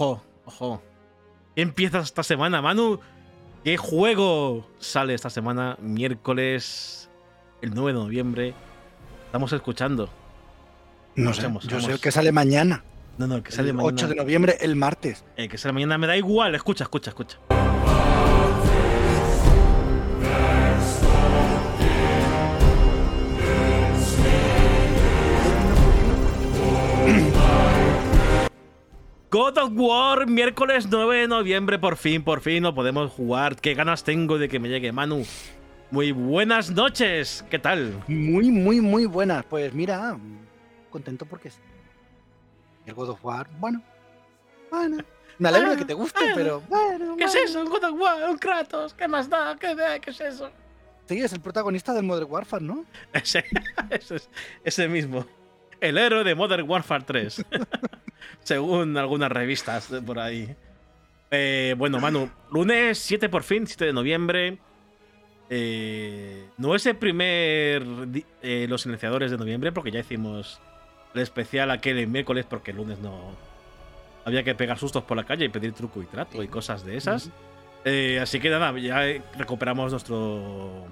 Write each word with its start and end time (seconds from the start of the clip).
Ojo, 0.00 0.22
ojo. 0.46 0.82
¿Qué 1.54 1.60
empieza 1.60 1.98
esta 1.98 2.22
semana, 2.22 2.62
Manu? 2.62 3.00
¿Qué 3.64 3.76
juego 3.76 4.66
sale 4.78 5.12
esta 5.12 5.28
semana? 5.28 5.76
Miércoles, 5.78 7.10
el 7.60 7.74
9 7.74 7.92
de 7.92 7.98
noviembre. 7.98 8.54
Estamos 9.26 9.52
escuchando. 9.52 10.08
No 11.16 11.34
sé, 11.34 11.52
yo 11.68 11.80
sé 11.80 11.98
que 11.98 12.10
sale 12.10 12.32
mañana. 12.32 12.82
No, 13.18 13.26
no, 13.26 13.42
que 13.42 13.52
sale 13.52 13.68
el 13.68 13.74
mañana. 13.74 13.94
8 13.94 14.08
de 14.08 14.14
noviembre, 14.14 14.56
el 14.62 14.74
martes. 14.74 15.22
Eh, 15.36 15.48
que 15.48 15.58
sale 15.58 15.74
mañana 15.74 15.98
me 15.98 16.06
da 16.06 16.16
igual. 16.16 16.54
Escucha, 16.54 16.84
escucha, 16.84 17.10
escucha. 17.10 17.38
God 29.30 29.58
of 29.58 29.70
War, 29.76 30.26
miércoles 30.26 30.88
9 30.90 31.18
de 31.18 31.28
noviembre, 31.28 31.78
por 31.78 31.96
fin, 31.96 32.24
por 32.24 32.40
fin 32.40 32.64
lo 32.64 32.74
podemos 32.74 33.12
jugar. 33.12 33.54
Qué 33.54 33.74
ganas 33.74 34.02
tengo 34.02 34.38
de 34.38 34.48
que 34.48 34.58
me 34.58 34.68
llegue 34.68 34.90
Manu. 34.90 35.24
Muy 35.92 36.10
buenas 36.10 36.72
noches, 36.72 37.44
¿qué 37.48 37.60
tal? 37.60 38.02
Muy, 38.08 38.50
muy, 38.50 38.80
muy 38.80 39.06
buenas. 39.06 39.44
Pues 39.44 39.72
mira, 39.72 40.18
contento 40.90 41.26
porque 41.26 41.46
es 41.46 41.60
el 42.86 42.94
God 42.94 43.10
of 43.10 43.24
War, 43.24 43.48
bueno, 43.60 43.80
bueno. 44.68 44.98
Me 45.38 45.48
alegro 45.48 45.70
de 45.70 45.76
que 45.76 45.84
te 45.84 45.94
guste, 45.94 46.32
pero 46.34 46.60
bueno. 46.62 47.14
¿Qué 47.16 47.24
es 47.24 47.34
eso? 47.36 47.60
Un 47.60 47.68
God 47.70 47.84
of 47.84 48.00
War, 48.00 48.30
un 48.30 48.36
Kratos, 48.36 48.94
¿qué 48.94 49.06
más 49.06 49.30
da? 49.30 49.56
¿Qué, 49.60 49.76
qué 50.02 50.10
es 50.10 50.20
eso? 50.20 50.50
Sí, 51.06 51.20
es 51.20 51.32
el 51.32 51.40
protagonista 51.40 51.94
del 51.94 52.02
Modern 52.02 52.28
Warfare, 52.28 52.64
¿no? 52.64 52.84
Ese, 53.12 53.44
ese, 53.90 54.20
ese 54.64 54.88
mismo. 54.88 55.24
El 55.80 55.98
héroe 55.98 56.24
de 56.24 56.34
Modern 56.34 56.68
Warfare 56.68 57.04
3. 57.04 57.44
según 58.42 58.96
algunas 58.96 59.30
revistas 59.30 59.90
por 60.04 60.18
ahí. 60.18 60.54
Eh, 61.30 61.74
bueno, 61.78 62.00
Manu, 62.00 62.28
lunes 62.50 62.98
7 62.98 63.28
por 63.28 63.42
fin, 63.42 63.66
7 63.66 63.86
de 63.86 63.92
noviembre. 63.92 64.58
Eh, 65.48 66.46
no 66.58 66.74
es 66.74 66.86
el 66.86 66.96
primer 66.96 67.84
eh, 68.42 68.66
Los 68.68 68.86
Iniciadores 68.86 69.30
de 69.30 69.38
noviembre, 69.38 69.72
porque 69.72 69.90
ya 69.90 70.00
hicimos 70.00 70.60
el 71.14 71.22
especial 71.22 71.70
aquel 71.70 71.98
el 71.98 72.08
miércoles, 72.08 72.46
porque 72.48 72.72
el 72.72 72.78
lunes 72.78 72.98
no. 72.98 73.36
Había 74.24 74.42
que 74.42 74.54
pegar 74.54 74.78
sustos 74.78 75.04
por 75.04 75.16
la 75.16 75.24
calle 75.24 75.46
y 75.46 75.48
pedir 75.48 75.72
truco 75.72 76.02
y 76.02 76.06
trato 76.06 76.42
y 76.42 76.48
cosas 76.48 76.84
de 76.84 76.96
esas. 76.96 77.30
así 78.20 78.38
que 78.38 78.50
nada, 78.50 78.78
ya 78.78 79.00
recuperamos 79.38 79.92
nuestro 79.92 80.86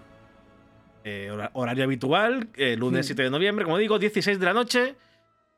horario 1.52 1.84
habitual, 1.84 2.48
lunes 2.76 3.06
7 3.06 3.24
de 3.24 3.30
noviembre, 3.30 3.64
como 3.64 3.76
digo, 3.78 3.98
16 3.98 4.38
de 4.38 4.46
la 4.46 4.54
noche. 4.54 4.96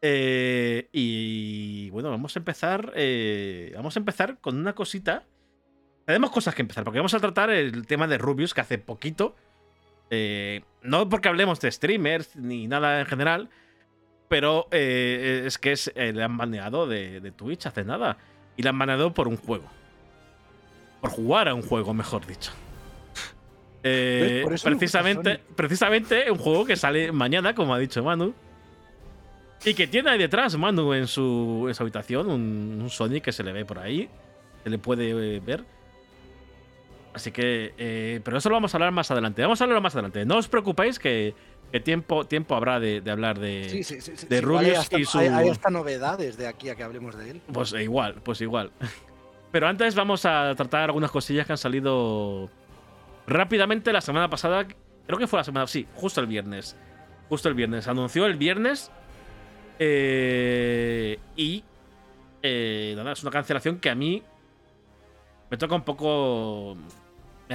Eh, 0.02 0.88
y 0.92 1.90
bueno, 1.90 2.10
vamos 2.10 2.34
a 2.36 2.38
empezar. 2.38 2.92
Eh, 2.96 3.72
vamos 3.76 3.96
a 3.96 3.98
empezar 3.98 4.38
con 4.40 4.56
una 4.56 4.74
cosita. 4.74 5.24
Tenemos 6.06 6.30
cosas 6.30 6.54
que 6.54 6.62
empezar, 6.62 6.84
porque 6.84 6.98
vamos 6.98 7.14
a 7.14 7.20
tratar 7.20 7.50
el 7.50 7.86
tema 7.86 8.06
de 8.06 8.18
Rubius, 8.18 8.54
que 8.54 8.62
hace 8.62 8.78
poquito. 8.78 9.36
Eh, 10.10 10.62
no 10.82 11.08
porque 11.08 11.28
hablemos 11.28 11.60
de 11.60 11.70
streamers 11.70 12.34
ni 12.34 12.66
nada 12.66 13.00
en 13.00 13.06
general, 13.06 13.48
pero 14.28 14.66
es 14.72 15.58
que 15.58 15.72
es, 15.72 15.92
le 15.94 16.22
han 16.22 16.36
baneado 16.36 16.86
de, 16.86 17.32
Twitch 17.36 17.66
hace 17.66 17.84
nada. 17.84 18.16
Y 18.56 18.62
le 18.62 18.68
han 18.70 18.78
baneado 18.78 19.14
por 19.14 19.28
un 19.28 19.36
juego. 19.36 19.70
Por 21.00 21.10
jugar 21.10 21.48
a 21.48 21.54
un 21.54 21.62
juego, 21.62 21.94
mejor 21.94 22.26
dicho. 22.26 22.52
precisamente, 23.82 25.40
precisamente 25.54 26.30
un 26.30 26.38
juego 26.38 26.64
que 26.64 26.76
sale 26.76 27.12
mañana, 27.12 27.54
como 27.54 27.74
ha 27.74 27.78
dicho 27.78 28.02
Manu. 28.02 28.34
Y 29.64 29.74
que 29.74 29.86
tiene 29.86 30.10
ahí 30.10 30.18
detrás 30.18 30.56
Manu 30.56 30.94
en 30.94 31.06
su, 31.06 31.66
en 31.68 31.74
su 31.74 31.82
habitación, 31.82 32.30
un, 32.30 32.88
Sonic 32.88 33.24
que 33.24 33.32
se 33.32 33.42
le 33.42 33.52
ve 33.52 33.64
por 33.64 33.78
ahí. 33.78 34.08
Se 34.64 34.70
le 34.70 34.78
puede 34.78 35.36
eh, 35.36 35.40
ver. 35.40 35.64
Así 37.12 37.30
que. 37.30 37.74
Eh, 37.76 38.20
pero 38.24 38.38
eso 38.38 38.48
lo 38.48 38.54
vamos 38.54 38.72
a 38.72 38.76
hablar 38.76 38.92
más 38.92 39.10
adelante. 39.10 39.42
Vamos 39.42 39.60
a 39.60 39.64
hablarlo 39.64 39.82
más 39.82 39.94
adelante. 39.94 40.24
No 40.24 40.38
os 40.38 40.48
preocupéis 40.48 40.98
que, 40.98 41.34
tiempo, 41.84 42.24
tiempo 42.26 42.54
habrá 42.54 42.80
de, 42.80 43.02
hablar 43.10 43.38
de, 43.38 43.84
de 44.28 44.40
Rubius 44.40 44.88
y 44.92 45.04
su. 45.04 45.18
Hay, 45.18 45.48
hasta 45.48 45.70
novedades 45.70 46.36
de 46.36 46.46
aquí 46.46 46.70
a 46.70 46.74
que 46.74 46.82
hablemos 46.82 47.16
de 47.16 47.32
él. 47.32 47.42
Pues 47.52 47.72
igual, 47.72 48.14
pues 48.22 48.40
igual. 48.40 48.70
Pero 49.52 49.66
antes 49.66 49.94
vamos 49.94 50.24
a 50.24 50.54
tratar 50.56 50.84
algunas 50.84 51.10
cosillas 51.10 51.46
que 51.46 51.52
han 51.52 51.58
salido 51.58 52.48
rápidamente 53.26 53.92
la 53.92 54.00
semana 54.00 54.30
pasada. 54.30 54.66
Creo 55.06 55.18
que 55.18 55.26
fue 55.26 55.38
la 55.38 55.44
semana. 55.44 55.66
Sí, 55.66 55.86
justo 55.96 56.20
el 56.20 56.28
viernes. 56.28 56.76
Justo 57.28 57.48
el 57.48 57.54
viernes. 57.54 57.88
Anunció 57.88 58.26
el 58.26 58.36
viernes 58.36 58.92
eh, 59.82 61.18
y 61.36 61.64
eh, 62.42 63.02
es 63.12 63.22
una 63.22 63.30
cancelación 63.30 63.78
que 63.78 63.88
a 63.88 63.94
mí 63.94 64.22
me 65.50 65.56
toca 65.56 65.74
un 65.74 65.84
poco. 65.84 66.76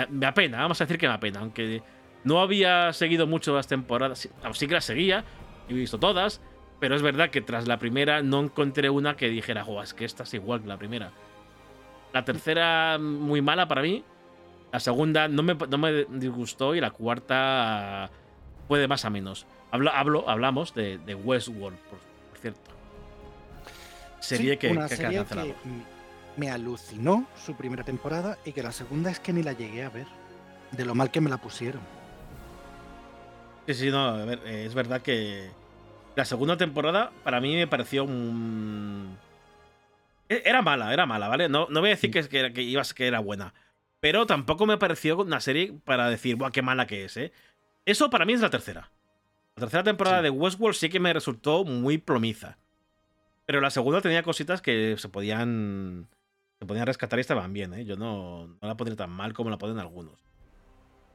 Me, 0.10 0.26
apena, 0.26 0.58
vamos 0.58 0.82
a 0.82 0.86
decir 0.86 0.98
que 0.98 1.08
me 1.08 1.14
apena. 1.14 1.42
Aunque 1.42 1.84
no 2.24 2.42
había 2.42 2.92
seguido 2.94 3.28
mucho 3.28 3.56
las 3.56 3.68
temporadas, 3.68 4.28
sí, 4.54 4.68
que 4.68 4.74
las 4.74 4.86
seguía, 4.86 5.24
he 5.70 5.74
visto 5.76 6.00
todas, 6.00 6.42
pero 6.80 6.96
es 6.96 7.04
verdad 7.04 7.30
que 7.30 7.42
tras 7.42 7.68
la 7.68 7.78
primera 7.78 8.24
no 8.24 8.42
encontré 8.42 8.90
una 8.90 9.16
que 9.16 9.30
dijera, 9.30 9.64
oh, 9.64 9.84
es 9.84 9.94
que 9.94 10.04
esta 10.04 10.24
es 10.24 10.34
igual 10.34 10.62
que 10.62 10.68
la 10.68 10.78
primera. 10.78 11.12
La 12.12 12.26
tercera, 12.26 12.98
muy 12.98 13.44
mala 13.44 13.68
para 13.68 13.84
mí. 13.84 14.04
La 14.74 14.80
segunda 14.80 15.28
no 15.28 15.44
me, 15.44 15.54
no 15.54 15.78
me 15.78 16.06
disgustó 16.06 16.74
y 16.74 16.82
la 16.82 16.90
cuarta 16.90 18.10
puede 18.68 18.88
más 18.88 19.06
a 19.06 19.12
menos. 19.12 19.46
Hablo, 19.70 19.92
hablo 19.92 20.28
hablamos 20.28 20.74
de, 20.74 20.98
de 20.98 21.14
Westworld, 21.14 21.78
por 21.78 22.05
cierto. 22.46 22.72
Serie 24.20 24.58
que, 24.58 24.70
una 24.70 24.88
serie 24.88 25.26
que 25.26 25.56
me 26.38 26.52
alucinó 26.52 27.28
su 27.44 27.56
primera 27.56 27.84
temporada 27.84 28.38
y 28.46 28.52
que 28.52 28.62
la 28.62 28.72
segunda 28.72 29.10
es 29.10 29.20
que 29.20 29.34
ni 29.34 29.42
la 29.42 29.54
llegué 29.54 29.84
a 29.84 29.90
ver. 29.90 30.06
De 30.72 30.86
lo 30.86 30.94
mal 30.94 31.10
que 31.10 31.22
me 31.22 31.30
la 31.30 31.38
pusieron. 31.38 31.82
Sí, 33.68 33.74
sí, 33.74 33.90
no, 33.90 34.10
a 34.10 34.26
ver, 34.26 34.42
eh, 34.46 34.66
es 34.66 34.74
verdad 34.76 35.02
que 35.02 35.50
la 36.16 36.26
segunda 36.26 36.58
temporada 36.58 37.12
para 37.24 37.40
mí 37.40 37.56
me 37.56 37.68
pareció 37.68 38.04
un... 38.04 39.18
E, 40.30 40.44
era 40.46 40.62
mala, 40.62 40.94
era 40.94 41.06
mala, 41.06 41.28
¿vale? 41.28 41.50
No, 41.50 41.68
no 41.70 41.80
voy 41.80 41.90
a 41.90 41.96
decir 41.96 42.12
que, 42.12 42.28
que, 42.28 42.54
que, 42.54 42.62
ibas, 42.62 42.94
que 42.94 43.08
era 43.08 43.20
buena. 43.20 43.54
Pero 44.00 44.26
tampoco 44.26 44.66
me 44.66 44.78
pareció 44.78 45.18
una 45.18 45.40
serie 45.40 45.74
para 45.84 46.10
decir, 46.10 46.36
Buah, 46.36 46.52
qué 46.52 46.62
mala 46.62 46.86
que 46.86 47.06
es, 47.06 47.18
¿eh? 47.18 47.32
Eso 47.86 48.10
para 48.10 48.26
mí 48.26 48.34
es 48.34 48.42
la 48.42 48.50
tercera. 48.50 48.92
La 49.56 49.62
tercera 49.62 49.84
temporada 49.84 50.22
de 50.22 50.30
Westworld 50.30 50.76
sí 50.76 50.90
que 50.90 51.00
me 51.00 51.14
resultó 51.14 51.64
muy 51.64 51.98
plomiza. 51.98 52.58
Pero 53.46 53.62
la 53.62 53.70
segunda 53.70 54.02
tenía 54.02 54.22
cositas 54.22 54.62
que 54.62 54.96
se 54.98 55.08
podían. 55.08 56.10
Se 56.60 56.66
podían 56.66 56.88
rescatar 56.88 57.20
y 57.20 57.22
estaban 57.22 57.54
bien, 57.54 57.74
¿eh? 57.74 57.86
Yo 57.86 57.96
no, 57.96 58.48
no 58.48 58.68
la 58.68 58.76
pondré 58.76 58.96
tan 58.96 59.10
mal 59.10 59.34
como 59.34 59.50
la 59.50 59.58
ponen 59.58 59.80
algunos. 59.80 60.26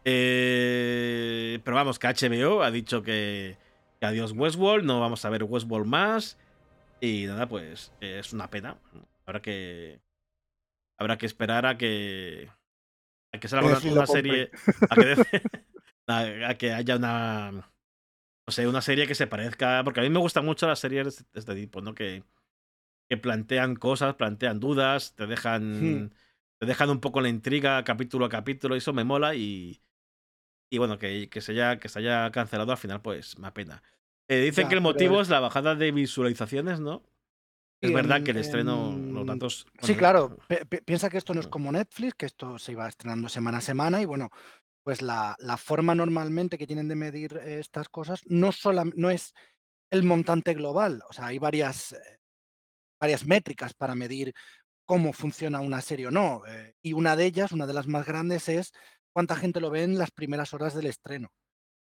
Eh, 0.06 1.60
pero 1.64 1.74
vamos, 1.74 1.98
que 1.98 2.08
HBO 2.08 2.62
ha 2.62 2.70
dicho 2.70 3.02
que, 3.02 3.58
que, 4.00 4.06
adiós 4.06 4.32
Westworld, 4.32 4.86
no 4.86 5.00
vamos 5.00 5.22
a 5.24 5.30
ver 5.30 5.44
Westworld 5.44 5.86
más. 5.86 6.38
Y 7.00 7.26
nada, 7.26 7.46
pues 7.46 7.92
es 8.00 8.32
una 8.32 8.48
pena. 8.48 8.78
Habrá 9.26 9.42
que. 9.42 10.00
Habrá 10.98 11.18
que 11.18 11.26
esperar 11.26 11.66
a 11.66 11.76
que. 11.76 12.48
A 13.32 13.38
que 13.38 13.48
salga 13.48 13.78
una, 13.84 14.06
serie. 14.06 14.50
A 14.88 14.96
que, 14.96 16.44
a 16.46 16.54
que 16.54 16.72
haya 16.72 16.96
una 16.96 17.69
o 18.50 18.52
sea, 18.52 18.68
una 18.68 18.82
serie 18.82 19.06
que 19.06 19.14
se 19.14 19.28
parezca. 19.28 19.82
Porque 19.84 20.00
a 20.00 20.02
mí 20.02 20.10
me 20.10 20.18
gustan 20.18 20.44
mucho 20.44 20.66
las 20.66 20.80
series 20.80 21.24
de 21.32 21.40
este 21.40 21.54
tipo, 21.54 21.80
¿no? 21.80 21.94
Que, 21.94 22.24
que 23.08 23.16
plantean 23.16 23.76
cosas, 23.76 24.16
plantean 24.16 24.60
dudas, 24.60 25.14
te 25.14 25.26
dejan. 25.26 26.04
Hmm. 26.04 26.10
Te 26.58 26.66
dejan 26.66 26.90
un 26.90 27.00
poco 27.00 27.22
la 27.22 27.30
intriga 27.30 27.82
capítulo 27.84 28.26
a 28.26 28.28
capítulo, 28.28 28.74
y 28.74 28.78
eso 28.78 28.92
me 28.92 29.04
mola 29.04 29.34
y. 29.34 29.80
Y 30.72 30.78
bueno, 30.78 30.98
que, 30.98 31.28
que, 31.28 31.40
se, 31.40 31.52
haya, 31.52 31.78
que 31.78 31.88
se 31.88 32.00
haya 32.00 32.30
cancelado 32.30 32.70
al 32.70 32.78
final, 32.78 33.00
pues 33.00 33.38
me 33.38 33.48
apena. 33.48 33.82
Eh, 34.28 34.40
dicen 34.40 34.68
que 34.68 34.74
el 34.76 34.80
motivo 34.80 35.20
es 35.20 35.28
la 35.28 35.40
bajada 35.40 35.74
de 35.74 35.90
visualizaciones, 35.90 36.78
¿no? 36.78 37.02
Es 37.80 37.92
verdad 37.92 38.22
que 38.22 38.32
el 38.32 38.36
estreno, 38.36 38.96
los 38.96 39.26
datos. 39.26 39.66
Sí, 39.82 39.94
claro. 39.94 40.36
piensa 40.84 41.08
que 41.08 41.16
esto 41.16 41.32
no 41.32 41.40
es 41.40 41.48
como 41.48 41.72
Netflix, 41.72 42.14
que 42.14 42.26
esto 42.26 42.58
se 42.58 42.72
iba 42.72 42.86
estrenando 42.86 43.28
semana 43.28 43.58
a 43.58 43.62
semana 43.62 44.02
y 44.02 44.04
bueno, 44.04 44.30
pues 44.82 45.02
la, 45.02 45.36
forma 45.58 45.94
normalmente 45.94 46.58
que 46.58 46.66
tienen 46.66 46.88
de 46.88 46.96
medir 46.96 47.36
estas 47.44 47.88
cosas 47.88 48.22
no, 48.26 48.50
no 48.96 49.10
es 49.10 49.34
el 49.90 50.04
montante 50.04 50.54
global, 50.54 51.02
o 51.08 51.12
sea, 51.12 51.26
hay 51.26 51.38
varias, 51.38 51.92
eh, 51.92 52.20
varias 53.00 53.26
métricas 53.26 53.74
para 53.74 53.94
medir 53.94 54.32
cómo 54.84 55.12
funciona 55.12 55.60
una 55.60 55.80
serie 55.80 56.08
o 56.08 56.10
no, 56.10 56.42
eh, 56.46 56.74
y 56.82 56.92
una 56.92 57.16
de 57.16 57.26
ellas, 57.26 57.52
una 57.52 57.66
de 57.66 57.74
las 57.74 57.86
más 57.86 58.06
grandes, 58.06 58.48
es 58.48 58.72
cuánta 59.12 59.36
gente 59.36 59.60
lo 59.60 59.70
ve 59.70 59.82
en 59.82 59.98
las 59.98 60.10
primeras 60.10 60.54
horas 60.54 60.74
del 60.74 60.86
estreno. 60.86 61.32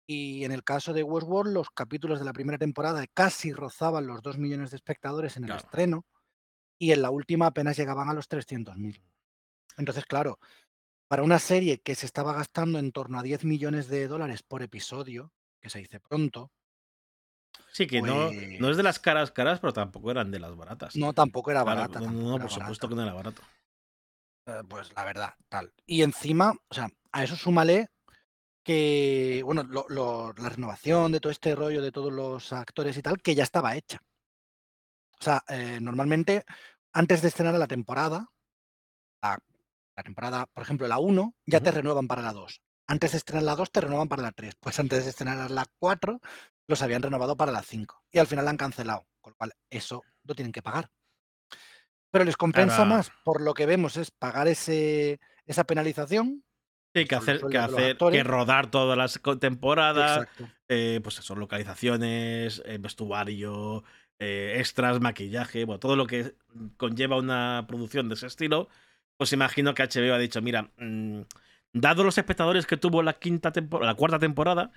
Y 0.07 0.43
en 0.43 0.51
el 0.51 0.63
caso 0.63 0.93
de 0.93 1.03
Westworld, 1.03 1.51
los 1.51 1.69
capítulos 1.71 2.19
de 2.19 2.25
la 2.25 2.33
primera 2.33 2.59
temporada 2.59 3.05
casi 3.13 3.51
rozaban 3.51 4.05
los 4.05 4.21
2 4.21 4.37
millones 4.37 4.69
de 4.69 4.77
espectadores 4.77 5.35
en 5.35 5.45
el 5.45 5.51
estreno, 5.51 6.05
y 6.77 6.91
en 6.91 7.01
la 7.01 7.09
última 7.09 7.47
apenas 7.47 7.77
llegaban 7.77 8.09
a 8.09 8.13
los 8.13 8.27
300.000. 8.27 9.01
Entonces, 9.77 10.05
claro, 10.05 10.39
para 11.07 11.23
una 11.23 11.39
serie 11.39 11.79
que 11.79 11.95
se 11.95 12.05
estaba 12.05 12.33
gastando 12.33 12.79
en 12.79 12.91
torno 12.91 13.19
a 13.19 13.23
10 13.23 13.43
millones 13.45 13.87
de 13.87 14.07
dólares 14.07 14.43
por 14.43 14.63
episodio, 14.63 15.31
que 15.61 15.69
se 15.69 15.79
dice 15.79 15.99
pronto, 15.99 16.51
Sí, 17.71 17.87
que 17.87 18.01
no, 18.01 18.31
no 18.31 18.31
es 18.31 18.31
de 18.31 18.59
Pues 18.59 18.83
las 18.83 18.99
caras 18.99 19.31
caras, 19.31 19.59
pero 19.59 19.73
tampoco 19.73 20.11
eran 20.11 20.31
de 20.31 20.39
las 20.39 20.55
baratas. 20.55 20.95
No, 20.95 21.13
tampoco 21.13 21.51
era 21.51 21.63
Claro, 21.63 21.81
barata. 21.81 21.99
no, 21.99 22.37
no, 22.37 22.39
por 22.39 22.49
supuesto 22.51 22.87
que 22.87 22.95
no 22.95 23.03
era 23.03 23.13
barato. 23.13 23.41
Eh, 24.47 24.61
pues 24.67 24.93
la 24.95 25.03
verdad, 25.03 25.33
tal. 25.49 25.73
Y 25.85 26.03
encima, 26.03 26.53
o 26.69 26.73
sea, 26.73 26.87
a 27.11 27.23
eso 27.23 27.35
súmale 27.35 27.87
que, 28.63 29.41
bueno, 29.43 29.63
lo- 29.63 29.85
lo- 29.89 30.33
la 30.33 30.49
renovación 30.49 31.11
de 31.11 31.19
todo 31.19 31.31
este 31.31 31.55
rollo 31.55 31.81
de 31.81 31.91
todos 31.91 32.11
los 32.13 32.53
actores 32.53 32.97
y 32.97 33.01
tal, 33.01 33.21
que 33.21 33.35
ya 33.35 33.43
estaba 33.43 33.75
hecha. 33.75 33.99
O 35.19 35.23
sea, 35.23 35.43
eh, 35.49 35.79
normalmente, 35.81 36.45
antes 36.93 37.21
de 37.21 37.27
estrenar 37.29 37.55
la 37.55 37.67
temporada, 37.67 38.27
la, 39.21 39.39
la 39.95 40.03
temporada, 40.03 40.45
por 40.53 40.63
ejemplo, 40.63 40.87
la 40.87 40.99
1, 40.99 41.33
ya 41.45 41.59
te 41.61 41.71
renuevan 41.71 42.07
para 42.07 42.21
la 42.21 42.33
2. 42.33 42.61
Antes 42.87 43.11
de 43.13 43.17
estrenar 43.17 43.43
la 43.43 43.55
2, 43.55 43.71
te 43.71 43.81
renuevan 43.81 44.07
para 44.07 44.21
la 44.21 44.31
3. 44.31 44.55
Pues 44.59 44.79
antes 44.79 45.03
de 45.03 45.09
estrenar 45.09 45.49
la 45.49 45.65
4, 45.79 46.19
los 46.67 46.81
habían 46.81 47.01
renovado 47.01 47.35
para 47.37 47.51
la 47.51 47.63
5. 47.63 48.03
Y 48.11 48.19
al 48.19 48.27
final 48.27 48.45
la 48.45 48.51
han 48.51 48.57
cancelado. 48.57 49.07
Con 49.21 49.31
lo 49.31 49.37
cual, 49.37 49.53
eso 49.69 50.03
lo 50.23 50.35
tienen 50.35 50.51
que 50.51 50.61
pagar. 50.61 50.89
Pero 52.11 52.25
les 52.25 52.37
compensa 52.37 52.77
Ahora- 52.83 52.89
más, 52.97 53.11
por 53.23 53.41
lo 53.41 53.53
que 53.53 53.65
vemos, 53.65 53.97
es 53.97 54.11
pagar 54.11 54.47
ese, 54.47 55.19
esa 55.45 55.63
penalización. 55.63 56.43
Sí, 56.93 57.05
que 57.05 57.15
son 57.15 57.23
hacer, 57.23 57.41
que, 57.49 57.57
hacer, 57.57 57.97
que 57.97 58.23
rodar 58.23 58.71
todas 58.71 58.97
las 58.97 59.19
temporadas, 59.39 60.27
eh, 60.69 61.01
pues 61.03 61.19
eso, 61.19 61.35
localizaciones, 61.35 62.61
eh, 62.65 62.77
vestuario, 62.79 63.83
eh, 64.17 64.55
extras, 64.59 65.01
maquillaje, 65.01 65.65
bueno, 65.65 65.79
todo 65.79 65.97
lo 65.97 66.07
que 66.07 66.35
conlleva 66.77 67.17
una 67.17 67.65
producción 67.67 68.07
de 68.07 68.15
ese 68.15 68.27
estilo, 68.27 68.69
pues 69.17 69.33
imagino 69.33 69.73
que 69.73 69.83
HBO 69.83 70.13
ha 70.13 70.17
dicho, 70.19 70.41
mira, 70.41 70.71
mm, 70.77 71.21
dado 71.73 72.03
los 72.03 72.17
espectadores 72.17 72.65
que 72.65 72.77
tuvo 72.77 73.03
la 73.03 73.13
quinta 73.13 73.51
la 73.81 73.95
cuarta 73.95 74.19
temporada, 74.19 74.71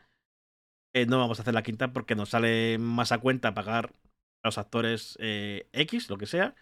eh, 0.95 1.07
no 1.07 1.19
vamos 1.19 1.39
a 1.39 1.43
hacer 1.43 1.55
la 1.55 1.63
quinta 1.63 1.93
porque 1.93 2.15
nos 2.15 2.31
sale 2.31 2.79
más 2.79 3.13
a 3.13 3.19
cuenta 3.19 3.55
pagar 3.55 3.93
a 4.43 4.49
los 4.49 4.59
actores 4.59 5.17
eh, 5.21 5.69
X, 5.73 6.09
lo 6.11 6.19
que 6.19 6.27
sea, 6.27 6.55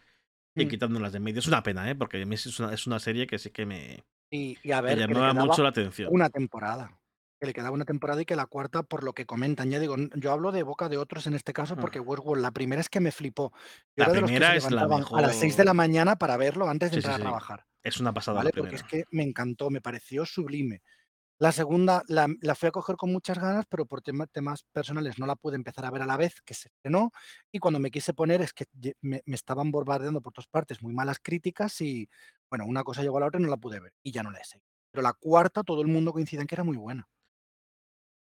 y 0.56 0.64
Mm. 0.64 0.68
quitándolas 0.68 1.12
de 1.12 1.20
medio. 1.20 1.38
Es 1.40 1.46
una 1.48 1.62
pena, 1.62 1.88
¿eh? 1.90 1.94
Porque 1.94 2.20
a 2.22 2.26
mí 2.26 2.34
es 2.34 2.58
una, 2.58 2.72
es 2.72 2.86
una 2.86 2.98
serie 2.98 3.26
que 3.26 3.38
sí 3.38 3.50
que 3.50 3.66
me, 3.66 4.04
Y, 4.30 4.58
y 4.62 4.72
a 4.72 4.80
me 4.82 4.88
ver, 4.88 4.98
le 4.98 5.06
llamaba 5.06 5.34
mucho 5.34 5.62
la 5.62 5.68
atención. 5.68 6.08
una 6.12 6.30
temporada. 6.30 6.95
Que 7.38 7.46
le 7.46 7.52
quedaba 7.52 7.72
una 7.72 7.84
temporada 7.84 8.22
y 8.22 8.24
que 8.24 8.34
la 8.34 8.46
cuarta, 8.46 8.82
por 8.82 9.04
lo 9.04 9.12
que 9.12 9.26
comentan, 9.26 9.70
ya 9.70 9.78
digo, 9.78 9.94
yo 10.14 10.32
hablo 10.32 10.52
de 10.52 10.62
boca 10.62 10.88
de 10.88 10.96
otros 10.96 11.26
en 11.26 11.34
este 11.34 11.52
caso, 11.52 11.76
porque 11.76 12.00
Westworld, 12.00 12.42
la 12.42 12.50
primera 12.50 12.80
es 12.80 12.88
que 12.88 12.98
me 13.00 13.12
flipó. 13.12 13.52
Yo 13.94 14.04
La 14.04 14.10
primera 14.10 14.52
se 14.52 14.56
es 14.56 14.64
la 14.70 14.82
levantaban 14.84 15.18
a 15.24 15.26
las 15.26 15.36
6 15.36 15.54
de 15.56 15.64
la 15.64 15.74
mejor. 15.74 15.88
mañana 15.88 16.16
para 16.16 16.38
verlo 16.38 16.66
antes 16.68 16.90
de 16.90 16.94
Sí, 16.94 16.98
entrar 17.00 17.16
sí. 17.16 17.20
a 17.20 17.24
trabajar. 17.24 17.66
Es 17.82 18.00
una 18.00 18.14
pasada 18.14 18.38
¿Vale? 18.38 18.52
la 18.54 18.60
Porque 18.62 18.76
es 18.76 18.82
que 18.84 19.04
me 19.10 19.22
encantó, 19.22 19.68
me 19.68 19.82
pareció 19.82 20.24
sublime. 20.24 20.82
La 21.38 21.52
segunda 21.52 22.02
la, 22.08 22.26
la 22.40 22.54
fui 22.54 22.68
a 22.68 22.72
coger 22.72 22.96
con 22.96 23.12
muchas 23.12 23.38
ganas, 23.38 23.66
pero 23.68 23.84
por 23.84 24.00
tema- 24.00 24.26
temas 24.26 24.64
personales 24.72 25.18
no 25.18 25.26
la 25.26 25.36
pude 25.36 25.56
empezar 25.56 25.84
a 25.84 25.90
ver 25.90 26.00
a 26.00 26.06
la 26.06 26.16
vez 26.16 26.40
que 26.40 26.54
se 26.54 26.68
estrenó. 26.68 27.12
Y 27.52 27.58
cuando 27.58 27.78
me 27.78 27.90
quise 27.90 28.14
poner 28.14 28.40
es 28.40 28.54
que 28.54 28.64
me, 29.02 29.20
me 29.26 29.34
estaban 29.34 29.70
bombardeando 29.70 30.22
por 30.22 30.32
todas 30.32 30.48
partes 30.48 30.82
muy 30.82 30.94
malas 30.94 31.18
críticas 31.22 31.78
y, 31.82 32.08
bueno, 32.48 32.64
una 32.64 32.82
cosa 32.82 33.02
llegó 33.02 33.18
a 33.18 33.20
la 33.20 33.26
otra 33.26 33.38
y 33.38 33.42
no 33.42 33.50
la 33.50 33.58
pude 33.58 33.78
ver. 33.78 33.92
Y 34.02 34.12
ya 34.12 34.22
no 34.22 34.30
la 34.30 34.38
he 34.38 34.44
seguido. 34.44 34.66
Pero 34.90 35.02
la 35.02 35.12
cuarta, 35.12 35.62
todo 35.62 35.82
el 35.82 35.88
mundo 35.88 36.14
coincide 36.14 36.40
en 36.40 36.46
que 36.46 36.54
era 36.54 36.64
muy 36.64 36.78
buena. 36.78 37.06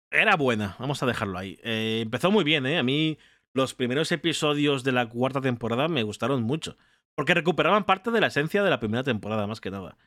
Era 0.09 0.35
buena, 0.35 0.75
vamos 0.79 1.03
a 1.03 1.05
dejarlo 1.05 1.37
ahí. 1.37 1.59
Eh, 1.63 1.99
empezó 2.03 2.31
muy 2.31 2.43
bien, 2.43 2.65
¿eh? 2.65 2.77
A 2.77 2.83
mí 2.83 3.17
los 3.53 3.73
primeros 3.73 4.11
episodios 4.11 4.83
de 4.83 4.91
la 4.93 5.09
cuarta 5.09 5.41
temporada 5.41 5.87
me 5.87 6.03
gustaron 6.03 6.43
mucho. 6.43 6.77
Porque 7.15 7.33
recuperaban 7.33 7.85
parte 7.85 8.11
de 8.11 8.21
la 8.21 8.27
esencia 8.27 8.63
de 8.63 8.69
la 8.69 8.79
primera 8.79 9.03
temporada, 9.03 9.47
más 9.47 9.59
que 9.59 9.71
nada. 9.71 9.97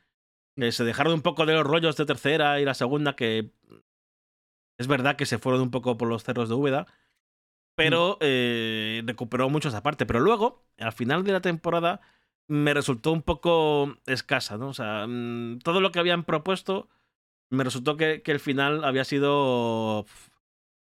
Eh, 0.55 0.71
se 0.71 0.83
dejaron 0.83 1.13
un 1.13 1.21
poco 1.21 1.45
de 1.45 1.53
los 1.53 1.65
rollos 1.65 1.97
de 1.97 2.05
tercera 2.05 2.59
y 2.59 2.65
la 2.65 2.73
segunda, 2.73 3.15
que 3.15 3.51
es 4.77 4.87
verdad 4.87 5.15
que 5.17 5.25
se 5.25 5.37
fueron 5.37 5.61
un 5.61 5.71
poco 5.71 5.97
por 5.97 6.07
los 6.07 6.23
cerros 6.23 6.49
de 6.49 6.55
Úbeda. 6.55 6.87
Pero 7.75 8.17
eh, 8.21 9.03
recuperó 9.05 9.49
mucho 9.49 9.69
esa 9.69 9.83
parte. 9.83 10.05
Pero 10.05 10.19
luego, 10.19 10.63
al 10.79 10.93
final 10.93 11.23
de 11.23 11.33
la 11.33 11.41
temporada, 11.41 12.01
me 12.47 12.73
resultó 12.73 13.11
un 13.11 13.21
poco 13.21 13.97
escasa, 14.05 14.57
¿no? 14.57 14.69
O 14.69 14.73
sea, 14.73 15.05
mm, 15.07 15.59
todo 15.59 15.81
lo 15.81 15.91
que 15.91 15.99
habían 15.99 16.23
propuesto 16.23 16.89
me 17.51 17.63
resultó 17.65 17.97
que, 17.97 18.23
que 18.23 18.31
el 18.33 18.41
final 18.41 18.83
había 18.85 19.05
sido 19.05 20.07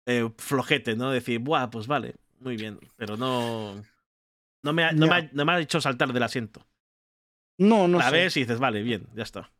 eh, 0.07 0.29
flojete, 0.37 0.95
¿no? 0.95 1.11
Decir, 1.11 1.39
buah, 1.39 1.69
pues 1.71 1.87
vale, 1.87 2.15
muy 2.39 2.57
bien, 2.57 2.79
pero 2.97 3.17
no. 3.17 3.83
No 4.63 4.73
me 4.73 4.83
ha, 4.85 4.93
no 4.93 5.07
me 5.07 5.15
ha- 5.15 5.29
no 5.33 5.45
me 5.45 5.53
ha 5.53 5.59
hecho 5.61 5.81
saltar 5.81 6.13
del 6.13 6.23
asiento. 6.23 6.65
No, 7.59 7.87
no 7.87 7.99
la 7.99 8.09
sé. 8.09 8.15
ves 8.17 8.37
y 8.37 8.41
dices, 8.41 8.59
vale, 8.59 8.81
bien, 8.81 9.07
ya 9.13 9.23
está. 9.23 9.51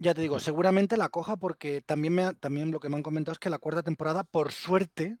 Ya 0.00 0.14
te 0.14 0.20
digo, 0.20 0.38
seguramente 0.38 0.96
la 0.96 1.08
coja 1.08 1.36
porque 1.36 1.82
también, 1.82 2.14
me, 2.14 2.22
ha- 2.24 2.32
también 2.34 2.70
lo 2.70 2.78
que 2.80 2.88
me 2.88 2.96
han 2.96 3.02
comentado 3.02 3.32
es 3.32 3.38
que 3.40 3.50
la 3.50 3.58
cuarta 3.58 3.82
temporada, 3.82 4.22
por 4.24 4.52
suerte, 4.52 5.18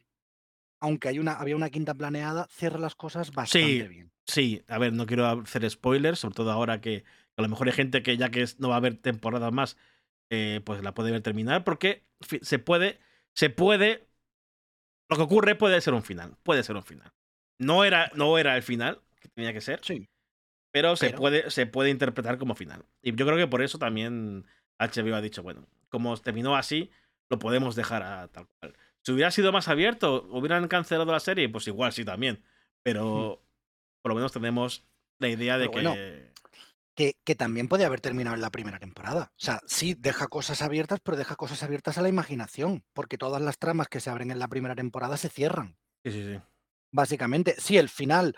aunque 0.80 1.08
hay 1.08 1.18
una, 1.20 1.34
había 1.34 1.56
una 1.56 1.70
quinta 1.70 1.94
planeada, 1.94 2.48
cierra 2.50 2.78
las 2.80 2.94
cosas 2.96 3.32
bastante 3.32 3.88
Sí. 3.88 3.88
bien. 3.88 4.12
Sí, 4.26 4.62
a 4.68 4.78
ver, 4.78 4.92
no 4.92 5.06
quiero 5.06 5.26
hacer 5.26 5.68
spoilers, 5.70 6.18
sobre 6.20 6.34
todo 6.34 6.52
ahora 6.52 6.80
que 6.82 7.04
a 7.36 7.42
lo 7.42 7.48
mejor 7.48 7.68
hay 7.68 7.72
gente 7.72 8.02
que 8.02 8.16
ya 8.18 8.30
que 8.30 8.44
no 8.58 8.68
va 8.68 8.74
a 8.74 8.78
haber 8.78 8.98
temporada 9.00 9.50
más, 9.50 9.76
eh, 10.30 10.60
pues 10.64 10.82
la 10.82 10.92
puede 10.94 11.10
ver 11.10 11.22
terminar, 11.22 11.64
porque 11.64 12.04
se 12.42 12.58
puede, 12.58 12.98
se 13.34 13.50
puede, 13.50 14.08
lo 15.08 15.16
que 15.16 15.22
ocurre 15.22 15.54
puede 15.54 15.80
ser 15.80 15.94
un 15.94 16.02
final, 16.02 16.36
puede 16.42 16.62
ser 16.62 16.76
un 16.76 16.82
final. 16.82 17.12
No 17.58 17.84
era, 17.84 18.10
no 18.14 18.38
era 18.38 18.56
el 18.56 18.62
final 18.62 19.00
que 19.20 19.28
tenía 19.28 19.52
que 19.52 19.60
ser, 19.60 19.80
Sí. 19.82 20.08
pero 20.70 20.96
se, 20.96 21.10
Puede, 21.10 21.50
se 21.50 21.66
puede 21.66 21.90
interpretar 21.90 22.38
como 22.38 22.54
final. 22.54 22.84
Y 23.02 23.14
yo 23.14 23.26
creo 23.26 23.36
que 23.36 23.46
por 23.48 23.62
eso 23.62 23.78
también 23.78 24.46
HBO 24.78 25.14
ha 25.16 25.20
dicho, 25.20 25.42
bueno, 25.42 25.66
como 25.88 26.16
terminó 26.18 26.56
así, 26.56 26.90
lo 27.30 27.38
podemos 27.38 27.74
dejar 27.74 28.02
a 28.02 28.28
tal 28.28 28.46
cual. 28.60 28.74
Si 29.02 29.12
hubiera 29.12 29.30
sido 29.30 29.52
más 29.52 29.68
abierto, 29.68 30.28
hubieran 30.30 30.68
cancelado 30.68 31.10
la 31.10 31.20
serie, 31.20 31.48
pues 31.48 31.66
igual 31.66 31.92
sí 31.92 32.04
también. 32.04 32.42
Pero 32.82 33.42
por 34.02 34.10
lo 34.10 34.14
menos 34.16 34.32
tenemos 34.32 34.84
la 35.18 35.28
idea 35.28 35.58
de. 35.58 35.68
Pero 35.68 35.80
que... 35.80 35.88
bueno. 35.88 36.27
Que, 36.98 37.14
que 37.24 37.36
también 37.36 37.68
puede 37.68 37.84
haber 37.84 38.00
terminado 38.00 38.34
en 38.34 38.42
la 38.42 38.50
primera 38.50 38.80
temporada. 38.80 39.30
O 39.36 39.40
sea, 39.40 39.60
sí, 39.68 39.94
deja 39.96 40.26
cosas 40.26 40.62
abiertas, 40.62 40.98
pero 41.00 41.16
deja 41.16 41.36
cosas 41.36 41.62
abiertas 41.62 41.96
a 41.96 42.02
la 42.02 42.08
imaginación, 42.08 42.82
porque 42.92 43.16
todas 43.16 43.40
las 43.40 43.56
tramas 43.56 43.86
que 43.86 44.00
se 44.00 44.10
abren 44.10 44.32
en 44.32 44.40
la 44.40 44.48
primera 44.48 44.74
temporada 44.74 45.16
se 45.16 45.28
cierran. 45.28 45.78
Sí, 46.04 46.10
sí, 46.10 46.24
sí. 46.24 46.40
Básicamente, 46.90 47.54
sí, 47.58 47.76
el 47.76 47.88
final 47.88 48.34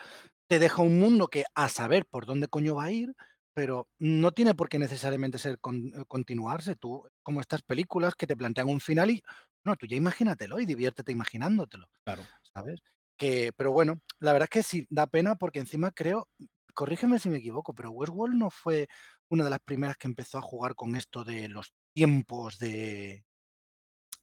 te 0.47 0.59
deja 0.59 0.83
un 0.83 0.99
mundo 0.99 1.29
que 1.29 1.45
a 1.55 1.71
saber 1.71 2.05
por 2.05 2.27
dónde 2.27 2.49
coño 2.49 2.75
va 2.75 2.85
a 2.85 2.91
ir, 2.91 3.15
pero 3.55 3.89
no 3.99 4.33
tiene 4.33 4.55
por 4.55 4.69
qué 4.69 4.79
necesariamente 4.79 5.39
ser 5.39 5.59
con- 5.59 5.95
eh, 5.95 6.05
continuarse. 6.07 6.77
Tú, 6.77 7.09
como 7.23 7.41
estas 7.41 7.63
películas 7.63 8.15
que 8.15 8.27
te 8.27 8.37
plantean 8.37 8.69
un 8.69 8.81
final 8.81 9.11
y, 9.11 9.23
no, 9.65 9.75
tú 9.77 9.87
ya 9.87 9.97
imagínatelo 9.97 10.61
y 10.61 10.67
diviértete 10.67 11.13
imaginándotelo, 11.13 11.89
Claro. 12.05 12.27
¿sabes? 12.53 12.81
Que, 13.17 13.53
pero 13.57 13.73
bueno, 13.73 14.03
la 14.19 14.35
verdad 14.35 14.49
es 14.53 14.63
que 14.63 14.63
sí, 14.63 14.87
da 14.91 15.07
pena 15.07 15.37
porque 15.37 15.61
encima 15.61 15.93
creo, 15.93 16.29
corrígeme 16.73 17.19
si 17.19 17.29
me 17.31 17.39
equivoco, 17.39 17.75
pero 17.75 17.91
Westworld 17.91 18.35
no 18.37 18.51
fue 18.51 18.89
una 19.29 19.45
de 19.45 19.51
las 19.51 19.61
primeras 19.61 19.97
que 19.97 20.09
empezó 20.09 20.39
a 20.39 20.43
jugar 20.43 20.75
con 20.75 20.97
esto 20.97 21.25
de 21.25 21.49
los 21.49 21.73
tiempos 21.93 22.59
de, 22.59 23.25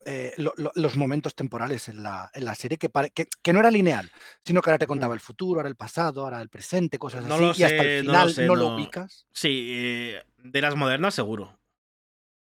eh, 0.05 0.33
lo- 0.37 0.53
lo- 0.57 0.71
los 0.75 0.95
momentos 0.95 1.35
temporales 1.35 1.89
en 1.89 2.03
la, 2.03 2.29
en 2.33 2.45
la 2.45 2.55
serie, 2.55 2.77
que, 2.77 2.89
pare- 2.89 3.11
que, 3.11 3.27
que 3.41 3.53
no 3.53 3.59
era 3.59 3.71
lineal, 3.71 4.09
sino 4.45 4.61
que 4.61 4.69
ahora 4.69 4.77
te 4.79 4.87
contaba 4.87 5.13
el 5.13 5.19
futuro, 5.19 5.59
ahora 5.59 5.69
el 5.69 5.75
pasado, 5.75 6.21
ahora 6.23 6.41
el 6.41 6.49
presente, 6.49 6.97
cosas 6.99 7.25
No 7.25 7.35
así, 7.35 7.43
lo 7.43 7.49
y 7.49 7.63
hasta 7.63 7.83
sé, 7.83 7.99
el 7.99 8.05
no 8.05 8.13
lo 8.13 8.29
final 8.29 8.47
no, 8.47 8.53
sé, 8.55 8.59
lo 8.61 8.75
ubicas. 8.75 9.27
Sí, 9.33 9.67
eh, 9.71 10.23
de 10.37 10.61
las 10.61 10.75
modernas 10.75 11.13
seguro. 11.15 11.59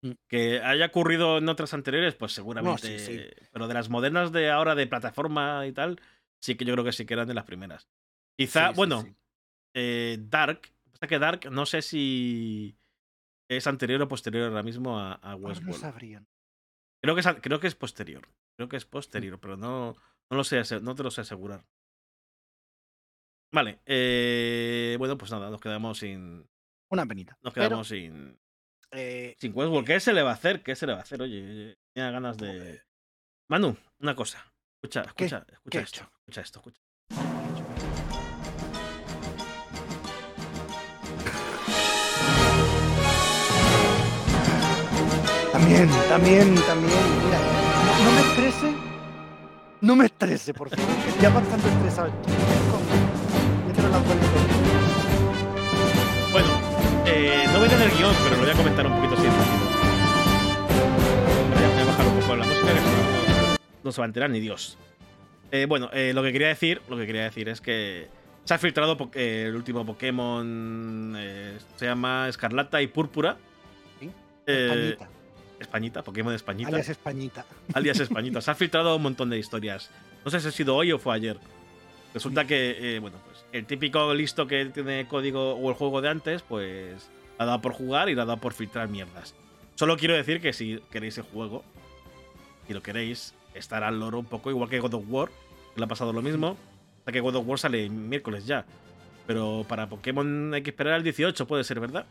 Mm. 0.02 0.12
Que 0.28 0.60
haya 0.60 0.86
ocurrido 0.86 1.38
en 1.38 1.48
otras 1.48 1.72
anteriores, 1.74 2.14
pues 2.14 2.32
seguramente. 2.32 2.98
sí. 2.98 3.20
Pero 3.50 3.66
de 3.66 3.74
las 3.74 3.88
modernas 3.88 4.30
de 4.32 4.50
ahora, 4.50 4.74
de 4.74 4.86
plataforma 4.86 5.66
y 5.66 5.72
tal, 5.72 6.00
sí 6.40 6.54
que 6.56 6.64
yo 6.64 6.74
creo 6.74 6.84
que 6.84 6.92
sí 6.92 7.06
que 7.06 7.14
eran 7.14 7.26
de 7.26 7.34
las 7.34 7.44
primeras. 7.44 7.88
Quizá, 8.36 8.68
Sí, 8.68 8.74
bueno. 8.76 9.04
Eh, 9.76 10.16
Dark. 10.20 10.72
Pasa 10.92 11.06
que 11.06 11.18
Dark 11.18 11.50
no 11.52 11.66
sé 11.66 11.82
si 11.82 12.76
es 13.48 13.66
anterior 13.66 14.00
o 14.02 14.08
posterior 14.08 14.48
ahora 14.48 14.62
mismo 14.64 14.98
a, 14.98 15.14
a 15.22 15.32
no 15.36 15.46
Westworld. 15.46 15.78
sabrían. 15.80 16.26
Creo 17.02 17.14
que, 17.14 17.20
es, 17.20 17.26
creo 17.42 17.60
que 17.60 17.66
es 17.68 17.74
posterior. 17.76 18.26
Creo 18.56 18.68
que 18.68 18.76
es 18.78 18.86
posterior, 18.86 19.38
pero 19.38 19.56
no, 19.56 19.94
no 20.30 20.36
lo 20.36 20.42
sé, 20.44 20.62
no 20.80 20.94
te 20.94 21.02
lo 21.02 21.10
sé 21.10 21.20
asegurar. 21.20 21.64
Vale, 23.52 23.80
eh, 23.86 24.96
bueno, 24.98 25.16
pues 25.16 25.30
nada, 25.30 25.50
nos 25.50 25.60
quedamos 25.60 25.98
sin. 25.98 26.48
Una 26.90 27.06
penita. 27.06 27.38
Nos 27.42 27.52
Pero, 27.54 27.68
quedamos 27.68 27.88
sin. 27.88 28.38
eh, 28.92 29.34
Sin 29.38 29.52
Westworld. 29.54 29.86
¿Qué 29.86 30.00
se 30.00 30.12
le 30.12 30.22
va 30.22 30.30
a 30.30 30.34
hacer? 30.34 30.62
¿Qué 30.62 30.74
se 30.74 30.86
le 30.86 30.92
va 30.94 31.00
a 31.00 31.02
hacer? 31.02 31.20
Oye, 31.22 31.76
tenía 31.92 32.10
ganas 32.10 32.36
de. 32.38 32.82
Manu, 33.48 33.76
una 34.00 34.14
cosa. 34.16 34.52
Escucha, 34.82 35.02
¿Qué? 35.02 35.26
escucha, 35.26 35.46
escucha 35.52 35.70
¿Qué 35.70 35.78
he 35.78 35.82
esto. 35.82 36.00
Escucha 36.20 36.40
esto, 36.40 36.58
escucha. 36.60 36.82
También, 45.66 45.88
también, 46.08 46.54
también. 46.54 46.92
Mira, 47.24 47.38
no, 47.84 48.04
no 48.04 48.12
me 48.12 48.20
estrese. 48.20 48.74
No 49.80 49.96
me 49.96 50.04
estrese, 50.04 50.54
por 50.54 50.70
favor. 50.70 50.86
Ya 51.20 51.28
bastante 51.28 51.68
estresado. 51.68 52.12
Bueno, 56.30 56.48
eh, 57.04 57.46
no 57.52 57.58
voy 57.58 57.66
a 57.66 57.70
tener 57.70 57.90
guion, 57.96 58.14
pero 58.22 58.36
lo 58.36 58.42
voy 58.42 58.50
a 58.50 58.54
comentar 58.54 58.86
un 58.86 58.94
poquito 58.94 59.14
así. 59.14 59.26
rápido. 59.26 59.46
Voy 61.52 61.64
a, 61.64 61.68
voy 61.68 61.80
a 61.80 61.84
bajar 61.84 62.06
un 62.06 62.20
poco 62.20 62.36
la 62.36 62.44
música, 62.44 62.66
que 62.66 63.58
no, 63.82 63.90
se 63.92 64.00
va 64.00 64.04
a 64.04 64.06
enterar 64.06 64.30
ni 64.30 64.38
Dios. 64.38 64.78
Eh, 65.50 65.66
bueno, 65.68 65.90
eh, 65.92 66.12
lo 66.14 66.22
que 66.22 66.30
quería 66.30 66.48
decir, 66.48 66.80
lo 66.88 66.96
que 66.96 67.06
quería 67.06 67.24
decir 67.24 67.48
es 67.48 67.60
que 67.60 68.06
se 68.44 68.54
ha 68.54 68.58
filtrado 68.58 68.96
el 69.14 69.56
último 69.56 69.84
Pokémon, 69.84 71.18
se 71.74 71.86
llama 71.86 72.28
Escarlata 72.28 72.80
y 72.80 72.86
Púrpura. 72.86 73.36
¿Sí? 73.98 74.12
Españita. 74.46 75.15
Españita, 75.60 76.02
Pokémon 76.02 76.34
Españita. 76.34 76.68
Alias 76.68 76.88
Españita. 76.88 77.44
Alias 77.74 78.00
Españita. 78.00 78.40
se 78.40 78.50
ha 78.50 78.54
filtrado 78.54 78.96
un 78.96 79.02
montón 79.02 79.30
de 79.30 79.38
historias. 79.38 79.90
No 80.24 80.30
sé 80.30 80.40
si 80.40 80.48
ha 80.48 80.52
sido 80.52 80.76
hoy 80.76 80.92
o 80.92 80.98
fue 80.98 81.14
ayer. 81.14 81.38
Resulta 82.14 82.46
que, 82.46 82.98
bueno, 83.00 83.18
pues 83.26 83.44
el 83.52 83.66
típico 83.66 84.14
listo 84.14 84.46
que 84.46 84.64
tiene 84.66 85.06
código 85.06 85.54
o 85.54 85.68
el 85.68 85.74
juego 85.74 86.00
de 86.00 86.08
antes, 86.08 86.42
pues 86.42 87.10
ha 87.38 87.44
dado 87.44 87.60
por 87.60 87.72
jugar 87.72 88.08
y 88.08 88.14
le 88.14 88.22
ha 88.22 88.24
dado 88.24 88.40
por 88.40 88.54
filtrar 88.54 88.88
mierdas. 88.88 89.34
Solo 89.74 89.96
quiero 89.96 90.14
decir 90.14 90.40
que 90.40 90.52
si 90.52 90.80
queréis 90.90 91.18
el 91.18 91.24
juego, 91.24 91.62
si 92.66 92.72
lo 92.72 92.82
queréis, 92.82 93.34
estará 93.54 93.88
al 93.88 94.00
loro 94.00 94.18
un 94.18 94.24
poco, 94.24 94.50
igual 94.50 94.70
que 94.70 94.80
God 94.80 94.94
of 94.94 95.04
War, 95.08 95.28
que 95.74 95.80
le 95.80 95.84
ha 95.84 95.88
pasado 95.88 96.12
lo 96.12 96.22
mismo. 96.22 96.56
Hasta 97.00 97.12
que 97.12 97.20
God 97.20 97.36
of 97.36 97.46
War 97.46 97.58
sale 97.58 97.88
miércoles 97.90 98.46
ya. 98.46 98.64
Pero 99.26 99.64
para 99.68 99.88
Pokémon 99.88 100.54
hay 100.54 100.62
que 100.62 100.70
esperar 100.70 100.94
al 100.94 101.02
18, 101.02 101.46
puede 101.46 101.64
ser, 101.64 101.80
¿verdad? 101.80 102.06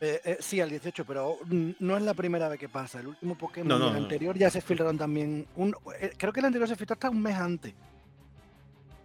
Eh, 0.00 0.20
eh, 0.24 0.36
sí, 0.40 0.60
al 0.60 0.68
18, 0.68 1.06
pero 1.06 1.38
no 1.48 1.96
es 1.96 2.02
la 2.02 2.14
primera 2.14 2.48
vez 2.48 2.58
que 2.58 2.68
pasa. 2.68 3.00
El 3.00 3.08
último 3.08 3.36
Pokémon, 3.36 3.80
el 3.80 3.96
anterior, 3.96 4.36
ya 4.36 4.50
se 4.50 4.60
filtraron 4.60 4.98
también. 4.98 5.46
Un, 5.56 5.74
eh, 5.98 6.12
creo 6.16 6.32
que 6.32 6.40
el 6.40 6.46
anterior 6.46 6.68
se 6.68 6.76
filtró 6.76 6.94
hasta 6.94 7.10
un 7.10 7.22
mes 7.22 7.36
antes. 7.36 7.72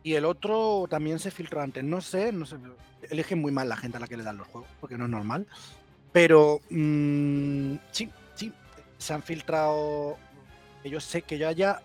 Y 0.04 0.16
el 0.16 0.26
otro 0.26 0.88
también 0.90 1.20
se 1.20 1.32
filtró 1.32 1.62
antes. 1.62 1.84
No 1.84 2.02
sé, 2.02 2.32
no 2.34 2.46
sé. 2.46 2.58
Eligen 3.10 3.40
muy 3.40 3.52
mal 3.52 3.70
la 3.70 3.78
gente 3.78 3.98
a 3.98 4.00
la 4.02 4.08
que 4.08 4.18
le 4.18 4.24
dan 4.24 4.38
los 4.38 4.48
juegos, 4.48 4.70
porque 4.82 4.98
no 4.98 5.06
es 5.06 5.12
normal. 5.12 5.48
Pero 6.12 6.60
mm, 6.70 7.76
sí, 7.92 8.10
sí, 8.36 8.52
se 8.98 9.14
han 9.14 9.24
filtrado. 9.24 10.18
Que 10.84 10.90
yo 10.90 11.00
sé 11.00 11.22
que 11.22 11.38
yo 11.38 11.48
haya 11.48 11.82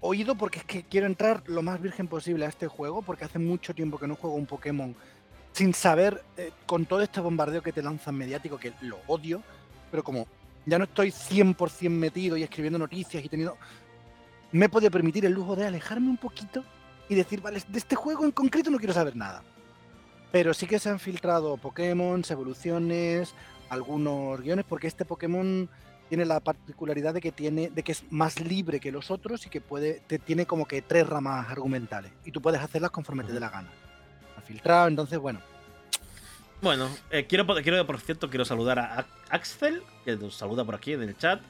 oído, 0.00 0.34
porque 0.34 0.58
es 0.60 0.64
que 0.64 0.82
quiero 0.82 1.06
entrar 1.06 1.44
lo 1.46 1.62
más 1.62 1.80
virgen 1.80 2.08
posible 2.08 2.44
a 2.46 2.48
este 2.48 2.66
juego, 2.66 3.02
porque 3.02 3.24
hace 3.24 3.38
mucho 3.38 3.72
tiempo 3.72 3.98
que 3.98 4.08
no 4.08 4.16
juego 4.16 4.34
un 4.34 4.46
Pokémon 4.46 4.96
sin 5.52 5.74
saber, 5.74 6.22
eh, 6.36 6.52
con 6.66 6.86
todo 6.86 7.02
este 7.02 7.20
bombardeo 7.20 7.62
que 7.62 7.72
te 7.72 7.82
lanzan 7.82 8.16
mediático, 8.16 8.58
que 8.58 8.72
lo 8.80 8.98
odio, 9.06 9.42
pero 9.90 10.02
como 10.02 10.26
ya 10.64 10.78
no 10.78 10.84
estoy 10.84 11.10
100% 11.10 11.90
metido 11.90 12.36
y 12.36 12.42
escribiendo 12.42 12.78
noticias 12.78 13.24
y 13.24 13.28
teniendo. 13.28 13.56
Me 14.52 14.68
puede 14.68 14.90
permitir 14.90 15.24
el 15.24 15.32
lujo 15.32 15.56
de 15.56 15.66
alejarme 15.66 16.08
un 16.08 16.16
poquito 16.16 16.62
y 17.08 17.14
decir, 17.14 17.40
vale, 17.40 17.62
de 17.66 17.78
este 17.78 17.96
juego 17.96 18.24
en 18.24 18.30
concreto 18.30 18.70
no 18.70 18.78
quiero 18.78 18.94
saber 18.94 19.16
nada. 19.16 19.42
Pero 20.30 20.54
sí 20.54 20.66
que 20.66 20.78
se 20.78 20.88
han 20.88 20.98
filtrado 20.98 21.56
Pokémon, 21.56 22.22
evoluciones, 22.28 23.34
algunos 23.68 24.40
guiones, 24.40 24.64
porque 24.68 24.86
este 24.86 25.04
Pokémon 25.04 25.68
tiene 26.08 26.24
la 26.26 26.40
particularidad 26.40 27.14
de 27.14 27.20
que 27.20 27.32
tiene, 27.32 27.70
de 27.70 27.82
que 27.82 27.92
es 27.92 28.04
más 28.10 28.40
libre 28.40 28.80
que 28.80 28.92
los 28.92 29.10
otros 29.10 29.46
y 29.46 29.50
que 29.50 29.60
puede, 29.60 30.00
te, 30.06 30.18
tiene 30.18 30.46
como 30.46 30.66
que 30.66 30.82
tres 30.82 31.06
ramas 31.06 31.50
argumentales. 31.50 32.12
Y 32.24 32.30
tú 32.30 32.40
puedes 32.40 32.60
hacerlas 32.60 32.90
conforme 32.90 33.24
te 33.24 33.32
dé 33.32 33.40
la 33.40 33.50
gana. 33.50 33.70
Filtrado, 34.46 34.88
entonces 34.88 35.18
bueno. 35.18 35.40
Bueno, 36.60 36.88
eh, 37.10 37.26
quiero, 37.28 37.46
quiero, 37.46 37.84
por 37.86 38.00
cierto, 38.00 38.30
quiero 38.30 38.44
saludar 38.44 38.78
a 38.78 39.06
Axel, 39.30 39.82
que 40.04 40.16
nos 40.16 40.36
saluda 40.36 40.64
por 40.64 40.76
aquí 40.76 40.92
en 40.92 41.02
el 41.02 41.16
chat. 41.16 41.40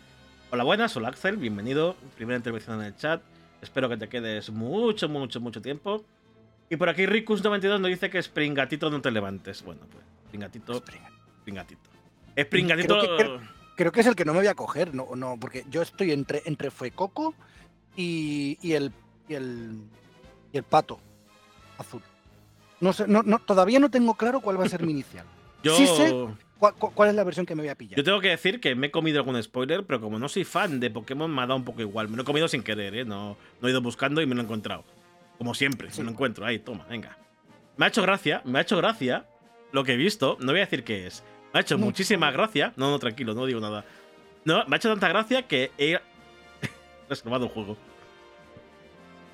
Hola, 0.51 0.65
buenas, 0.65 0.97
hola 0.97 1.09
Axel, 1.09 1.37
bienvenido. 1.37 1.97
Primera 2.17 2.37
intervención 2.37 2.81
en 2.81 2.87
el 2.87 2.97
chat. 2.97 3.23
Espero 3.61 3.89
que 3.89 3.97
te 3.97 4.09
quedes 4.09 4.51
mucho, 4.51 5.09
mucho, 5.09 5.41
mucho 5.41 5.61
tiempo. 5.61 6.05
Y 6.71 6.77
por 6.77 6.89
aquí 6.89 7.05
Ricus92 7.05 7.81
nos 7.81 7.89
dice 7.91 8.09
que 8.09 8.23
Springatito 8.23 8.89
no 8.91 9.03
te 9.03 9.11
levantes. 9.11 9.63
Bueno, 9.63 9.83
pues 9.91 10.05
Springatito. 10.27 10.83
Springatito. 11.41 11.91
Springatito. 12.39 12.99
Creo 12.99 13.17
que, 13.17 13.47
creo, 13.77 13.93
que 13.93 14.01
es 14.01 14.07
el 14.07 14.17
que 14.17 14.25
no 14.25 14.33
me 14.33 14.39
voy 14.39 14.49
a 14.49 14.55
coger, 14.55 14.95
no, 14.95 15.09
no, 15.15 15.37
porque 15.39 15.65
yo 15.69 15.83
estoy 15.83 16.13
entre, 16.13 16.43
entre 16.47 16.71
Fuecoco 16.71 17.35
y, 17.97 18.59
y, 18.63 18.73
el, 18.73 18.93
y, 19.29 19.35
el, 19.35 19.83
y 20.53 20.57
el 20.57 20.65
pato 20.65 20.99
azul. 21.77 22.03
No 22.83 22.93
sé, 22.93 23.07
no, 23.09 23.23
no, 23.23 23.39
todavía 23.39 23.79
no 23.79 23.91
tengo 23.91 24.15
claro 24.15 24.41
cuál 24.41 24.61
va 24.61 24.67
a 24.67 24.69
ser 24.69 24.83
mi 24.83 24.93
inicial. 24.93 25.25
Yo... 25.63 25.75
Sí 25.77 25.87
sé 25.87 26.15
¿Cuál, 26.95 27.09
es 27.09 27.17
la 27.17 27.25
versión 27.25 27.45
que 27.45 27.57
me 27.57 27.63
voy 27.63 27.71
a 27.71 27.75
pillar? 27.75 27.97
Yo 27.97 28.05
tengo 28.05 28.21
que 28.21 28.29
decir 28.29 28.61
que 28.61 28.77
me 28.77 28.87
he 28.87 28.91
comido 28.93 29.19
algún 29.19 29.43
spoiler, 29.43 29.85
pero 29.85 30.01
como 30.01 30.21
no 30.21 30.29
soy 30.29 30.45
fan 30.45 30.79
de 30.79 30.91
Pokémon, 30.91 31.29
me 31.29 31.43
ha 31.43 31.47
dado 31.47 31.57
un 31.57 31.65
poco 31.65 31.81
igual. 31.81 32.09
Me 32.09 32.17
lo 32.17 32.23
he 32.23 32.25
comido 32.25 32.47
sin 32.47 32.63
querer, 32.63 32.95
¿eh? 32.95 33.05
No, 33.05 33.37
no 33.61 33.67
he 33.67 33.73
ido 33.73 33.83
buscando 33.83 34.23
y 34.23 34.27
me 34.27 34.37
lo 34.37 34.43
he 34.43 34.45
encontrado. 34.45 34.85
Como 35.39 35.55
siempre, 35.55 35.89
me 35.99 36.05
lo 36.05 36.11
encuentro. 36.11 36.47
Ahí, 36.47 36.61
toma, 36.61 36.87
venga. 36.89 37.19
Me 37.77 37.87
ha 37.87 37.89
hecho 37.89 38.03
gracia, 38.03 38.43
me 38.45 38.61
ha 38.61 38.63
hecho 38.63 38.77
gracia 38.77 39.27
lo 39.73 39.83
que 39.83 39.95
he 39.95 39.97
visto. 39.97 40.37
No 40.39 40.53
voy 40.53 40.61
a 40.61 40.67
decir 40.67 40.85
qué 40.85 41.09
es. 41.09 41.25
Me 41.53 41.59
ha 41.59 41.63
hecho 41.63 41.79
muchísima 41.79 42.31
gracia. 42.31 42.73
No, 42.77 42.91
no, 42.91 43.01
tranquilo, 43.01 43.35
no 43.35 43.45
digo 43.45 43.59
nada. 43.59 43.85
No, 44.45 44.65
me 44.67 44.77
ha 44.77 44.79
hecho 44.79 44.89
tanta 44.89 45.09
gracia 45.09 45.43
que 45.49 45.73
he 45.79 45.99
reservado 47.09 47.47
un 47.47 47.51
juego. 47.51 47.77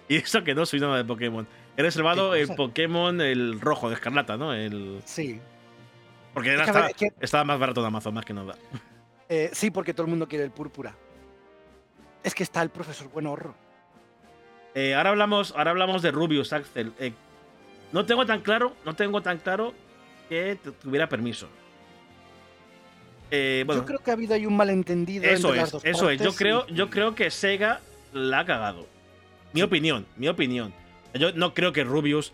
Y 0.08 0.16
eso 0.16 0.42
que 0.44 0.54
no 0.54 0.64
soy 0.64 0.80
nada 0.80 0.96
de 0.96 1.04
Pokémon. 1.04 1.46
He 1.78 1.82
reservado 1.82 2.34
el 2.34 2.48
Pokémon, 2.56 3.20
el 3.20 3.60
rojo 3.60 3.88
de 3.88 3.94
Escarlata, 3.94 4.36
¿no? 4.36 4.52
El... 4.52 5.00
Sí. 5.04 5.40
Porque 6.34 6.56
estaba, 7.20 7.44
más 7.44 7.60
barato 7.60 7.82
de 7.82 7.86
Amazon, 7.86 8.14
más 8.14 8.24
que 8.24 8.34
nada. 8.34 8.56
Eh, 9.30 9.50
sí, 9.52 9.70
porque 9.70 9.92
todo 9.92 10.06
el 10.06 10.10
mundo 10.10 10.26
quiere 10.26 10.42
el 10.42 10.50
púrpura. 10.50 10.96
Es 12.24 12.34
que 12.34 12.42
está 12.42 12.62
el 12.62 12.70
profesor 12.70 13.08
Buen 13.10 13.26
Horro. 13.26 13.54
Eh, 14.74 14.94
ahora, 14.94 15.10
hablamos, 15.10 15.54
ahora 15.54 15.70
hablamos 15.70 16.02
de 16.02 16.10
Rubius, 16.10 16.52
Axel. 16.52 16.94
Eh, 16.98 17.12
no 17.92 18.06
tengo 18.06 18.26
tan 18.26 18.40
claro, 18.40 18.72
no 18.84 18.96
tengo 18.96 19.20
tan 19.20 19.38
claro 19.38 19.72
que 20.28 20.58
tuviera 20.82 21.08
permiso. 21.08 21.46
yo 23.30 23.84
creo 23.84 23.98
que 24.02 24.10
ha 24.10 24.14
habido 24.14 24.34
ahí 24.34 24.46
un 24.46 24.56
malentendido 24.56 25.26
eso 25.26 25.48
entre 25.48 25.50
es, 25.50 25.56
las 25.62 25.70
dos 25.70 25.84
Eso 25.84 26.10
es, 26.10 26.20
yo 26.20 26.32
creo, 26.32 26.66
yo 26.68 26.90
creo 26.90 27.14
que 27.14 27.30
Sega 27.30 27.80
la 28.12 28.40
ha 28.40 28.46
cagado. 28.46 28.88
Mi 29.52 29.62
opinión, 29.62 30.06
mi 30.16 30.26
opinión. 30.26 30.72
Yo 31.18 31.32
no 31.32 31.54
creo 31.54 31.72
que 31.72 31.84
Rubius. 31.84 32.32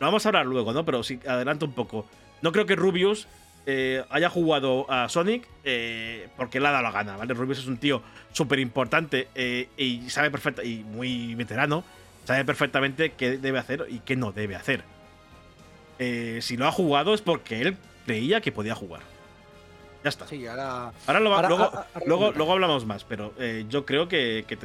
Lo 0.00 0.06
vamos 0.06 0.26
a 0.26 0.28
hablar 0.28 0.46
luego, 0.46 0.72
¿no? 0.72 0.84
Pero 0.84 1.02
sí, 1.02 1.20
adelanto 1.26 1.64
un 1.64 1.72
poco. 1.72 2.06
No 2.42 2.52
creo 2.52 2.66
que 2.66 2.76
Rubius 2.76 3.26
eh, 3.68 4.04
haya 4.10 4.30
jugado 4.30 4.86
a 4.88 5.08
Sonic 5.08 5.48
eh, 5.64 6.28
porque 6.36 6.60
le 6.60 6.68
ha 6.68 6.70
dado 6.70 6.84
la 6.84 6.92
gana, 6.92 7.16
¿vale? 7.16 7.34
Rubius 7.34 7.58
es 7.58 7.66
un 7.66 7.78
tío 7.78 8.00
súper 8.32 8.60
importante 8.60 9.26
eh, 9.34 9.68
y 9.76 10.08
sabe 10.08 10.30
perfecta 10.30 10.62
y 10.62 10.84
muy 10.84 11.34
veterano, 11.34 11.82
sabe 12.24 12.44
perfectamente 12.44 13.14
qué 13.14 13.38
debe 13.38 13.58
hacer 13.58 13.86
y 13.90 13.98
qué 13.98 14.14
no 14.14 14.30
debe 14.30 14.54
hacer. 14.54 14.84
si 15.98 16.56
lo 16.56 16.68
ha 16.68 16.70
jugado 16.70 17.12
es 17.12 17.22
porque 17.22 17.60
él 17.60 17.76
creía 18.06 18.40
que 18.40 18.52
podía 18.52 18.76
jugar. 18.76 19.00
Ya 20.04 20.10
está. 20.10 20.28
Sí, 20.28 20.46
ahora. 20.46 20.92
luego, 22.06 22.30
luego, 22.30 22.52
hablamos 22.52 22.86
más, 22.86 23.02
pero 23.02 23.34
yo 23.68 23.84
creo 23.84 24.06
que, 24.06 24.44
que, 24.46 24.56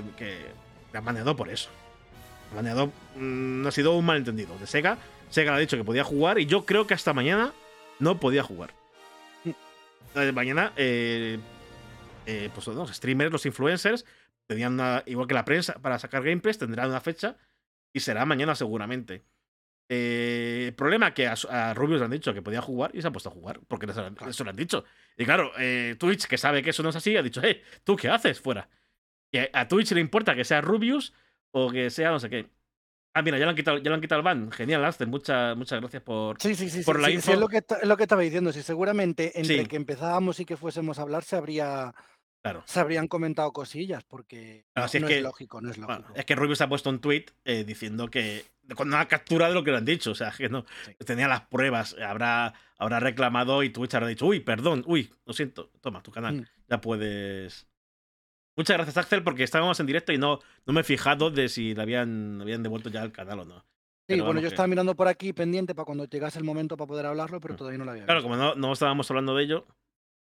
le 0.94 0.98
ha 0.98 1.02
manejado 1.02 1.36
por 1.36 1.50
eso. 1.50 1.72
Ha 2.52 2.56
manejado. 2.56 2.92
no 3.16 3.64
mm, 3.64 3.68
ha 3.68 3.72
sido 3.72 3.96
un 3.96 4.06
malentendido. 4.06 4.58
De 4.58 4.68
Sega, 4.68 4.98
Sega 5.30 5.52
le 5.52 5.58
ha 5.58 5.60
dicho 5.62 5.78
que 5.78 5.84
podía 5.84 6.04
jugar 6.04 6.40
y 6.40 6.46
yo 6.46 6.66
creo 6.66 6.88
que 6.88 6.94
hasta 6.94 7.14
mañana 7.14 7.54
no 8.00 8.20
podía 8.20 8.44
jugar. 8.44 8.74
Mañana, 10.34 10.74
eh, 10.76 11.40
eh, 12.26 12.50
pues 12.54 12.68
los 12.68 12.94
streamers, 12.94 13.32
los 13.32 13.46
influencers, 13.46 14.06
tenían 14.46 14.74
una, 14.74 15.04
igual 15.06 15.28
que 15.28 15.34
la 15.34 15.46
prensa, 15.46 15.76
para 15.76 15.98
sacar 16.00 16.24
gameplays, 16.24 16.58
tendrán 16.58 16.90
una 16.90 17.00
fecha 17.00 17.38
y 17.94 18.02
será 18.02 18.26
mañana 18.26 18.56
seguramente. 18.56 19.24
Eh, 19.88 20.66
el 20.68 20.74
problema 20.74 21.14
que 21.14 21.28
a, 21.28 21.74
Rubius 21.74 22.00
le 22.00 22.06
han 22.06 22.12
dicho 22.12 22.34
que 22.34 22.42
podía 22.42 22.62
jugar 22.62 22.92
y 22.94 23.02
se 23.02 23.08
ha 23.08 23.12
puesto 23.12 23.30
a 23.30 23.32
jugar, 23.32 23.62
porque 23.68 23.86
eso, 23.86 24.44
lo 24.44 24.50
han 24.50 24.56
dicho. 24.56 24.84
Y 25.18 25.24
claro, 25.24 25.52
Twitch, 25.98 26.26
que 26.26 26.38
sabe 26.38 26.62
que 26.62 26.72
eso 26.72 26.84
no 26.84 26.90
es 26.90 26.96
así, 26.96 27.16
ha 27.16 27.24
dicho, 27.24 27.42
eh, 27.44 27.64
¿tú 27.86 27.96
qué 27.96 28.10
haces 28.10 28.42
fuera? 28.42 28.70
Que 29.32 29.50
a 29.54 29.68
Twitch 29.68 29.92
le 29.92 30.02
importa 30.02 30.36
que 30.36 30.44
sea 30.44 30.60
Rubius 30.60 31.14
o 31.52 31.72
que 31.72 31.90
sea 31.90 32.12
no 32.12 32.20
sé 32.20 32.30
qué. 32.30 32.50
Ah, 33.14 33.22
mira, 33.22 33.38
ya 33.38 33.44
lo 33.44 33.50
han 33.50 33.58
quitado, 33.58 33.78
ya 33.78 33.90
lo 33.90 33.96
han 33.96 34.02
quitado 34.02 34.20
el 34.20 34.26
ban. 34.26 34.52
Genial, 34.52 34.86
Aster. 34.86 35.08
Muchas, 35.08 35.58
muchas 35.58 35.82
gracias 35.82 36.02
por, 36.02 36.42
sí, 36.42 36.56
sí, 36.56 36.70
sí, 36.70 36.82
por 36.84 37.00
la 37.00 37.08
sí, 37.08 37.16
info. 37.16 37.34
es, 37.34 37.40
lo 37.40 37.50
que, 37.50 37.58
es 37.58 37.88
lo 37.88 37.98
que 37.98 38.04
estaba 38.04 38.22
diciendo. 38.22 38.54
Si 38.54 38.62
seguramente 38.62 39.38
entre 39.40 39.68
que 39.68 39.76
empezábamos 39.76 40.40
y 40.40 40.46
que 40.46 40.56
fuésemos 40.56 40.98
a 41.00 41.02
hablar 41.02 41.24
se 41.24 41.36
habría. 41.36 41.94
Claro. 42.42 42.64
Se 42.66 42.80
habrían 42.80 43.08
comentado 43.08 43.52
cosillas, 43.54 44.04
porque 44.04 44.66
no, 44.76 44.86
es, 44.86 45.22
lógico, 45.22 45.62
no 45.62 45.70
es 45.70 45.78
lógico. 45.78 46.12
es 46.16 46.26
que 46.26 46.36
Rubius 46.36 46.62
ha 46.62 46.70
puesto 46.70 46.90
un 46.90 47.00
tweet 47.00 47.26
eh, 47.46 47.64
diciendo 47.66 48.08
que. 48.10 48.46
con 48.76 48.88
una 48.88 49.08
captura 49.08 49.48
de 49.48 49.54
lo 49.54 49.64
que 49.64 49.72
le 49.72 49.78
han 49.78 49.86
dicho. 49.86 50.12
O 50.12 50.16
sea, 50.16 50.32
que 50.32 50.50
no. 50.50 50.66
Tenía 51.06 51.28
las 51.28 51.42
pruebas. 51.42 51.96
Habrá, 52.02 52.54
habrá 52.78 53.00
reclamado 53.02 53.62
y 53.62 53.70
Twitch 53.70 53.94
habrá 53.94 54.08
dicho, 54.08 54.26
uy, 54.26 54.40
perdón, 54.40 54.84
uy, 54.88 55.12
lo 55.26 55.34
siento. 55.34 55.70
Toma, 55.82 56.02
tu 56.02 56.12
canal. 56.12 56.36
Mm. 56.36 56.46
Ya 56.70 56.82
puedes. 56.82 57.68
Muchas 58.62 58.78
gracias, 58.78 58.98
Axel, 58.98 59.24
porque 59.24 59.42
estábamos 59.42 59.80
en 59.80 59.88
directo 59.88 60.14
y 60.14 60.20
no, 60.20 60.40
no 60.68 60.74
me 60.74 60.82
he 60.82 60.84
fijado 60.84 61.32
de 61.32 61.50
si 61.50 61.74
le 61.74 61.82
habían, 61.82 62.40
habían 62.42 62.62
devuelto 62.62 62.92
ya 62.92 63.02
el 63.02 63.12
canal 63.12 63.40
o 63.40 63.46
no. 63.46 63.66
Sí, 64.08 64.22
bueno, 64.22 64.40
yo 64.40 64.50
estaba 64.50 64.68
mirando 64.68 64.96
por 64.96 65.08
aquí 65.08 65.34
pendiente 65.34 65.74
para 65.74 65.88
cuando 65.88 66.06
llegase 66.06 66.38
el 66.38 66.46
momento 66.46 66.78
para 66.78 66.88
poder 66.88 67.08
hablarlo, 67.08 67.40
pero 67.40 67.56
mm. 67.56 67.58
todavía 67.58 67.80
no 67.80 67.86
lo 67.86 67.92
había 67.92 68.06
Claro, 68.06 68.22
como 68.22 68.36
no, 68.36 68.54
no, 68.54 68.72
estábamos 68.72 69.10
hablando 69.10 69.36
de 69.36 69.44
ello, 69.44 69.66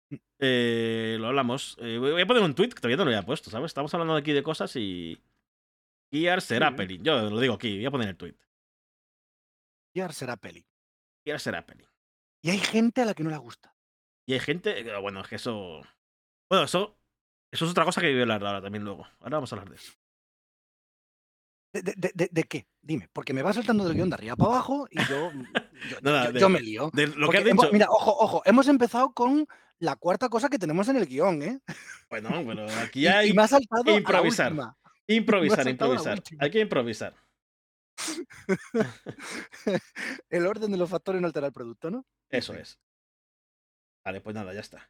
mm. 0.09 0.15
eh, 0.39 1.17
lo 1.19 1.27
hablamos. 1.27 1.77
Eh, 1.79 1.99
voy 1.99 2.19
a 2.19 2.25
poner 2.25 2.41
un 2.41 2.55
tweet 2.55 2.69
que 2.69 2.81
todavía 2.81 2.97
no 2.97 3.03
lo 3.03 3.11
había 3.11 3.21
puesto, 3.21 3.51
¿sabes? 3.51 3.67
Estamos 3.67 3.93
hablando 3.93 4.15
aquí 4.15 4.33
de 4.33 4.41
cosas 4.41 4.75
y. 4.75 5.21
Gear 6.11 6.41
será 6.41 6.75
peli. 6.75 6.99
Yo 7.03 7.29
lo 7.29 7.39
digo 7.39 7.53
aquí, 7.53 7.75
voy 7.75 7.85
a 7.85 7.91
poner 7.91 8.09
el 8.09 8.17
tweet. 8.17 8.35
Gear 9.93 10.13
será 10.13 10.35
peli. 10.35 10.65
Gear 11.23 11.39
será 11.39 11.63
peli. 11.63 11.85
Y 12.41 12.49
hay 12.49 12.57
gente 12.57 13.03
a 13.03 13.05
la 13.05 13.13
que 13.13 13.23
no 13.23 13.29
le 13.29 13.37
gusta. 13.37 13.75
Y 14.25 14.33
hay 14.33 14.39
gente. 14.39 14.83
Bueno, 14.99 15.21
es 15.21 15.27
que 15.27 15.35
eso. 15.35 15.83
Bueno, 16.49 16.65
eso 16.65 16.97
eso 17.55 17.65
es 17.65 17.71
otra 17.71 17.85
cosa 17.85 18.01
que 18.01 18.11
voy 18.11 18.19
a 18.19 18.23
hablar 18.23 18.45
ahora 18.45 18.61
también 18.61 18.83
luego. 18.83 19.07
Ahora 19.21 19.37
vamos 19.37 19.51
a 19.51 19.55
hablar 19.55 19.69
de 19.69 19.77
eso. 19.77 19.93
¿De, 21.71 22.43
qué? 22.43 22.67
Dime, 22.81 23.09
porque 23.11 23.33
me 23.33 23.41
va 23.41 23.53
saltando 23.53 23.85
del 23.85 23.95
guion 23.95 24.09
de 24.09 24.15
arriba 24.15 24.35
para 24.35 24.51
abajo 24.51 24.87
y 24.89 24.97
yo, 25.05 25.31
yo, 26.01 26.01
me 26.49 26.59
lío. 26.59 26.91
lo 26.93 27.29
que 27.29 27.43
dicho. 27.43 27.69
mira, 27.71 27.87
ojo, 27.89 28.15
ojo, 28.17 28.41
hemos 28.45 28.67
empezado 28.67 29.13
con 29.13 29.47
la 29.79 29.95
cuarta 29.95 30.29
cosa 30.29 30.49
que 30.49 30.59
tenemos 30.59 30.87
en 30.89 30.97
el 30.97 31.05
guion, 31.05 31.41
¿eh? 31.41 31.59
Bueno, 32.09 32.43
bueno, 32.43 32.65
aquí 32.81 33.07
hay 33.07 33.29
y, 33.29 33.33
me 33.33 33.43
ha 33.43 33.47
saltado 33.47 33.89
improvisar. 33.89 34.53
improvisar, 35.07 35.67
improvisar. 35.67 36.21
Hay 36.39 36.51
que 36.51 36.59
improvisar. 36.59 37.15
el 40.29 40.45
orden 40.45 40.71
de 40.71 40.77
los 40.77 40.89
factores 40.89 41.21
no 41.21 41.27
altera 41.27 41.47
el 41.47 41.53
producto, 41.53 41.89
¿no? 41.89 42.05
Eso 42.29 42.53
es. 42.53 42.77
Vale, 44.03 44.21
pues 44.21 44.35
nada, 44.35 44.53
ya 44.53 44.59
está. 44.59 44.89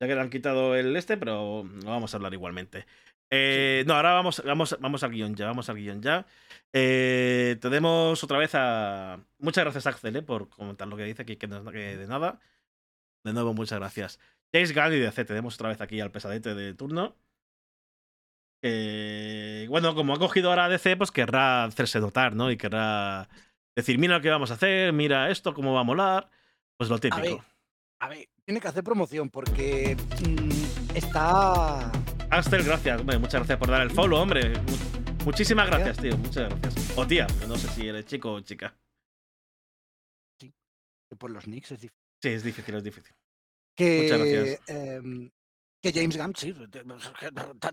Ya 0.00 0.06
que 0.06 0.14
le 0.14 0.20
han 0.20 0.30
quitado 0.30 0.74
el 0.74 0.94
este, 0.96 1.16
pero 1.16 1.64
lo 1.64 1.90
vamos 1.90 2.12
a 2.12 2.16
hablar 2.16 2.34
igualmente. 2.34 2.86
Eh, 3.30 3.84
no, 3.86 3.94
ahora 3.94 4.12
vamos, 4.12 4.42
vamos, 4.44 4.76
vamos 4.80 5.02
al 5.02 5.10
guion 5.10 5.34
ya, 5.34 5.46
vamos 5.46 5.68
al 5.68 5.76
guion 5.76 6.02
ya. 6.02 6.26
Eh, 6.72 7.56
tenemos 7.60 8.22
otra 8.22 8.38
vez 8.38 8.52
a... 8.54 9.20
Muchas 9.38 9.64
gracias 9.64 9.86
Axel 9.86 10.16
eh, 10.16 10.22
por 10.22 10.48
comentar 10.48 10.86
lo 10.86 10.96
que 10.96 11.04
dice, 11.04 11.24
que, 11.24 11.38
que, 11.38 11.46
de 11.46 12.06
nada. 12.06 12.40
De 13.24 13.32
nuevo, 13.32 13.54
muchas 13.54 13.78
gracias. 13.78 14.20
James 14.52 14.74
Gunn 14.74 14.92
y 14.94 14.98
DC, 14.98 15.24
tenemos 15.24 15.54
otra 15.54 15.70
vez 15.70 15.80
aquí 15.80 16.00
al 16.00 16.12
pesadete 16.12 16.54
de 16.54 16.74
turno. 16.74 17.16
bueno, 18.62 19.94
como 19.94 20.14
ha 20.14 20.18
cogido 20.18 20.50
ahora 20.50 20.68
DC, 20.68 20.96
pues 20.96 21.10
querrá 21.10 21.64
hacerse 21.64 22.00
notar, 22.00 22.34
¿no? 22.36 22.50
Y 22.50 22.56
querrá 22.56 23.28
decir, 23.74 23.98
mira 23.98 24.16
lo 24.16 24.22
que 24.22 24.30
vamos 24.30 24.50
a 24.50 24.54
hacer, 24.54 24.92
mira 24.92 25.30
esto, 25.30 25.54
cómo 25.54 25.74
va 25.74 25.80
a 25.80 25.84
molar. 25.84 26.30
Pues 26.76 26.90
lo 26.90 26.98
típico. 26.98 27.44
A 27.98 28.08
ver, 28.08 28.28
tiene 28.46 28.60
que 28.60 28.68
hacer 28.68 28.84
promoción 28.84 29.28
porque 29.28 29.96
mm, 29.96 30.96
está 30.96 31.90
Astel, 32.30 32.62
gracias. 32.62 33.04
muchas 33.04 33.32
gracias 33.32 33.58
por 33.58 33.68
dar 33.68 33.82
el 33.82 33.90
follow, 33.90 34.20
hombre. 34.20 34.52
Muchísimas 35.24 35.66
gracias, 35.66 35.96
tío. 35.98 36.16
Muchas 36.16 36.48
gracias. 36.48 36.98
O 36.98 37.06
tía, 37.06 37.26
no 37.48 37.56
sé 37.56 37.68
si 37.68 37.88
eres 37.88 38.06
chico 38.06 38.32
o 38.32 38.40
chica. 38.40 38.76
Sí. 40.40 40.54
Por 41.18 41.30
los 41.30 41.46
nicks 41.48 41.72
es 41.72 41.80
difícil. 41.80 42.02
Sí, 42.22 42.28
es 42.28 42.44
difícil, 42.44 42.74
es 42.76 42.84
difícil. 42.84 43.14
Que, 43.76 44.02
Muchas 44.02 44.18
gracias. 44.18 44.60
Em, 44.68 45.30
que 45.82 45.92
James 45.92 46.16
Gunn, 46.16 46.34
sí, 46.36 46.54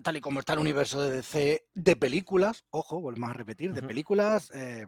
tal 0.02 0.18
y 0.18 0.22
como 0.22 0.40
está 0.40 0.54
el 0.54 0.60
universo 0.60 1.02
de 1.02 1.18
DC 1.18 1.66
de 1.74 1.96
películas, 1.96 2.66
ojo, 2.72 3.00
volvemos 3.00 3.30
a 3.30 3.34
repetir, 3.34 3.74
de 3.74 3.82
películas, 3.82 4.52
eh, 4.54 4.86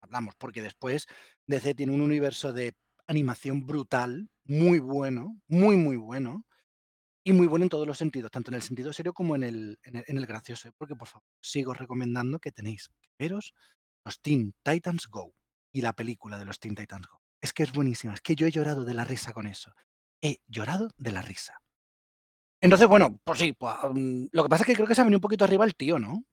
hablamos, 0.00 0.34
porque 0.36 0.62
después 0.62 1.06
DC 1.46 1.74
tiene 1.74 1.92
un 1.92 2.00
universo 2.00 2.52
de 2.52 2.74
animación 3.06 3.66
brutal, 3.66 4.28
muy 4.44 4.78
bueno, 4.78 5.40
muy, 5.48 5.76
muy 5.76 5.96
bueno, 5.96 6.44
y 7.26 7.32
muy 7.32 7.48
bueno 7.48 7.64
en 7.64 7.68
todos 7.68 7.88
los 7.88 7.98
sentidos, 7.98 8.30
tanto 8.30 8.52
en 8.52 8.54
el 8.54 8.62
sentido 8.62 8.92
serio 8.92 9.12
como 9.12 9.34
en 9.34 9.42
el, 9.42 9.78
en 9.82 10.16
el, 10.16 10.26
gracioso. 10.26 10.68
¿eh? 10.68 10.72
Porque, 10.78 10.94
por 10.94 11.08
favor, 11.08 11.26
sigo 11.40 11.74
recomendando 11.74 12.38
que 12.38 12.52
tenéis 12.52 12.88
que 13.00 13.08
veros 13.18 13.52
los 14.04 14.20
Teen 14.20 14.54
Titans 14.62 15.08
Go 15.08 15.34
y 15.72 15.80
la 15.80 15.92
película 15.92 16.38
de 16.38 16.44
los 16.44 16.60
Teen 16.60 16.76
Titans 16.76 17.08
Go. 17.08 17.20
Es 17.40 17.52
que 17.52 17.64
es 17.64 17.72
buenísima, 17.72 18.14
es 18.14 18.20
que 18.20 18.36
yo 18.36 18.46
he 18.46 18.52
llorado 18.52 18.84
de 18.84 18.94
la 18.94 19.04
risa 19.04 19.32
con 19.32 19.48
eso. 19.48 19.72
He 20.22 20.38
llorado 20.46 20.90
de 20.98 21.10
la 21.10 21.20
risa. 21.20 21.60
Entonces, 22.60 22.86
bueno, 22.86 23.20
pues 23.24 23.40
sí, 23.40 23.52
pues, 23.52 23.74
mm, 23.92 24.26
lo 24.30 24.44
que 24.44 24.48
pasa 24.48 24.62
es 24.62 24.68
que 24.68 24.74
creo 24.74 24.86
que 24.86 24.94
se 24.94 25.00
ha 25.00 25.04
venido 25.04 25.18
un 25.18 25.22
poquito 25.22 25.44
arriba 25.44 25.64
el 25.64 25.74
tío, 25.74 25.98
¿no? 25.98 26.24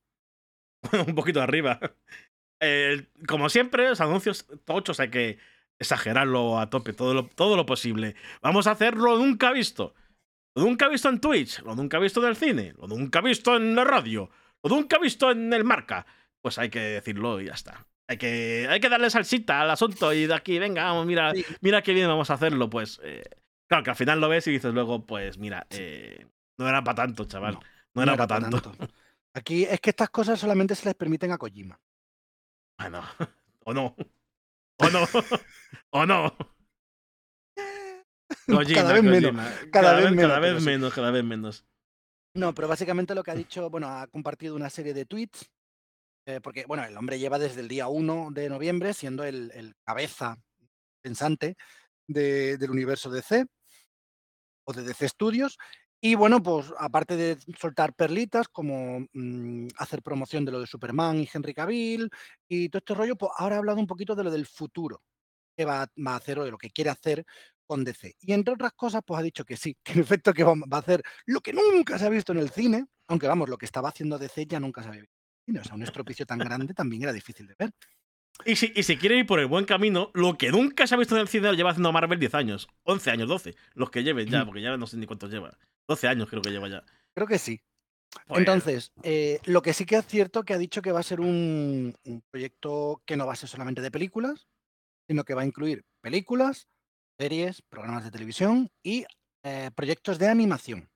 un 1.08 1.16
poquito 1.16 1.42
arriba. 1.42 1.80
como 3.28 3.50
siempre, 3.50 3.90
los 3.90 4.00
anuncios 4.00 4.46
tochos 4.64 5.00
hay 5.00 5.10
que 5.10 5.40
exagerarlo 5.80 6.60
a 6.60 6.70
tope, 6.70 6.94
todo 6.94 7.14
lo, 7.14 7.26
todo 7.28 7.56
lo 7.56 7.66
posible. 7.66 8.16
Vamos 8.42 8.68
a 8.68 8.72
hacerlo 8.72 9.18
nunca 9.18 9.52
visto. 9.52 9.94
Lo 10.56 10.64
nunca 10.64 10.88
visto 10.88 11.10
en 11.10 11.20
Twitch, 11.20 11.62
lo 11.62 11.76
nunca 11.76 12.00
visto 12.00 12.22
en 12.22 12.28
el 12.28 12.36
cine, 12.36 12.74
lo 12.78 12.88
nunca 12.88 13.22
visto 13.22 13.56
en 13.56 13.76
la 13.76 13.84
radio, 13.84 14.30
lo 14.62 14.70
nunca 14.70 15.00
visto 15.00 15.32
en 15.32 15.52
el 15.52 15.64
marca. 15.64 16.06
Pues 16.42 16.60
hay 16.60 16.70
que 16.70 16.80
decirlo 16.80 17.42
y 17.42 17.46
ya 17.46 17.54
está. 17.54 17.88
Hay 18.08 18.18
que, 18.18 18.68
hay 18.70 18.80
que 18.80 18.90
darle 18.90 19.10
salsita 19.10 19.62
al 19.62 19.72
asunto 19.72 20.14
y 20.14 20.28
de 20.28 20.34
aquí, 20.36 20.60
venga, 20.60 20.84
vamos, 20.84 21.06
mira, 21.06 21.34
mira 21.62 21.82
qué 21.82 21.94
bien 21.94 22.08
vamos 22.08 22.30
a 22.30 22.36
hacerlo. 22.36 22.70
Pues 22.70 23.00
eh, 23.04 23.24
claro 23.68 23.84
que 23.84 23.90
al 23.90 23.96
final 23.96 24.22
lo 24.22 24.30
ves 24.30 24.46
y 24.48 24.52
dices 24.52 24.74
luego, 24.74 25.06
pues 25.06 25.38
mira, 25.38 25.66
eh, 25.72 26.28
no 26.60 26.68
era 26.68 26.84
para 26.84 26.96
tanto, 26.96 27.26
chaval. 27.26 27.58
No, 27.96 28.04
era, 28.04 28.16
para 28.18 28.42
tanto. 28.42 28.74
Aquí 29.34 29.64
es 29.64 29.80
que 29.80 29.90
estas 29.92 30.10
cosas 30.10 30.40
solamente 30.40 30.76
se 30.76 30.86
les 30.86 30.96
permiten 30.96 31.32
a 31.32 31.38
Kojima. 31.38 31.80
Bueno, 32.78 33.02
o 33.66 33.74
no. 33.74 33.96
O 34.80 34.90
no. 34.90 35.08
o 35.92 36.06
no 36.06 36.54
cada 38.46 38.94
vez 38.94 39.04
menos. 39.04 39.32
Cada, 39.72 39.96
vez, 39.96 40.12
menos. 40.12 40.22
Cada 40.22 40.40
vez 40.40 40.64
menos, 40.64 40.94
cada 40.94 41.12
vez 41.12 41.24
menos. 41.24 41.66
No, 42.36 42.54
pero 42.54 42.68
básicamente 42.68 43.16
lo 43.16 43.24
que 43.24 43.32
ha 43.32 43.36
dicho, 43.36 43.70
bueno, 43.70 43.88
ha 43.88 44.08
compartido 44.08 44.56
una 44.56 44.70
serie 44.70 44.94
de 44.94 45.06
tweets, 45.06 45.52
eh, 46.26 46.40
porque, 46.42 46.66
bueno, 46.66 46.84
el 46.84 46.98
hombre 46.98 47.20
lleva 47.20 47.38
desde 47.38 47.62
el 47.62 47.68
día 47.68 47.88
1 47.88 48.30
de 48.32 48.50
noviembre 48.50 48.94
siendo 48.94 49.24
el, 49.24 49.76
cabeza 49.86 50.38
pensante 51.02 51.56
del 52.08 52.70
universo 52.70 53.10
DC 53.10 53.46
o 54.66 54.74
de 54.74 54.84
DC 54.84 55.10
Studios. 55.10 55.58
Y 56.06 56.16
bueno, 56.16 56.44
pues 56.44 56.66
aparte 56.78 57.16
de 57.16 57.38
soltar 57.58 57.94
perlitas 57.94 58.50
como 58.50 59.08
mm, 59.14 59.68
hacer 59.78 60.02
promoción 60.02 60.44
de 60.44 60.52
lo 60.52 60.60
de 60.60 60.68
Superman 60.68 61.22
y 61.22 61.30
Henry 61.34 61.54
Cavill 61.54 62.10
y 62.46 62.68
todo 62.68 62.80
este 62.80 62.94
rollo, 62.94 63.16
pues 63.16 63.32
ahora 63.38 63.56
ha 63.56 63.60
hablado 63.60 63.80
un 63.80 63.88
poquito 63.88 64.14
de 64.14 64.26
lo 64.26 64.30
del 64.30 64.46
futuro 64.46 65.02
que 65.56 65.64
va, 65.64 65.88
va 66.06 66.12
a 66.12 66.16
hacer 66.18 66.40
o 66.40 66.44
de 66.44 66.52
lo 66.52 66.58
que 66.58 66.72
quiere 66.72 66.90
hacer 66.90 67.24
con 67.66 67.86
DC. 67.86 68.18
Y 68.20 68.34
entre 68.34 68.54
otras 68.54 68.74
cosas, 68.74 69.02
pues 69.06 69.18
ha 69.18 69.24
dicho 69.24 69.46
que 69.46 69.56
sí, 69.56 69.78
que 69.84 69.94
en 69.94 70.00
efecto 70.02 70.34
que 70.34 70.44
va, 70.44 70.54
a 70.72 70.78
hacer 70.78 71.02
lo 71.26 71.40
que 71.40 71.54
nunca 71.54 71.98
se 71.98 72.06
ha 72.06 72.10
visto 72.10 72.34
en 72.34 72.40
el 72.40 72.50
cine, 72.50 72.86
aunque 73.08 73.30
vamos, 73.30 73.48
lo 73.48 73.58
que 73.58 73.66
estaba 73.66 73.88
haciendo 73.88 74.20
DC 74.20 74.46
ya 74.46 74.60
nunca 74.60 74.82
se 74.84 74.90
había 74.90 75.04
visto 75.04 75.16
en 75.16 75.22
el 75.22 75.54
cine. 75.54 75.60
O 75.62 75.64
sea, 75.64 75.76
un 75.76 75.84
estropicio 75.84 76.26
tan 76.26 76.40
grande 76.40 76.74
también 76.74 77.04
era 77.04 77.14
difícil 77.14 77.48
de 77.48 77.56
ver. 77.58 77.72
Y 78.44 78.58
si, 78.58 78.74
y 78.76 78.84
si 78.84 78.98
quiere 78.98 79.20
ir 79.20 79.26
por 79.26 79.40
el 79.40 79.48
buen 79.48 79.64
camino, 79.64 80.12
lo 80.14 80.38
que 80.38 80.52
nunca 80.52 80.86
se 80.86 80.96
ha 80.96 80.98
visto 80.98 81.16
en 81.16 81.22
el 81.22 81.30
cine 81.30 81.48
lo 81.48 81.54
lleva 81.54 81.70
haciendo 81.70 81.94
Marvel 81.94 82.20
10 82.20 82.36
años, 82.36 82.68
11 82.84 83.12
años, 83.12 83.30
12, 83.30 83.56
los 83.76 83.90
que 83.90 84.04
lleven 84.04 84.28
ya, 84.28 84.44
porque 84.44 84.62
ya 84.62 84.76
no 84.76 84.86
sé 84.86 84.98
ni 84.98 85.06
cuántos 85.06 85.32
lleva. 85.32 85.58
12 85.88 86.08
años 86.08 86.30
creo 86.30 86.42
que 86.42 86.52
lleva 86.52 86.70
ya. 86.70 86.84
Creo 87.14 87.28
que 87.28 87.38
sí. 87.38 87.62
Pues 88.28 88.40
Entonces, 88.40 88.92
eh, 89.02 89.40
lo 89.46 89.62
que 89.62 89.74
sí 89.74 89.86
que 89.86 89.98
es 89.98 90.06
cierto 90.06 90.44
que 90.44 90.54
ha 90.54 90.58
dicho 90.58 90.82
que 90.82 90.92
va 90.92 91.00
a 91.00 91.04
ser 91.04 91.20
un, 91.20 91.96
proyecto 92.30 93.02
que 93.06 93.18
no 93.18 93.26
va 93.26 93.34
a 93.34 93.38
ser 93.38 93.50
solamente 93.50 93.82
de 93.82 93.92
películas, 93.92 94.48
sino 95.08 95.24
que 95.24 95.34
va 95.34 95.42
a 95.42 95.46
incluir 95.46 95.84
películas, 96.02 96.68
series, 97.18 97.62
programas 97.64 98.04
de 98.04 98.12
televisión 98.12 98.72
y 98.84 99.06
eh, 99.44 99.72
proyectos 99.76 100.20
de 100.20 100.28
animación. 100.28 100.90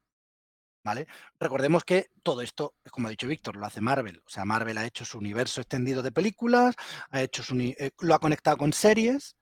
¿Vale? 0.86 1.06
Recordemos 1.38 1.84
que 1.84 2.12
todo 2.24 2.42
esto, 2.42 2.76
como 2.92 3.08
ha 3.08 3.12
dicho 3.12 3.28
Víctor, 3.28 3.58
lo 3.58 3.66
hace 3.66 3.82
Marvel. 3.82 4.22
O 4.26 4.30
sea, 4.30 4.46
Marvel 4.46 4.78
ha 4.78 4.86
hecho 4.86 5.04
su 5.04 5.18
universo 5.18 5.60
extendido 5.60 6.02
de 6.02 6.14
películas, 6.14 6.76
ha 7.10 7.22
hecho 7.22 7.44
su, 7.44 7.60
eh, 7.60 7.92
lo 8.00 8.16
ha 8.16 8.20
conectado 8.20 8.56
con 8.56 8.72
series 8.72 9.36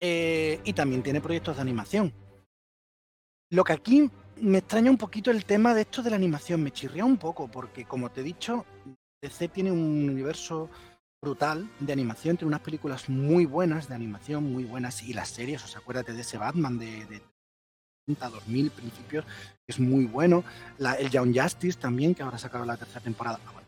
eh, 0.00 0.60
y 0.64 0.72
también 0.72 1.04
tiene 1.04 1.20
proyectos 1.20 1.56
de 1.56 1.62
animación. 1.62 2.12
Lo 3.50 3.62
que 3.62 3.72
aquí 3.72 4.10
me 4.40 4.58
extraña 4.58 4.90
un 4.90 4.96
poquito 4.96 5.30
el 5.30 5.44
tema 5.44 5.74
de 5.74 5.82
esto 5.82 6.02
de 6.02 6.10
la 6.10 6.16
animación, 6.16 6.62
me 6.62 6.70
chirría 6.70 7.04
un 7.04 7.16
poco, 7.16 7.48
porque 7.48 7.84
como 7.84 8.10
te 8.10 8.20
he 8.20 8.24
dicho, 8.24 8.64
DC 9.22 9.48
tiene 9.48 9.70
un 9.70 10.08
universo 10.08 10.70
brutal 11.22 11.70
de 11.78 11.92
animación, 11.92 12.36
tiene 12.36 12.48
unas 12.48 12.62
películas 12.62 13.08
muy 13.08 13.44
buenas 13.44 13.88
de 13.88 13.94
animación, 13.94 14.50
muy 14.52 14.64
buenas, 14.64 15.02
y 15.02 15.12
las 15.12 15.28
series, 15.28 15.64
o 15.64 15.68
sea, 15.68 15.80
acuérdate 15.80 16.12
de 16.12 16.22
ese 16.22 16.38
Batman 16.38 16.78
de, 16.78 17.04
de 17.06 17.22
2000 18.06 18.70
principios, 18.70 19.24
que 19.24 19.68
es 19.68 19.78
muy 19.78 20.06
bueno, 20.06 20.42
la, 20.78 20.94
el 20.94 21.10
Young 21.10 21.38
Justice 21.38 21.78
también, 21.78 22.14
que 22.14 22.22
ahora 22.22 22.38
sacaron 22.38 22.66
la 22.66 22.76
tercera 22.76 23.00
temporada, 23.00 23.38
ah, 23.46 23.62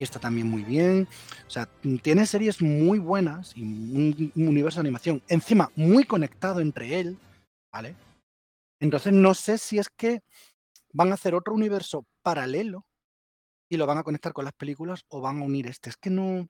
y 0.00 0.04
está 0.04 0.20
también 0.20 0.48
muy 0.48 0.62
bien, 0.62 1.08
o 1.46 1.50
sea, 1.50 1.68
tiene 2.02 2.24
series 2.24 2.62
muy 2.62 3.00
buenas 3.00 3.56
y 3.56 3.62
un 3.62 4.32
universo 4.36 4.76
de 4.76 4.88
animación, 4.88 5.20
encima 5.26 5.72
muy 5.74 6.04
conectado 6.04 6.60
entre 6.60 7.00
él, 7.00 7.18
¿vale? 7.72 7.96
Entonces 8.80 9.12
no 9.12 9.34
sé 9.34 9.58
si 9.58 9.78
es 9.78 9.88
que 9.88 10.22
van 10.92 11.10
a 11.10 11.14
hacer 11.14 11.34
otro 11.34 11.54
universo 11.54 12.06
paralelo 12.22 12.86
y 13.68 13.76
lo 13.76 13.86
van 13.86 13.98
a 13.98 14.02
conectar 14.02 14.32
con 14.32 14.44
las 14.44 14.54
películas 14.54 15.04
o 15.08 15.20
van 15.20 15.40
a 15.40 15.44
unir 15.44 15.66
este. 15.66 15.90
Es 15.90 15.96
que 15.96 16.10
no, 16.10 16.48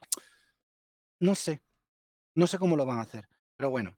no 1.20 1.34
sé, 1.34 1.60
no 2.34 2.46
sé 2.46 2.58
cómo 2.58 2.76
lo 2.76 2.86
van 2.86 2.98
a 2.98 3.02
hacer, 3.02 3.28
pero 3.56 3.70
bueno. 3.70 3.96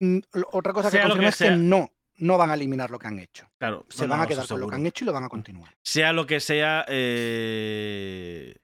Mm, 0.00 0.18
otra 0.52 0.72
cosa 0.72 0.90
que 0.90 1.00
confirma 1.00 1.28
es 1.28 1.36
que 1.36 1.50
no, 1.52 1.90
no 2.16 2.38
van 2.38 2.50
a 2.50 2.54
eliminar 2.54 2.90
lo 2.90 2.98
que 2.98 3.08
han 3.08 3.18
hecho. 3.18 3.48
Claro, 3.58 3.86
se 3.88 4.06
van 4.06 4.20
a 4.20 4.26
quedar 4.26 4.46
con 4.46 4.60
lo 4.60 4.68
que 4.68 4.74
han 4.74 4.86
hecho 4.86 5.04
y 5.04 5.06
lo 5.06 5.12
van 5.12 5.24
a 5.24 5.28
continuar. 5.28 5.74
Sea 5.82 6.12
lo 6.12 6.26
que 6.26 6.40
sea, 6.40 6.84
eh... 6.88 8.56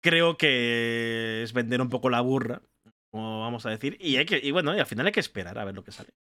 creo 0.00 0.36
que 0.36 1.42
es 1.42 1.52
vender 1.52 1.80
un 1.80 1.88
poco 1.88 2.10
la 2.10 2.20
burra, 2.20 2.62
como 3.10 3.40
vamos 3.40 3.66
a 3.66 3.70
decir, 3.70 3.96
y 4.00 4.16
hay 4.16 4.26
que, 4.26 4.40
y 4.42 4.50
bueno, 4.50 4.74
y 4.74 4.80
al 4.80 4.86
final 4.86 5.06
hay 5.06 5.12
que 5.12 5.20
esperar 5.20 5.58
a 5.58 5.64
ver 5.64 5.74
lo 5.74 5.84
que 5.84 5.92
sale. 5.92 6.14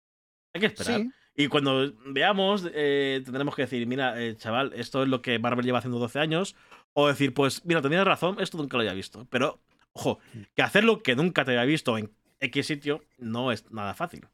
Hay 0.54 0.62
que 0.62 0.68
esperar. 0.68 1.02
Y 1.36 1.48
cuando 1.48 1.94
veamos, 2.06 2.70
eh, 2.74 3.22
tendremos 3.26 3.56
que 3.56 3.64
decir, 3.64 3.88
mira, 3.88 4.22
eh, 4.22 4.36
chaval, 4.38 4.72
esto 4.76 5.02
es 5.02 5.10
lo 5.10 5.22
que 5.22 5.40
Marvel 5.40 5.66
lleva 5.66 5.80
haciendo 5.80 6.00
12 6.00 6.20
años. 6.20 6.56
O 6.94 7.08
decir, 7.08 7.34
pues, 7.34 7.66
mira, 7.66 7.82
tenías 7.82 8.06
razón, 8.06 8.38
esto 8.40 8.58
nunca 8.58 8.78
lo 8.78 8.82
había 8.82 8.94
visto. 8.94 9.28
Pero, 9.32 9.60
ojo, 9.94 10.20
mm. 10.34 10.42
que 10.56 10.62
hacerlo 10.62 11.02
que 11.02 11.16
nunca 11.16 11.44
te 11.44 11.52
había 11.52 11.66
visto 11.66 11.98
en 11.98 12.12
X 12.40 12.68
sitio 12.68 13.04
no 13.18 13.52
es 13.52 13.72
nada 13.72 13.96
fácil. 13.96 14.28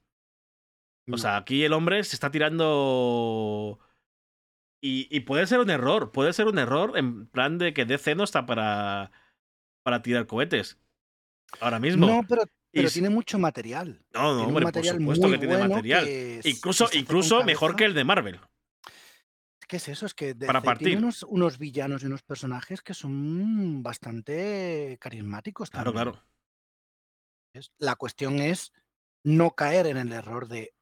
O 1.11 1.17
sea, 1.17 1.37
aquí 1.37 1.63
el 1.63 1.73
hombre 1.73 2.03
se 2.03 2.15
está 2.15 2.29
tirando 2.29 3.79
Y, 4.81 5.19
puede 5.21 5.47
ser 5.47 5.59
un 5.59 5.69
error, 5.69 6.11
puede 6.11 6.33
ser 6.33 6.47
un 6.47 6.59
error 6.59 6.97
en 6.97 7.25
plan 7.27 7.57
de 7.57 7.73
que 7.73 7.85
DC 7.85 8.15
no 8.15 8.23
está 8.23 8.45
para, 8.45 9.11
para 9.83 10.01
tirar 10.01 10.27
cohetes. 10.27 10.77
Ahora 11.59 11.79
mismo. 11.79 12.05
No, 12.05 12.21
pero, 12.27 12.43
tiene 12.71 13.09
mucho 13.09 13.39
material. 13.39 14.03
No, 14.13 14.35
no, 14.35 14.43
hombre, 14.47 14.71
por 14.71 14.85
supuesto 14.85 15.29
que 15.29 15.37
tiene 15.37 15.67
material. 15.67 16.07
incluso 16.43 16.89
incluso 16.93 17.43
mejor 17.43 17.75
que 17.75 17.85
el 17.85 17.93
de 17.93 18.03
Marvel. 18.03 18.39
¿Qué 19.67 19.77
es 19.77 19.87
eso? 19.87 20.07
Es 20.07 20.15
que 20.15 20.33
Para 20.33 20.63
partir. 20.63 20.87
tiene 20.87 21.03
unos, 21.03 21.21
unos, 21.23 21.59
villanos 21.59 22.01
y 22.01 22.07
unos 22.07 22.23
personajes 22.23 22.81
que 22.81 22.95
son 22.95 23.83
bastante 23.83 24.97
carismáticos. 24.99 25.69
Claro, 25.69 25.93
claro. 25.93 26.23
La 27.77 27.95
cuestión 27.95 28.39
es 28.39 28.73
no 29.23 29.51
caer 29.51 29.85
en 29.85 29.97
el 29.97 30.11
error 30.11 30.47
de 30.47 30.73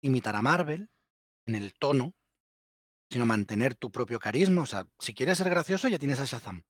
imitar 0.00 0.36
a 0.36 0.42
Marvel, 0.42 0.90
en 1.46 1.56
el 1.56 1.74
tono, 1.74 2.14
sino 3.10 3.26
mantener 3.26 3.74
tu 3.74 3.90
propio 3.90 4.20
carisma. 4.20 4.62
O 4.62 4.66
sea, 4.66 4.86
si 5.00 5.12
quieres 5.12 5.38
ser 5.38 5.50
gracioso, 5.50 5.88
ya 5.88 5.98
tienes 5.98 6.20
a 6.20 6.24
Shazam. 6.24 6.62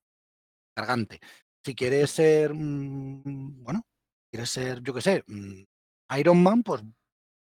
Cargante. 0.75 1.19
Si 1.63 1.75
quieres 1.75 2.09
ser, 2.09 2.55
mm, 2.55 3.63
bueno, 3.63 3.85
quieres 4.29 4.49
ser, 4.49 4.81
yo 4.81 4.93
qué 4.93 5.01
sé, 5.01 5.23
mm, 5.27 5.63
Iron 6.17 6.41
Man, 6.41 6.63
pues 6.63 6.83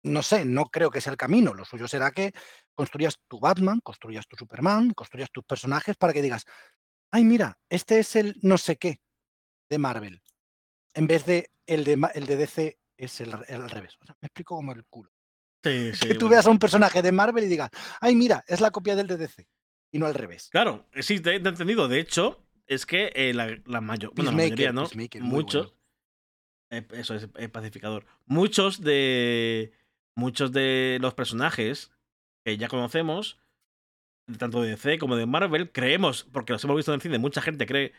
no 0.04 0.22
sé, 0.22 0.46
no 0.46 0.66
creo 0.66 0.90
que 0.92 1.02
sea 1.02 1.12
el 1.12 1.18
camino. 1.18 1.54
Lo 1.54 1.66
suyo 1.66 1.88
será 1.88 2.12
que 2.12 2.34
construyas 2.76 3.18
tu 3.28 3.40
Batman, 3.40 3.80
construyas 3.82 4.28
tu 4.28 4.36
Superman, 4.36 4.92
construyas 4.92 5.32
tus 5.32 5.44
personajes 5.44 5.96
para 5.96 6.14
que 6.14 6.22
digas, 6.22 6.46
ay, 7.12 7.24
mira, 7.24 7.58
este 7.70 8.00
es 8.00 8.16
el 8.16 8.36
no 8.42 8.58
sé 8.58 8.78
qué 8.78 9.00
de 9.70 9.78
Marvel, 9.78 10.22
en 10.94 11.08
vez 11.08 11.26
de 11.26 11.50
el 11.66 11.84
de, 11.84 12.00
el 12.14 12.26
de 12.26 12.36
DC 12.36 12.78
es 12.98 13.22
el, 13.22 13.34
al 13.34 13.70
revés. 13.70 13.98
me 14.22 14.28
explico 14.28 14.56
como 14.56 14.74
el 14.74 14.86
culo. 14.86 15.10
Sí, 15.64 15.92
sí, 15.94 16.08
que 16.10 16.16
tú 16.16 16.28
veas 16.28 16.46
a 16.46 16.50
un 16.50 16.60
personaje 16.60 17.02
de 17.02 17.12
Marvel 17.12 17.46
y 17.46 17.48
digas, 17.48 17.70
ay, 18.02 18.16
mira, 18.16 18.44
es 18.48 18.60
la 18.60 18.72
copia 18.72 18.96
del 18.96 19.08
de 19.08 19.16
DC 19.16 19.48
y 19.92 20.00
no 20.00 20.08
al 20.08 20.14
revés. 20.14 20.50
Claro, 20.52 20.90
sí, 21.00 21.22
te 21.22 21.32
he 21.32 21.36
entendido. 21.36 21.88
De 21.88 22.00
hecho, 22.00 22.46
es 22.68 22.86
que 22.86 23.12
eh, 23.16 23.34
la, 23.34 23.80
mayor, 23.80 24.12
bueno, 24.14 24.32
la 24.32 24.38
mayoría, 24.38 24.74
¿no? 24.74 24.90
Muchos, 25.22 25.68
eh, 25.68 25.83
eso 26.92 27.16
es 27.16 27.50
pacificador. 27.50 28.06
Muchos 28.26 28.82
de 28.82 29.74
muchos 30.16 30.52
de 30.52 30.98
los 31.02 31.14
personajes 31.14 31.92
que 32.46 32.58
ya 32.58 32.68
conocemos, 32.68 33.40
tanto 34.38 34.62
de 34.62 34.72
DC 34.72 35.00
como 35.00 35.16
de 35.16 35.26
Marvel, 35.26 35.72
creemos, 35.72 36.24
porque 36.32 36.54
los 36.54 36.64
hemos 36.64 36.78
visto 36.78 36.92
en 36.92 36.96
el 36.96 37.02
cine, 37.02 37.18
mucha 37.18 37.42
gente 37.42 37.66
cree 37.66 37.92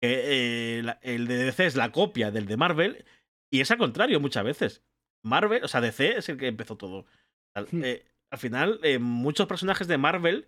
que 0.00 0.78
eh, 0.78 0.96
el 1.02 1.26
de 1.26 1.44
DC 1.44 1.66
es 1.66 1.76
la 1.76 1.92
copia 1.92 2.30
del 2.30 2.46
de 2.46 2.56
Marvel, 2.56 3.04
y 3.50 3.60
es 3.60 3.70
al 3.70 3.78
contrario 3.78 4.20
muchas 4.20 4.44
veces. 4.44 4.82
Marvel, 5.22 5.64
o 5.64 5.68
sea, 5.68 5.80
DC 5.80 6.18
es 6.18 6.28
el 6.28 6.36
que 6.36 6.48
empezó 6.48 6.76
todo. 6.76 7.06
Al, 7.54 7.66
hmm. 7.70 7.84
eh, 7.84 8.04
final, 8.36 8.80
eh, 8.82 8.98
muchos 8.98 9.46
personajes 9.46 9.88
de 9.88 9.98
Marvel 9.98 10.46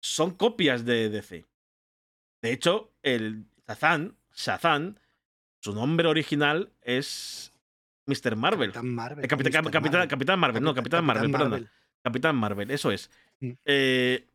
son 0.00 0.32
copias 0.32 0.84
de 0.84 1.08
DC. 1.10 1.44
De 2.42 2.52
hecho, 2.52 2.92
el 3.02 3.46
Shazam, 3.66 4.16
Shazam, 4.32 4.96
su 5.64 5.72
nombre 5.72 6.06
original 6.08 6.70
es 6.82 7.50
Mr. 8.04 8.36
Marvel. 8.36 8.70
Capitán 8.70 8.94
Marvel. 8.94 9.26
Capitán, 9.26 9.64
Marvel, 10.38 10.62
no, 10.62 10.74
Capitán, 10.74 11.04
Marvel, 11.06 11.32
perdón. 11.32 11.70
Capitán 12.02 12.36
Marvel, 12.36 12.70
eso 12.70 12.92
es. 12.92 13.10
Mm. 13.40 13.52
Eh, 13.64 14.28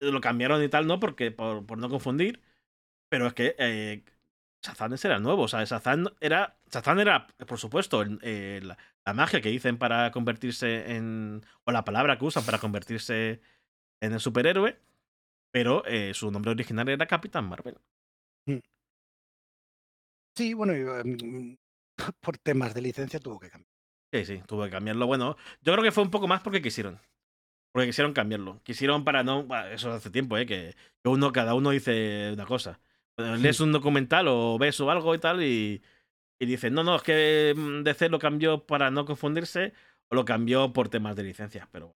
lo 0.00 0.18
cambiaron 0.22 0.62
y 0.62 0.70
tal, 0.70 0.86
¿no? 0.86 0.98
Porque, 0.98 1.30
por, 1.30 1.66
por 1.66 1.76
no 1.76 1.90
confundir. 1.90 2.40
Pero 3.10 3.26
es 3.26 3.34
que 3.34 3.54
eh, 3.58 4.02
Shazam 4.62 4.94
era 4.94 5.18
nuevo. 5.18 5.42
O 5.42 5.48
sea, 5.48 5.62
Shazam 5.62 6.06
era. 6.20 6.56
Shazam 6.72 7.00
era, 7.00 7.26
por 7.46 7.58
supuesto, 7.58 8.02
eh, 8.22 8.62
la, 8.62 9.12
magia 9.12 9.42
que 9.42 9.50
dicen 9.50 9.76
para 9.76 10.10
convertirse 10.10 10.96
en. 10.96 11.44
O 11.64 11.70
la 11.70 11.84
palabra 11.84 12.16
que 12.16 12.24
usan 12.24 12.46
para 12.46 12.58
convertirse 12.58 13.42
en 14.00 14.14
el 14.14 14.20
superhéroe. 14.20 14.78
Pero 15.50 15.84
eh, 15.84 16.14
su 16.14 16.30
nombre 16.30 16.52
original 16.52 16.88
era 16.88 17.04
Capitán 17.04 17.46
Marvel. 17.46 17.76
Sí, 20.36 20.52
bueno, 20.54 20.74
em, 20.74 21.56
por 22.20 22.38
temas 22.38 22.74
de 22.74 22.82
licencia 22.82 23.18
tuvo 23.18 23.40
que 23.40 23.50
cambiar. 23.50 23.70
Sí, 24.12 24.24
sí, 24.24 24.42
tuvo 24.46 24.64
que 24.64 24.70
cambiarlo. 24.70 25.06
Bueno, 25.06 25.36
yo 25.62 25.72
creo 25.72 25.82
que 25.82 25.92
fue 25.92 26.04
un 26.04 26.10
poco 26.10 26.28
más 26.28 26.42
porque 26.42 26.62
quisieron. 26.62 27.00
Porque 27.72 27.88
quisieron 27.88 28.12
cambiarlo. 28.12 28.62
Quisieron 28.62 29.04
para 29.04 29.22
no. 29.24 29.46
Eso 29.70 29.92
hace 29.92 30.10
tiempo, 30.10 30.38
¿eh? 30.38 30.46
Que, 30.46 30.74
uno, 31.04 31.32
cada 31.32 31.54
uno 31.54 31.70
dice 31.70 32.32
una 32.32 32.46
cosa. 32.46 32.80
Lees 33.18 33.60
un 33.60 33.72
documental 33.72 34.28
o 34.28 34.58
ves 34.58 34.78
o 34.80 34.90
algo 34.90 35.14
y 35.14 35.18
tal 35.18 35.42
y, 35.42 35.82
y 36.38 36.46
dices, 36.46 36.70
no, 36.70 36.84
no, 36.84 36.96
es 36.96 37.02
que 37.02 37.54
mm, 37.56 37.82
DC 37.82 38.10
lo 38.10 38.18
cambió 38.18 38.66
para 38.66 38.90
no 38.90 39.06
confundirse 39.06 39.72
o 40.10 40.14
lo 40.14 40.24
cambió 40.26 40.72
por 40.72 40.88
temas 40.90 41.16
de 41.16 41.22
licencia. 41.24 41.68
Pero. 41.72 41.96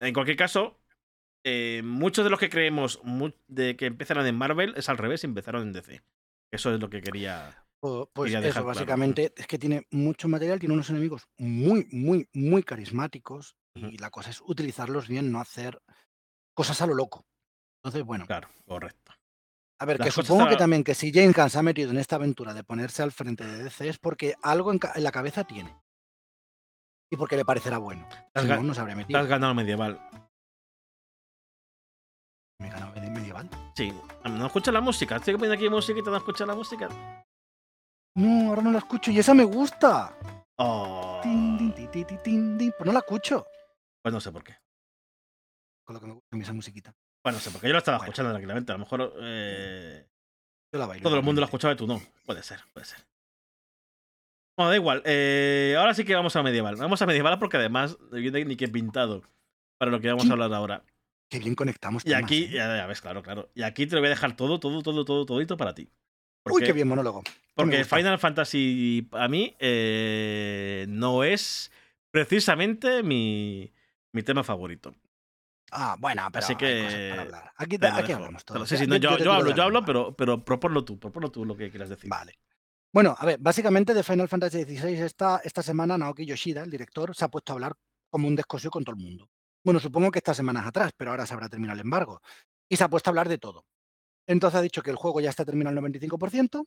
En 0.00 0.14
cualquier 0.14 0.36
caso, 0.36 0.78
eh, 1.44 1.82
muchos 1.84 2.24
de 2.24 2.30
los 2.30 2.38
que 2.40 2.50
creemos 2.50 3.00
de 3.48 3.76
que 3.76 3.86
empezaron 3.86 4.26
en 4.26 4.36
Marvel 4.36 4.74
es 4.76 4.88
al 4.88 4.98
revés, 4.98 5.24
empezaron 5.24 5.62
en 5.62 5.72
DC. 5.72 6.02
Eso 6.50 6.72
es 6.72 6.80
lo 6.80 6.88
que 6.88 7.00
quería. 7.00 7.64
Pues 7.80 8.34
eso, 8.34 8.64
básicamente 8.64 9.32
es 9.36 9.46
que 9.46 9.58
tiene 9.58 9.86
mucho 9.90 10.28
material, 10.28 10.58
tiene 10.58 10.74
unos 10.74 10.90
enemigos 10.90 11.28
muy, 11.36 11.86
muy, 11.92 12.28
muy 12.32 12.62
carismáticos 12.64 13.54
y 13.74 13.98
la 13.98 14.10
cosa 14.10 14.30
es 14.30 14.40
utilizarlos 14.40 15.06
bien, 15.06 15.30
no 15.30 15.40
hacer 15.40 15.80
cosas 16.54 16.82
a 16.82 16.86
lo 16.86 16.94
loco. 16.94 17.24
Entonces, 17.78 18.04
bueno. 18.04 18.26
Claro, 18.26 18.48
correcto. 18.66 19.12
A 19.80 19.84
ver, 19.84 19.98
que 19.98 20.10
supongo 20.10 20.48
que 20.48 20.56
también 20.56 20.82
que 20.82 20.94
si 20.94 21.12
James 21.12 21.36
Gunn 21.36 21.50
se 21.50 21.58
ha 21.58 21.62
metido 21.62 21.92
en 21.92 21.98
esta 21.98 22.16
aventura 22.16 22.52
de 22.52 22.64
ponerse 22.64 23.04
al 23.04 23.12
frente 23.12 23.46
de 23.46 23.62
DC 23.62 23.88
es 23.88 23.98
porque 23.98 24.34
algo 24.42 24.72
en, 24.72 24.80
la 24.96 25.12
cabeza 25.12 25.44
tiene. 25.44 25.72
Y 27.10 27.16
porque 27.16 27.36
le 27.36 27.44
parecerá 27.44 27.78
bueno. 27.78 28.08
Si 28.34 28.46
no, 28.46 28.62
no 28.62 28.74
se 28.74 28.80
habría 28.80 28.96
metido. 28.96 29.20
has 29.20 29.28
ganado 29.28 29.54
medieval. 29.54 30.00
¿Me 32.58 32.66
he 32.66 32.70
ganado 32.70 32.92
medieval? 32.92 33.48
Sí. 33.76 33.92
No 34.24 34.46
escuchas 34.46 34.74
la 34.74 34.80
música. 34.80 35.16
Estoy 35.16 35.34
poniendo 35.34 35.54
aquí 35.54 35.68
música 35.68 36.00
y 36.00 36.02
te 36.02 36.10
no 36.10 36.16
escuchas 36.16 36.46
la 36.46 36.54
música. 36.54 36.88
No, 38.16 38.48
ahora 38.48 38.62
no 38.62 38.72
la 38.72 38.78
escucho 38.78 39.12
y 39.12 39.18
esa 39.18 39.32
me 39.32 39.44
gusta. 39.44 40.18
Oh. 40.56 41.20
pues 41.22 42.84
no 42.84 42.92
la 42.92 42.98
escucho. 42.98 43.46
Pues 44.02 44.12
no 44.12 44.20
sé 44.20 44.32
por 44.32 44.42
qué. 44.42 44.56
Con 45.84 45.94
lo 45.94 46.00
que 46.00 46.06
me 46.06 46.12
gusta 46.14 46.36
esa 46.36 46.52
musiquita. 46.52 46.94
Bueno, 47.22 47.38
no 47.38 47.42
sé, 47.42 47.50
porque 47.50 47.68
yo 47.68 47.72
la 47.72 47.78
estaba 47.78 47.98
escuchando 47.98 48.32
tranquilamente. 48.32 48.72
A 48.72 48.74
lo 48.74 48.80
mejor 48.80 49.12
eh, 49.20 50.08
yo 50.72 50.80
la 50.80 50.86
bailo, 50.86 51.02
todo 51.04 51.16
el 51.16 51.22
mundo 51.22 51.40
la 51.40 51.46
escuchaba 51.46 51.74
y 51.74 51.76
tú 51.76 51.86
no. 51.86 52.00
Puede 52.26 52.42
ser, 52.42 52.60
puede 52.72 52.86
ser. 52.86 52.98
Bueno, 54.56 54.70
da 54.70 54.76
igual. 54.76 55.02
Eh, 55.04 55.76
ahora 55.78 55.94
sí 55.94 56.04
que 56.04 56.16
vamos 56.16 56.34
a 56.34 56.42
medieval. 56.42 56.74
Vamos 56.74 57.00
a 57.00 57.06
medieval 57.06 57.38
porque 57.38 57.58
además 57.58 57.96
ni 58.10 58.56
que 58.56 58.66
pintado 58.66 59.22
para 59.78 59.92
lo 59.92 60.00
que 60.00 60.08
vamos 60.08 60.28
a 60.28 60.32
hablar 60.32 60.52
ahora. 60.52 60.82
Qué 61.28 61.38
bien 61.38 61.54
conectamos. 61.54 62.04
Y 62.06 62.14
aquí, 62.14 62.44
¿eh? 62.44 62.52
ya, 62.52 62.86
ves, 62.86 63.00
claro, 63.00 63.22
claro. 63.22 63.50
Y 63.54 63.62
aquí 63.62 63.86
te 63.86 63.94
lo 63.94 64.00
voy 64.00 64.06
a 64.06 64.10
dejar 64.10 64.36
todo, 64.36 64.58
todo, 64.58 64.82
todo, 64.82 65.04
todo, 65.04 65.26
todito 65.26 65.56
para 65.56 65.74
ti. 65.74 65.88
Uy, 66.44 66.62
qué 66.62 66.72
bien 66.72 66.88
monólogo. 66.88 67.22
Porque 67.54 67.84
Final 67.84 68.18
Fantasy 68.18 69.08
a 69.12 69.28
mí 69.28 69.54
eh, 69.58 70.86
no 70.88 71.24
es 71.24 71.70
precisamente 72.10 73.02
mi, 73.02 73.72
mi 74.12 74.22
tema 74.22 74.42
favorito. 74.42 74.94
Ah, 75.70 75.96
bueno, 75.98 76.26
pero 76.32 76.44
Así 76.44 76.56
que... 76.56 77.12
Aquí, 77.56 77.76
aquí 77.82 78.12
hablamos 78.12 78.44
todos. 78.44 78.66
Sí, 78.66 78.78
sí, 78.78 78.86
yo, 78.86 79.18
yo, 79.18 79.32
hablo, 79.32 79.54
yo 79.54 79.62
hablo, 79.62 79.84
pero, 79.84 80.16
pero 80.16 80.42
proponlo 80.42 80.84
tú, 80.84 80.98
proponlo 80.98 81.30
tú 81.30 81.44
lo 81.44 81.56
que 81.56 81.68
quieras 81.68 81.90
decir. 81.90 82.08
Vale. 82.08 82.38
Bueno, 82.90 83.14
a 83.18 83.26
ver, 83.26 83.38
básicamente 83.38 83.92
de 83.92 84.02
Final 84.02 84.28
Fantasy 84.28 84.64
XVI 84.64 85.02
esta, 85.02 85.42
esta 85.44 85.62
semana 85.62 85.98
Naoki 85.98 86.24
Yoshida, 86.24 86.62
el 86.62 86.70
director, 86.70 87.14
se 87.14 87.24
ha 87.24 87.28
puesto 87.28 87.52
a 87.52 87.54
hablar 87.54 87.74
como 88.08 88.28
un 88.28 88.36
descosio 88.36 88.70
con 88.70 88.82
todo 88.82 88.96
el 88.96 89.02
mundo. 89.02 89.28
Bueno, 89.68 89.80
supongo 89.80 90.10
que 90.10 90.20
estas 90.20 90.38
semanas 90.38 90.66
atrás, 90.66 90.92
pero 90.96 91.10
ahora 91.10 91.26
se 91.26 91.34
habrá 91.34 91.50
terminado 91.50 91.74
el 91.78 91.84
embargo. 91.84 92.22
Y 92.70 92.78
se 92.78 92.84
ha 92.84 92.88
puesto 92.88 93.10
a 93.10 93.12
hablar 93.12 93.28
de 93.28 93.36
todo. 93.36 93.66
Entonces 94.26 94.58
ha 94.58 94.62
dicho 94.62 94.80
que 94.80 94.88
el 94.88 94.96
juego 94.96 95.20
ya 95.20 95.28
está 95.28 95.44
terminado 95.44 95.76
al 95.76 95.84
95% 95.84 96.66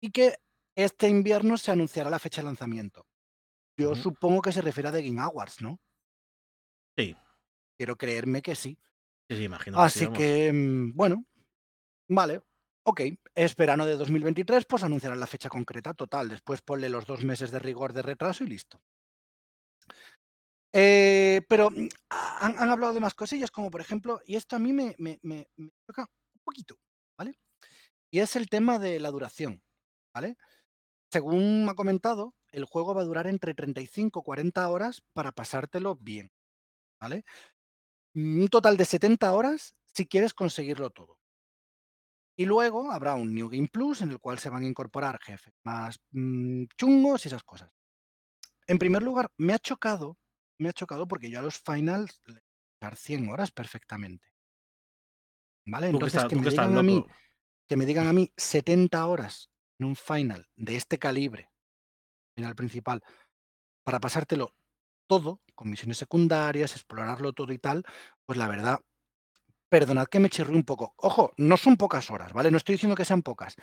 y 0.00 0.10
que 0.10 0.34
este 0.74 1.08
invierno 1.08 1.56
se 1.56 1.70
anunciará 1.70 2.10
la 2.10 2.18
fecha 2.18 2.40
de 2.40 2.46
lanzamiento. 2.46 3.06
Yo 3.78 3.94
supongo 3.94 4.42
que 4.42 4.50
se 4.50 4.60
refiere 4.60 4.88
a 4.88 4.92
The 4.92 5.02
Game 5.04 5.20
Awards, 5.20 5.62
¿no? 5.62 5.78
Sí. 6.98 7.14
Quiero 7.78 7.94
creerme 7.94 8.42
que 8.42 8.56
sí. 8.56 8.76
Sí, 9.30 9.36
sí, 9.36 9.44
imagino. 9.44 9.80
Así 9.80 10.08
que, 10.08 10.52
mm, 10.52 10.96
bueno, 10.96 11.24
vale, 12.08 12.42
ok. 12.82 13.02
Es 13.36 13.54
verano 13.54 13.86
de 13.86 13.94
2023, 13.94 14.64
pues 14.64 14.82
anunciarán 14.82 15.20
la 15.20 15.28
fecha 15.28 15.48
concreta 15.48 15.94
total. 15.94 16.28
Después 16.28 16.60
ponle 16.60 16.88
los 16.88 17.06
dos 17.06 17.22
meses 17.22 17.52
de 17.52 17.60
rigor 17.60 17.92
de 17.92 18.02
retraso 18.02 18.42
y 18.42 18.48
listo. 18.48 18.82
Eh, 20.78 21.40
pero 21.48 21.70
mm, 21.70 21.88
han, 22.10 22.70
hablado 22.70 22.92
de 22.92 23.00
más 23.00 23.14
cosillas, 23.14 23.50
como 23.50 23.70
por 23.70 23.80
ejemplo, 23.80 24.20
y 24.26 24.36
esto 24.36 24.56
a 24.56 24.58
mí 24.58 24.74
me, 24.74 24.94
me, 24.98 25.48
toca 25.86 26.06
poquito, 26.44 26.78
¿vale? 27.16 27.38
Y 28.10 28.20
es 28.20 28.36
el 28.36 28.50
tema 28.50 28.78
de 28.78 29.00
la 29.00 29.10
duración, 29.10 29.62
¿vale? 30.12 30.36
Según 31.10 31.64
me 31.64 31.70
ha 31.70 31.74
comentado, 31.74 32.34
el 32.52 32.66
juego 32.66 32.94
va 32.94 33.00
a 33.00 33.06
durar 33.06 33.26
entre 33.26 33.54
35 33.54 34.20
y 34.20 34.22
40 34.22 34.68
horas 34.68 35.02
para 35.14 35.32
pasártelo 35.32 35.96
bien, 35.96 36.30
¿vale? 37.00 37.24
Un 38.14 38.48
total 38.48 38.76
de 38.76 38.84
70 38.84 39.32
horas 39.32 39.74
si 39.94 40.06
quieres 40.06 40.34
conseguirlo 40.34 40.90
todo. 40.90 41.18
Y 42.36 42.44
luego 42.44 42.92
habrá 42.92 43.14
un 43.14 43.34
New 43.34 43.48
Game 43.48 43.68
Plus 43.68 44.02
en 44.02 44.10
el 44.10 44.20
cual 44.20 44.38
se 44.38 44.50
van 44.50 44.64
a 44.64 44.68
incorporar 44.68 45.18
jefes 45.22 45.54
más 45.64 45.98
mm, 46.10 46.64
chungos 46.76 47.24
y 47.24 47.28
esas 47.28 47.44
cosas. 47.44 47.70
En 48.66 48.78
primer 48.78 49.02
lugar, 49.02 49.30
me 49.38 49.54
ha 49.54 49.58
chocado, 49.58 50.18
me 50.58 50.68
ha 50.68 50.72
chocado 50.72 51.06
porque 51.06 51.30
yo 51.30 51.38
a 51.38 51.42
los 51.42 51.58
finals 51.58 52.20
estar 52.74 52.96
100 52.96 53.28
horas 53.28 53.50
perfectamente. 53.50 54.26
¿Vale? 55.66 55.88
Que 55.88 55.92
Entonces, 55.92 56.24
que 56.24 56.36
me 56.36 56.48
digan 56.48 56.78
a 56.78 56.82
mí, 56.82 57.04
que 57.66 57.76
me 57.76 57.86
digan 57.86 58.06
a 58.06 58.12
mí 58.12 58.32
70 58.36 59.06
horas 59.06 59.50
en 59.78 59.86
un 59.86 59.96
final 59.96 60.48
de 60.56 60.76
este 60.76 60.98
calibre, 60.98 61.50
final 62.36 62.54
principal, 62.54 63.02
para 63.84 64.00
pasártelo 64.00 64.54
todo, 65.08 65.42
con 65.54 65.70
misiones 65.70 65.98
secundarias, 65.98 66.72
explorarlo 66.72 67.32
todo 67.32 67.52
y 67.52 67.58
tal, 67.58 67.84
pues 68.24 68.38
la 68.38 68.48
verdad, 68.48 68.80
perdonad 69.68 70.06
que 70.06 70.20
me 70.20 70.30
chirríe 70.30 70.56
un 70.56 70.64
poco. 70.64 70.94
Ojo, 70.96 71.32
no 71.36 71.56
son 71.56 71.76
pocas 71.76 72.10
horas, 72.10 72.32
¿vale? 72.32 72.50
No 72.50 72.56
estoy 72.56 72.74
diciendo 72.74 72.96
que 72.96 73.04
sean 73.04 73.22
pocas, 73.22 73.56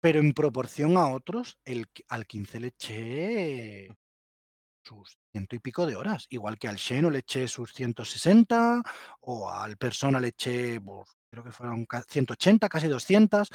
pero 0.00 0.20
en 0.20 0.32
proporción 0.32 0.96
a 0.96 1.08
otros, 1.08 1.58
el, 1.64 1.86
al 2.08 2.26
15 2.26 2.60
le 2.60 2.66
eché 2.68 3.88
sus 4.84 5.16
ciento 5.30 5.56
y 5.56 5.58
pico 5.60 5.86
de 5.86 5.96
horas, 5.96 6.26
igual 6.30 6.58
que 6.58 6.68
al 6.68 6.78
Xeno 6.78 7.10
le 7.10 7.20
eché 7.20 7.48
sus 7.48 7.72
160 7.72 8.82
o 9.20 9.50
al 9.50 9.76
Persona 9.76 10.20
le 10.20 10.28
eché, 10.28 10.80
pues, 10.80 11.08
creo 11.30 11.44
que 11.44 11.52
fueron 11.52 11.86
ca- 11.86 12.02
180, 12.02 12.68
casi 12.68 12.88
200. 12.88 13.48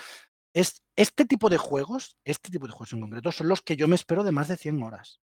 Es, 0.53 0.81
este 0.95 1.25
tipo 1.25 1.49
de 1.49 1.57
juegos, 1.57 2.17
este 2.23 2.49
tipo 2.51 2.65
de 2.65 2.71
juegos 2.71 2.93
en 2.93 3.01
concreto, 3.01 3.31
son 3.31 3.47
los 3.47 3.61
que 3.61 3.75
yo 3.75 3.87
me 3.87 3.95
espero 3.95 4.23
de 4.23 4.31
más 4.31 4.47
de 4.47 4.57
100 4.57 4.81
horas. 4.81 5.19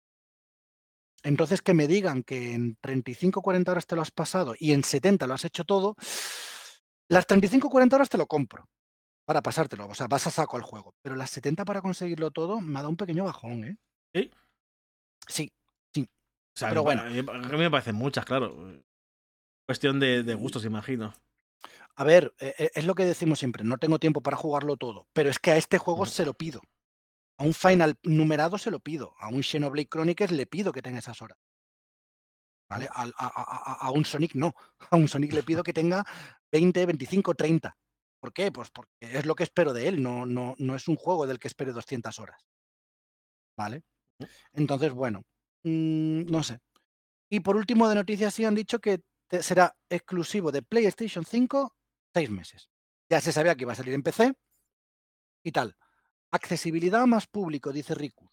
Entonces, 1.24 1.62
que 1.62 1.72
me 1.72 1.86
digan 1.86 2.22
que 2.24 2.52
en 2.52 2.76
35 2.80 3.40
o 3.40 3.42
40 3.42 3.70
horas 3.70 3.86
te 3.86 3.94
lo 3.94 4.02
has 4.02 4.10
pasado 4.10 4.54
y 4.58 4.72
en 4.72 4.82
70 4.82 5.26
lo 5.26 5.34
has 5.34 5.44
hecho 5.44 5.64
todo, 5.64 5.94
las 7.08 7.26
35 7.26 7.68
o 7.68 7.70
40 7.70 7.96
horas 7.96 8.08
te 8.08 8.18
lo 8.18 8.26
compro 8.26 8.68
para 9.24 9.40
pasártelo, 9.40 9.86
o 9.86 9.94
sea, 9.94 10.08
vas 10.08 10.26
a 10.26 10.30
saco 10.32 10.56
al 10.56 10.62
juego, 10.62 10.94
pero 11.00 11.14
las 11.14 11.30
70 11.30 11.64
para 11.64 11.80
conseguirlo 11.80 12.32
todo 12.32 12.60
me 12.60 12.72
ha 12.78 12.82
dado 12.82 12.90
un 12.90 12.96
pequeño 12.96 13.24
bajón, 13.24 13.64
¿eh? 13.64 13.76
¿Sí? 14.12 14.30
Sí, 15.28 15.52
O 16.54 16.58
sea, 16.58 16.68
Pero 16.68 16.82
bueno. 16.82 17.02
a 17.02 17.04
mí- 17.06 17.18
a 17.18 17.22
mí 17.48 17.56
me 17.58 17.70
parecen 17.70 17.94
muchas, 17.96 18.24
claro. 18.24 18.56
Cuestión 19.66 19.98
de, 20.00 20.22
de 20.22 20.34
gustos, 20.34 20.64
imagino. 20.64 21.14
A 21.96 22.04
ver, 22.04 22.34
e- 22.38 22.54
e- 22.58 22.70
es 22.74 22.84
lo 22.86 22.94
que 22.94 23.04
decimos 23.04 23.38
siempre, 23.38 23.64
no 23.64 23.78
tengo 23.78 23.98
tiempo 23.98 24.22
para 24.22 24.36
jugarlo 24.36 24.76
todo, 24.76 25.06
pero 25.12 25.30
es 25.30 25.38
que 25.38 25.50
a 25.52 25.56
este 25.56 25.78
juego 25.78 26.04
se 26.06 26.24
lo 26.26 26.34
pido. 26.34 26.60
A 27.38 27.44
un 27.44 27.54
final 27.54 27.96
numerado 28.02 28.58
se 28.58 28.70
lo 28.70 28.80
pido, 28.80 29.14
a 29.18 29.28
un 29.28 29.42
Xenoblade 29.42 29.88
Chronicles 29.88 30.30
le 30.32 30.46
pido 30.46 30.72
que 30.72 30.82
tenga 30.82 30.98
esas 30.98 31.20
horas. 31.22 31.38
A, 32.70 32.76
a- 32.76 33.12
a- 33.18 33.78
a 33.86 33.90
un 33.90 34.04
Sonic 34.04 34.34
no, 34.34 34.54
a 34.90 34.96
un 34.96 35.08
Sonic 35.08 35.32
le 35.32 35.42
pido 35.42 35.62
que 35.62 35.72
tenga 35.74 36.04
20, 36.50 36.86
25, 36.86 37.34
30. 37.34 37.76
¿Por 38.20 38.32
qué? 38.32 38.50
Pues 38.52 38.70
porque 38.70 38.90
es 39.00 39.26
lo 39.26 39.34
que 39.34 39.42
espero 39.42 39.72
de 39.72 39.88
él, 39.88 40.02
no, 40.02 40.24
no, 40.26 40.54
no 40.58 40.74
es 40.76 40.88
un 40.88 40.96
juego 40.96 41.26
del 41.26 41.38
que 41.38 41.48
espere 41.48 41.72
200 41.72 42.18
horas. 42.18 42.40
¿Vale? 43.58 43.82
Entonces, 44.52 44.92
bueno, 44.92 45.22
mm, 45.64 46.30
no 46.30 46.42
sé. 46.42 46.58
Y 47.30 47.40
por 47.40 47.56
último 47.56 47.88
de 47.88 47.94
noticias 47.94 48.34
sí 48.34 48.44
han 48.44 48.54
dicho 48.54 48.80
que 48.80 49.00
será 49.40 49.74
exclusivo 49.88 50.52
de 50.52 50.62
PlayStation 50.62 51.24
5 51.24 51.74
seis 52.14 52.30
meses. 52.30 52.68
Ya 53.10 53.20
se 53.20 53.32
sabía 53.32 53.54
que 53.54 53.64
iba 53.64 53.72
a 53.72 53.76
salir 53.76 53.94
en 53.94 54.02
PC 54.02 54.34
y 55.44 55.52
tal. 55.52 55.76
Accesibilidad 56.30 57.06
más 57.06 57.26
público, 57.26 57.72
dice 57.72 57.94
Riku. 57.94 58.30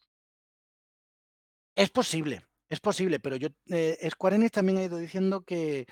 Es 1.75 1.89
posible, 1.89 2.45
es 2.69 2.79
posible, 2.79 3.19
pero 3.19 3.35
yo 3.37 3.49
eh, 3.67 3.97
Square 4.11 4.35
Enix 4.35 4.51
también 4.51 4.77
ha 4.79 4.83
ido 4.83 4.97
diciendo 4.97 5.43
que 5.43 5.87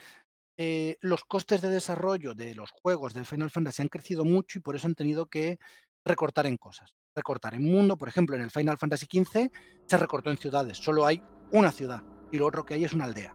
eh, 0.57 0.97
los 1.01 1.23
costes 1.23 1.61
de 1.61 1.69
desarrollo 1.69 2.33
de 2.33 2.55
los 2.55 2.71
juegos 2.71 3.13
de 3.13 3.25
Final 3.25 3.51
Fantasy 3.51 3.83
han 3.83 3.89
crecido 3.89 4.25
mucho 4.25 4.59
y 4.59 4.61
por 4.61 4.75
eso 4.75 4.87
han 4.87 4.95
tenido 4.95 5.27
que 5.27 5.59
recortar 6.03 6.47
en 6.47 6.57
cosas. 6.57 6.96
Recortar 7.17 7.55
en 7.55 7.63
mundo, 7.63 7.97
por 7.97 8.07
ejemplo, 8.07 8.35
en 8.35 8.43
el 8.43 8.51
Final 8.51 8.77
Fantasy 8.77 9.07
XV 9.11 9.49
se 9.87 9.97
recortó 9.97 10.29
en 10.29 10.37
ciudades, 10.37 10.77
solo 10.77 11.03
hay 11.03 11.19
una 11.51 11.71
ciudad 11.71 12.03
y 12.31 12.37
lo 12.37 12.45
otro 12.45 12.63
que 12.63 12.75
hay 12.75 12.85
es 12.85 12.93
una 12.93 13.05
aldea. 13.05 13.33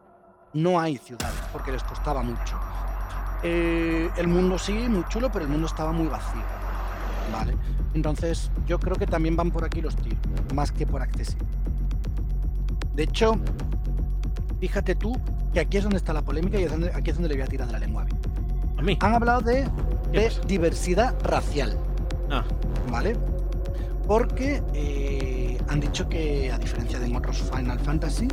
No 0.55 0.79
hay 0.79 0.99
ciudades 0.99 1.35
porque 1.53 1.73
les 1.73 1.83
costaba 1.83 2.23
mucho. 2.23 2.57
Eh, 3.43 4.09
el 4.17 4.29
mundo 4.29 4.57
sí, 4.57 4.73
muy 4.73 5.03
chulo, 5.09 5.33
pero 5.33 5.45
el 5.47 5.51
mundo 5.51 5.67
estaba 5.67 5.91
muy 5.91 6.07
vacío. 6.07 6.43
¿Vale? 7.33 7.57
Entonces, 7.95 8.53
yo 8.69 8.79
creo 8.79 8.95
que 8.95 9.07
también 9.09 9.35
van 9.35 9.51
por 9.51 9.65
aquí 9.65 9.81
los 9.83 9.97
tiros, 9.97 10.21
más 10.55 10.71
que 10.71 10.87
por 10.87 11.03
accesible. 11.03 11.45
De 12.95 13.03
hecho, 13.03 13.35
fíjate 14.61 14.95
tú 14.95 15.21
que 15.53 15.59
aquí 15.59 15.79
es 15.79 15.83
donde 15.83 15.97
está 15.99 16.13
la 16.13 16.23
polémica 16.23 16.57
y 16.61 16.65
es 16.65 16.71
donde- 16.71 16.93
aquí 16.95 17.11
es 17.11 17.17
donde 17.17 17.31
le 17.31 17.35
voy 17.35 17.43
a 17.43 17.47
tirar 17.49 17.67
de 17.67 17.73
la 17.73 17.79
lengua. 17.81 18.07
a 18.79 18.83
mí. 18.83 18.97
Han 19.01 19.15
hablado 19.15 19.41
de, 19.41 19.69
¿Qué 20.13 20.21
de 20.29 20.33
diversidad 20.47 21.15
racial, 21.25 21.77
Ah, 22.31 22.43
¿vale? 22.91 23.17
Porque 24.07 24.63
eh, 24.75 25.59
han 25.69 25.81
dicho 25.81 26.09
que, 26.09 26.51
a 26.53 26.59
diferencia 26.59 26.99
de 26.99 27.07
en 27.07 27.17
otros 27.17 27.39
Final 27.55 27.79
Fantasy, 27.81 28.29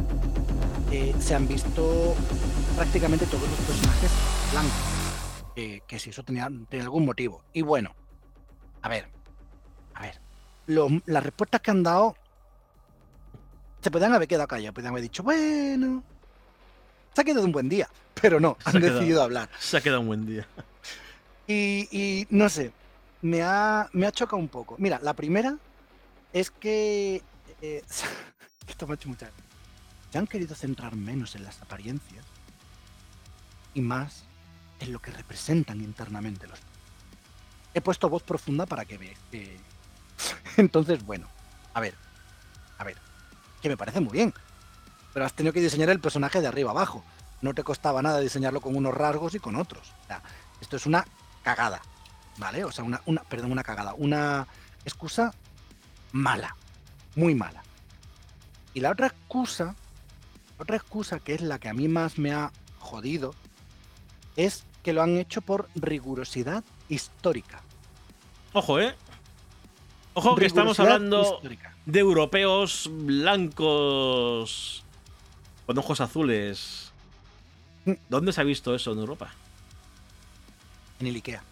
eh, 0.92 1.14
se 1.20 1.36
han 1.36 1.48
visto 1.48 2.16
prácticamente 2.76 3.26
todos 3.28 3.44
los 3.50 3.60
personajes 3.60 4.12
blancos. 4.52 4.72
Que, 5.56 5.84
que 5.88 6.00
si 6.00 6.10
eso 6.10 6.24
tenía, 6.24 6.50
tenía 6.70 6.84
algún 6.86 7.06
motivo. 7.06 7.44
Y 7.54 7.62
bueno, 7.62 7.94
a 8.82 8.90
ver, 8.90 9.08
a 9.94 10.02
ver. 10.04 10.20
lo- 10.68 10.90
las 11.06 11.24
respuestas 11.24 11.62
que 11.62 11.72
han 11.72 11.84
dado 11.84 12.16
se 13.82 13.92
podían 13.92 14.14
haber 14.14 14.28
quedado 14.28 14.48
callados, 14.48 14.74
podían 14.76 14.92
haber 14.92 15.04
dicho, 15.04 15.24
bueno, 15.24 16.04
se 17.14 17.22
ha 17.22 17.24
quedado 17.24 17.46
un 17.46 17.52
buen 17.52 17.70
día. 17.70 17.88
Pero 18.22 18.40
no, 18.40 18.58
Se 18.64 18.70
han 18.70 18.78
ha 18.78 18.80
quedado. 18.82 18.96
decidido 19.00 19.24
hablar. 19.24 19.50
se 19.60 19.78
ha 19.78 19.82
quedado 19.82 20.02
un 20.02 20.08
buen 20.08 20.26
día. 20.26 20.46
Y, 21.48 21.88
y 21.92 22.28
no 22.30 22.50
sé, 22.50 22.72
me 23.22 23.42
ha, 23.44 23.90
me 23.94 24.06
ha 24.08 24.12
chocado 24.12 24.38
un 24.38 24.48
poco. 24.48 24.76
Mira, 24.78 25.00
la 25.02 25.14
primera 25.14 25.58
es 26.34 26.52
que. 26.52 27.22
eh, 27.62 27.84
esto 28.68 28.88
me 28.88 28.94
ha 28.94 28.96
hecho 28.96 29.10
mucha. 29.10 29.30
Se 30.12 30.18
han 30.18 30.28
querido 30.28 30.56
centrar 30.56 30.96
menos 30.96 31.36
en 31.36 31.44
las 31.44 31.62
apariencias 31.62 32.26
y 33.74 33.82
más 33.82 34.24
en 34.80 34.92
lo 34.94 35.00
que 35.00 35.12
representan 35.12 35.82
internamente 35.82 36.48
los. 36.48 36.60
He 37.74 37.82
puesto 37.82 38.10
voz 38.10 38.24
profunda 38.24 38.66
para 38.66 38.86
que 38.86 38.98
veáis. 38.98 39.20
que- 39.32 39.60
Entonces, 40.58 41.06
bueno, 41.06 41.28
a 41.74 41.80
ver, 41.80 41.94
a 42.78 42.84
ver, 42.84 42.98
que 43.62 43.70
me 43.70 43.78
parece 43.78 44.00
muy 44.00 44.14
bien. 44.14 44.34
Pero 45.14 45.26
has 45.26 45.34
tenido 45.34 45.54
que 45.54 45.62
diseñar 45.62 45.90
el 45.90 46.00
personaje 46.00 46.42
de 46.42 46.48
arriba 46.48 46.72
abajo. 46.72 47.04
No 47.42 47.54
te 47.54 47.64
costaba 47.64 48.02
nada 48.02 48.20
diseñarlo 48.20 48.62
con 48.62 48.76
unos 48.76 48.94
rasgos 48.94 49.34
y 49.36 49.40
con 49.40 49.56
otros. 49.56 49.94
O 50.04 50.08
sea, 50.08 50.22
esto 50.62 50.76
es 50.76 50.86
una 50.86 51.06
cagada, 51.44 51.82
¿vale? 52.40 52.64
O 52.64 52.72
sea, 52.72 52.84
una, 52.84 53.02
una, 53.06 53.22
perdón, 53.24 53.52
una 53.52 53.64
cagada, 53.64 53.94
una 53.96 54.48
excusa 54.86 55.34
mala, 56.12 56.56
muy 57.16 57.36
mala. 57.36 57.62
Y 58.74 58.80
la 58.80 58.92
otra 58.92 59.08
excusa, 59.08 59.76
otra 60.58 60.78
excusa 60.78 61.20
que 61.20 61.36
es 61.36 61.42
la 61.42 61.60
que 61.60 61.70
a 61.70 61.74
mí 61.74 61.88
más 61.88 62.18
me 62.18 62.32
ha 62.34 62.52
jodido, 62.80 63.36
es 64.36 64.64
que 64.84 64.94
lo 64.94 65.04
han 65.04 65.18
hecho 65.18 65.42
por 65.42 65.70
rigurosidad 65.76 66.64
histórica. 66.88 67.62
Ojo, 68.54 68.80
¿eh? 68.80 68.96
Ojo 70.14 70.36
que 70.36 70.46
estamos 70.46 70.80
hablando 70.80 71.22
histórica. 71.22 71.76
de 71.86 72.00
europeos 72.00 72.90
blancos 72.92 74.84
con 75.66 75.78
ojos 75.78 76.02
azules. 76.02 76.94
Mm. 77.86 77.94
¿Dónde 78.10 78.34
se 78.34 78.42
ha 78.42 78.44
visto 78.44 78.74
eso 78.74 78.92
en 78.94 79.00
Europa? 79.00 79.32
En 81.00 81.08
el 81.08 81.16
Ikea. 81.16 81.44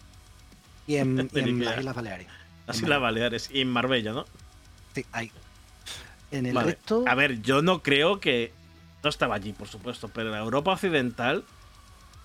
Y 0.88 0.96
en, 0.96 1.30
y 1.32 1.52
las 1.60 1.78
Islas 1.78 1.94
Baleares. 1.94 2.26
Las 2.66 2.76
Islas 2.82 3.00
Baleares 3.00 3.50
y 3.52 3.60
en 3.60 3.68
Marbella, 3.68 4.12
¿no? 4.12 4.24
Sí, 4.94 5.04
ahí. 5.12 5.30
En 6.32 6.46
el 6.46 6.54
Vale. 6.54 6.72
resto. 6.72 7.04
A 7.06 7.14
ver, 7.14 7.40
yo 7.42 7.62
no 7.62 7.82
creo 7.82 8.18
que. 8.18 8.52
No 9.04 9.10
estaba 9.10 9.36
allí, 9.36 9.52
por 9.52 9.68
supuesto, 9.68 10.08
pero 10.08 10.30
la 10.30 10.38
Europa 10.38 10.72
Occidental, 10.72 11.44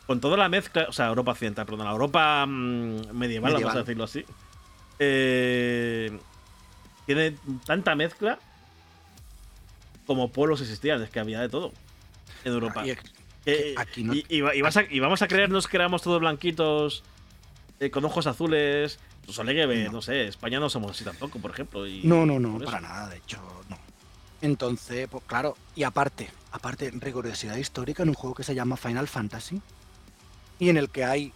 con 0.08 0.20
toda 0.20 0.38
la 0.38 0.50
mezcla. 0.50 0.86
O 0.90 0.92
sea, 0.92 1.08
Europa 1.08 1.34
Occidental, 1.34 1.66
perdón, 1.68 1.86
la 1.86 1.92
Europa 1.92 2.46
mm, 2.48 3.12
medieval, 3.14 3.54
vamos 3.54 3.76
a 3.76 3.80
decirlo 3.80 4.06
así. 4.06 4.26
eh, 5.00 6.18
tiene 7.06 7.36
tanta 7.66 7.94
mezcla 7.96 8.40
como 10.08 10.32
pueblos 10.32 10.62
existían, 10.62 11.02
es 11.02 11.10
que 11.10 11.20
había 11.20 11.40
de 11.42 11.50
todo 11.50 11.72
en 12.46 12.54
Europa. 12.54 12.84
que 13.46 13.76
aquí 13.78 14.04
no- 14.04 14.14
y, 14.14 14.26
y 14.30 14.42
va- 14.42 14.56
y 14.56 14.62
vas 14.62 14.78
a- 14.78 14.84
y 14.90 15.00
vamos 15.00 15.22
a 15.22 15.28
creernos 15.28 15.68
que 15.68 15.76
éramos 15.78 16.02
todos 16.02 16.20
blanquitos, 16.22 17.04
eh, 17.86 17.92
con 17.92 18.06
ojos 18.06 18.28
azules. 18.28 19.00
Pues 19.26 19.38
No. 19.86 19.92
no 19.94 20.02
sé, 20.02 20.28
España 20.28 20.60
no 20.60 20.70
somos 20.70 20.92
así 20.92 21.04
tampoco, 21.04 21.40
por 21.40 21.52
ejemplo. 21.52 21.88
y- 21.88 22.02
No, 22.04 22.26
no, 22.26 22.40
no, 22.40 22.60
para 22.66 22.82
nada, 22.82 23.10
de 23.10 23.18
hecho, 23.18 23.40
no. 23.70 23.78
Entonces, 24.42 25.08
pues 25.10 25.24
claro, 25.26 25.56
y 25.76 25.84
aparte, 25.84 26.30
aparte, 26.52 26.92
rigurosidad 26.92 27.56
histórica 27.56 28.04
en 28.04 28.10
un 28.10 28.16
juego 28.16 28.36
que 28.36 28.44
se 28.44 28.54
llama 28.54 28.76
Final 28.76 29.08
Fantasy 29.08 29.62
y 30.60 30.70
en 30.70 30.76
el 30.78 30.90
que 30.90 31.06
hay 31.06 31.32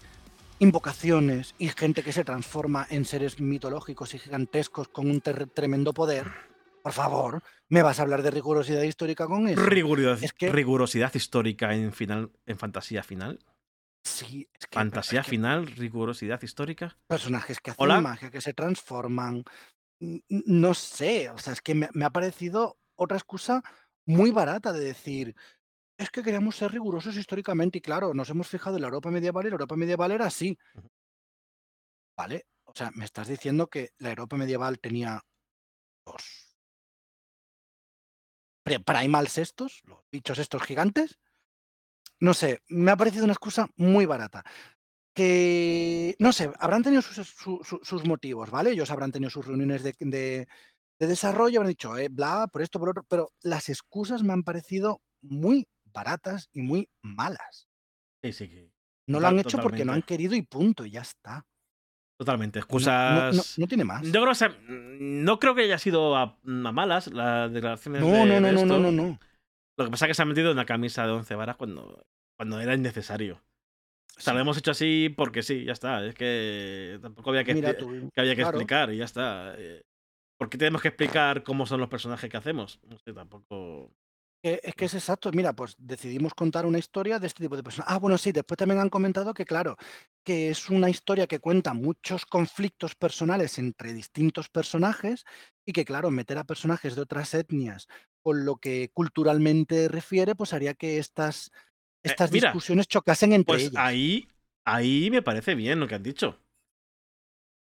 invocaciones 0.60 1.54
y 1.58 1.70
gente 1.70 2.04
que 2.04 2.12
se 2.12 2.26
transforma 2.26 2.86
en 2.90 3.06
seres 3.06 3.40
mitológicos 3.40 4.14
y 4.14 4.20
gigantescos 4.20 4.88
con 4.90 5.10
un 5.10 5.22
tremendo 5.22 5.94
poder. 5.94 6.28
Por 6.84 6.94
favor, 6.94 7.44
¿me 7.70 7.82
vas 7.84 8.00
a 8.00 8.02
hablar 8.02 8.24
de 8.24 8.32
rigurosidad 8.32 8.82
histórica 8.82 9.28
con 9.28 9.48
eso? 9.48 9.62
Rigurosidad, 9.62 10.24
Es 10.24 10.34
que- 10.34 10.52
rigurosidad 10.52 11.14
histórica 11.14 11.74
en 11.74 11.94
final 11.94 12.32
en 12.46 12.58
fantasía 12.58 13.04
final. 13.04 13.40
Sí, 14.08 14.50
es 14.54 14.68
que, 14.68 14.76
Fantasía 14.80 15.20
es 15.20 15.26
que 15.26 15.32
final, 15.32 15.68
rigurosidad 15.68 16.42
histórica. 16.42 16.98
personajes 17.08 17.60
que 17.60 17.72
hacen 17.72 17.84
Hola. 17.84 18.02
magia, 18.02 18.32
que 18.32 18.42
se 18.42 18.54
transforman. 18.54 19.44
No 20.30 20.74
sé, 20.74 21.30
o 21.30 21.38
sea, 21.38 21.54
es 21.54 21.62
que 21.62 21.76
me, 21.76 21.90
me 21.94 22.06
ha 22.06 22.10
parecido 22.10 22.78
otra 22.96 23.18
excusa 23.18 23.62
muy 24.06 24.32
barata 24.32 24.72
de 24.72 24.80
decir, 24.80 25.36
Es 26.00 26.12
que 26.12 26.22
queríamos 26.22 26.56
ser 26.56 26.72
rigurosos 26.72 27.18
históricamente 27.18 27.80
y 27.80 27.82
claro, 27.82 28.14
nos 28.14 28.30
hemos 28.30 28.48
fijado 28.48 28.76
en 28.76 28.84
la 28.84 28.88
Europa 28.88 29.10
medieval 29.10 29.46
y 29.46 29.50
la 29.50 29.56
Europa 29.56 29.76
medieval 29.76 30.12
era 30.12 30.28
así. 30.28 30.58
¿Vale? 32.16 32.46
O 32.66 32.74
sea, 32.74 32.92
me 32.94 33.06
estás 33.06 33.28
diciendo 33.28 33.68
que 33.68 33.94
la 33.98 34.10
Europa 34.10 34.38
medieval 34.38 34.80
tenía 34.80 35.22
los 36.06 36.56
primals 38.86 39.38
estos, 39.38 39.82
los 39.86 40.00
bichos 40.12 40.38
estos 40.38 40.62
gigantes. 40.64 41.20
No 42.20 42.34
sé, 42.34 42.62
me 42.70 42.92
ha 42.92 42.98
parecido 42.98 43.24
una 43.24 43.34
excusa 43.34 43.70
muy 43.76 44.06
barata. 44.06 44.44
Que, 45.14 46.16
no 46.20 46.32
sé, 46.32 46.52
habrán 46.60 46.84
tenido 46.84 47.02
sus, 47.02 48.06
motivos, 48.06 48.52
¿vale? 48.52 48.72
Ellos 48.72 48.92
habrán 48.92 49.12
tenido 49.12 49.30
sus 49.30 49.48
reuniones 49.48 49.84
de, 49.84 49.96
de, 50.00 50.48
desarrollo, 51.00 51.60
habrán 51.60 51.72
dicho, 51.72 51.98
eh, 51.98 52.10
bla, 52.10 52.48
por 52.52 52.62
esto, 52.62 52.80
por 52.80 52.90
otro, 52.90 53.04
pero 53.08 53.32
las 53.42 53.70
excusas 53.70 54.22
me 54.22 54.34
han 54.34 54.44
parecido 54.44 55.02
muy 55.22 55.68
baratas 55.86 56.50
y 56.54 56.62
muy 56.62 56.90
malas. 57.02 57.68
Sí, 58.24 58.34
sí. 58.34 58.72
No 59.08 59.20
lo 59.20 59.28
han 59.28 59.40
hecho 59.40 59.58
porque 59.58 59.86
no 59.86 59.94
han 59.94 60.02
querido 60.04 60.36
y 60.36 60.42
punto, 60.44 60.86
y 60.86 60.92
ya 60.92 61.02
está. 61.02 61.46
Totalmente, 62.18 62.60
excusas. 62.60 63.58
No, 63.58 63.68
tiene 63.68 63.84
más. 63.84 64.04
Yo 64.12 64.24
creo, 64.24 64.34
no 64.68 65.40
creo 65.40 65.56
que 65.56 65.64
haya 65.64 65.78
sido 65.78 66.16
a, 66.16 66.38
malas 66.44 67.08
las 67.08 67.52
declaraciones 67.52 68.02
no, 68.02 68.08
de, 68.08 68.26
no, 68.26 68.40
no, 68.40 68.52
no, 68.52 68.66
no, 68.66 68.80
no, 68.80 68.92
no. 68.92 69.20
Lo 69.78 69.86
que 69.86 69.92
pasa 69.92 70.06
es 70.06 70.10
que 70.10 70.14
se 70.16 70.22
ha 70.24 70.26
metido 70.26 70.48
en 70.48 70.58
una 70.58 70.66
camisa 70.66 71.06
de 71.06 71.14
11 71.14 71.36
varas 71.36 71.56
cuando, 71.56 72.06
cuando 72.36 72.60
era 72.60 72.74
innecesario. 72.74 73.42
O 74.18 74.22
sea, 74.22 74.34
lo 74.34 74.40
hemos 74.40 74.58
hecho 74.58 74.72
así 74.72 75.14
porque 75.16 75.44
sí, 75.44 75.64
ya 75.64 75.74
está. 75.74 76.04
Es 76.04 76.16
que 76.16 76.98
tampoco 77.02 77.30
había 77.30 77.44
que, 77.44 77.54
que, 77.54 78.22
había 78.22 78.36
que 78.36 78.42
explicar 78.42 78.92
y 78.92 78.98
ya 78.98 79.06
está. 79.06 79.54
Eh, 79.58 79.84
¿Por 80.38 80.50
qué 80.50 80.58
tenemos 80.58 80.82
que 80.82 80.88
explicar 80.88 81.44
cómo 81.44 81.68
son 81.68 81.80
los 81.80 81.90
personajes 81.90 82.30
que 82.30 82.38
hacemos? 82.38 82.80
No 82.84 82.98
sé, 82.98 83.14
tampoco. 83.14 83.92
Es 84.42 84.76
que 84.76 84.86
es 84.86 84.94
exacto. 84.96 85.32
Mira, 85.32 85.54
pues 85.54 85.76
decidimos 85.78 86.34
contar 86.34 86.66
una 86.66 86.80
historia 86.80 87.20
de 87.20 87.28
este 87.28 87.44
tipo 87.44 87.56
de 87.56 87.64
personas. 87.64 87.90
Ah, 87.92 88.00
bueno, 88.00 88.18
sí, 88.18 88.32
después 88.32 88.58
también 88.58 88.80
han 88.80 88.90
comentado 88.90 89.34
que, 89.34 89.46
claro, 89.46 89.78
que 90.24 90.50
es 90.50 90.70
una 90.70 90.90
historia 90.90 91.28
que 91.28 91.40
cuenta 91.40 91.74
muchos 91.74 92.26
conflictos 92.26 92.96
personales 92.96 93.58
entre 93.60 93.94
distintos 93.94 94.50
personajes 94.50 95.26
y 95.66 95.74
que, 95.74 95.86
claro, 95.86 96.12
meter 96.12 96.38
a 96.38 96.44
personajes 96.44 96.96
de 96.96 97.02
otras 97.02 97.34
etnias 97.34 97.88
con 98.28 98.44
lo 98.44 98.58
que 98.58 98.92
culturalmente 98.94 99.88
refiere, 99.88 100.36
pues 100.36 100.52
haría 100.52 100.74
que 100.74 100.98
estas, 100.98 101.48
eh, 101.48 102.10
estas 102.10 102.30
discusiones 102.30 102.88
chocasen 102.90 103.32
entre 103.32 103.56
pues 103.56 103.72
Ahí, 103.78 104.28
ahí 104.66 105.10
me 105.10 105.22
parece 105.22 105.56
bien 105.56 105.80
lo 105.80 105.88
que 105.88 105.96
han 105.96 106.04
dicho. 106.04 106.38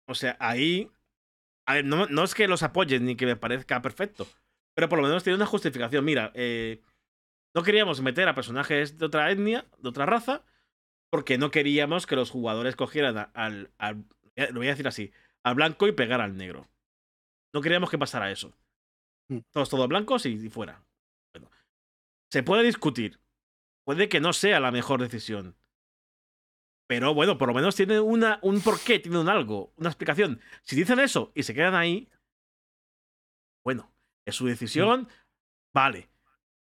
O 0.08 0.14
sea, 0.14 0.36
ahí. 0.40 0.90
no, 1.84 2.06
no 2.06 2.24
es 2.24 2.34
que 2.34 2.48
los 2.48 2.64
apoyen 2.64 3.04
ni 3.04 3.14
que 3.14 3.26
me 3.26 3.36
parezca 3.36 3.80
perfecto 3.80 4.26
pero 4.78 4.88
por 4.88 5.00
lo 5.00 5.08
menos 5.08 5.24
tiene 5.24 5.34
una 5.34 5.44
justificación. 5.44 6.04
Mira, 6.04 6.30
eh, 6.36 6.80
no 7.52 7.64
queríamos 7.64 8.00
meter 8.00 8.28
a 8.28 8.36
personajes 8.36 8.96
de 8.96 9.06
otra 9.06 9.28
etnia, 9.32 9.66
de 9.78 9.88
otra 9.88 10.06
raza, 10.06 10.44
porque 11.10 11.36
no 11.36 11.50
queríamos 11.50 12.06
que 12.06 12.14
los 12.14 12.30
jugadores 12.30 12.76
cogieran 12.76 13.28
al, 13.34 13.72
lo 14.36 14.60
voy 14.60 14.68
a 14.68 14.70
decir 14.70 14.86
así, 14.86 15.10
al 15.42 15.56
blanco 15.56 15.88
y 15.88 15.92
pegar 15.92 16.20
al 16.20 16.36
negro. 16.36 16.68
No 17.52 17.60
queríamos 17.60 17.90
que 17.90 17.98
pasara 17.98 18.30
eso. 18.30 18.56
Mm. 19.28 19.38
Todos, 19.52 19.68
todos 19.68 19.88
blancos 19.88 20.26
y, 20.26 20.48
fuera. 20.48 20.84
Bueno, 21.34 21.50
se 22.30 22.42
puede 22.42 22.62
discutir. 22.62 23.20
Puede 23.84 24.08
que 24.08 24.20
no 24.20 24.32
sea 24.32 24.60
la 24.60 24.70
mejor 24.70 25.00
decisión. 25.00 25.56
Pero 26.88 27.14
bueno, 27.14 27.36
por 27.36 27.48
lo 27.48 27.54
menos 27.54 27.76
tiene 27.76 28.00
una, 28.00 28.38
un 28.42 28.60
porqué, 28.62 28.98
tiene 28.98 29.18
un 29.18 29.28
algo, 29.28 29.72
una 29.76 29.90
explicación. 29.90 30.40
Si 30.62 30.74
dicen 30.74 30.98
eso 30.98 31.32
y 31.34 31.42
se 31.42 31.54
quedan 31.54 31.74
ahí, 31.74 32.08
bueno, 33.64 33.92
es 34.26 34.34
su 34.34 34.46
decisión, 34.46 35.08
vale. 35.74 36.08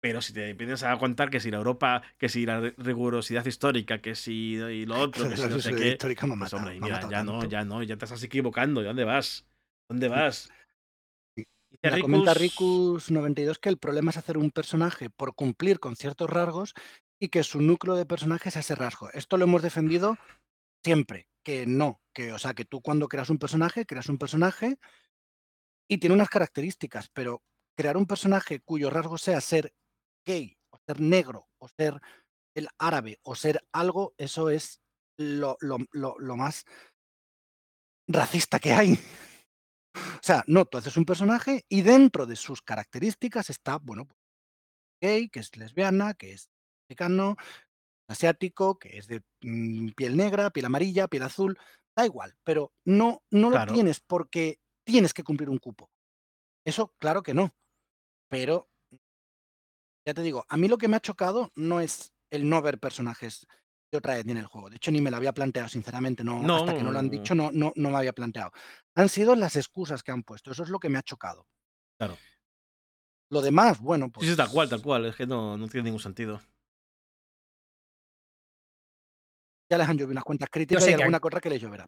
Pero 0.01 0.23
si 0.23 0.33
te 0.33 0.49
empiezas 0.49 0.85
a 0.85 0.97
contar 0.99 1.31
que 1.31 1.41
si 1.41 1.51
la 1.51 1.59
Europa, 1.59 2.03
que 2.19 2.29
si 2.29 2.47
la 2.47 2.73
rigurosidad 2.77 3.45
histórica, 3.47 4.01
que 4.01 4.15
si 4.15 4.55
y 4.55 4.87
lo 4.87 4.99
otro, 4.99 5.29
que 5.29 5.37
si 5.37 5.49
no 5.49 5.61
sé 5.61 5.75
qué. 5.75 5.97
Pues 6.01 6.53
hombre, 6.53 6.81
mira, 6.81 7.09
ya 7.09 7.23
no, 7.23 7.45
ya 7.45 7.65
no, 7.65 7.83
ya 7.83 7.97
te 7.97 8.05
estás 8.05 8.23
equivocando. 8.23 8.83
¿Dónde 8.83 9.05
vas? 9.05 9.47
¿Dónde 9.89 10.09
vas? 10.09 10.51
Me 11.83 12.01
comenta 12.01 12.35
Ricus92 12.35 13.59
que 13.59 13.69
el 13.69 13.79
problema 13.79 14.11
es 14.11 14.17
hacer 14.17 14.37
un 14.37 14.51
personaje 14.51 15.11
por 15.11 15.35
cumplir 15.35 15.79
con 15.79 15.97
ciertos 15.97 16.29
rasgos 16.29 16.75
y 17.21 17.29
que 17.29 17.45
su 17.45 17.61
núcleo 17.61 17.95
de 17.95 18.07
personajes 18.07 18.57
es 18.57 18.65
ese 18.65 18.75
rasgo. 18.75 19.11
Esto 19.13 19.37
lo 19.37 19.45
hemos 19.45 19.63
defendido 19.63 20.17
siempre, 20.85 21.29
que 21.45 21.67
no, 21.67 22.01
que 22.13 22.33
o 22.33 22.39
sea, 22.39 22.55
que 22.55 22.65
tú 22.65 22.81
cuando 22.81 23.09
creas 23.09 23.31
un 23.31 23.39
personaje, 23.39 23.87
creas 23.87 24.09
un 24.09 24.19
personaje 24.19 24.79
y 25.89 25.99
tiene 25.99 26.15
unas 26.15 26.29
características, 26.29 27.09
pero 27.13 27.43
crear 27.77 27.97
un 27.97 28.07
personaje 28.07 28.61
cuyo 28.61 28.91
rasgo 28.91 29.19
sea 29.19 29.41
ser 29.41 29.73
gay, 30.27 30.59
o 30.71 30.79
ser 30.87 31.01
negro, 31.01 31.49
o 31.59 31.69
ser 31.69 32.01
el 32.55 32.69
árabe, 32.79 33.19
o 33.23 33.35
ser 33.35 33.65
algo, 33.73 34.15
eso 34.19 34.51
es 34.51 34.81
lo, 35.17 35.57
lo, 35.61 36.37
más 36.37 36.65
racista 38.09 38.59
que 38.59 38.73
hay. 38.73 38.99
O 39.95 40.23
sea, 40.23 40.45
no, 40.47 40.65
tú 40.65 40.79
haces 40.79 40.97
un 40.97 41.05
personaje 41.05 41.65
y 41.69 41.83
dentro 41.83 42.27
de 42.27 42.37
sus 42.37 42.63
características 42.63 43.51
está, 43.51 43.79
bueno, 43.79 44.07
pues, 44.07 44.19
gay, 45.01 45.29
que 45.29 45.41
es 45.41 45.57
lesbiana, 45.57 46.15
que 46.15 46.33
es 46.33 46.51
mexicano, 46.89 47.37
asiático, 48.09 48.79
que 48.79 48.99
es 48.99 49.07
de 49.07 49.23
mm, 49.43 49.91
piel 49.91 50.17
negra, 50.17 50.51
piel 50.51 50.67
amarilla, 50.67 51.09
piel 51.09 51.23
azul, 51.23 51.59
da 51.97 52.07
igual, 52.07 52.37
pero 52.45 52.73
no, 52.85 53.23
no 53.31 53.51
lo 53.51 53.67
tienes 53.67 54.01
porque 54.01 54.61
tienes 54.85 55.13
que 55.13 55.25
cumplir 55.25 55.51
un 55.51 55.59
cupo. 55.59 55.91
Eso, 56.65 56.95
claro 56.99 57.23
que 57.23 57.35
no. 57.35 57.55
Pero, 58.29 58.69
ya 60.07 60.15
te 60.15 60.23
digo, 60.23 60.45
a 60.49 60.57
mí 60.57 60.69
lo 60.69 60.79
que 60.79 60.89
me 60.89 60.97
ha 60.97 61.01
chocado 61.01 61.53
no 61.55 61.81
es 61.81 62.13
el 62.31 62.49
no 62.49 62.61
ver 62.63 62.79
personajes 62.79 63.47
otra 63.97 64.19
etnia 64.19 64.33
en 64.33 64.39
el 64.39 64.47
juego. 64.47 64.69
De 64.69 64.77
hecho, 64.77 64.91
ni 64.91 65.01
me 65.01 65.11
lo 65.11 65.17
había 65.17 65.33
planteado, 65.33 65.69
sinceramente. 65.69 66.23
No, 66.23 66.41
hasta 66.57 66.77
que 66.77 66.83
no 66.83 66.93
lo 66.93 66.99
han 66.99 67.09
dicho, 67.09 67.35
no, 67.35 67.51
no, 67.53 67.73
no 67.75 67.91
me 67.91 67.97
había 67.97 68.13
planteado. 68.13 68.53
Han 68.95 69.09
sido 69.09 69.35
las 69.35 69.57
excusas 69.57 70.03
que 70.03 70.13
han 70.13 70.23
puesto. 70.23 70.53
Eso 70.53 70.63
es 70.63 70.69
lo 70.69 70.79
que 70.79 70.89
me 70.89 70.99
ha 70.99 71.03
chocado. 71.03 71.47
Claro. 71.99 72.17
Lo 73.31 73.41
demás, 73.41 73.81
bueno, 73.81 74.11
pues. 74.11 74.27
Sí, 74.27 74.33
sí, 74.33 74.37
tal 74.37 74.51
cual, 74.51 74.69
tal 74.69 74.83
cual. 74.83 75.07
Es 75.07 75.17
que 75.17 75.27
no, 75.27 75.57
no 75.57 75.69
tiene 75.69 75.85
ningún 75.85 76.01
sentido. 76.01 76.41
Ya 79.71 79.79
les 79.79 79.89
han 79.89 79.97
llovido 79.97 80.13
unas 80.13 80.25
cuentas 80.25 80.49
críticas 80.51 80.89
y 80.89 80.93
alguna 80.93 81.21
cosa 81.21 81.41
que 81.41 81.51
les 81.51 81.61
lloverá. 81.61 81.87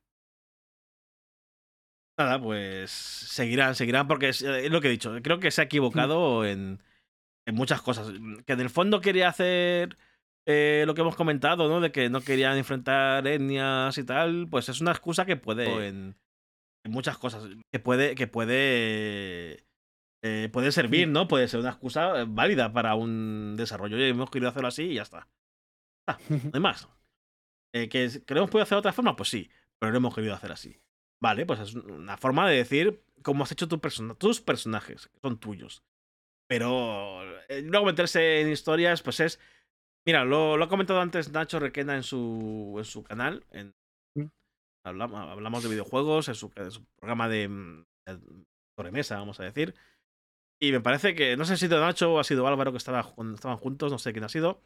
Nada, 2.19 2.41
pues 2.41 2.91
seguirán, 2.91 3.75
seguirán, 3.75 4.07
porque 4.07 4.29
es, 4.29 4.43
eh, 4.43 4.69
lo 4.69 4.83
que 4.83 4.89
he 4.89 4.91
dicho. 4.91 5.15
Creo 5.23 5.41
que 5.41 5.51
se 5.51 5.63
ha 5.63 5.65
equivocado 5.65 6.45
en, 6.45 6.83
en 7.47 7.55
muchas 7.55 7.81
cosas. 7.81 8.09
Que 8.45 8.53
en 8.53 8.61
el 8.61 8.69
fondo 8.69 9.01
quería 9.01 9.29
hacer 9.29 9.97
eh, 10.51 10.85
lo 10.87 10.95
que 10.95 11.01
hemos 11.01 11.17
comentado, 11.17 11.69
¿no? 11.69 11.81
De 11.81 11.93
que 11.93 12.11
no 12.11 12.21
querían 12.21 12.57
enfrentar 12.57 13.27
etnias 13.27 13.97
y 13.99 14.05
tal. 14.05 14.49
Pues 14.51 14.69
es 14.69 14.81
una 14.81 14.91
excusa 14.91 15.25
que 15.25 15.37
puede. 15.37 15.89
En, 15.89 16.17
en 16.85 16.93
muchas 16.93 17.19
cosas. 17.19 17.45
Que 17.73 17.79
puede. 17.79 18.15
Que 18.15 18.27
puede. 18.27 19.65
Eh, 20.23 20.49
puede 20.53 20.73
servir, 20.73 21.09
¿no? 21.09 21.29
Puede 21.29 21.49
ser 21.49 21.61
una 21.61 21.71
excusa 21.71 22.25
válida 22.27 22.73
para 22.73 22.95
un 22.95 23.55
desarrollo. 23.57 23.99
Y 23.99 24.05
hemos 24.05 24.31
querido 24.31 24.51
hacerlo 24.51 24.69
así 24.69 24.85
y 24.85 24.95
ya 24.95 25.03
está. 25.03 25.29
Ah, 26.09 26.19
no 26.29 26.51
hay 26.53 26.61
más. 26.61 26.89
¿Que 27.73 27.89
queremos 28.27 28.51
poder 28.51 28.65
hacer 28.65 28.77
de 28.77 28.81
otra 28.81 28.93
forma? 28.93 29.15
Pues 29.15 29.29
sí, 29.29 29.49
pero 29.79 29.93
lo 29.93 29.99
hemos 29.99 30.15
querido 30.15 30.35
hacer 30.35 30.51
así. 30.51 30.81
Vale, 31.23 31.47
pues 31.47 31.61
es 31.61 31.75
una 31.75 32.17
forma 32.17 32.49
de 32.49 32.57
decir 32.57 33.05
cómo 33.23 33.45
has 33.45 33.53
hecho 33.53 33.69
tu 33.69 33.79
tus 34.15 34.41
personajes, 34.41 35.09
que 35.09 35.21
son 35.21 35.39
tuyos. 35.39 35.85
Pero 36.49 37.23
eh, 37.49 37.63
luego 37.63 37.87
meterse 37.87 38.41
en 38.41 38.51
historias, 38.51 39.03
pues 39.03 39.21
es. 39.21 39.41
Mira, 40.07 40.25
lo, 40.25 40.63
ha 40.63 40.69
comentado 40.69 41.01
antes 41.01 41.31
Nacho 41.31 41.59
Requena 41.59 41.97
en 41.97 42.03
su, 42.03 42.75
en 42.79 42.85
su 42.85 43.03
canal. 43.03 43.45
En, 43.51 43.75
hablamos, 44.85 45.21
hablamos, 45.21 45.63
de 45.63 45.69
videojuegos, 45.69 46.29
en 46.29 46.35
su, 46.35 46.51
programa 46.51 47.29
de, 47.29 47.49
mm, 47.49 47.85
sobremesa, 48.77 49.19
vamos 49.19 49.41
a 49.41 49.45
decir. 49.45 49.75
Y 50.61 50.73
me 50.73 50.81
parece 50.81 51.15
que, 51.15 51.37
no 51.37 51.45
sé 51.45 51.57
si 51.57 51.67
ha 51.67 51.69
sido 51.69 51.81
Nacho 51.81 52.13
o 52.15 52.21
ha 52.21 52.25
sido 52.25 52.47
Álvaro 52.47 52.73
que 52.73 52.79
estaba, 52.79 53.01
estaban 53.35 53.57
juntos, 53.57 53.93
no 53.93 53.99
sé 53.99 54.13
quién 54.13 54.25
ha 54.25 54.29
sido. 54.29 54.61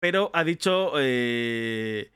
Pero 0.00 0.30
ha 0.34 0.44
dicho 0.44 0.92
eh, 0.98 2.12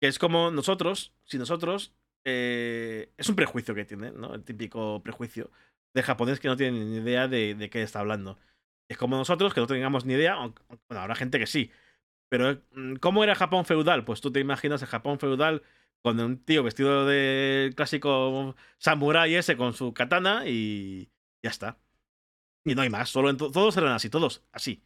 que 0.00 0.08
es 0.08 0.18
como 0.18 0.50
nosotros, 0.50 1.12
si 1.24 1.38
nosotros 1.38 1.92
eh, 2.24 3.12
es 3.16 3.28
un 3.28 3.36
prejuicio 3.36 3.74
que 3.74 3.84
tiene, 3.84 4.12
¿no? 4.12 4.34
El 4.34 4.44
típico 4.44 5.02
prejuicio 5.02 5.50
de 5.94 6.02
japonés 6.02 6.40
que 6.40 6.48
no 6.48 6.56
tiene 6.56 6.84
ni 6.84 6.96
idea 6.96 7.28
de, 7.28 7.68
qué 7.70 7.82
está 7.82 8.00
hablando. 8.00 8.38
Es 8.88 8.98
como 8.98 9.16
nosotros, 9.16 9.54
que 9.54 9.60
no 9.60 9.66
tengamos 9.66 10.04
ni 10.04 10.14
idea, 10.14 10.36
bueno, 10.36 10.54
habrá 11.00 11.14
gente 11.14 11.38
que 11.38 11.46
sí. 11.46 11.70
Pero, 12.28 12.60
mm, 12.72 12.96
¿cómo 12.96 13.24
era 13.24 13.34
Japón 13.34 13.64
feudal? 13.64 14.04
Pues 14.04 14.20
tú 14.20 14.32
te 14.32 14.40
imaginas 14.40 14.82
el 14.82 14.88
Japón 14.88 15.18
feudal 15.18 15.62
con 16.02 16.20
un 16.20 16.36
tío 16.44 16.62
vestido 16.62 17.06
de 17.06 17.72
clásico 17.76 18.54
samurai 18.78 19.34
ese 19.34 19.56
con 19.56 19.72
su 19.72 19.94
katana 19.94 20.42
y 20.46 21.08
ya 21.42 21.50
está. 21.50 21.78
Y 22.64 22.74
no 22.74 22.82
hay 22.82 22.90
más, 22.90 23.10
solo 23.10 23.34
todos 23.36 23.76
eran 23.76 23.92
así, 23.92 24.10
todos 24.10 24.42
así. 24.52 24.82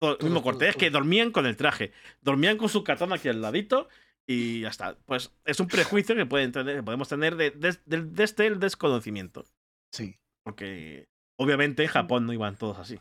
el 0.00 0.16
mismo 0.22 0.42
corte, 0.42 0.68
es 0.68 0.76
que 0.76 0.90
dormían 0.90 1.30
con 1.30 1.46
el 1.46 1.56
traje, 1.56 1.92
dormían 2.20 2.56
con 2.56 2.68
su 2.68 2.82
katana 2.82 3.16
aquí 3.16 3.28
al 3.28 3.42
ladito 3.42 3.88
y 4.26 4.60
ya 4.62 4.68
está. 4.68 4.96
Pues 5.04 5.32
es 5.44 5.60
un 5.60 5.68
prejuicio 5.68 6.16
que, 6.16 6.26
pueden 6.26 6.50
tener, 6.50 6.76
que 6.76 6.82
podemos 6.82 7.08
tener 7.08 7.36
de, 7.36 7.50
desde 7.50 8.46
el 8.46 8.58
desconocimiento. 8.58 9.44
Sí. 9.92 10.18
Porque 10.42 11.08
obviamente 11.36 11.82
en 11.82 11.88
Japón 11.88 12.26
no 12.26 12.32
iban 12.32 12.56
todos 12.56 12.78
así. 12.78 12.98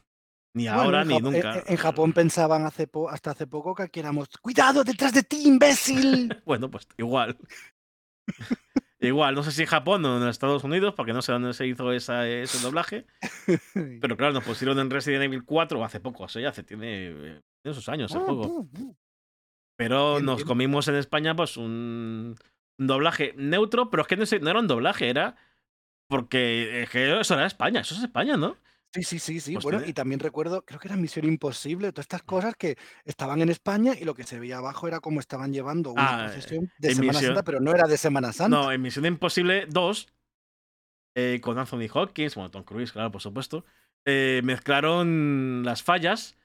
Ni 0.56 0.68
ahora 0.68 1.04
ni 1.04 1.16
en, 1.16 1.24
nunca. 1.24 1.64
En, 1.66 1.78
Japón 1.78 2.14
pensaban 2.14 2.66
hace 2.66 2.88
hasta 3.10 3.32
hace 3.32 3.48
poco 3.48 3.74
que 3.74 3.84
aquí 3.84 4.00
éramos 4.00 4.30
¡Cuidado 4.40 4.84
detrás 4.84 5.14
de 5.14 5.24
ti, 5.24 5.48
imbécil! 5.48 6.42
bueno, 6.46 6.70
pues 6.70 6.88
igual. 6.98 7.38
igual, 9.00 9.34
no 9.34 9.44
sé 9.44 9.52
si 9.52 9.64
en 9.64 9.68
Japón 9.68 10.06
o 10.06 10.22
en 10.22 10.30
Estados 10.30 10.64
Unidos, 10.64 10.94
porque 10.96 11.12
no 11.12 11.24
sé 11.24 11.32
dónde 11.32 11.54
se 11.54 11.66
hizo 11.66 11.92
ese 11.92 12.46
doblaje. 12.62 13.08
pero 14.02 14.16
claro, 14.16 14.34
nos 14.34 14.44
pusieron 14.44 14.78
en 14.78 14.92
Resident 14.92 15.24
Evil 15.24 15.44
4 15.44 15.84
hace 15.84 16.00
poco, 16.00 16.24
o 16.24 16.28
sea, 16.28 16.48
hace, 16.50 16.64
tiene, 16.64 17.42
tiene 17.64 17.74
sus 17.74 17.90
años 17.90 18.12
el 18.14 18.22
uh, 18.22 18.26
juego. 18.26 18.68
Pero 19.76 20.20
nos 20.20 20.46
comimos 20.46 20.88
en 20.88 20.96
España 20.96 21.36
pues 21.36 21.58
un, 21.58 22.36
doblaje 22.78 23.34
neutro, 23.38 23.90
pero 23.90 24.02
es 24.04 24.08
que 24.08 24.18
no, 24.18 24.24
no 24.42 24.50
era 24.52 24.60
un 24.60 24.68
doblaje, 24.68 25.10
era 25.10 25.36
porque 26.14 26.88
que 26.92 27.20
eso 27.20 27.34
era 27.34 27.48
España, 27.48 27.82
eso 27.82 27.96
es 27.96 28.04
España, 28.04 28.38
¿no? 28.38 28.56
Sí, 28.94 29.02
sí, 29.02 29.18
sí, 29.18 29.40
sí. 29.40 29.54
Pues 29.54 29.64
bueno, 29.64 29.82
y 29.84 29.94
también 29.94 30.20
recuerdo, 30.20 30.64
creo 30.64 30.80
que 30.80 30.88
era 30.88 30.96
Misión 30.96 31.26
Imposible, 31.26 31.92
todas 31.92 32.04
estas 32.04 32.22
cosas 32.22 32.54
que 32.56 32.78
estaban 33.04 33.42
en 33.42 33.50
España 33.50 33.94
y 34.00 34.06
lo 34.06 34.14
que 34.14 34.24
se 34.24 34.40
veía 34.40 34.60
abajo 34.60 34.88
era 34.88 35.00
como 35.00 35.20
estaban 35.20 35.52
llevando 35.52 35.92
una 35.92 36.26
ah, 36.26 36.28
procesión 36.28 36.72
de 36.78 36.94
Semana 36.94 37.20
Santa, 37.20 37.44
pero 37.44 37.60
no 37.60 37.72
era 37.72 37.88
de 37.88 37.98
Semana 37.98 38.32
Santa. 38.32 38.56
No, 38.56 38.72
en 38.72 38.80
Misión 38.84 39.08
Imposible 39.08 39.66
2, 39.68 40.14
eh, 41.16 41.40
con 41.42 41.58
Anthony 41.58 41.88
Hopkins, 41.92 42.36
bueno, 42.36 42.52
Tom 42.52 42.64
Cruise, 42.64 42.92
claro, 42.92 43.12
por 43.12 43.22
supuesto, 43.22 43.66
eh, 44.06 44.42
mezclaron 44.44 45.64
las 45.66 45.82
fallas 45.82 46.38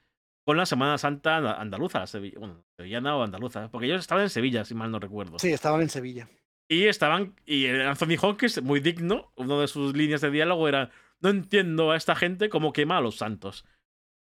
con 0.47 0.57
la 0.57 0.65
Semana 0.65 0.97
Santa 0.97 1.61
andaluza, 1.61 2.05
bueno, 2.39 2.65
sevillana 2.79 3.17
o 3.17 3.23
andaluza, 3.23 3.71
porque 3.71 3.89
ellos 3.89 4.01
estaban 4.01 4.25
en 4.25 4.31
Sevilla, 4.31 4.65
si 4.65 4.75
mal 4.75 4.91
no 4.91 4.99
recuerdo. 4.99 5.39
Sí, 5.39 5.53
estaban 5.53 5.83
en 5.83 5.91
Sevilla. 5.91 6.27
Y 6.69 6.85
estaban, 6.87 7.35
y 7.47 7.67
Anthony 7.67 8.17
Hopkins, 8.21 8.63
muy 8.63 8.81
digno, 8.81 9.33
una 9.37 9.59
de 9.61 9.69
sus 9.69 9.97
líneas 9.97 10.21
de 10.21 10.31
diálogo 10.31 10.69
era 10.69 10.91
no 11.21 11.31
entiendo 11.31 11.91
a 11.91 11.97
esta 11.97 12.15
gente 12.15 12.49
cómo 12.49 12.73
quema 12.73 12.99
a 12.99 13.01
los 13.01 13.17
santos. 13.17 13.65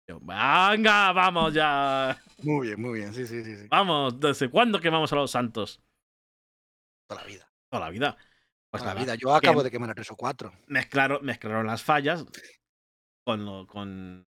Venga, 0.08 1.12
vamos 1.12 1.54
ya. 1.54 2.20
Muy 2.42 2.68
bien, 2.68 2.82
muy 2.82 3.00
bien, 3.00 3.14
sí, 3.14 3.28
sí, 3.28 3.44
sí. 3.44 3.68
Vamos, 3.70 4.20
¿desde 4.20 4.50
cuándo 4.50 4.80
quemamos 4.80 5.14
a 5.14 5.18
los 5.18 5.30
santos? 5.30 5.82
Toda 7.08 7.22
la 7.22 7.28
vida. 7.28 7.52
Toda 7.70 7.86
la 7.86 7.90
vida. 7.92 8.18
Pues 8.72 8.82
Toda 8.82 8.96
la 8.96 9.02
vida. 9.02 9.16
Yo 9.16 9.36
acabo 9.36 9.62
de 9.62 9.70
quemar 9.70 9.92
a 9.92 9.94
tres 9.94 10.10
o 10.10 10.16
cuatro. 10.16 10.52
Mezclaron, 10.68 11.24
mezclaron 11.24 11.68
las 11.68 11.84
fallas 11.84 12.26
con, 13.24 13.68
con, 13.68 14.28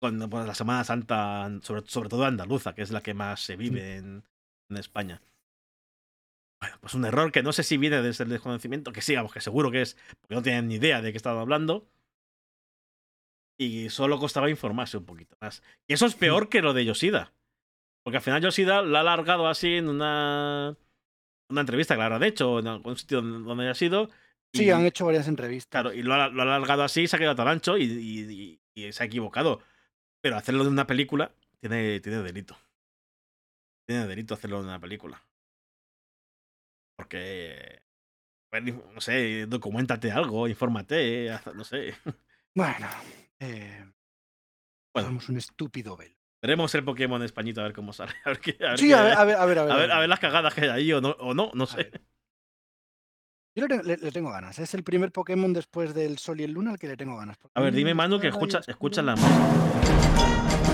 con 0.00 0.28
pues, 0.28 0.46
la 0.46 0.54
Semana 0.54 0.84
Santa, 0.84 1.50
sobre, 1.62 1.86
sobre, 1.86 2.10
todo 2.10 2.24
andaluza, 2.24 2.74
que 2.74 2.82
es 2.82 2.90
la 2.90 3.02
que 3.02 3.14
más 3.14 3.40
se 3.40 3.56
vive 3.56 3.96
en, 3.96 4.24
en 4.68 4.76
España. 4.76 5.22
Bueno, 6.64 6.78
pues 6.80 6.94
un 6.94 7.04
error 7.04 7.30
que 7.30 7.42
no 7.42 7.52
sé 7.52 7.62
si 7.62 7.76
viene 7.76 8.00
desde 8.00 8.24
el 8.24 8.30
desconocimiento, 8.30 8.90
que 8.90 9.02
sí, 9.02 9.14
que 9.30 9.40
seguro 9.42 9.70
que 9.70 9.82
es, 9.82 9.98
porque 10.18 10.34
no 10.34 10.40
tienen 10.40 10.68
ni 10.68 10.76
idea 10.76 11.02
de 11.02 11.12
qué 11.12 11.18
estaba 11.18 11.42
hablando. 11.42 11.86
Y 13.58 13.90
solo 13.90 14.18
costaba 14.18 14.48
informarse 14.48 14.96
un 14.96 15.04
poquito 15.04 15.36
más. 15.42 15.62
Y 15.86 15.92
eso 15.92 16.06
es 16.06 16.14
peor 16.14 16.48
que 16.48 16.62
lo 16.62 16.72
de 16.72 16.86
Yoshida. 16.86 17.34
Porque 18.02 18.16
al 18.16 18.22
final 18.22 18.40
Yoshida 18.40 18.80
lo 18.80 18.96
ha 18.96 19.00
alargado 19.00 19.46
así 19.46 19.74
en 19.74 19.90
una, 19.90 20.74
una 21.50 21.60
entrevista, 21.60 21.96
claro, 21.96 22.18
de 22.18 22.28
hecho, 22.28 22.60
en 22.60 22.66
algún 22.68 22.96
sitio 22.96 23.20
donde 23.20 23.64
haya 23.64 23.74
sido. 23.74 24.08
sí, 24.54 24.70
han 24.70 24.86
hecho 24.86 25.04
varias 25.04 25.28
entrevistas. 25.28 25.68
Claro, 25.70 25.92
y 25.92 26.02
lo 26.02 26.14
ha, 26.14 26.24
alargado 26.24 26.82
así, 26.82 27.06
se 27.06 27.16
ha 27.16 27.18
quedado 27.18 27.36
tan 27.36 27.48
ancho 27.48 27.76
y, 27.76 28.58
se 28.74 29.02
ha 29.02 29.06
equivocado. 29.06 29.60
Pero 30.22 30.38
hacerlo 30.38 30.64
de 30.64 30.70
una 30.70 30.86
película 30.86 31.30
tiene, 31.60 32.00
tiene 32.00 32.22
delito. 32.22 32.56
Tiene 33.86 34.06
delito 34.06 34.32
hacerlo 34.32 34.62
de 34.62 34.64
una 34.64 34.80
película. 34.80 35.22
Porque, 36.96 37.82
no 38.92 39.00
sé, 39.00 39.46
documentate 39.46 40.10
algo, 40.10 40.48
infórmate, 40.48 41.30
no 41.54 41.64
sé. 41.64 41.94
Bueno, 42.54 42.88
eh, 43.40 43.84
bueno. 44.94 45.08
Somos 45.08 45.28
un 45.28 45.38
estúpido 45.38 45.96
velo. 45.96 46.14
Veremos 46.40 46.74
el 46.74 46.84
Pokémon 46.84 47.22
españito 47.22 47.60
a 47.60 47.64
ver 47.64 47.72
cómo 47.72 47.92
sale. 47.92 48.12
A 48.24 48.28
ver, 48.28 48.38
qué, 48.38 48.56
sí, 48.76 48.92
a, 48.92 49.02
ver, 49.02 49.12
a, 49.14 49.24
ver, 49.24 49.36
a, 49.36 49.44
ver, 49.46 49.58
a, 49.58 49.64
ver, 49.64 49.90
a 49.90 49.98
ver. 49.98 50.08
las 50.08 50.20
cagadas 50.20 50.54
que 50.54 50.60
hay 50.60 50.68
ahí 50.68 50.92
o 50.92 51.00
no, 51.00 51.10
o 51.18 51.34
no, 51.34 51.50
no 51.54 51.66
sé. 51.66 51.90
Yo 53.56 53.66
le, 53.66 53.82
le, 53.82 54.12
tengo 54.12 54.30
ganas. 54.30 54.58
Es 54.58 54.74
el 54.74 54.84
primer 54.84 55.10
Pokémon 55.10 55.52
después 55.52 55.94
del 55.94 56.18
Sol 56.18 56.40
y 56.40 56.44
el 56.44 56.52
Luna 56.52 56.72
al 56.72 56.78
que 56.78 56.88
le 56.88 56.96
tengo 56.96 57.16
ganas. 57.16 57.38
A 57.54 57.60
ver, 57.60 57.72
dime, 57.72 57.94
Manu, 57.94 58.20
que 58.20 58.28
escucha, 58.28 58.60
escucha 58.66 59.00
la 59.00 59.16
música. 59.16 60.73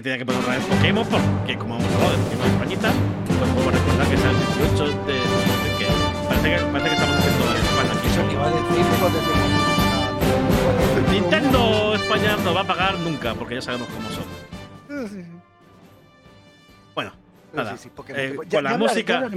Que 0.00 0.04
tenía 0.04 0.18
que 0.18 0.24
poner 0.24 0.40
otra 0.40 0.56
vez 0.56 0.64
Pokémon 0.64 1.06
porque 1.06 1.58
como 1.58 1.76
hemos 1.76 1.92
hablado 1.92 2.12
de 2.12 2.18
Pokémon 2.24 2.46
Españita, 2.46 2.90
pues 3.26 3.50
puedo 3.50 3.70
recordar 3.70 4.08
que 4.08 4.14
es 4.14 4.24
el 4.24 4.36
18 4.38 4.84
de, 5.04 5.12
de 5.12 5.20
que 5.78 5.86
parece 6.26 6.48
que 6.48 6.58
parece 6.72 6.88
que 6.88 6.94
estamos 6.94 7.16
haciendo 7.18 7.44
en 7.50 7.56
España 7.60 7.92
aquí. 7.92 8.08
Eso 8.08 8.20
iba 8.32 8.46
a 8.46 8.50
decir 8.50 8.84
Nintendo 11.12 11.94
España 11.94 12.36
no 12.42 12.54
va 12.54 12.60
a 12.62 12.66
pagar 12.66 12.98
nunca 13.00 13.34
porque 13.34 13.56
ya 13.56 13.62
sabemos 13.62 13.88
cómo 13.88 14.08
son. 14.08 14.24
Bueno, 16.94 17.12
nada. 17.52 17.76
Eh, 18.08 18.36
con 18.50 18.64
la 18.64 18.78
música, 18.78 19.30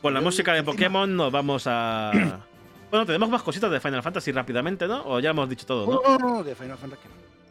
con 0.00 0.14
la 0.14 0.20
música 0.20 0.52
de 0.54 0.64
Pokémon 0.64 1.16
nos 1.16 1.30
vamos 1.30 1.64
a 1.68 2.10
Bueno, 2.90 3.06
tenemos 3.06 3.30
más 3.30 3.42
cositas 3.42 3.70
de 3.70 3.78
Final 3.78 4.02
Fantasy 4.02 4.32
rápidamente, 4.32 4.88
¿no? 4.88 5.04
O 5.06 5.20
ya 5.20 5.30
hemos 5.30 5.48
dicho 5.48 5.64
todo, 5.64 5.86
¿no? 5.86 6.02
No, 6.02 6.18
no, 6.18 6.42
de 6.42 6.56
Final 6.56 6.76
Fantasy 6.76 7.02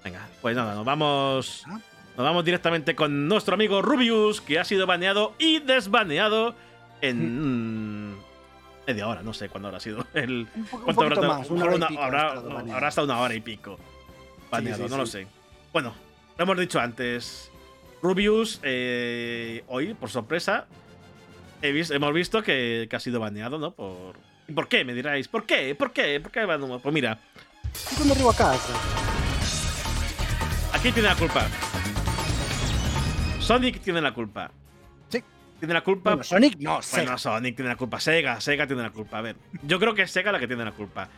Venga, 0.04 0.28
pues 0.42 0.56
nada, 0.56 0.76
nos 0.76 0.84
vamos. 0.84 1.64
Ah. 1.68 1.80
Nos 2.22 2.30
vamos 2.30 2.46
directamente 2.46 2.94
con 2.94 3.28
nuestro 3.28 3.56
amigo 3.56 3.82
Rubius, 3.82 4.42
que 4.42 4.60
ha 4.60 4.64
sido 4.64 4.86
baneado 4.86 5.34
y 5.40 5.58
desbaneado 5.58 6.54
en. 7.02 8.16
media 8.86 9.08
hora, 9.08 9.24
no 9.24 9.34
sé 9.34 9.50
cuándo 9.50 9.70
habrá 9.70 9.80
sido. 9.80 10.06
El, 10.14 10.48
un 10.56 10.66
¿Cuánto 10.84 11.02
habrá, 11.02 11.22
más, 11.28 11.50
una 11.50 11.66
hora 11.66 12.34
habrá, 12.36 12.88
hasta 12.88 13.02
una 13.02 13.20
hora 13.20 13.34
y 13.34 13.42
pico. 13.42 13.80
Baneado, 14.52 14.88
no 14.88 14.98
lo 14.98 15.08
sé. 15.08 15.26
Bueno, 15.74 15.96
lo 16.38 16.44
hemos 16.44 16.60
dicho 16.60 16.80
antes. 16.80 17.52
Rubius, 18.04 18.60
eh, 18.62 19.64
hoy, 19.68 19.96
por 19.96 20.12
sorpresa, 20.12 20.68
hemos 21.64 22.14
visto 22.14 22.44
que, 22.44 22.86
que 22.88 22.96
ha 22.96 23.00
sido 23.00 23.20
baneado, 23.20 23.58
¿no? 23.58 23.72
Por 23.72 24.14
por 24.54 24.68
qué? 24.68 24.86
Me 24.86 24.94
diráis. 24.94 25.28
¿Por 25.28 25.48
qué? 25.48 25.74
¿Por 25.74 25.92
qué? 25.92 26.20
¿Por 26.20 26.32
qué 26.32 26.46
Pues 26.46 26.94
mira. 26.94 27.18
¿Y 27.92 27.96
cuando 27.96 28.14
arriba 28.14 28.30
a 28.30 28.36
casa? 28.36 28.74
Aquí 30.72 30.92
tiene 30.92 31.10
la 31.10 31.16
culpa. 31.16 31.48
Sonic 33.42 33.82
tiene 33.82 34.02
la 34.02 34.14
culpa. 34.14 34.52
Sí. 35.10 35.24
Tiene 35.60 35.74
la 35.74 35.82
culpa. 35.82 36.24
Sonic 36.24 36.58
no, 36.60 36.80
Bueno, 36.92 37.18
Sonic 37.18 37.56
tiene 37.56 37.70
la 37.70 37.76
culpa. 37.76 38.00
Sega, 38.00 38.40
Sega 38.40 38.68
tiene 38.68 38.84
la 38.84 38.92
culpa. 38.92 39.18
A 39.18 39.22
ver, 39.22 39.36
yo 39.64 39.80
creo 39.80 39.94
que 39.96 40.04
es 40.04 40.12
Sega 40.12 40.32
la 40.32 40.40
que 40.40 40.48
tiene 40.48 40.64
la 40.64 40.72
culpa. 40.72 41.10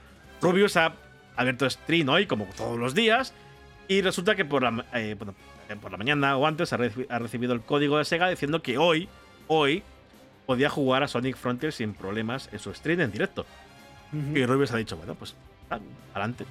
Rubius 0.42 0.78
ha 0.78 0.94
abierto 1.36 1.70
stream 1.70 2.10
hoy, 2.10 2.26
como 2.26 2.46
todos 2.46 2.80
los 2.80 2.96
días, 2.96 3.34
y 3.88 4.02
resulta 4.02 4.36
que 4.36 4.46
por 4.46 4.64
la, 4.64 4.86
eh, 4.94 5.16
por 5.82 5.92
la 5.92 5.98
mañana 5.98 6.38
o 6.38 6.48
antes 6.48 6.74
ha, 6.74 6.78
recibido 6.78 7.54
el 7.54 7.62
código 7.62 7.98
de 7.98 8.06
Sega 8.06 8.30
diciendo 8.30 8.62
que 8.62 8.78
hoy, 8.78 9.10
hoy, 9.48 9.84
podía 10.46 10.70
jugar 10.70 11.04
a 11.04 11.08
Sonic 11.08 11.38
Frontier 11.38 11.72
sin 11.72 11.94
problemas 11.94 12.50
en 12.52 12.60
su 12.60 12.74
stream 12.74 13.02
en 13.02 13.12
directo. 13.12 13.46
Y 14.36 14.46
Rubius 14.46 14.72
ha 14.72 14.78
dicho, 14.78 14.96
bueno, 14.96 15.16
pues 15.16 15.36
adelante, 16.14 16.46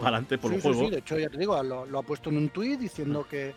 adelante 0.00 0.38
por 0.38 0.54
el 0.54 0.60
juego. 0.60 0.84
Sí, 0.84 0.90
de 0.90 0.98
hecho, 0.98 1.18
ya 1.18 1.28
te 1.28 1.38
digo, 1.38 1.60
lo, 1.62 1.98
ha 1.98 2.02
puesto 2.02 2.30
en 2.30 2.36
un 2.36 2.48
tuit 2.50 2.78
diciendo 2.78 3.26
que 3.28 3.52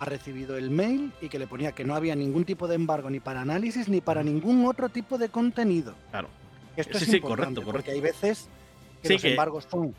ha 0.00 0.04
recibido 0.04 0.56
el 0.56 0.70
mail 0.70 1.12
y 1.20 1.28
que 1.28 1.38
le 1.38 1.46
ponía 1.46 1.72
que 1.72 1.84
no 1.84 1.94
había 1.94 2.14
ningún 2.14 2.44
tipo 2.44 2.68
de 2.68 2.74
embargo 2.74 3.10
ni 3.10 3.20
para 3.20 3.40
análisis 3.40 3.88
ni 3.88 4.00
para 4.00 4.22
ningún 4.22 4.66
otro 4.66 4.88
tipo 4.88 5.18
de 5.18 5.28
contenido. 5.28 5.94
Claro. 6.10 6.28
Esto 6.76 6.98
es 6.98 7.04
correcto, 7.20 7.24
correcto. 7.24 7.62
Porque 7.64 7.90
hay 7.90 8.00
veces 8.00 8.48
que 9.02 9.14
los 9.14 9.24
embargos 9.24 9.66
son 9.68 9.94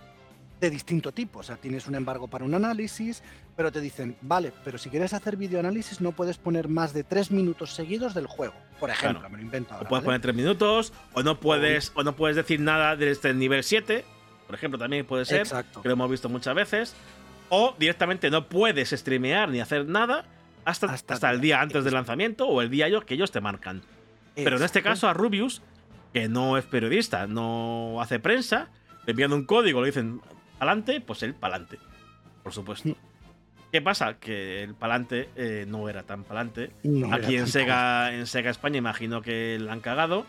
de 0.59 0.69
distinto 0.69 1.11
tipo. 1.11 1.39
O 1.39 1.43
sea, 1.43 1.57
tienes 1.57 1.87
un 1.87 1.95
embargo 1.95 2.27
para 2.27 2.45
un 2.45 2.53
análisis, 2.53 3.23
pero 3.55 3.71
te 3.71 3.81
dicen, 3.81 4.15
vale, 4.21 4.51
pero 4.63 4.77
si 4.77 4.89
quieres 4.89 5.13
hacer 5.13 5.37
videoanálisis 5.37 6.01
no 6.01 6.11
puedes 6.11 6.37
poner 6.37 6.67
más 6.67 6.93
de 6.93 7.03
tres 7.03 7.31
minutos 7.31 7.73
seguidos 7.73 8.13
del 8.13 8.27
juego. 8.27 8.53
Por 8.79 8.89
ejemplo, 8.89 9.29
me 9.29 9.37
lo 9.37 9.43
invento 9.43 9.73
ahora, 9.73 9.85
O 9.85 9.89
puedes 9.89 10.05
poner 10.05 10.21
tres 10.21 10.35
minutos, 10.35 10.93
o 11.13 11.23
no 11.23 11.39
puedes, 11.39 11.91
o 11.95 12.03
no 12.03 12.15
puedes 12.15 12.35
decir 12.35 12.59
nada 12.59 12.95
desde 12.95 13.11
este 13.11 13.33
nivel 13.33 13.63
7. 13.63 14.05
Por 14.47 14.55
ejemplo, 14.55 14.79
también 14.79 15.05
puede 15.05 15.25
ser, 15.25 15.41
Exacto. 15.41 15.81
que 15.81 15.89
lo 15.89 15.93
hemos 15.93 16.09
visto 16.09 16.27
muchas 16.27 16.55
veces. 16.55 16.95
O 17.49 17.75
directamente 17.77 18.29
no 18.29 18.47
puedes 18.47 18.89
streamear 18.91 19.49
ni 19.49 19.59
hacer 19.59 19.87
nada 19.87 20.25
hasta, 20.65 20.87
hasta, 20.87 21.31
el 21.31 21.41
día 21.41 21.61
antes 21.61 21.83
del 21.83 21.93
lanzamiento 21.93 22.47
o 22.47 22.61
el 22.61 22.69
día 22.69 22.87
que 23.05 23.15
ellos 23.15 23.31
te 23.31 23.41
marcan. 23.41 23.81
Pero 24.35 24.57
en 24.57 24.63
este 24.63 24.81
caso 24.81 25.07
a 25.07 25.13
Rubius, 25.13 25.61
que 26.13 26.29
no 26.29 26.57
es 26.57 26.65
periodista, 26.65 27.27
no 27.27 27.99
hace 28.01 28.19
prensa, 28.19 28.69
le 29.05 29.11
envían 29.11 29.33
un 29.33 29.45
código, 29.45 29.81
le 29.81 29.87
dicen, 29.87 30.21
pa'lante, 30.57 31.01
pues 31.01 31.23
el 31.23 31.33
pa'lante. 31.33 31.77
Por 32.43 32.53
supuesto. 32.53 32.95
¿Qué 33.71 33.81
pasa? 33.81 34.15
Que 34.19 34.63
el 34.63 34.73
palante 34.73 35.29
eh, 35.35 35.65
no 35.67 35.89
era 35.89 36.03
tan 36.03 36.23
palante. 36.23 36.71
Aquí 37.11 37.35
en 37.35 37.47
Sega, 37.47 38.13
en 38.13 38.25
Sega 38.25 38.49
España 38.49 38.77
imagino 38.77 39.21
que 39.21 39.59
la 39.59 39.73
han 39.73 39.81
cagado. 39.81 40.25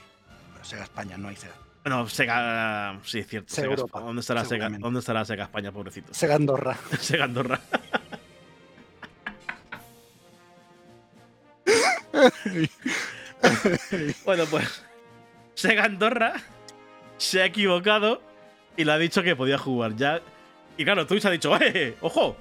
Pero 0.53 0.65
Sega 0.65 0.83
España 0.83 1.17
no 1.17 1.29
hay 1.29 1.37
Sega. 1.37 1.55
Bueno, 1.83 2.07
Sega. 2.09 3.01
Sí, 3.05 3.21
es 3.21 3.27
cierto. 3.27 3.55
Sega 3.55 3.69
Europa, 3.69 4.01
¿Dónde 4.01 4.21
estará 4.21 4.45
Sega, 4.45 4.69
¿Dónde 4.69 5.01
estará 5.01 5.25
Sega 5.25 5.45
España, 5.45 5.73
pobrecito? 5.73 6.13
Sega 6.13 6.35
Andorra. 6.35 6.77
Sega 7.01 7.25
Andorra. 7.25 7.59
bueno, 14.25 14.45
pues 14.51 14.85
Sega 15.55 15.85
Andorra 15.85 16.35
se 17.17 17.43
ha 17.43 17.47
equivocado 17.47 18.21
y 18.77 18.85
le 18.85 18.93
ha 18.93 18.99
dicho 18.99 19.23
que 19.23 19.35
podía 19.37 19.57
jugar 19.57 19.97
ya. 19.97 20.21
Y 20.77 20.85
claro, 20.85 21.07
Twitch 21.07 21.25
ha 21.27 21.31
dicho, 21.31 21.57
¡eh! 21.61 21.97
¡Ojo! 22.01 22.37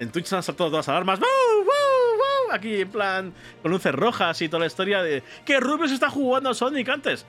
En 0.00 0.10
Twitch 0.10 0.26
se 0.26 0.36
han 0.36 0.42
saltado 0.42 0.70
todas 0.70 0.86
las 0.86 0.94
alarmas. 0.94 1.20
¡Wow! 1.20 1.64
¡Wow! 1.64 2.52
Aquí 2.52 2.80
en 2.80 2.90
plan 2.90 3.32
con 3.62 3.70
luces 3.70 3.94
rojas 3.94 4.42
y 4.42 4.48
toda 4.48 4.60
la 4.60 4.66
historia 4.66 5.02
de 5.02 5.22
que 5.44 5.60
Rubius 5.60 5.92
está 5.92 6.10
jugando 6.10 6.50
a 6.50 6.54
Sonic 6.54 6.88
antes. 6.88 7.24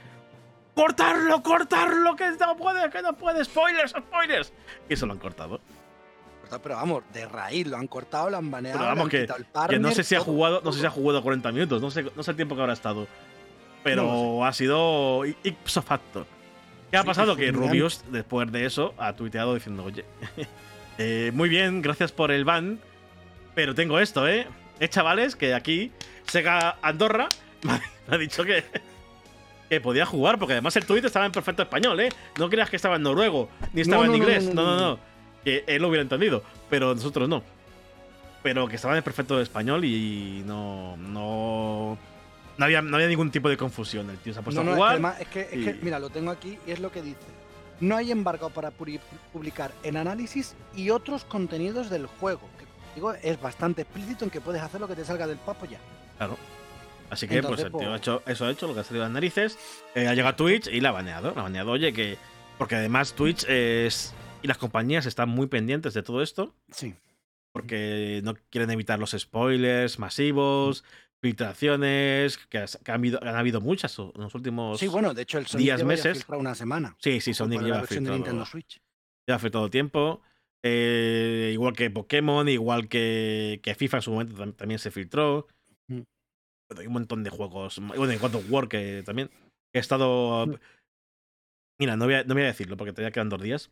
¡Cortarlo! 0.75 1.43
¡Cortarlo! 1.43 2.15
¡Que 2.15 2.31
no 2.39 2.55
puede! 2.55 2.89
¡Que 2.89 3.01
no 3.01 3.13
puede! 3.13 3.43
¡Spoilers! 3.43 3.91
¡Spoilers! 3.91 4.53
Y 4.89 4.93
eso 4.93 5.05
lo 5.05 5.13
han 5.13 5.19
cortado. 5.19 5.61
Pero 6.61 6.75
vamos, 6.75 7.03
de 7.13 7.25
raíz 7.25 7.67
lo 7.67 7.77
han 7.77 7.87
cortado, 7.87 8.29
lo 8.29 8.37
han 8.37 8.51
baneado. 8.51 8.79
Pero 8.79 8.89
vamos, 8.89 9.09
que, 9.09 9.27
que, 9.69 9.79
no 9.79 9.91
sé 9.91 10.03
si 10.03 10.15
ha 10.15 10.19
jugado, 10.19 10.61
no 10.63 10.73
sé 10.73 10.81
si 10.81 10.85
ha 10.85 10.89
jugado 10.89 11.23
40 11.23 11.49
minutos, 11.53 11.81
no 11.81 11.89
sé, 11.91 12.05
no 12.13 12.23
sé 12.23 12.31
el 12.31 12.37
tiempo 12.37 12.55
que 12.55 12.61
habrá 12.61 12.73
estado. 12.73 13.07
Pero 13.83 14.45
ha 14.45 14.53
sido 14.53 15.23
ipso 15.43 15.81
facto. 15.81 16.27
¿Qué 16.91 16.97
ha 16.97 17.03
pasado? 17.03 17.37
Que 17.37 17.51
Rubius, 17.51 18.03
después 18.11 18.51
de 18.51 18.65
eso, 18.65 18.93
ha 18.97 19.13
tuiteado 19.13 19.53
diciendo, 19.53 19.85
oye, 19.85 20.03
eh, 20.97 21.31
muy 21.33 21.47
bien, 21.47 21.81
gracias 21.81 22.11
por 22.11 22.31
el 22.31 22.43
ban, 22.43 22.79
pero 23.55 23.73
tengo 23.73 23.99
esto, 23.99 24.27
¿eh? 24.27 24.45
Eh, 24.79 24.89
chavales, 24.89 25.35
que 25.35 25.53
aquí 25.53 25.91
Sega 26.27 26.77
Andorra 26.81 27.29
me 27.63 28.15
ha 28.15 28.17
dicho 28.17 28.43
que, 28.43 28.65
que 29.71 29.79
podía 29.79 30.05
jugar, 30.05 30.37
porque 30.37 30.51
además 30.51 30.75
el 30.75 30.85
tuit 30.85 31.05
estaba 31.05 31.25
en 31.25 31.31
perfecto 31.31 31.63
español, 31.63 31.97
¿eh? 32.01 32.09
No 32.37 32.49
creas 32.49 32.69
que 32.69 32.75
estaba 32.75 32.97
en 32.97 33.03
noruego, 33.03 33.47
ni 33.71 33.79
estaba 33.79 34.05
en 34.05 34.15
inglés, 34.15 34.53
no, 34.53 34.65
no, 34.65 34.75
no, 34.77 34.99
Que 35.45 35.63
él 35.65 35.81
lo 35.81 35.87
hubiera 35.87 36.01
entendido, 36.01 36.43
pero 36.69 36.93
nosotros 36.93 37.29
no. 37.29 37.41
Pero 38.43 38.67
que 38.67 38.75
estaba 38.75 38.97
en 38.97 39.03
perfecto 39.03 39.39
español 39.39 39.85
y 39.85 40.43
no, 40.45 40.97
no 40.97 41.97
no 42.57 42.65
había, 42.65 42.81
ningún 42.81 43.31
tipo 43.31 43.47
de 43.47 43.55
confusión. 43.55 44.09
El 44.09 44.17
tío 44.17 44.33
se 44.33 44.41
ha 44.41 44.43
puesto 44.43 44.59
a 44.59 44.65
jugar. 44.65 45.15
Es 45.21 45.27
que, 45.29 45.39
es, 45.39 45.47
que, 45.49 45.79
mira, 45.81 45.99
lo 45.99 46.09
tengo 46.09 46.31
aquí 46.31 46.59
y 46.67 46.71
es 46.71 46.81
lo 46.81 46.91
que 46.91 47.01
dice. 47.01 47.19
No 47.79 47.95
hay 47.95 48.11
embargo 48.11 48.49
para 48.49 48.71
publicar 48.71 49.71
en 49.83 49.95
análisis 49.95 50.53
y 50.75 50.89
otros 50.89 51.23
contenidos 51.23 51.89
del 51.89 52.07
juego. 52.07 52.41
Que 52.59 52.65
digo, 52.95 53.13
es 53.13 53.41
bastante 53.41 53.83
explícito 53.83 54.25
en 54.25 54.31
que 54.31 54.41
puedes 54.41 54.61
hacer 54.61 54.81
lo 54.81 54.89
que 54.89 54.95
te 54.95 55.05
salga 55.05 55.27
del 55.27 55.37
papo 55.37 55.65
ya. 55.65 55.79
Claro. 56.17 56.37
Así 57.11 57.27
que, 57.27 57.43
pues 57.43 57.59
el 57.59 57.71
tío 57.73 57.89
ha 57.89 57.89
pues 57.89 58.01
hecho, 58.01 58.23
eso 58.25 58.45
ha 58.45 58.51
hecho, 58.51 58.67
lo 58.67 58.73
que 58.73 58.79
ha 58.79 58.83
salido 58.85 59.03
las 59.03 59.11
narices. 59.11 59.59
Eh, 59.95 60.07
ha 60.07 60.13
llegado 60.13 60.29
a 60.29 60.35
Twitch 60.37 60.67
y 60.67 60.79
la 60.79 60.89
ha 60.89 60.91
baneado. 60.93 61.33
La 61.35 61.41
ha 61.41 61.43
baneado, 61.43 61.71
oye, 61.71 61.91
que. 61.91 62.17
Porque 62.57 62.75
además 62.75 63.13
Twitch 63.13 63.43
es. 63.49 64.13
Y 64.41 64.47
las 64.47 64.57
compañías 64.57 65.05
están 65.05 65.27
muy 65.27 65.47
pendientes 65.47 65.93
de 65.93 66.03
todo 66.03 66.21
esto. 66.21 66.55
Sí. 66.71 66.95
Porque 67.51 68.21
no 68.23 68.35
quieren 68.49 68.71
evitar 68.71 68.97
los 68.97 69.11
spoilers 69.11 69.99
masivos, 69.99 70.85
filtraciones, 71.21 72.37
que, 72.37 72.59
han, 72.59 72.67
habido, 72.87 73.19
han, 73.21 73.35
habido, 73.35 73.59
muchas 73.59 73.99
en 73.99 74.11
los 74.15 74.33
últimos 74.33 74.79
sí, 74.79 74.87
bueno, 74.87 75.13
de 75.13 75.23
hecho, 75.23 75.37
el 75.37 75.47
Sonic 75.47 75.65
días, 75.65 75.83
meses. 75.83 76.25
una 76.29 76.55
semana. 76.55 76.95
Sí, 76.99 77.19
sí, 77.19 77.33
Sonic 77.33 77.61
lleva 77.61 77.83
filtrado. 77.83 78.23
Lleva 79.27 79.39
filtrado 79.39 79.69
tiempo. 79.69 80.21
Eh, 80.63 81.49
igual 81.51 81.75
que 81.75 81.89
Pokémon, 81.91 82.47
igual 82.47 82.87
que, 82.87 83.59
que, 83.61 83.75
FIFA 83.75 83.97
en 83.97 84.01
su 84.01 84.11
momento 84.11 84.53
también 84.53 84.79
se 84.79 84.91
filtró. 84.91 85.47
Hay 86.77 86.87
un 86.87 86.93
montón 86.93 87.23
de 87.23 87.29
juegos. 87.29 87.79
Bueno, 87.79 88.11
en 88.11 88.19
cuanto 88.19 88.39
a 88.39 88.41
War, 88.49 88.67
que 88.67 89.03
también 89.05 89.29
he 89.73 89.79
estado. 89.79 90.45
Mira, 91.79 91.95
no 91.95 92.05
voy, 92.05 92.15
a, 92.15 92.23
no 92.23 92.33
voy 92.33 92.43
a 92.43 92.47
decirlo 92.47 92.77
porque 92.77 92.93
todavía 92.93 93.11
quedan 93.11 93.29
dos 93.29 93.41
días. 93.41 93.71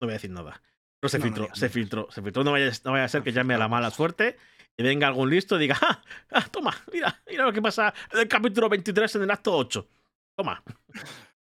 No 0.00 0.06
voy 0.06 0.12
a 0.12 0.14
decir 0.14 0.30
nada. 0.30 0.62
Pero 1.00 1.08
se 1.08 1.18
filtró, 1.18 1.48
se 1.54 1.68
filtró, 1.68 2.08
se 2.10 2.22
filtró. 2.22 2.44
No 2.44 2.52
vaya, 2.52 2.70
no 2.84 2.92
vaya 2.92 3.04
a 3.04 3.08
ser 3.08 3.22
que 3.22 3.32
llame 3.32 3.54
a 3.54 3.58
la 3.58 3.68
mala 3.68 3.90
suerte 3.90 4.36
y 4.76 4.82
venga 4.82 5.06
algún 5.06 5.30
listo 5.30 5.56
y 5.56 5.60
diga, 5.60 5.76
ah, 5.80 6.02
ah, 6.30 6.48
toma, 6.50 6.74
mira, 6.92 7.22
mira 7.28 7.44
lo 7.44 7.52
que 7.52 7.60
pasa 7.60 7.92
en 8.12 8.20
el 8.20 8.28
capítulo 8.28 8.68
23 8.68 9.16
en 9.16 9.22
el 9.22 9.30
acto 9.30 9.56
8. 9.56 9.88
Toma. 10.36 10.62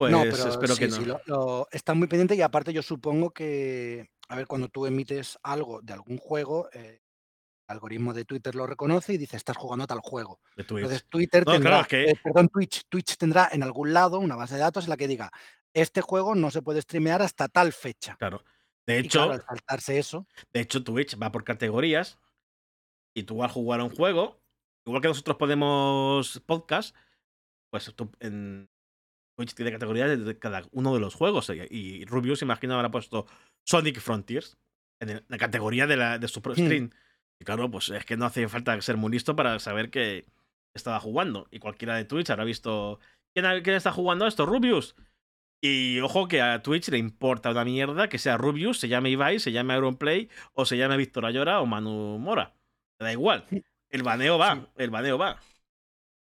Pues 0.00 0.12
no, 0.12 0.22
pero 0.22 0.48
espero 0.48 0.76
que 0.76 0.88
no. 0.88 0.96
Sí, 0.96 1.04
lo, 1.26 1.68
está 1.70 1.92
muy 1.92 2.08
pendiente 2.08 2.34
y 2.34 2.40
aparte 2.40 2.72
yo 2.72 2.80
supongo 2.80 3.32
que, 3.32 4.08
a 4.28 4.36
ver, 4.36 4.46
cuando 4.46 4.68
tú 4.68 4.86
emites 4.86 5.38
algo 5.42 5.82
de 5.82 5.92
algún 5.92 6.16
juego, 6.16 6.70
eh, 6.72 7.02
algoritmo 7.70 8.12
de 8.12 8.24
Twitter 8.24 8.54
lo 8.54 8.66
reconoce 8.66 9.14
y 9.14 9.18
dice, 9.18 9.36
estás 9.36 9.56
jugando 9.56 9.84
a 9.84 9.86
tal 9.86 10.00
juego. 10.00 10.40
Entonces 10.56 11.06
Twitter 11.08 11.44
tendrá, 11.44 11.86
eh, 11.90 12.14
perdón, 12.22 12.48
Twitch, 12.48 12.84
Twitch 12.88 13.16
tendrá 13.16 13.48
en 13.52 13.62
algún 13.62 13.92
lado 13.92 14.18
una 14.18 14.36
base 14.36 14.54
de 14.54 14.60
datos 14.60 14.84
en 14.84 14.90
la 14.90 14.96
que 14.96 15.08
diga, 15.08 15.30
este 15.72 16.00
juego 16.00 16.34
no 16.34 16.50
se 16.50 16.62
puede 16.62 16.82
streamear 16.82 17.22
hasta 17.22 17.48
tal 17.48 17.72
fecha. 17.72 18.16
Claro. 18.16 18.44
De 18.86 18.98
hecho, 18.98 19.32
saltarse 19.46 19.98
eso. 19.98 20.26
De 20.52 20.60
hecho, 20.60 20.82
Twitch 20.82 21.16
va 21.20 21.30
por 21.30 21.44
categorías 21.44 22.18
y 23.14 23.22
tú 23.22 23.36
vas 23.36 23.50
a 23.50 23.54
jugar 23.54 23.80
a 23.80 23.84
un 23.84 23.94
juego, 23.94 24.40
igual 24.84 25.02
que 25.02 25.08
nosotros 25.08 25.36
podemos 25.36 26.42
podcast, 26.46 26.96
pues 27.70 27.92
tú 27.94 28.10
en 28.18 28.68
Twitch 29.36 29.54
tiene 29.54 29.70
categorías 29.70 30.24
de 30.24 30.38
cada 30.38 30.66
uno 30.72 30.92
de 30.92 31.00
los 31.00 31.14
juegos. 31.14 31.50
Y 31.70 32.04
Rubius, 32.04 32.42
imagino, 32.42 32.74
habrá 32.74 32.90
puesto 32.90 33.26
Sonic 33.64 34.00
Frontiers 34.00 34.58
en 35.00 35.24
la 35.28 35.38
categoría 35.38 35.86
de, 35.86 35.96
la, 35.96 36.18
de 36.18 36.28
su 36.28 36.42
pro 36.42 36.54
hmm. 36.54 36.90
Y 37.40 37.44
claro, 37.44 37.70
pues 37.70 37.88
es 37.88 38.04
que 38.04 38.16
no 38.16 38.26
hace 38.26 38.48
falta 38.48 38.80
ser 38.82 38.96
muy 38.96 39.10
listo 39.10 39.34
para 39.34 39.58
saber 39.58 39.90
que 39.90 40.26
estaba 40.74 41.00
jugando. 41.00 41.48
Y 41.50 41.58
cualquiera 41.58 41.96
de 41.96 42.04
Twitch 42.04 42.30
habrá 42.30 42.44
visto. 42.44 43.00
¿Quién, 43.34 43.46
quién 43.62 43.76
está 43.76 43.92
jugando 43.92 44.26
esto? 44.26 44.44
Rubius. 44.44 44.94
Y 45.62 46.00
ojo 46.00 46.28
que 46.28 46.40
a 46.40 46.62
Twitch 46.62 46.88
le 46.88 46.98
importa 46.98 47.50
una 47.50 47.64
mierda 47.64 48.08
que 48.08 48.18
sea 48.18 48.38
Rubius, 48.38 48.78
se 48.80 48.88
llame 48.88 49.10
Ibai, 49.10 49.38
se 49.40 49.52
llame 49.52 49.74
Auronplay, 49.74 50.30
o 50.54 50.64
se 50.64 50.76
llame 50.76 50.96
Víctor 50.96 51.26
Ayora 51.26 51.60
o 51.60 51.66
Manu 51.66 52.18
Mora. 52.18 52.54
Le 52.98 53.06
da 53.06 53.12
igual. 53.12 53.46
El 53.90 54.02
baneo 54.02 54.38
va, 54.38 54.68
el 54.76 54.90
baneo 54.90 55.18
va. 55.18 55.40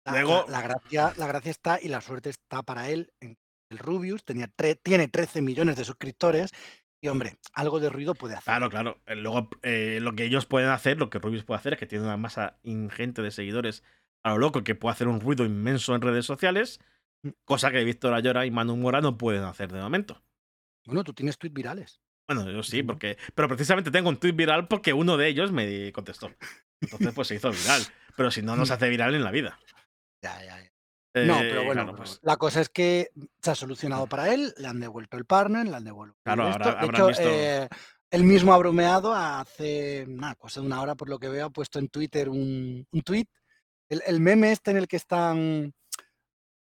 La, 0.06 0.46
la, 0.48 0.62
gracia, 0.62 1.14
la 1.18 1.28
gracia 1.28 1.50
está 1.50 1.80
y 1.82 1.88
la 1.88 2.00
suerte 2.00 2.30
está 2.30 2.62
para 2.62 2.90
él. 2.90 3.12
El 3.20 3.80
Rubius 3.80 4.24
tenía 4.24 4.48
tiene 4.84 5.08
13 5.08 5.42
millones 5.42 5.76
de 5.76 5.84
suscriptores 5.84 6.52
y, 7.06 7.08
hombre, 7.08 7.38
algo 7.54 7.80
de 7.80 7.90
ruido 7.90 8.16
puede 8.16 8.34
hacer. 8.34 8.46
Claro, 8.46 8.70
claro. 8.70 9.02
Eh, 9.06 9.16
luego, 9.16 9.50
eh, 9.62 10.00
lo 10.02 10.14
que 10.14 10.26
ellos 10.26 10.46
pueden 10.46 10.70
hacer, 10.70 10.98
lo 10.98 11.10
que 11.10 11.20
Rubius 11.20 11.44
puede 11.44 11.60
hacer 11.60 11.74
es 11.74 11.80
que 11.80 11.86
tiene 11.86 12.04
una 12.04 12.18
masa 12.18 12.60
ingente 12.64 13.22
de 13.22 13.32
seguidores 13.32 13.84
a 14.24 14.32
lo 14.32 14.40
loco 14.40 14.64
que 14.64 14.76
puede 14.76 14.94
hacer 14.94 15.08
un 15.08 15.22
ruido 15.22 15.46
inmenso 15.46 15.96
en 15.96 16.02
redes 16.02 16.26
sociales 16.26 16.80
Cosa 17.44 17.72
que 17.72 17.84
Víctor 17.84 18.14
Ayora 18.14 18.46
y 18.46 18.52
Manu 18.52 18.76
Mora 18.78 19.02
no 19.02 19.18
pueden 19.18 19.44
hacer 19.44 19.72
de 19.72 19.82
momento. 19.82 20.22
Bueno, 20.86 21.04
tú 21.04 21.14
tienes 21.14 21.38
tweets 21.38 21.54
virales. 21.54 22.02
Bueno, 22.28 22.50
yo 22.50 22.64
sí, 22.64 22.84
porque. 22.84 23.18
Pero 23.34 23.48
precisamente 23.48 23.92
tengo 23.92 24.10
un 24.10 24.18
tweet 24.18 24.34
viral 24.34 24.68
porque 24.68 24.94
uno 24.94 25.18
de 25.18 25.28
ellos 25.28 25.52
me 25.52 25.92
contestó. 25.92 26.32
Entonces, 26.82 27.14
pues 27.14 27.28
se 27.28 27.36
hizo 27.36 27.52
viral. 27.52 27.82
Pero 28.18 28.32
si 28.32 28.42
no, 28.42 28.56
no 28.56 28.66
se 28.66 28.74
hace 28.74 28.90
viral 28.90 29.16
en 29.16 29.24
la 29.24 29.32
vida. 29.32 29.60
Ya, 30.22 30.44
ya, 30.44 30.62
ya. 30.62 30.72
No, 31.16 31.38
pero 31.40 31.62
eh, 31.62 31.66
bueno, 31.66 31.96
pues 31.96 32.20
la 32.24 32.38
cosa 32.38 32.62
es 32.62 32.70
que 32.70 33.10
se 33.42 33.52
ha 33.52 33.56
solucionado 33.56 34.08
para 34.08 34.34
él, 34.34 34.54
le 34.58 34.68
han 34.68 34.80
devuelto 34.80 35.18
el 35.18 35.26
partner, 35.26 35.66
le 35.68 35.76
han 35.76 35.84
devuelto. 35.84 36.18
Claro, 36.24 36.44
ahora 36.44 36.82
de 36.82 37.08
visto... 37.08 37.24
Eh, 37.24 37.68
él 38.12 38.24
mismo 38.24 38.54
ha 38.54 38.58
bromeado 38.58 39.14
hace 39.14 40.06
una 40.08 40.36
cosa 40.36 40.62
de 40.62 40.68
una 40.68 40.82
hora, 40.82 40.96
por 40.96 41.10
lo 41.10 41.20
que 41.20 41.28
veo, 41.28 41.48
ha 41.48 41.50
puesto 41.50 41.80
en 41.80 41.90
Twitter 41.90 42.30
un, 42.30 42.86
un 42.90 43.02
tweet. 43.02 43.26
El, 43.90 44.02
el, 44.06 44.20
meme 44.20 44.52
este 44.52 44.72
en 44.72 44.78
el 44.78 44.88
que 44.88 44.96
están 44.96 45.74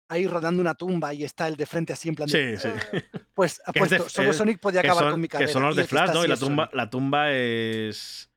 ahí 0.09 0.27
rodando 0.27 0.61
una 0.61 0.75
tumba 0.75 1.13
y 1.13 1.23
está 1.23 1.47
el 1.47 1.55
de 1.55 1.65
frente 1.65 1.93
así 1.93 2.09
en 2.09 2.15
plan 2.15 2.29
Sí, 2.29 2.57
sí. 2.57 2.69
Pues 3.33 3.61
ha 3.65 3.71
puesto, 3.71 4.09
solo 4.09 4.33
Sonic 4.33 4.59
podía 4.59 4.81
acabar 4.81 5.11
con 5.11 5.21
mi 5.21 5.27
cadera. 5.27 5.47
Que 5.47 5.53
son 5.53 5.63
los 5.63 5.75
de 5.75 5.85
Flash, 5.85 6.11
¿no? 6.11 6.25
Y 6.25 6.27
la 6.27 6.37
tumba, 6.37 6.69
la 6.73 6.89
tumba 6.89 7.31
es... 7.31 8.31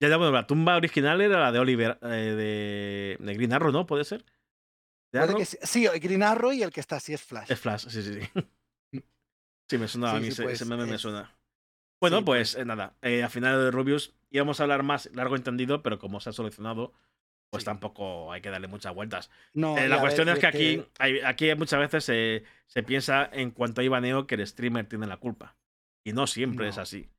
Ya, 0.00 0.08
ya, 0.08 0.16
bueno, 0.16 0.32
la 0.32 0.46
tumba 0.46 0.76
original 0.76 1.20
era 1.20 1.40
la 1.40 1.50
de 1.50 1.58
Oliver, 1.58 1.98
eh, 2.02 3.16
de, 3.18 3.34
Green 3.34 3.52
Arrow, 3.52 3.72
¿no? 3.72 3.84
¿Puede 3.86 4.04
ser? 4.04 4.24
Sí, 5.62 5.86
Green 6.00 6.22
Arrow 6.22 6.52
y 6.52 6.62
el 6.62 6.70
que 6.70 6.80
está 6.80 6.96
así 6.96 7.12
es 7.12 7.22
Flash. 7.22 7.50
Es 7.50 7.60
Flash, 7.60 7.88
sí, 7.88 8.02
sí, 8.02 8.20
sí. 8.20 8.42
Mm. 8.90 9.00
Sí, 9.68 9.76
me 9.76 9.86
suena 9.86 10.12
a 10.12 10.18
mí, 10.18 10.28
ese, 10.28 10.42
pues, 10.42 10.64
meme 10.64 10.86
me 10.86 10.96
suena. 10.96 11.30
Bueno, 12.00 12.24
pues, 12.24 12.54
pues. 12.54 12.62
Eh, 12.62 12.64
nada, 12.64 12.96
eh, 13.02 13.22
al 13.22 13.28
final 13.28 13.58
de 13.58 13.70
Rubius 13.70 14.14
íbamos 14.30 14.60
a 14.60 14.62
hablar 14.62 14.82
más 14.82 15.10
largo 15.12 15.36
entendido, 15.36 15.82
pero 15.82 15.98
como 15.98 16.20
se 16.20 16.30
ha 16.30 16.32
solucionado, 16.32 16.94
pues 17.50 17.64
tampoco 17.64 18.32
hay 18.32 18.40
que 18.40 18.48
darle 18.48 18.68
muchas 18.68 18.94
vueltas. 18.94 19.30
No, 19.52 19.76
eh, 19.76 19.88
la 19.88 20.00
cuestión 20.00 20.28
es 20.30 20.38
que 20.38 20.46
aquí, 20.46 20.84
hay, 20.98 21.20
aquí 21.20 21.54
muchas 21.54 21.80
veces 21.80 22.04
se, 22.04 22.44
se, 22.66 22.82
piensa 22.82 23.28
en 23.30 23.50
cuanto 23.50 23.82
hay 23.82 23.88
baneo 23.88 24.26
que 24.26 24.36
el 24.36 24.46
streamer 24.46 24.86
tiene 24.86 25.06
la 25.06 25.18
culpa. 25.18 25.56
Y 26.02 26.12
no 26.14 26.26
siempre 26.26 26.68
es 26.68 26.78
así. 26.78 27.10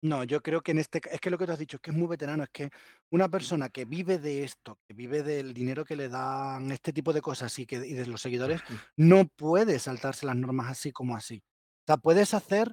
No, 0.00 0.22
yo 0.24 0.40
creo 0.40 0.60
que 0.60 0.70
en 0.70 0.78
este 0.78 1.00
es 1.10 1.20
que 1.20 1.30
lo 1.30 1.38
que 1.38 1.46
tú 1.46 1.52
has 1.52 1.58
dicho 1.58 1.76
es 1.76 1.80
que 1.80 1.90
es 1.90 1.96
muy 1.96 2.06
veterano, 2.06 2.44
es 2.44 2.50
que 2.50 2.70
una 3.10 3.28
persona 3.28 3.68
que 3.68 3.84
vive 3.84 4.18
de 4.18 4.44
esto, 4.44 4.78
que 4.86 4.94
vive 4.94 5.22
del 5.22 5.52
dinero 5.52 5.84
que 5.84 5.96
le 5.96 6.08
dan 6.08 6.70
este 6.70 6.92
tipo 6.92 7.12
de 7.12 7.20
cosas 7.20 7.58
y, 7.58 7.66
que, 7.66 7.76
y 7.76 7.94
de 7.94 8.06
los 8.06 8.22
seguidores, 8.22 8.60
no 8.96 9.26
puede 9.26 9.78
saltarse 9.78 10.26
las 10.26 10.36
normas 10.36 10.70
así 10.70 10.92
como 10.92 11.16
así. 11.16 11.42
O 11.82 11.84
sea, 11.86 11.96
puedes 11.96 12.32
hacer 12.32 12.72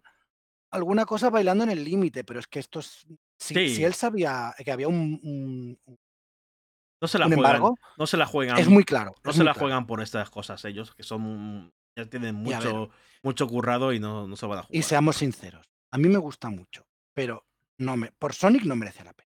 alguna 0.69 1.05
cosa 1.05 1.29
bailando 1.29 1.63
en 1.63 1.71
el 1.71 1.83
límite, 1.83 2.23
pero 2.23 2.39
es 2.39 2.47
que 2.47 2.59
esto 2.59 2.79
es. 2.79 3.07
Si, 3.37 3.53
si, 3.69 3.83
él 3.83 3.93
sabía 3.93 4.53
que 4.63 4.71
había 4.71 4.87
un, 4.87 5.77
no 7.01 7.07
se 7.07 7.19
la 7.19 7.25
juegan. 7.27 7.61
no 7.97 8.07
se 8.07 8.17
la 8.17 8.25
juegan. 8.25 8.57
Es 8.57 8.67
muy 8.67 8.83
claro. 8.83 9.15
No 9.23 9.33
se 9.33 9.43
la 9.43 9.53
juegan 9.53 9.85
por 9.85 10.01
estas 10.01 10.29
cosas 10.29 10.63
ellos, 10.65 10.93
que 10.95 11.03
son. 11.03 11.73
Ya 11.97 12.05
tienen 12.05 12.35
mucho, 12.35 12.89
mucho 13.23 13.47
currado 13.47 13.93
y 13.93 13.99
no, 13.99 14.27
no 14.27 14.35
se 14.35 14.45
van 14.45 14.59
a 14.59 14.63
jugar. 14.63 14.75
Y 14.75 14.81
seamos 14.81 15.17
sinceros. 15.17 15.65
A 15.91 15.97
mí 15.97 16.09
me 16.09 16.17
gusta 16.17 16.49
mucho, 16.49 16.85
pero 17.15 17.43
no 17.79 17.97
me, 17.97 18.11
por 18.11 18.33
Sonic 18.33 18.63
no 18.65 18.75
merece 18.75 19.03
la 19.03 19.13
pena. 19.13 19.29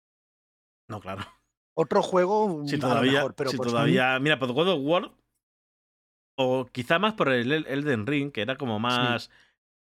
No, 0.89 1.01
claro. 1.01 1.25
otro 1.75 2.03
juego 2.03 2.49
Si 2.65 2.77
mm, 2.77 2.81
todavía, 2.81 3.13
mejor, 3.13 3.35
pero 3.35 3.51
si 3.51 3.57
por. 3.57 3.69
Mira, 4.21 4.39
por 4.39 4.53
God 4.53 4.69
of 4.71 4.81
War. 4.83 5.13
O 6.39 6.67
quizá 6.67 6.99
más 6.99 7.15
por 7.15 7.29
el 7.31 7.51
El- 7.53 7.67
Elden 7.67 8.07
Ring, 8.07 8.33
que 8.33 8.43
era 8.43 8.57
como 8.57 8.79
más. 8.79 9.31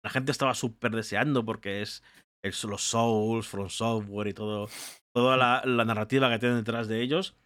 La 0.03 0.11
gente 0.11 0.33
estaba 0.33 0.55
súper 0.55 0.93
deseando 0.93 1.45
porque 1.45 1.83
es, 1.83 2.03
es 2.43 2.65
los 2.65 2.83
Souls, 2.83 3.47
From 3.49 3.69
Software 3.69 4.29
y 4.29 4.35
todo. 4.35 4.69
Toda 5.13 5.37
la, 5.37 5.63
la 5.67 5.85
narrativa 5.85 6.31
que 6.31 6.39
tienen 6.39 6.59
detrás 6.59 6.89
de 6.89 7.03
ellos. 7.03 7.37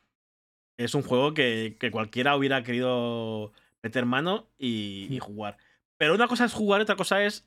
Es 0.79 0.95
un 0.95 1.03
juego 1.03 1.35
que, 1.35 1.77
que 1.81 1.91
cualquiera 1.91 2.37
hubiera 2.37 2.63
querido 2.63 3.53
meter 3.83 4.07
mano 4.07 4.49
y, 4.59 5.09
y 5.11 5.19
jugar. 5.19 5.59
Pero 5.99 6.15
una 6.15 6.29
cosa 6.29 6.45
es 6.45 6.53
jugar, 6.55 6.81
otra 6.81 6.97
cosa 6.97 7.25
es 7.25 7.47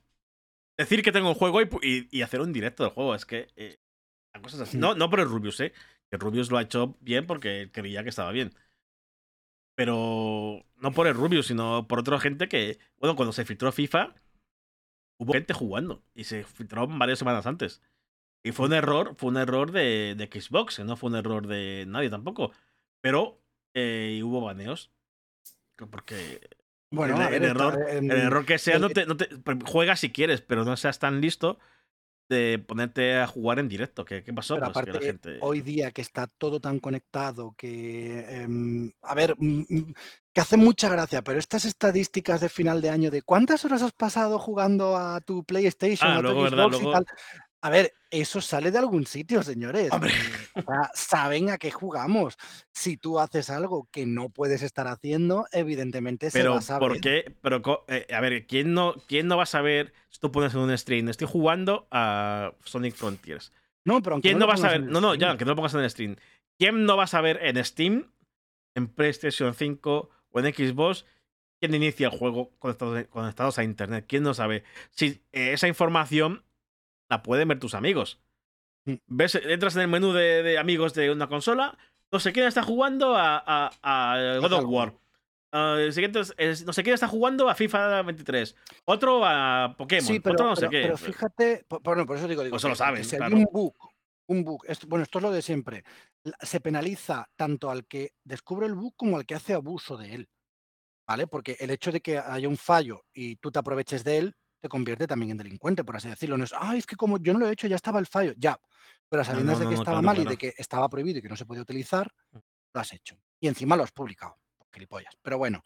decir 0.77 1.01
que 1.03 1.11
tengo 1.11 1.29
un 1.29 1.35
juego 1.35 1.61
y, 1.61 1.69
y- 1.81 2.07
y 2.11 2.21
hacer 2.21 2.41
un 2.41 2.53
directo 2.53 2.83
del 2.83 2.91
juego. 2.93 3.15
Es 3.15 3.25
que 3.25 3.47
eh, 3.55 3.79
la 4.33 4.41
cosa 4.41 4.55
es 4.57 4.61
así. 4.63 4.77
No, 4.77 4.95
no 4.95 5.09
por 5.09 5.19
el 5.19 5.27
Rubius, 5.29 5.59
¿eh? 5.61 5.73
Que 6.11 6.17
Rubius 6.17 6.51
lo 6.51 6.57
ha 6.57 6.61
hecho 6.61 6.97
bien 7.01 7.25
porque 7.27 7.69
creía 7.71 8.03
que 8.03 8.09
estaba 8.09 8.31
bien. 8.31 8.53
Pero 9.75 10.65
no 10.77 10.91
por 10.93 11.07
el 11.07 11.15
Rubius, 11.15 11.47
sino 11.47 11.87
por 11.87 11.99
otra 11.99 12.19
gente 12.19 12.47
que, 12.47 12.79
bueno, 12.97 13.15
cuando 13.15 13.33
se 13.33 13.43
filtró 13.45 13.71
FIFA, 13.71 14.15
hubo 15.19 15.33
gente 15.33 15.53
jugando 15.53 16.03
y 16.13 16.23
se 16.25 16.43
filtró 16.45 16.87
varias 16.87 17.19
semanas 17.19 17.45
antes. 17.45 17.81
Y 18.43 18.51
fue 18.51 18.67
un 18.67 18.73
error, 18.73 19.15
fue 19.17 19.29
un 19.31 19.37
error 19.37 19.71
de, 19.71 20.15
de 20.15 20.41
Xbox, 20.41 20.79
no 20.79 20.95
fue 20.95 21.09
un 21.09 21.15
error 21.15 21.47
de 21.47 21.85
nadie 21.87 22.09
tampoco. 22.09 22.51
Pero 23.01 23.41
eh, 23.73 24.21
hubo 24.23 24.39
baneos. 24.41 24.91
Porque 25.91 26.39
bueno, 26.91 27.21
el- 27.21 27.29
ver, 27.29 27.43
error- 27.43 27.79
en- 27.89 28.11
el 28.11 28.17
error 28.17 28.45
que 28.45 28.57
sea, 28.57 28.79
no 28.79 28.89
te, 28.89 29.05
no 29.05 29.17
te- 29.17 29.29
juega 29.65 29.95
si 29.95 30.11
quieres, 30.11 30.41
pero 30.41 30.63
no 30.65 30.77
seas 30.77 30.99
tan 30.99 31.21
listo 31.21 31.59
de 32.27 32.57
ponerte 32.65 33.17
a 33.17 33.27
jugar 33.27 33.59
en 33.59 33.69
directo. 33.69 34.03
¿Qué, 34.03 34.23
qué 34.23 34.33
pasó? 34.33 34.55
Pero 34.55 34.71
Pues 34.71 34.85
que 34.85 34.91
la 34.91 34.97
aparte, 34.97 35.05
gente. 35.11 35.37
hoy 35.41 35.61
día 35.61 35.91
que 35.91 36.01
está 36.01 36.25
todo 36.25 36.59
tan 36.59 36.79
conectado, 36.79 37.53
que, 37.57 38.19
em, 38.41 38.91
a 39.03 39.13
ver, 39.13 39.35
mm, 39.37 39.63
mm, 39.69 39.93
que 40.33 40.41
hace 40.41 40.57
mucha 40.57 40.89
gracia, 40.89 41.21
pero 41.21 41.37
estas 41.37 41.65
estadísticas 41.65 42.41
de 42.41 42.49
final 42.49 42.81
de 42.81 42.89
año 42.89 43.11
de 43.11 43.21
cuántas 43.21 43.63
horas 43.63 43.83
has 43.83 43.91
pasado 43.93 44.39
jugando 44.39 44.97
a 44.97 45.21
tu 45.21 45.43
PlayStation, 45.43 46.09
Ah, 46.09 46.15
a 46.15 46.17
tu 46.17 46.23
luego, 46.23 46.41
¿verdad? 46.43 46.63
Xbox 46.69 46.81
y 46.81 46.91
tal. 46.91 47.05
A 47.61 47.69
ver, 47.69 47.93
eso 48.11 48.41
sale 48.41 48.71
de 48.71 48.77
algún 48.77 49.05
sitio, 49.07 49.41
señores. 49.43 49.91
Hombre. 49.91 50.11
Eh, 50.11 50.51
o 50.55 50.61
sea, 50.71 50.91
saben 50.93 51.49
a 51.49 51.57
qué 51.57 51.71
jugamos. 51.71 52.37
Si 52.71 52.95
tú 52.97 53.19
haces 53.19 53.49
algo 53.49 53.87
que 53.91 54.05
no 54.05 54.29
puedes 54.29 54.61
estar 54.61 54.87
haciendo, 54.87 55.47
evidentemente 55.51 56.29
se 56.29 56.39
va 56.39 56.43
Pero, 56.43 56.53
a 56.55 56.61
saber. 56.61 56.89
¿por 56.89 57.01
qué? 57.01 57.35
Pero, 57.41 57.85
eh, 57.87 58.07
a 58.13 58.21
ver, 58.21 58.45
¿quién 58.45 58.73
no, 58.73 58.93
¿quién 59.07 59.27
no 59.27 59.37
va 59.37 59.43
a 59.43 59.47
saber 59.47 59.93
si 60.09 60.19
tú 60.19 60.31
pones 60.31 60.53
en 60.53 60.59
un 60.61 60.77
stream? 60.77 61.09
Estoy 61.09 61.27
jugando 61.27 61.87
a 61.91 62.53
Sonic 62.63 62.95
Frontiers. 62.95 63.51
No, 63.83 64.01
pero 64.01 64.15
aunque 64.15 64.29
¿Quién 64.29 64.39
no 64.39 64.45
no 64.45 64.47
va 64.47 64.53
a 64.55 64.57
saber? 64.57 64.81
No, 64.83 65.01
no, 65.01 65.15
ya, 65.15 65.29
aunque 65.29 65.45
no 65.45 65.51
lo 65.51 65.55
pongas 65.57 65.73
en 65.73 65.81
el 65.81 65.89
stream. 65.89 66.15
¿Quién 66.57 66.85
no 66.85 66.95
va 66.95 67.03
a 67.03 67.07
saber 67.07 67.39
en 67.43 67.63
Steam, 67.65 68.11
en 68.75 68.87
PlayStation 68.87 69.53
5 69.53 70.09
o 70.29 70.39
en 70.39 70.53
Xbox 70.53 71.05
quién 71.59 71.73
inicia 71.73 72.07
el 72.07 72.17
juego 72.17 72.51
conectados, 72.59 73.05
conectados 73.07 73.59
a 73.59 73.63
Internet? 73.63 74.05
¿Quién 74.07 74.23
no 74.23 74.33
sabe? 74.33 74.63
Si 74.91 75.21
eh, 75.33 75.51
esa 75.53 75.67
información 75.67 76.44
la 77.09 77.21
pueden 77.23 77.47
ver 77.47 77.59
tus 77.59 77.73
amigos. 77.73 78.19
Ves, 79.07 79.35
entras 79.35 79.75
en 79.75 79.81
el 79.83 79.87
menú 79.87 80.13
de, 80.13 80.43
de 80.43 80.57
amigos 80.59 80.93
de 80.93 81.11
una 81.11 81.27
consola, 81.27 81.77
no 82.11 82.19
sé 82.19 82.31
quién 82.33 82.45
está 82.47 82.61
jugando 82.63 83.15
a, 83.15 83.37
a- 83.45 83.71
a 83.81 84.37
God 84.39 84.53
of. 84.53 84.65
War. 84.67 84.93
Ah, 85.51 85.77
siguiente 85.91 86.19
es- 86.37 86.65
no 86.65 86.73
sé 86.73 86.83
quién 86.83 86.93
está 86.93 87.07
jugando 87.07 87.49
a 87.49 87.55
FIFA 87.55 88.01
23. 88.03 88.55
Otro 88.85 89.21
a 89.25 89.73
Pokémon. 89.77 90.05
Sí, 90.05 90.19
pero, 90.19 90.33
otro 90.33 90.45
no 90.47 90.55
sé 90.55 90.61
pero- 90.67 90.71
qué. 90.71 90.81
pero 90.83 90.97
fíjate, 90.97 91.65
po- 91.67 91.79
bueno, 91.79 92.05
por 92.05 92.17
eso 92.17 92.27
digo, 92.27 92.43
digo 92.43 92.53
Pues 92.53 92.61
eso 92.61 92.67
lo 92.67 92.73
hay 92.95 93.03
claro. 93.03 93.37
un 93.37 93.47
bug, 93.51 93.75
un 94.27 94.43
bug, 94.43 94.63
esto- 94.67 94.85
bueno, 94.87 95.03
esto 95.03 95.19
es 95.19 95.23
lo 95.23 95.31
de 95.31 95.41
siempre, 95.41 95.83
se 96.41 96.59
penaliza 96.59 97.27
tanto 97.35 97.71
al 97.71 97.85
que 97.87 98.13
descubre 98.23 98.67
el 98.67 98.73
bug 98.75 98.95
como 98.95 99.17
al 99.17 99.25
que 99.25 99.35
hace 99.35 99.53
abuso 99.53 99.95
de 99.97 100.13
él, 100.15 100.29
¿vale? 101.07 101.25
Porque 101.25 101.55
el 101.59 101.69
hecho 101.71 101.91
de 101.91 102.01
que 102.01 102.17
haya 102.19 102.49
un 102.49 102.57
fallo 102.57 103.05
y 103.13 103.37
tú 103.37 103.49
te 103.51 103.59
aproveches 103.59 104.03
de 104.03 104.17
él, 104.17 104.35
te 104.65 104.69
convierte 104.69 105.05
también 105.05 105.29
en 105.31 105.37
delincuente, 105.37 105.83
por 105.83 105.95
así 105.95 106.09
decirlo. 106.09 106.37
No 106.37 106.43
es, 106.43 106.53
ay, 106.57 106.79
es 106.79 106.87
que 106.87 106.95
como 106.95 107.19
yo 107.19 107.33
no 107.33 107.39
lo 107.39 107.47
he 107.47 107.51
hecho, 107.53 107.67
ya 107.67 107.75
estaba 107.75 107.99
el 107.99 108.07
fallo, 108.07 108.33
ya. 108.35 108.59
Pero 109.07 109.21
a 109.21 109.25
No, 109.25 109.51
de 109.53 109.59
que 109.59 109.65
no, 109.65 109.71
estaba 109.71 109.83
claro, 109.83 110.01
mal 110.01 110.15
y 110.17 110.21
claro. 110.21 110.29
de 110.31 110.37
que 110.37 110.53
estaba 110.57 110.89
prohibido 110.89 111.19
y 111.19 111.21
que 111.21 111.29
no 111.29 111.35
se 111.35 111.45
podía 111.45 111.61
utilizar, 111.61 112.11
Mm. 112.31 112.37
lo 112.73 112.81
has 112.81 112.91
hecho. 112.93 113.15
Y 113.39 113.47
encima 113.47 113.75
lo 113.77 113.83
has 113.83 113.91
publicado. 113.91 114.37
Gilipollas. 114.73 115.13
Pero 115.21 115.37
bueno. 115.37 115.61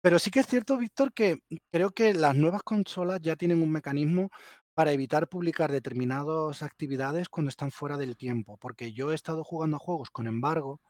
Pero 0.00 0.18
sí 0.20 0.30
que 0.30 0.40
es 0.40 0.46
cierto, 0.46 0.76
Víctor, 0.78 1.12
que 1.12 1.40
creo 1.72 1.90
que 1.90 2.14
las 2.14 2.36
nuevas 2.36 2.62
consolas 2.62 3.20
ya 3.20 3.34
tienen 3.34 3.60
un 3.60 3.72
mecanismo 3.72 4.30
para 4.72 4.92
evitar 4.92 5.28
publicar 5.28 5.72
determinadas 5.72 6.62
actividades 6.62 7.28
cuando 7.28 7.48
están 7.48 7.72
fuera 7.72 7.96
del 7.96 8.16
tiempo. 8.16 8.56
Porque 8.58 8.92
yo 8.92 9.10
he 9.10 9.14
estado 9.16 9.42
jugando 9.42 9.76
a 9.78 9.80
juegos 9.80 10.10
con 10.10 10.28
embargo 10.28 10.80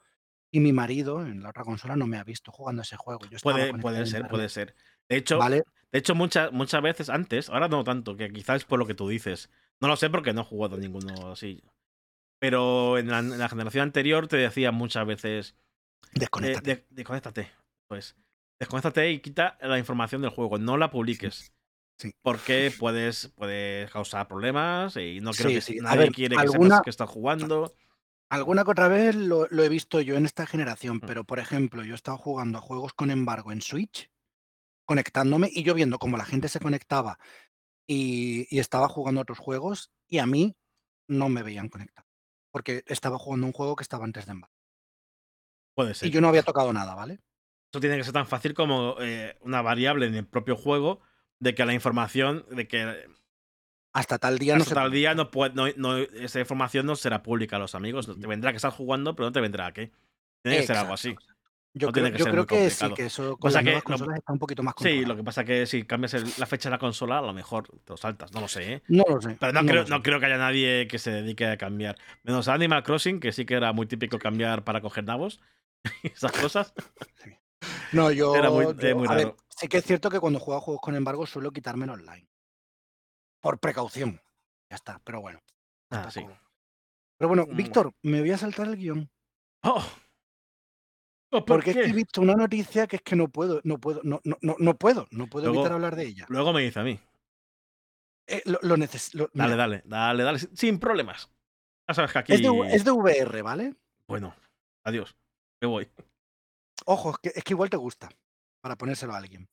y 0.57 0.61
mi 0.61 0.73
marido 0.73 1.21
en 1.27 1.43
la 1.43 1.49
otra 1.51 1.65
consola 1.65 1.97
no 1.97 2.07
me 2.07 2.17
ha 2.17 2.23
visto 2.25 2.53
jugando 2.53 2.83
ese 2.83 2.97
juego. 2.97 3.23
Yo 3.29 3.39
Puede, 3.43 3.75
puede 3.79 4.07
ser, 4.07 4.29
puede 4.29 4.49
ser. 4.49 4.75
De 5.09 5.17
hecho, 5.17 5.39
¿Vale? 5.39 5.65
de 5.91 5.99
hecho 5.99 6.15
muchas, 6.15 6.53
muchas 6.53 6.81
veces 6.81 7.09
antes, 7.11 7.51
ahora 7.51 7.67
no 7.69 7.83
tanto, 7.83 8.17
que 8.17 8.33
quizás 8.33 8.65
por 8.65 8.79
lo 8.79 8.87
que 8.87 8.95
tú 8.95 9.09
dices. 9.09 9.51
No 9.81 9.89
lo 9.89 9.97
sé 9.97 10.11
porque 10.11 10.33
no 10.33 10.43
he 10.43 10.45
jugado 10.45 10.77
a 10.77 10.79
ninguno 10.79 11.33
así. 11.33 11.61
Pero 12.39 12.99
en 12.99 13.09
la, 13.09 13.19
en 13.19 13.37
la 13.39 13.49
generación 13.49 13.83
anterior 13.83 14.29
te 14.29 14.37
decían 14.37 14.75
muchas 14.75 15.07
veces, 15.07 15.57
eh, 16.15 16.21
Desconéctate. 16.21 16.75
de- 16.77 16.87
desconéctate. 16.91 17.51
Pues, 17.89 18.17
desconéctate 18.61 19.11
y 19.11 19.19
quita 19.21 19.59
la 19.61 19.79
información 19.79 20.23
del 20.23 20.31
juego, 20.31 20.59
no 20.59 20.77
la 20.77 20.91
publiques. 20.91 21.53
Sí. 21.99 22.13
Porque 22.23 22.73
puedes, 22.79 23.29
puedes 23.35 23.91
causar 23.91 24.29
problemas 24.29 24.97
y 24.97 25.21
no 25.21 25.33
creo 25.33 25.49
Sí, 25.49 25.55
que 25.55 25.61
sí. 25.61 25.77
Nadie 25.81 25.99
ver, 25.99 26.13
quiere 26.13 26.37
que 26.37 26.49
sepas 26.49 26.81
que 26.83 26.91
estás 26.91 27.09
jugando. 27.11 27.73
Alguna 28.35 28.65
que 28.65 28.71
otra 28.73 28.89
vez 28.89 29.15
lo, 29.15 29.47
lo 29.49 29.63
he 29.63 29.69
visto 29.69 30.01
yo 30.01 30.17
en 30.17 30.25
esta 30.25 30.45
generación, 30.45 30.97
Mm. 30.97 31.07
pero 31.07 31.25
por 31.25 31.39
ejemplo, 31.39 31.85
yo 31.85 31.93
he 31.93 31.95
estado 31.95 32.19
jugando 32.19 32.59
a 32.59 32.61
juegos 32.61 32.93
con 32.93 33.11
embargo 33.11 33.53
en 33.53 33.63
Switch, 33.63 34.11
conectándome 34.87 35.49
y 35.53 35.63
yo 35.63 35.73
viendo 35.73 35.99
cómo 35.99 36.17
la 36.17 36.25
gente 36.25 36.49
se 36.49 36.59
conectaba 36.59 37.19
y, 37.87 38.47
y 38.55 38.59
estaba 38.59 38.89
jugando 38.89 39.21
a 39.21 39.23
otros 39.23 39.39
juegos 39.39 39.93
y 40.09 40.19
a 40.19 40.27
mí 40.27 40.57
no 41.09 41.29
me 41.29 41.43
veían 41.45 41.69
conectado, 41.69 42.09
porque 42.51 42.83
estaba 42.87 43.19
jugando 43.19 43.47
un 43.47 43.53
juego 43.53 43.77
que 43.77 43.83
estaba 43.83 44.05
antes 44.05 44.27
de 44.27 44.33
embargo. 44.33 44.55
Puede 45.77 45.95
ser. 45.95 46.09
Y 46.09 46.11
yo 46.11 46.21
no 46.21 46.29
había 46.29 46.43
tocado 46.43 46.73
nada, 46.73 46.95
¿vale? 46.95 47.21
Eso 47.73 47.81
tiene 47.81 47.97
que 47.97 48.05
ser 48.05 48.13
tan 48.15 48.27
fácil 48.27 48.53
como 48.55 48.97
eh, 49.01 49.37
una 49.43 49.63
variable 49.63 50.07
en 50.07 50.15
el 50.17 50.27
propio 50.27 50.57
juego 50.57 51.01
de 51.39 51.55
que 51.55 51.65
la 51.65 51.75
información, 51.75 52.47
de 52.51 52.67
que 52.67 53.07
Hasta 53.95 54.19
tal 54.19 54.39
día 54.39 54.55
no 54.57 54.63
hasta 54.63 54.71
se 54.71 54.75
tal 54.75 54.91
día 54.91 55.15
no 55.15 55.31
puede, 55.31 55.55
no, 55.55 55.67
no- 55.77 55.97
esa 55.97 56.41
información 56.41 56.85
no 56.85 56.97
será 56.97 57.23
pública 57.23 57.57
a 57.57 57.59
los 57.61 57.75
amigos. 57.75 58.07
Te 58.21 58.27
vendrá 58.27 58.51
que 58.51 58.57
estás 58.57 58.75
jugando, 58.75 59.15
pero 59.15 59.29
no 59.29 59.33
te 59.33 59.41
vendrá 59.41 59.67
a 59.67 59.73
qué. 59.73 59.93
Tiene 60.43 60.59
que 60.59 60.67
ser 60.67 60.77
algo 60.77 60.93
así. 60.95 61.15
Yo 61.77 61.89
No 61.89 61.93
creo, 61.93 62.13
que 62.13 62.19
yo 62.19 62.25
creo 62.27 62.47
que 62.47 62.71
sí, 62.71 62.79
complicado. 62.81 62.95
que 62.95 63.07
eso 63.07 63.37
con 63.37 63.53
las 63.53 63.61
que 63.61 63.65
nuevas 63.65 63.83
lo- 63.85 63.89
consolas 63.91 64.19
está 64.19 64.33
un 64.33 64.39
poquito 64.39 64.63
más 64.63 64.75
Sí, 64.79 64.85
controlado. 64.85 65.09
lo 65.09 65.17
que 65.17 65.25
pasa 65.25 65.41
es 65.41 65.47
que 65.49 65.67
si 65.67 65.83
cambias 65.85 66.15
el- 66.15 66.25
la 66.39 66.47
fecha 66.47 66.69
de 66.69 66.73
la 66.75 66.79
consola, 66.79 67.19
a 67.19 67.23
lo 67.23 67.33
mejor 67.33 67.67
te 67.69 67.93
lo 67.93 67.97
saltas. 67.97 68.33
No 68.33 68.41
lo 68.41 68.47
sé, 68.49 68.75
¿eh? 68.75 68.83
No 68.89 69.03
lo 69.09 69.21
sé. 69.21 69.37
Pero 69.41 69.53
no, 69.53 69.63
no 69.63 69.69
creo, 69.69 69.81
lo 69.83 69.87
sé. 69.89 69.93
no 69.93 70.03
creo 70.03 70.21
que 70.21 70.27
haya 70.27 70.39
nadie 70.39 70.87
que 70.89 70.99
se 71.01 71.11
dedique 71.11 71.47
a 71.47 71.57
cambiar. 71.57 71.97
Menos 72.23 72.47
Animal 72.49 72.83
Crossing, 72.85 73.19
que 73.19 73.33
sí 73.33 73.45
que 73.45 73.55
era 73.55 73.73
muy 73.73 73.87
típico 73.87 74.19
cambiar 74.21 74.63
para 74.65 74.81
coger 74.81 75.03
nabos. 75.05 75.41
y 76.05 76.09
esas 76.09 76.31
cosas. 76.33 76.75
No, 77.93 78.11
yo, 78.13 78.35
Era 78.37 78.51
muy- 78.51 78.67
yo- 78.77 78.97
muy 78.97 79.09
a 79.09 79.15
ver, 79.15 79.25
raro. 79.27 79.37
sí 79.49 79.67
que 79.69 79.79
es 79.79 79.85
cierto 79.85 80.11
que 80.11 80.21
cuando 80.21 80.39
juego 80.39 80.59
a 80.59 80.63
juegos 80.63 80.81
con 80.81 80.95
embargo 80.95 81.27
suelo 81.27 81.51
quitarme 81.53 81.85
el 81.87 81.91
online. 81.91 82.27
Por 83.45 83.59
precaución. 83.59 84.19
Ya 84.71 84.77
está, 84.77 84.99
pero 85.05 85.21
bueno. 85.21 85.39
Ah, 85.91 86.11
sí. 86.11 86.25
Pero 87.19 87.29
bueno, 87.29 87.45
Mm. 87.47 87.55
Víctor, 87.57 87.93
me 88.03 88.21
voy 88.21 88.31
a 88.31 88.39
saltar 88.39 88.67
el 88.69 88.77
guion. 88.77 89.11
¡Oh! 89.65 89.85
¿Por 91.31 91.45
Porque 91.45 91.75
qué? 91.75 91.81
he 91.83 91.93
visto 91.93 92.23
una 92.23 92.35
noticia 92.35 92.87
que 92.87 92.97
es 92.97 93.03
que 93.03 93.17
no 93.17 93.29
puedo, 93.29 93.61
no 93.65 93.79
puedo, 93.79 94.01
no, 94.03 94.21
no, 94.25 94.39
no, 94.41 94.57
no 94.59 94.75
puedo, 94.79 95.07
no 95.11 95.27
puedo 95.27 95.47
Luego- 95.47 95.61
evitar 95.61 95.73
hablar 95.75 95.95
de 95.95 96.05
ella. 96.07 96.25
Luego 96.31 96.53
me 96.55 96.63
dice 96.63 96.81
a 96.81 96.85
mí. 96.85 96.99
Eh, 98.27 98.41
lo, 98.47 98.59
lo 98.63 98.77
neces- 98.79 99.13
lo- 99.13 99.29
Dale, 99.35 99.53
mira, 99.53 99.57
dale, 99.57 99.83
dale, 99.85 100.23
dale. 100.23 100.39
sin 100.39 100.79
problemas. 100.81 101.31
Ya 101.87 101.95
sabes 101.95 102.13
que 102.13 102.19
aquí. 102.21 102.33
es, 102.33 102.41
de, 102.41 102.49
es 102.75 102.85
de 102.85 102.91
VR, 102.93 103.43
¿vale? 103.43 103.75
Bueno, 104.09 104.35
adiós. 104.87 105.15
Me 105.61 105.69
voy. 105.69 105.91
Ojo, 106.87 107.11
es 107.11 107.19
que, 107.19 107.29
es 107.39 107.45
que 107.45 107.53
igual 107.53 107.69
te 107.69 107.77
gusta, 107.77 108.09
para 108.63 108.77
ponérselo 108.77 109.13
a 109.13 109.19
alguien. 109.19 109.51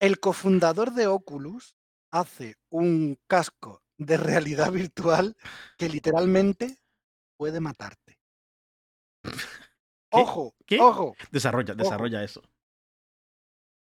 El 0.00 0.18
cofundador 0.18 0.92
de 0.92 1.08
Oculus 1.08 1.74
hace 2.12 2.56
un 2.70 3.18
casco 3.26 3.82
de 3.98 4.16
realidad 4.16 4.70
virtual 4.72 5.36
que 5.76 5.88
literalmente 5.88 6.78
puede 7.36 7.58
matarte. 7.60 8.18
Ojo, 10.14 10.54
¿Qué? 10.66 10.78
ojo. 10.78 11.16
Desarrolla, 11.30 11.74
desarrolla 11.74 12.22
eso. 12.22 12.42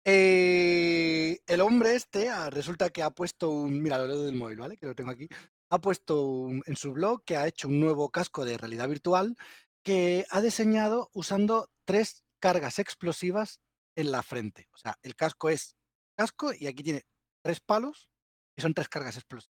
Eh, 0.07 1.39
el 1.47 1.61
hombre 1.61 1.95
este 1.95 2.29
ah, 2.29 2.49
resulta 2.49 2.89
que 2.89 3.03
ha 3.03 3.09
puesto 3.11 3.49
un. 3.51 3.81
Mira, 3.81 3.97
lo 3.99 4.07
leo 4.07 4.23
del 4.23 4.35
móvil, 4.35 4.57
¿vale? 4.57 4.77
Que 4.77 4.85
lo 4.87 4.95
tengo 4.95 5.11
aquí. 5.11 5.27
Ha 5.69 5.79
puesto 5.79 6.23
un- 6.25 6.63
en 6.65 6.75
su 6.75 6.93
blog 6.93 7.23
que 7.23 7.37
ha 7.37 7.47
hecho 7.47 7.67
un 7.67 7.79
nuevo 7.79 8.09
casco 8.09 8.45
de 8.45 8.57
realidad 8.57 8.87
virtual 8.87 9.35
que 9.83 10.25
ha 10.31 10.41
diseñado 10.41 11.09
usando 11.13 11.69
tres 11.85 12.23
cargas 12.39 12.79
explosivas 12.79 13.59
en 13.95 14.11
la 14.11 14.23
frente. 14.23 14.67
O 14.73 14.77
sea, 14.77 14.97
el 15.03 15.15
casco 15.15 15.49
es 15.49 15.75
casco 16.17 16.51
y 16.57 16.67
aquí 16.67 16.83
tiene 16.83 17.03
tres 17.43 17.59
palos 17.59 18.09
y 18.55 18.61
son 18.61 18.73
tres 18.73 18.89
cargas 18.89 19.15
explosivas. 19.15 19.53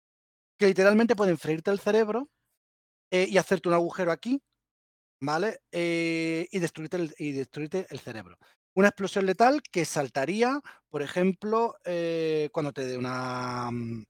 Que 0.58 0.68
literalmente 0.68 1.16
pueden 1.16 1.38
freírte 1.38 1.72
el 1.72 1.80
cerebro 1.80 2.30
eh, 3.12 3.28
y 3.30 3.38
hacerte 3.38 3.70
un 3.70 3.76
agujero 3.76 4.12
aquí 4.12 4.41
¿vale? 5.22 5.62
Eh, 5.72 6.47
y, 6.52 6.60
destruirte 6.60 6.97
el, 6.97 7.16
y 7.18 7.32
destruirte 7.34 7.88
el 7.89 8.00
cerebro. 8.00 8.38
Una 8.76 8.89
explosión 8.89 9.26
letal 9.26 9.62
que 9.62 9.84
saltaría, 9.84 10.62
por 10.89 11.02
ejemplo, 11.02 11.76
eh, 11.84 12.50
cuando 12.54 12.72
te 12.72 12.86
dé 12.86 12.97
una, 12.97 13.70
mm, 13.72 14.06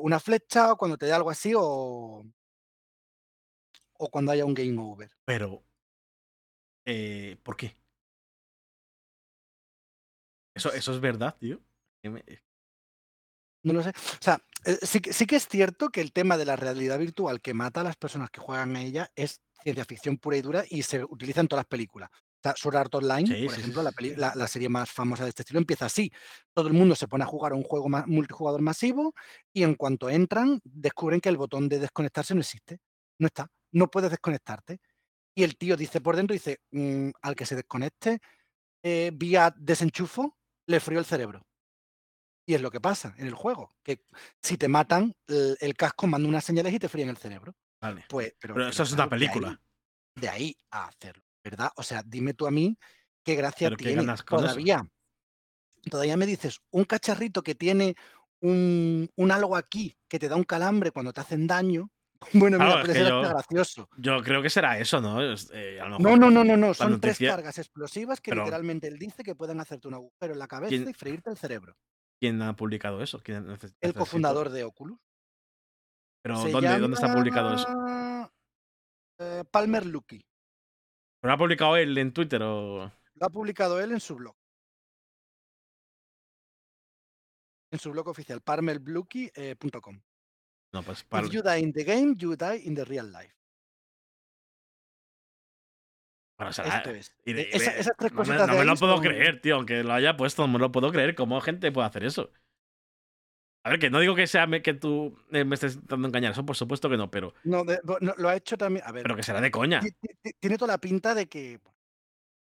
una 0.00 0.20
flecha 0.20 0.72
o 0.72 0.76
cuando 0.76 0.96
te 0.98 1.06
dé 1.06 1.12
algo 1.12 1.30
así 1.30 1.52
o, 1.56 2.24
o 3.98 4.10
cuando 4.10 4.32
haya 4.32 4.44
un 4.44 4.54
game 4.54 4.78
over. 4.78 5.10
Pero, 5.24 5.62
¿por 7.42 7.56
qué? 7.56 7.76
Eso, 10.54 10.72
eso 10.72 10.92
es 10.92 11.00
verdad, 11.00 11.36
tío. 11.38 11.60
No 13.66 13.72
lo 13.72 13.82
sé. 13.82 13.90
O 13.90 14.22
sea, 14.22 14.40
sí, 14.82 15.00
sí 15.10 15.26
que 15.26 15.34
es 15.34 15.48
cierto 15.48 15.88
que 15.88 16.00
el 16.00 16.12
tema 16.12 16.36
de 16.36 16.44
la 16.44 16.54
realidad 16.54 17.00
virtual 17.00 17.40
que 17.40 17.52
mata 17.52 17.80
a 17.80 17.84
las 17.84 17.96
personas 17.96 18.30
que 18.30 18.40
juegan 18.40 18.76
a 18.76 18.82
ella 18.82 19.10
es 19.16 19.40
ciencia 19.60 19.84
ficción 19.84 20.18
pura 20.18 20.36
y 20.36 20.42
dura 20.42 20.64
y 20.70 20.84
se 20.84 21.02
utiliza 21.02 21.40
en 21.40 21.48
todas 21.48 21.64
las 21.64 21.66
películas. 21.66 22.08
O 22.12 22.38
sea, 22.44 22.54
Sword 22.54 22.76
Art 22.76 22.94
Online, 22.94 23.44
por 23.44 23.58
ejemplo, 23.58 23.82
La, 24.16 24.46
serie 24.46 24.68
más 24.68 24.88
famosa 24.88 25.24
de 25.24 25.30
este 25.30 25.42
estilo, 25.42 25.58
empieza 25.58 25.86
así. 25.86 26.12
Todo 26.54 26.68
el 26.68 26.74
mundo 26.74 26.94
se 26.94 27.08
pone 27.08 27.24
a 27.24 27.26
jugar 27.26 27.50
a 27.50 27.56
un 27.56 27.64
juego 27.64 27.88
multijugador 28.06 28.62
masivo 28.62 29.14
y 29.52 29.64
en 29.64 29.74
cuanto 29.74 30.08
entran, 30.08 30.60
descubren 30.62 31.20
que 31.20 31.28
el 31.28 31.36
botón 31.36 31.68
de 31.68 31.80
desconectarse 31.80 32.34
no 32.34 32.42
existe. 32.42 32.78
No 33.18 33.26
está. 33.26 33.48
No 33.72 33.90
puedes 33.90 34.12
desconectarte. 34.12 34.78
Y 35.34 35.42
el 35.42 35.56
tío 35.56 35.76
dice 35.76 36.00
por 36.00 36.14
dentro, 36.14 36.34
dice, 36.34 36.60
mm, 36.70 37.10
al 37.20 37.34
que 37.34 37.46
se 37.46 37.56
desconecte 37.56 38.20
eh, 38.84 39.10
vía 39.12 39.52
desenchufo, 39.58 40.36
le 40.66 40.78
frío 40.78 41.00
el 41.00 41.04
cerebro. 41.04 41.42
Y 42.46 42.54
es 42.54 42.62
lo 42.62 42.70
que 42.70 42.80
pasa 42.80 43.14
en 43.18 43.26
el 43.26 43.34
juego, 43.34 43.74
que 43.82 44.04
si 44.40 44.56
te 44.56 44.68
matan, 44.68 45.12
el, 45.26 45.74
casco 45.74 46.06
manda 46.06 46.28
unas 46.28 46.44
señales 46.44 46.72
y 46.72 46.78
te 46.78 46.88
fríen 46.88 47.08
el 47.08 47.16
cerebro. 47.16 47.54
Vale. 47.80 48.04
Pues, 48.08 48.34
pero, 48.38 48.68
eso 48.68 48.84
es 48.84 48.92
una 48.92 49.08
película. 49.08 49.60
De 50.14 50.28
ahí, 50.28 50.56
a 50.70 50.86
hacerlo, 50.86 51.24
¿verdad? 51.42 51.70
O 51.74 51.82
sea, 51.82 52.02
dime 52.06 52.34
tú 52.34 52.46
a 52.46 52.52
mí 52.52 52.78
qué 53.24 53.34
gracia 53.34 53.74
tiene. 53.74 54.06
todavía, 54.24 54.88
todavía 55.90 56.16
me 56.16 56.24
dices, 56.24 56.60
un 56.70 56.84
cacharrito 56.84 57.42
que 57.42 57.56
tiene 57.56 57.96
un, 58.40 59.10
algo 59.30 59.56
aquí 59.56 59.96
que 60.08 60.20
te 60.20 60.28
da 60.28 60.36
un 60.36 60.44
calambre 60.44 60.92
cuando 60.92 61.12
te 61.12 61.20
hacen 61.20 61.46
daño. 61.46 61.90
Bueno, 62.32 62.58
mira, 62.58 62.80
puede 62.80 62.94
ser 62.94 63.12
gracioso. 63.12 63.90
Yo 63.98 64.22
creo 64.22 64.40
que 64.40 64.48
será 64.48 64.78
eso, 64.78 65.02
¿no? 65.02 65.22
Eh, 65.22 65.78
no, 65.98 66.16
no, 66.16 66.30
no, 66.30 66.42
no, 66.42 66.56
no. 66.56 66.72
Son 66.72 66.98
tres 66.98 67.18
cargas 67.18 67.58
explosivas 67.58 68.22
que 68.22 68.34
literalmente 68.34 68.88
él 68.88 68.98
dice 68.98 69.22
que 69.22 69.34
pueden 69.34 69.60
hacerte 69.60 69.86
un 69.86 69.94
agujero 69.94 70.32
en 70.32 70.38
la 70.38 70.48
cabeza 70.48 70.74
y 70.74 70.94
freírte 70.94 71.28
el 71.28 71.36
cerebro. 71.36 71.76
¿Quién 72.18 72.40
ha 72.42 72.56
publicado 72.56 73.02
eso? 73.02 73.22
el 73.80 73.94
cofundador 73.94 74.50
de 74.50 74.64
Oculus. 74.64 74.98
¿Pero 76.22 76.38
¿dónde, 76.50 76.78
dónde 76.78 76.94
está 76.94 77.12
publicado 77.14 77.54
eso? 77.54 77.68
Eh, 79.18 79.44
Palmer 79.50 79.86
Lucky. 79.86 80.18
¿Pero 81.20 81.30
lo 81.30 81.34
ha 81.34 81.38
publicado 81.38 81.76
él 81.76 81.96
en 81.98 82.12
Twitter 82.12 82.42
o...? 82.42 82.92
Lo 83.14 83.26
ha 83.26 83.30
publicado 83.30 83.80
él 83.80 83.92
en 83.92 84.00
su 84.00 84.16
blog. 84.16 84.36
En 87.70 87.78
su 87.78 87.90
blog 87.90 88.08
oficial, 88.08 88.40
palmerlucky.com. 88.40 90.02
no, 90.72 90.82
pues 90.82 91.06
If 91.24 91.30
you 91.30 91.42
die 91.42 91.60
in 91.60 91.72
the 91.72 91.84
game, 91.84 92.14
you 92.16 92.36
die 92.36 92.62
in 92.64 92.74
the 92.74 92.84
real 92.84 93.10
life. 93.10 93.34
Esto 96.38 96.90
es. 96.90 97.14
Esas 97.24 97.96
tres 97.96 98.12
cosas. 98.12 98.46
No, 98.46 98.54
me, 98.54 98.64
lo 98.64 98.76
puedo 98.76 99.00
creer, 99.00 99.40
tío. 99.40 99.56
Aunque 99.56 99.82
lo 99.82 99.92
haya 99.94 100.16
puesto, 100.16 100.46
no 100.46 100.52
me 100.52 100.58
lo 100.58 100.70
puedo 100.70 100.92
creer. 100.92 101.14
¿Cómo 101.14 101.40
gente 101.40 101.72
puede 101.72 101.86
hacer 101.86 102.04
eso? 102.04 102.30
A 103.64 103.70
ver, 103.70 103.80
que 103.80 103.90
no 103.90 103.98
digo 103.98 104.14
que 104.14 104.28
sea 104.28 104.46
que 104.62 104.74
tú 104.74 105.18
eh, 105.32 105.44
me 105.44 105.54
estés 105.54 105.74
intentando 105.74 106.06
engañar, 106.06 106.30
eso 106.30 106.46
por 106.46 106.54
supuesto 106.54 106.88
que 106.88 106.96
no, 106.96 107.10
pero. 107.10 107.34
No, 107.42 107.64
lo 107.64 108.28
ha 108.28 108.36
hecho 108.36 108.56
también. 108.56 108.86
A 108.86 108.92
ver, 108.92 109.02
pero 109.02 109.16
que 109.16 109.22
será 109.22 109.40
de 109.40 109.50
coña. 109.50 109.80
Tiene 110.38 110.56
toda 110.56 110.74
la 110.74 110.78
pinta 110.78 111.14
de 111.14 111.26
que. 111.26 111.58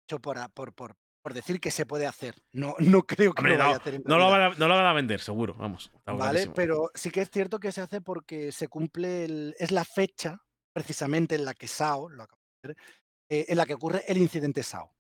Hecho 0.08 0.20
por, 0.20 0.38
por, 0.52 0.74
por, 0.74 0.96
por 1.22 1.34
decir 1.34 1.60
que 1.60 1.72
se 1.72 1.86
puede 1.86 2.06
hacer. 2.06 2.36
No, 2.52 2.76
no 2.80 3.04
creo 3.04 3.34
que 3.34 3.44
lo 3.44 3.58
vaya 3.58 3.76
a 3.76 3.78
hacer. 3.78 4.02
no, 4.04 4.18
lo 4.18 4.30
van 4.30 4.42
a, 4.42 4.50
no 4.50 4.68
lo 4.68 4.76
van 4.76 4.86
a 4.86 4.94
vender, 4.94 5.22
seguro, 5.22 5.54
vamos. 5.54 5.92
Vale, 6.06 6.52
pero 6.54 6.92
sí 6.94 7.12
que 7.12 7.22
es 7.22 7.30
cierto 7.30 7.60
que 7.60 7.72
se 7.72 7.82
hace 7.82 8.02
porque 8.02 8.52
se 8.52 8.68
cumple. 8.68 9.26
El, 9.26 9.56
es 9.58 9.72
la 9.72 9.86
fecha, 9.86 10.42
precisamente, 10.74 11.36
en 11.36 11.46
la 11.46 11.54
que 11.54 11.68
SAO, 11.68 12.10
lo 12.10 12.24
acabo 12.24 12.42
de 12.62 12.74
hacer, 12.74 12.84
eh, 13.30 13.46
en 13.48 13.58
la 13.58 13.66
que 13.66 13.74
ocurre 13.74 14.04
el 14.08 14.18
incidente 14.18 14.64
SAO. 14.64 14.94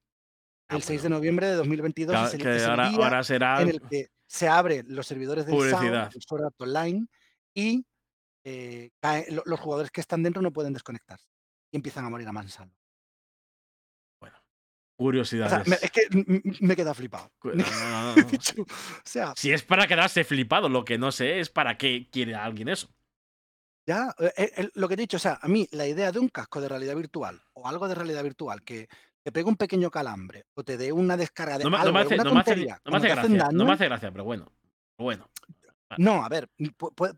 Ah, 0.68 0.78
el 0.78 0.84
6 0.84 1.04
de 1.04 1.10
noviembre 1.10 1.48
de 1.48 1.54
2022 1.54 2.34
es 2.34 2.40
el, 2.40 2.80
ahora, 2.80 3.24
será 3.24 3.62
en 3.62 3.70
el 3.70 3.82
que 3.82 4.08
se 4.26 4.48
abren 4.48 4.86
los 4.90 5.06
servidores 5.06 5.46
de 5.46 5.52
SAO, 5.52 6.52
Online, 6.58 7.06
y 7.54 7.86
eh, 8.44 8.90
los 9.46 9.60
jugadores 9.60 9.92
que 9.92 10.02
están 10.02 10.24
dentro 10.24 10.42
no 10.42 10.52
pueden 10.52 10.74
desconectarse 10.74 11.28
y 11.72 11.78
empiezan 11.78 12.06
a 12.06 12.10
morir 12.10 12.28
a 12.28 12.32
mansalva. 12.32 12.74
Bueno, 14.20 14.38
curiosidades. 14.96 15.84
es 15.84 15.92
que 15.92 16.08
me 16.62 16.76
queda 16.76 16.94
flipado. 16.94 17.32
o 17.44 18.66
sea, 19.04 19.34
si 19.36 19.52
es 19.52 19.64
para 19.64 19.88
quedarse 19.88 20.24
flipado, 20.24 20.70
lo 20.70 20.86
que 20.86 20.98
no 20.98 21.12
sé 21.12 21.40
es 21.40 21.50
para 21.50 21.78
qué 21.78 22.10
quiere 22.12 22.36
alguien 22.36 22.70
eso. 22.70 22.95
Ya, 23.88 24.14
eh, 24.20 24.52
eh, 24.58 24.70
lo 24.74 24.88
que 24.88 24.96
he 24.96 24.98
dicho, 24.98 25.18
o 25.18 25.20
sea, 25.20 25.38
a 25.42 25.48
mí 25.48 25.68
la 25.72 25.86
idea 25.86 26.12
de 26.12 26.20
un 26.20 26.30
casco 26.30 26.60
de 26.60 26.70
realidad 26.70 26.96
virtual 26.96 27.42
o 27.54 27.68
algo 27.68 27.88
de 27.88 27.96
realidad 27.96 28.24
virtual 28.24 28.64
que 28.64 28.88
te 29.24 29.32
pegue 29.32 29.48
un 29.48 29.58
pequeño 29.58 29.92
calambre 29.92 30.46
o 30.56 30.64
te 30.64 30.78
dé 30.78 30.92
una 30.92 31.18
descarga 31.18 31.58
de 31.58 31.64
no, 31.64 31.78
algo, 31.78 31.88
no 31.88 31.94
me 31.94 32.00
hace, 32.00 32.18
no 32.18 32.34
me 32.34 32.40
hace, 32.40 32.56
gracia, 32.56 32.82
no 33.52 33.66
me 33.66 33.74
hace 33.74 33.86
gracia, 33.86 34.12
pero 34.12 34.24
bueno, 34.24 34.52
bueno. 34.98 35.30
No, 35.98 36.26
a 36.26 36.30
ver, 36.30 36.50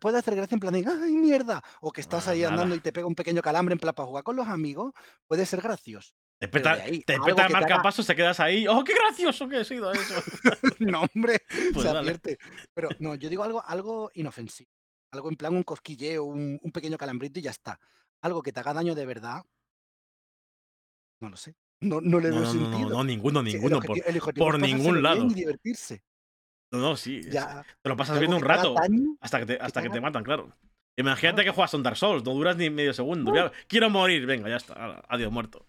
puede 0.00 0.18
hacer 0.18 0.36
gracia 0.36 0.54
en 0.54 0.60
plan 0.60 0.74
de, 0.74 0.84
¡ay, 0.86 1.12
mierda! 1.12 1.62
O 1.80 1.90
que 1.90 2.00
estás 2.00 2.28
ahí 2.28 2.44
andando 2.44 2.74
y 2.74 2.80
te 2.80 2.92
pega 2.92 3.06
un 3.06 3.14
pequeño 3.14 3.40
calambre 3.40 3.72
en 3.72 3.78
plan 3.78 3.94
para 3.94 4.06
jugar 4.06 4.24
con 4.24 4.36
los 4.36 4.46
amigos, 4.46 4.92
puede 5.26 5.46
ser 5.46 5.62
gracioso. 5.62 6.12
Te 6.38 6.46
peta, 6.46 6.76
te 6.84 7.18
peta 7.18 7.46
el 7.46 7.52
marcapasos, 7.52 8.06
te 8.06 8.14
quedas 8.14 8.38
ahí. 8.38 8.66
¡Oh, 8.68 8.84
qué 8.84 8.94
gracioso 8.94 9.48
que 9.48 9.56
ha 9.56 9.64
sido 9.64 9.90
eso! 9.90 10.14
no, 10.78 11.02
hombre, 11.12 11.42
pues 11.74 11.82
se 11.82 11.88
advierte. 11.88 12.38
Pero 12.72 12.88
no, 13.00 13.16
yo 13.16 13.28
digo 13.28 13.42
algo, 13.42 13.64
algo 13.66 14.10
inofensivo. 14.14 14.70
Algo 15.10 15.30
en 15.30 15.36
plan 15.36 15.54
un 15.54 15.62
cosquilleo, 15.62 16.24
un, 16.24 16.58
pequeño 16.72 16.98
calambrito 16.98 17.38
y 17.38 17.42
ya 17.42 17.50
está. 17.50 17.80
Algo 18.20 18.42
que 18.42 18.52
te 18.52 18.60
haga 18.60 18.74
daño 18.74 18.94
de 18.94 19.06
verdad. 19.06 19.44
No 21.20 21.30
lo 21.30 21.36
sé. 21.36 21.54
No, 21.80 22.00
no 22.00 22.18
le 22.18 22.30
veo 22.30 22.40
no, 22.40 22.50
sentido. 22.50 22.88
No, 22.88 23.04
ninguno, 23.04 23.40
ninguno. 23.40 23.78
por, 24.36 24.60
ningún 24.60 25.00
lado. 25.00 25.26
Y 25.26 25.34
divertirse. 25.34 26.02
No, 26.72 26.80
no, 26.80 26.96
sí. 26.96 27.20
te 27.20 27.88
lo 27.88 27.96
pasas 27.96 28.18
viendo 28.18 28.36
un 28.36 28.42
rato. 28.42 28.74
hasta 29.20 29.38
que 29.38 29.46
te, 29.46 29.58
hasta 29.60 29.80
que 29.80 29.88
te 29.88 30.00
matan, 30.00 30.24
claro. 30.24 30.52
Imagínate 30.96 31.44
que 31.44 31.50
juegas 31.50 31.72
un 31.74 31.84
Dark 31.84 31.96
Souls, 31.96 32.24
no 32.24 32.34
duras 32.34 32.56
ni 32.56 32.68
medio 32.68 32.92
segundo. 32.92 33.32
quiero 33.68 33.90
morir, 33.90 34.26
venga, 34.26 34.48
ya 34.48 34.56
está. 34.56 35.04
Adiós, 35.08 35.30
muerto. 35.30 35.64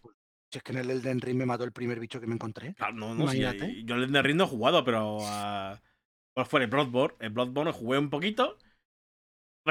Si 0.52 0.58
es 0.58 0.64
que 0.64 0.72
en 0.72 0.80
el 0.80 0.90
Elden 0.90 1.22
Ring 1.22 1.38
me 1.38 1.46
mató 1.46 1.64
el 1.64 1.72
primer 1.72 2.00
bicho 2.00 2.20
que 2.20 2.26
me 2.26 2.34
encontré. 2.34 2.74
Claro, 2.74 2.96
no, 2.96 3.14
no, 3.14 3.28
sí, 3.28 3.40
yo 3.86 3.96
el 3.96 4.06
Elden 4.06 4.24
Ring 4.24 4.38
no 4.38 4.46
he 4.46 4.48
jugado, 4.48 4.84
pero. 4.84 5.20
pues 6.34 6.48
fue 6.48 6.64
el 6.64 6.72
Bloodborne. 6.72 7.18
El 7.20 7.30
Bloodborne 7.30 7.72
jugué 7.72 8.00
un 8.00 8.10
poquito 8.10 8.58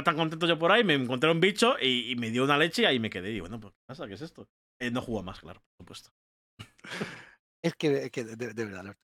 tan 0.03 0.17
contento 0.17 0.47
yo 0.47 0.59
por 0.59 0.73
ahí, 0.73 0.85
me 0.85 0.95
encontré 0.95 1.31
un 1.31 1.41
bicho 1.41 1.77
y, 1.81 2.15
me 2.17 2.31
dio 2.31 2.45
una 2.45 2.59
leche 2.59 2.83
y 2.83 2.85
ahí 2.87 2.99
me 2.99 3.11
quedé. 3.11 3.33
Y 3.33 3.41
bueno, 3.41 3.61
pues, 3.61 3.75
¿qué 3.75 3.83
pasa? 3.87 4.07
¿Qué 4.07 4.15
es 4.15 4.23
esto? 4.23 4.49
Eh, 4.81 4.91
no 4.91 5.03
jugó 5.03 5.23
más, 5.23 5.41
claro, 5.41 5.61
por 5.61 5.85
supuesto. 5.85 6.11
es 7.63 7.75
que, 7.75 8.11
de, 8.11 8.65
verdad, 8.65 8.97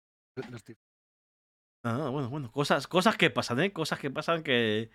Ah, 1.87 2.09
bueno, 2.11 2.31
bueno, 2.31 2.51
cosas, 2.51 2.87
cosas 2.87 3.17
que 3.17 3.31
pasan, 3.31 3.61
¿eh? 3.61 3.73
Cosas 3.73 3.99
que 3.99 4.11
pasan 4.11 4.43
que 4.43 4.91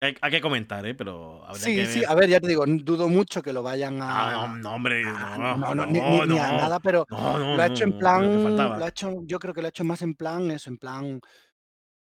hay, 0.00 0.30
que 0.30 0.40
comentar, 0.40 0.86
¿eh? 0.86 0.94
Pero 0.94 1.42
sí, 1.54 1.84
sí, 1.86 2.04
a 2.04 2.14
ver, 2.14 2.28
ya 2.28 2.38
te 2.38 2.46
digo, 2.46 2.64
dudo 2.66 3.08
mucho 3.08 3.42
que 3.42 3.52
lo 3.52 3.64
vayan 3.64 4.00
a. 4.00 4.44
Ah, 4.44 4.56
no, 4.56 4.74
hombre, 4.74 5.02
no, 5.02 5.56
no, 5.56 5.74
no, 5.74 5.86
ni, 5.86 5.98
a 5.98 6.52
nada, 6.52 6.78
pero 6.78 7.04
lo 7.10 7.60
ha 7.60 7.66
hecho 7.66 7.84
en 7.84 7.98
plan. 7.98 8.56
Lo 8.56 8.84
ha 8.84 8.88
hecho, 8.88 9.12
yo 9.24 9.40
creo 9.40 9.52
que 9.52 9.60
lo 9.60 9.66
ha 9.66 9.70
hecho 9.70 9.84
más 9.84 10.02
en 10.02 10.14
plan 10.14 10.50
eso, 10.52 10.70
en 10.70 10.78
plan 10.78 11.20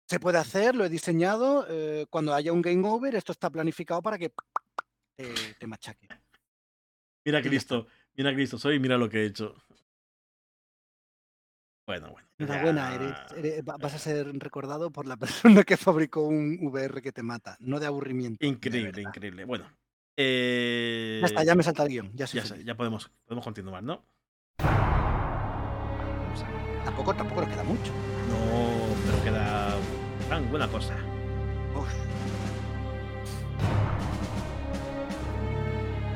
se 0.07 0.19
puede 0.19 0.37
hacer, 0.37 0.75
lo 0.75 0.85
he 0.85 0.89
diseñado. 0.89 1.65
Eh, 1.69 2.05
cuando 2.09 2.33
haya 2.33 2.53
un 2.53 2.61
game 2.61 2.87
over, 2.87 3.15
esto 3.15 3.33
está 3.33 3.49
planificado 3.49 4.01
para 4.01 4.17
que 4.17 4.31
te, 5.15 5.67
machaque. 5.67 6.07
Mira 7.25 7.41
Cristo, 7.41 7.87
mira 8.15 8.33
Cristo, 8.33 8.57
soy 8.57 8.79
mira 8.79 8.97
lo 8.97 9.09
que 9.09 9.23
he 9.23 9.25
hecho. 9.25 9.53
Bueno, 11.85 12.11
bueno. 12.11 12.27
Enhorabuena, 12.37 12.93
eres, 13.35 13.63
vas 13.63 13.93
a 13.93 13.99
ser 13.99 14.27
recordado 14.39 14.91
por 14.91 15.07
la 15.07 15.17
persona 15.17 15.63
que 15.63 15.77
fabricó 15.77 16.21
un 16.21 16.59
VR 16.61 17.01
que 17.01 17.11
te 17.11 17.23
mata, 17.23 17.57
no 17.59 17.79
de 17.79 17.87
aburrimiento. 17.87 18.45
Increíble, 18.45 19.01
increíble. 19.01 19.45
Bueno. 19.45 19.65
Ya 20.17 21.25
está, 21.25 21.43
ya 21.43 21.53
me 21.53 21.63
salta 21.63 21.83
el 21.83 21.89
guion. 21.89 22.11
Ya, 22.15 22.25
ya, 22.25 22.43
ya 22.43 22.75
podemos, 22.75 23.11
podemos 23.25 23.43
continuar, 23.43 23.83
¿no? 23.83 24.03
Tampoco, 26.83 27.13
tampoco 27.13 27.41
nos 27.41 27.49
queda 27.49 27.63
mucho. 27.63 27.91
No, 28.27 28.95
pero 29.05 29.23
queda 29.23 29.76
tan 30.29 30.49
buena 30.49 30.67
cosa. 30.67 30.93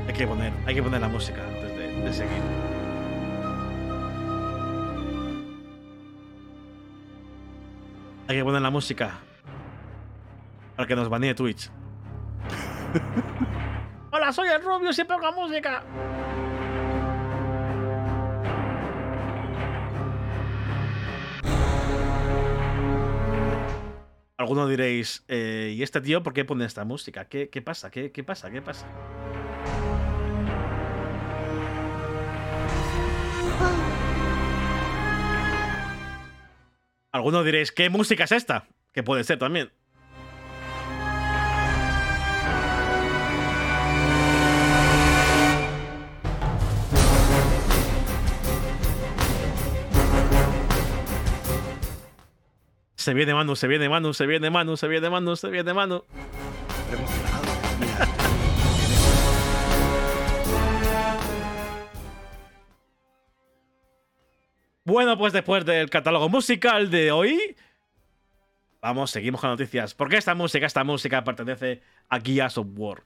Hay 0.07 0.13
que 0.13 0.27
poner, 0.27 0.53
hay 0.65 0.75
que 0.75 0.83
poner 0.83 1.01
la 1.01 1.07
música 1.07 1.41
antes 1.41 1.77
de, 1.77 2.13
seguir. 2.13 2.41
Hay 8.27 8.37
que 8.37 8.43
poner 8.43 8.61
la 8.61 8.69
música 8.69 9.19
para 10.75 10.87
que 10.87 10.95
nos 10.95 11.09
banee 11.09 11.33
Twitch. 11.33 11.69
Hola, 14.11 14.33
soy 14.33 14.49
el 14.49 14.61
Rubio, 14.63 14.91
siempre 14.91 15.17
pongo 15.17 15.47
música. 15.47 15.83
Algunos 24.41 24.67
diréis, 24.67 25.23
eh, 25.27 25.71
¿y 25.77 25.83
este 25.83 26.01
tío 26.01 26.23
por 26.23 26.33
qué 26.33 26.43
pone 26.43 26.65
esta 26.65 26.83
música? 26.83 27.25
¿Qué, 27.25 27.49
qué 27.49 27.61
pasa? 27.61 27.91
¿Qué, 27.91 28.11
¿Qué 28.11 28.23
pasa? 28.23 28.49
¿Qué 28.49 28.59
pasa? 28.59 28.87
Algunos 37.11 37.45
diréis, 37.45 37.71
¿qué 37.71 37.91
música 37.91 38.23
es 38.23 38.31
esta? 38.31 38.67
Que 38.91 39.03
puede 39.03 39.23
ser 39.25 39.37
también. 39.37 39.71
Se 53.01 53.15
viene 53.15 53.33
Manu, 53.33 53.55
se 53.55 53.67
viene 53.67 53.89
Manu, 53.89 54.13
se 54.13 54.27
viene 54.27 54.51
Manu, 54.51 54.77
se 54.77 54.87
viene 54.87 55.09
Manu, 55.09 55.35
se 55.35 55.49
viene 55.49 55.73
Manu. 55.73 56.03
Bueno, 64.85 65.17
pues 65.17 65.33
después 65.33 65.65
del 65.65 65.89
catálogo 65.89 66.29
musical 66.29 66.91
de 66.91 67.11
hoy, 67.11 67.55
vamos, 68.83 69.09
seguimos 69.09 69.41
con 69.41 69.49
noticias. 69.49 69.95
Porque 69.95 70.17
esta 70.17 70.35
música, 70.35 70.67
esta 70.67 70.83
música 70.83 71.23
pertenece 71.23 71.81
a 72.07 72.19
Gears 72.19 72.59
of 72.59 72.67
War. 72.75 73.01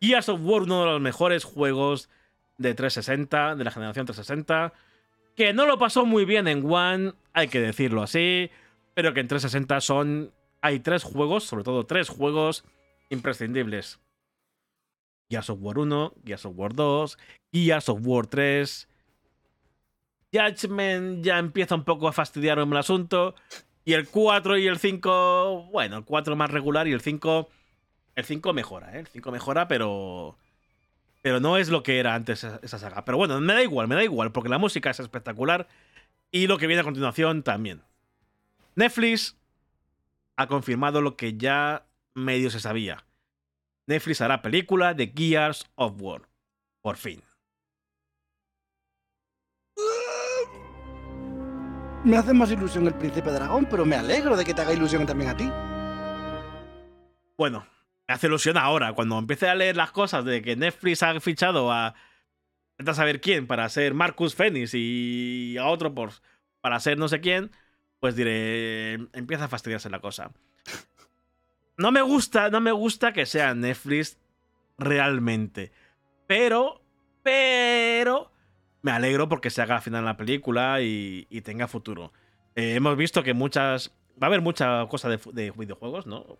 Gears 0.00 0.28
of 0.30 0.40
War, 0.42 0.62
uno 0.62 0.80
de 0.80 0.86
los 0.86 1.00
mejores 1.00 1.44
juegos 1.44 2.10
de 2.56 2.74
360, 2.74 3.54
de 3.54 3.62
la 3.62 3.70
generación 3.70 4.04
360, 4.04 4.72
que 5.36 5.52
no 5.52 5.64
lo 5.64 5.78
pasó 5.78 6.04
muy 6.04 6.24
bien 6.24 6.48
en 6.48 6.68
One, 6.68 7.12
hay 7.32 7.46
que 7.46 7.60
decirlo 7.60 8.02
así, 8.02 8.50
pero 8.98 9.14
que 9.14 9.20
en 9.20 9.28
360 9.28 9.80
son. 9.80 10.32
Hay 10.60 10.80
tres 10.80 11.04
juegos, 11.04 11.44
sobre 11.44 11.62
todo 11.62 11.86
tres 11.86 12.08
juegos 12.08 12.64
imprescindibles. 13.10 14.00
Gears 15.30 15.50
of 15.50 15.60
War 15.60 15.78
1, 15.78 16.14
Gears 16.24 16.44
of 16.46 16.54
War 16.56 16.74
2, 16.74 17.16
Gears 17.52 17.88
of 17.90 18.00
War 18.02 18.26
3, 18.26 18.88
Judgment 20.32 21.24
ya 21.24 21.38
empieza 21.38 21.76
un 21.76 21.84
poco 21.84 22.08
a 22.08 22.12
fastidiarme 22.12 22.64
el 22.72 22.76
asunto. 22.76 23.36
Y 23.84 23.92
el 23.92 24.08
4 24.08 24.58
y 24.58 24.66
el 24.66 24.80
5, 24.80 25.68
bueno, 25.70 25.98
el 25.98 26.04
4 26.04 26.34
más 26.34 26.50
regular 26.50 26.88
y 26.88 26.92
el 26.92 27.00
5, 27.00 27.48
el 28.16 28.24
5 28.24 28.52
mejora, 28.52 28.96
¿eh? 28.96 28.98
El 28.98 29.06
5 29.06 29.30
mejora, 29.30 29.68
pero... 29.68 30.36
Pero 31.22 31.38
no 31.38 31.56
es 31.56 31.68
lo 31.68 31.84
que 31.84 32.00
era 32.00 32.16
antes 32.16 32.42
esa 32.42 32.78
saga. 32.80 33.04
Pero 33.04 33.16
bueno, 33.16 33.40
me 33.40 33.52
da 33.52 33.62
igual, 33.62 33.86
me 33.86 33.94
da 33.94 34.02
igual, 34.02 34.32
porque 34.32 34.48
la 34.48 34.58
música 34.58 34.90
es 34.90 34.98
espectacular 34.98 35.68
y 36.32 36.48
lo 36.48 36.58
que 36.58 36.66
viene 36.66 36.80
a 36.80 36.84
continuación 36.84 37.44
también. 37.44 37.82
Netflix 38.78 39.36
ha 40.36 40.46
confirmado 40.46 41.02
lo 41.02 41.16
que 41.16 41.36
ya 41.36 41.88
medio 42.14 42.48
se 42.48 42.60
sabía. 42.60 43.04
Netflix 43.88 44.20
hará 44.20 44.40
película 44.40 44.94
de 44.94 45.12
Gears 45.12 45.68
of 45.74 46.00
War. 46.00 46.28
Por 46.80 46.96
fin. 46.96 47.20
Me 52.04 52.16
hace 52.16 52.32
más 52.32 52.52
ilusión 52.52 52.86
el 52.86 52.94
príncipe 52.94 53.32
dragón, 53.32 53.66
pero 53.68 53.84
me 53.84 53.96
alegro 53.96 54.36
de 54.36 54.44
que 54.44 54.54
te 54.54 54.62
haga 54.62 54.72
ilusión 54.72 55.04
también 55.06 55.30
a 55.30 55.36
ti. 55.36 55.50
Bueno, 57.36 57.66
me 58.06 58.14
hace 58.14 58.28
ilusión 58.28 58.56
ahora, 58.56 58.92
cuando 58.92 59.18
empiece 59.18 59.48
a 59.48 59.56
leer 59.56 59.74
las 59.74 59.90
cosas 59.90 60.24
de 60.24 60.40
que 60.40 60.54
Netflix 60.54 61.02
ha 61.02 61.18
fichado 61.18 61.72
a. 61.72 61.96
a 62.78 62.94
saber 62.94 63.20
quién 63.20 63.48
para 63.48 63.68
ser 63.70 63.92
Marcus 63.92 64.36
Phoenix 64.36 64.72
y 64.72 65.56
a 65.58 65.66
otro 65.66 65.92
por, 65.96 66.12
para 66.60 66.78
ser 66.78 66.96
no 66.96 67.08
sé 67.08 67.20
quién, 67.20 67.50
pues 68.00 68.16
diré. 68.16 68.94
Empieza 69.12 69.44
a 69.44 69.48
fastidiarse 69.48 69.90
la 69.90 70.00
cosa. 70.00 70.32
No 71.76 71.92
me 71.92 72.02
gusta, 72.02 72.50
no 72.50 72.60
me 72.60 72.72
gusta 72.72 73.12
que 73.12 73.26
sea 73.26 73.54
Netflix 73.54 74.18
realmente. 74.78 75.72
Pero, 76.26 76.82
pero 77.22 78.32
me 78.82 78.90
alegro 78.90 79.28
porque 79.28 79.50
se 79.50 79.62
haga 79.62 79.76
al 79.76 79.82
final 79.82 80.04
la 80.04 80.16
película 80.16 80.80
y, 80.80 81.24
tenga 81.42 81.68
futuro. 81.68 82.12
Eh, 82.54 82.74
hemos 82.74 82.96
visto 82.96 83.22
que 83.22 83.34
muchas. 83.34 83.94
Va 84.20 84.26
a 84.26 84.28
haber 84.28 84.40
mucha 84.40 84.86
cosa 84.88 85.08
de, 85.08 85.52
videojuegos, 85.56 86.06
¿no? 86.06 86.38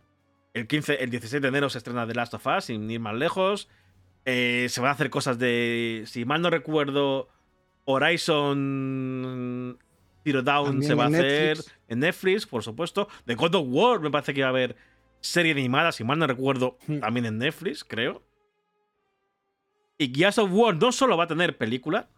El, 0.55 0.67
15, 0.67 1.05
el 1.05 1.11
17 1.11 1.41
de 1.41 1.49
enero 1.49 1.71
se 1.71 1.79
estrena 1.79 2.07
The 2.07 2.15
Last 2.15 2.35
of 2.35 2.47
Us, 2.47 2.65
sin 2.65 2.91
ir 2.91 2.99
más 2.99 3.15
lejos. 3.15 3.69
Eh, 4.25 4.67
se 4.69 4.81
van 4.81 4.89
a 4.91 4.95
hacer 4.95 5.11
cosas 5.11 5.39
de. 5.39 6.03
Si 6.07 6.25
mal 6.25 6.43
no 6.43 6.51
recuerdo, 6.51 7.29
Horizon 7.85 9.79
Zero 10.29 10.43
Down 10.43 10.83
se 10.83 10.95
va 10.95 11.05
a 11.05 11.09
hacer 11.09 11.59
en 11.89 12.01
Netflix, 12.01 12.47
por 12.47 12.63
supuesto. 12.63 13.09
The 13.25 13.35
God 13.35 13.55
of 13.55 13.67
War 13.69 14.01
me 14.01 14.11
parece 14.11 14.35
que 14.35 14.43
va 14.43 14.49
a 14.49 14.51
haber 14.51 14.77
serie 15.21 15.53
animada, 15.53 15.91
si 15.93 16.05
mal 16.05 16.19
no 16.19 16.27
recuerdo, 16.27 16.79
hmm. 16.87 17.01
también 17.01 17.27
en 17.27 17.39
Netflix, 17.39 17.83
creo. 17.83 18.23
Y 19.97 20.15
Gears 20.15 20.39
of 20.39 20.51
War 20.53 20.77
no 20.77 20.93
solo 20.93 21.17
va 21.17 21.25
a 21.25 21.27
tener 21.27 21.57
película, 21.57 22.09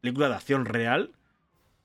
película 0.00 0.28
de 0.28 0.34
acción 0.34 0.64
real, 0.64 1.12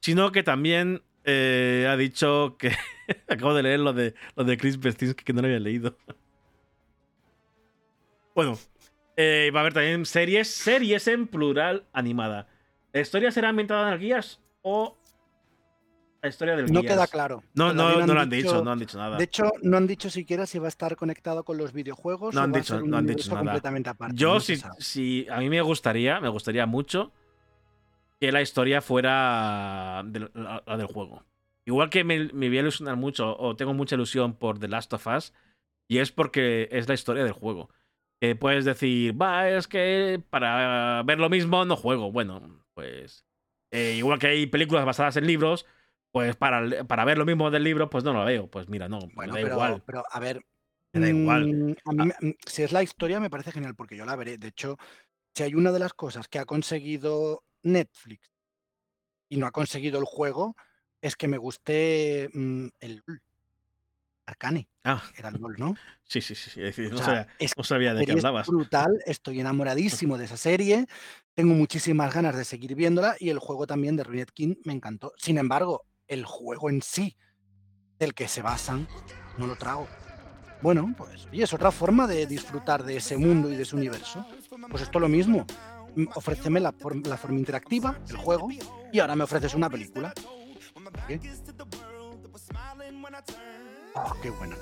sino 0.02 0.32
que 0.32 0.44
también 0.44 1.04
eh, 1.24 1.88
ha 1.90 1.96
dicho 1.96 2.56
que. 2.58 2.72
acabo 3.28 3.54
de 3.54 3.64
leer 3.64 3.80
lo 3.80 3.94
de, 3.94 4.16
lo 4.36 4.44
de 4.44 4.58
Chris 4.58 4.80
Bestinski 4.80 5.24
que 5.24 5.34
no 5.34 5.42
lo 5.42 5.48
había 5.48 5.60
leído. 5.60 5.96
bueno, 8.34 8.58
eh, 9.16 9.52
va 9.54 9.60
a 9.60 9.62
haber 9.62 9.74
también 9.74 10.06
series, 10.06 10.50
series 10.50 11.08
en 11.08 11.28
plural 11.28 11.86
animada. 11.94 12.48
¿La 12.92 13.02
historia 13.02 13.32
será 13.32 13.50
ambientada 13.50 13.88
en 13.88 13.94
el 13.94 14.00
Guías 14.00 14.40
o 14.68 14.98
la 16.24 16.30
historia 16.30 16.56
del 16.56 16.74
No 16.74 16.82
queda 16.82 17.06
claro. 17.06 17.44
No, 17.54 17.72
no, 17.72 18.04
no, 18.04 18.14
lo 18.14 18.20
han 18.20 18.30
dicho, 18.30 18.64
no 18.64 18.72
han 18.72 18.80
dicho 18.80 18.98
nada. 18.98 19.16
De 19.16 19.24
hecho, 19.24 19.52
no 19.62 19.78
han 19.78 19.86
dicho 19.86 20.10
siquiera 20.10 20.48
si 20.48 20.58
va 20.58 20.66
a 20.66 20.70
estar 20.70 20.96
conectado 20.96 21.44
con 21.44 21.58
los 21.58 21.72
videojuegos. 21.72 22.34
No 22.34 22.42
han 22.42 22.52
dicho, 22.52 22.82
no 22.82 22.98
han 22.98 23.06
dicho 23.06 23.30
nada. 23.30 23.42
Completamente 23.42 23.90
aparte. 23.92 24.16
Yo, 24.18 24.40
si, 24.40 24.60
si, 24.80 25.28
a 25.30 25.38
mí 25.38 25.50
me 25.50 25.62
gustaría, 25.62 26.20
me 26.20 26.30
gustaría 26.30 26.66
mucho 26.66 27.14
que 28.20 28.32
la 28.32 28.42
historia 28.42 28.82
fuera 28.82 30.04
la, 30.04 30.78
del 30.78 30.88
juego. 30.88 31.24
Igual 31.66 31.92
que 31.92 32.04
me, 32.04 32.34
me 32.34 32.48
voy 32.48 32.58
a 32.58 32.62
ilusionar 32.62 32.96
mucho, 32.96 33.38
o 33.38 33.56
tengo 33.56 33.76
mucha 33.76 33.94
ilusión 33.94 34.34
por 34.34 34.58
The 34.58 34.68
Last 34.68 34.94
of 34.94 35.06
Us, 35.06 35.32
y 35.88 36.00
es 36.00 36.12
porque 36.12 36.70
es 36.72 36.88
la 36.88 36.96
historia 36.96 37.24
del 37.24 37.34
juego. 37.34 37.70
Que 38.20 38.36
puedes 38.36 38.66
decir, 38.66 39.20
va, 39.22 39.48
es 39.48 39.68
que 39.68 40.20
para 40.32 41.04
ver 41.04 41.20
lo 41.20 41.30
mismo 41.30 41.66
no 41.66 41.76
juego. 41.76 42.12
Bueno, 42.12 42.64
pues. 42.74 43.26
Eh, 43.72 43.96
igual 43.98 44.20
que 44.20 44.28
hay 44.28 44.48
películas 44.48 44.86
basadas 44.86 45.18
en 45.18 45.28
libros, 45.28 45.66
pues 46.12 46.36
para, 46.36 46.86
para 46.86 47.06
ver 47.06 47.18
lo 47.18 47.26
mismo 47.26 47.52
del 47.52 47.64
libro, 47.64 47.90
pues 47.90 48.04
no 48.04 48.14
lo 48.14 48.24
veo. 48.24 48.50
Pues 48.50 48.70
mira, 48.70 48.88
no, 48.88 49.00
bueno, 49.14 49.34
da 49.34 49.42
pero, 49.42 49.54
igual. 49.54 49.84
Pero 49.86 50.04
a 50.10 50.20
ver. 50.20 50.42
Me 50.94 51.02
da 51.02 51.10
igual. 51.10 51.54
Mm, 51.54 51.76
a 51.86 51.92
mí, 51.92 52.12
ah. 52.12 52.32
si 52.46 52.64
es 52.64 52.72
la 52.72 52.84
historia, 52.84 53.20
me 53.20 53.30
parece 53.30 53.52
genial, 53.52 53.76
porque 53.76 53.98
yo 53.98 54.06
la 54.06 54.16
veré. 54.16 54.38
De 54.38 54.48
hecho, 54.48 54.78
si 55.34 55.44
hay 55.44 55.56
una 55.56 55.72
de 55.72 55.80
las 55.80 55.94
cosas 55.94 56.28
que 56.28 56.40
ha 56.40 56.46
conseguido 56.46 57.44
Netflix 57.64 58.32
y 59.28 59.38
no 59.38 59.48
ha 59.48 59.52
conseguido 59.52 60.00
el 60.00 60.06
juego, 60.06 60.56
es 61.02 61.16
que 61.16 61.28
me 61.28 61.38
guste 61.38 62.30
mm, 62.34 62.68
el 62.80 63.04
Arcane. 64.26 64.68
Ah. 64.84 65.04
Era 65.16 65.30
el 65.30 65.36
LOL, 65.40 65.56
¿no? 65.58 65.76
Sí, 66.04 66.22
sí, 66.22 66.36
sí. 66.36 66.60
no, 66.90 67.64
sabía, 67.64 67.94
de 67.94 68.06
qué 68.06 68.12
hablabas. 68.14 68.48
Es 68.48 68.54
brutal, 68.54 69.00
estoy 69.06 69.40
enamoradísimo 69.40 70.18
de 70.18 70.26
esa 70.26 70.38
serie. 70.38 70.88
Tengo 71.34 71.54
muchísimas 71.54 72.14
ganas 72.14 72.36
de 72.36 72.46
seguir 72.46 72.76
viéndola 72.76 73.16
y 73.20 73.30
el 73.30 73.40
juego 73.40 73.68
también 73.68 73.96
de 73.96 74.04
Ruined 74.04 74.30
King 74.34 74.56
me 74.64 74.74
encantó. 74.74 75.14
Sin 75.18 75.38
embargo, 75.38 75.86
el 76.08 76.26
juego 76.26 76.70
en 76.70 76.82
sí, 76.82 77.18
del 78.00 78.14
que 78.14 78.28
se 78.28 78.42
basan, 78.42 78.88
no 79.38 79.48
lo 79.48 79.56
trago. 79.56 79.88
Bueno, 80.62 80.94
pues 80.98 81.28
y 81.32 81.42
es 81.42 81.54
otra 81.54 81.72
forma 81.72 82.08
de 82.08 82.26
disfrutar 82.26 82.84
de 82.84 82.98
ese 82.98 83.18
mundo 83.18 83.52
y 83.52 83.56
de 83.56 83.64
ese 83.64 83.76
universo. 83.76 84.26
Pues 84.70 84.84
esto 84.84 84.98
es 84.98 85.02
lo 85.02 85.10
mismo 85.10 85.46
ofréceme 86.14 86.60
la, 86.60 86.74
la, 87.04 87.18
forma 87.18 87.38
interactiva, 87.38 87.98
el 88.10 88.18
juego, 88.18 88.50
y 88.92 89.00
ahora 89.00 89.16
me 89.16 89.24
ofreces 89.24 89.54
una 89.54 89.70
película. 89.70 90.14
¿Qué? 91.08 91.20
Oh, 93.96 94.14
qué 94.22 94.30
buena. 94.30 94.58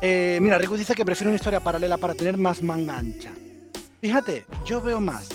Eh, 0.00 0.38
mira, 0.40 0.58
Riku 0.58 0.76
dice 0.76 0.94
que 0.94 1.04
prefiere 1.04 1.28
una 1.30 1.36
historia 1.36 1.60
paralela 1.60 1.96
para 1.96 2.14
tener 2.14 2.36
más 2.36 2.62
manga 2.62 2.98
ancha. 2.98 3.32
Fíjate, 4.00 4.44
yo 4.64 4.80
veo 4.80 5.00
más 5.00 5.28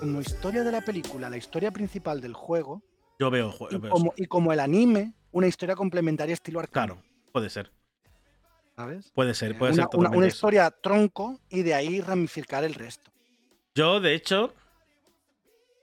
como 0.00 0.20
historia 0.20 0.62
de 0.62 0.72
la 0.72 0.82
película, 0.82 1.28
la 1.30 1.36
historia 1.36 1.70
principal 1.70 2.20
del 2.20 2.34
juego. 2.34 2.82
Yo 3.18 3.30
veo, 3.30 3.54
y, 3.70 3.78
como, 3.78 4.12
y 4.16 4.26
como 4.26 4.52
el 4.52 4.60
anime, 4.60 5.14
una 5.32 5.46
historia 5.46 5.74
complementaria 5.74 6.34
estilo 6.34 6.60
arcano. 6.60 6.94
Claro, 6.94 7.08
puede 7.32 7.50
ser. 7.50 7.72
¿Sabes? 8.76 9.10
Puede 9.14 9.34
ser, 9.34 9.56
puede 9.56 9.72
una, 9.72 9.88
ser. 9.90 10.16
una 10.16 10.26
historia 10.26 10.70
tronco 10.70 11.40
y 11.48 11.62
de 11.62 11.72
ahí 11.72 12.00
ramificar 12.02 12.62
el 12.64 12.74
resto. 12.74 13.10
Yo, 13.74 14.00
de 14.00 14.14
hecho, 14.14 14.52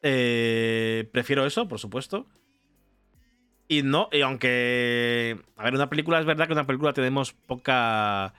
eh, 0.04 1.10
prefiero 1.12 1.46
eso, 1.46 1.68
por 1.68 1.80
supuesto. 1.80 2.28
Y 3.68 3.84
no, 3.84 4.10
y 4.12 4.22
aunque. 4.22 5.40
A 5.58 5.64
ver, 5.64 5.74
una 5.74 5.90
película 5.90 6.20
es 6.20 6.26
verdad 6.26 6.48
que 6.48 6.54
una 6.54 6.66
película 6.66 6.94
tenemos 6.94 7.34
poca. 7.34 8.34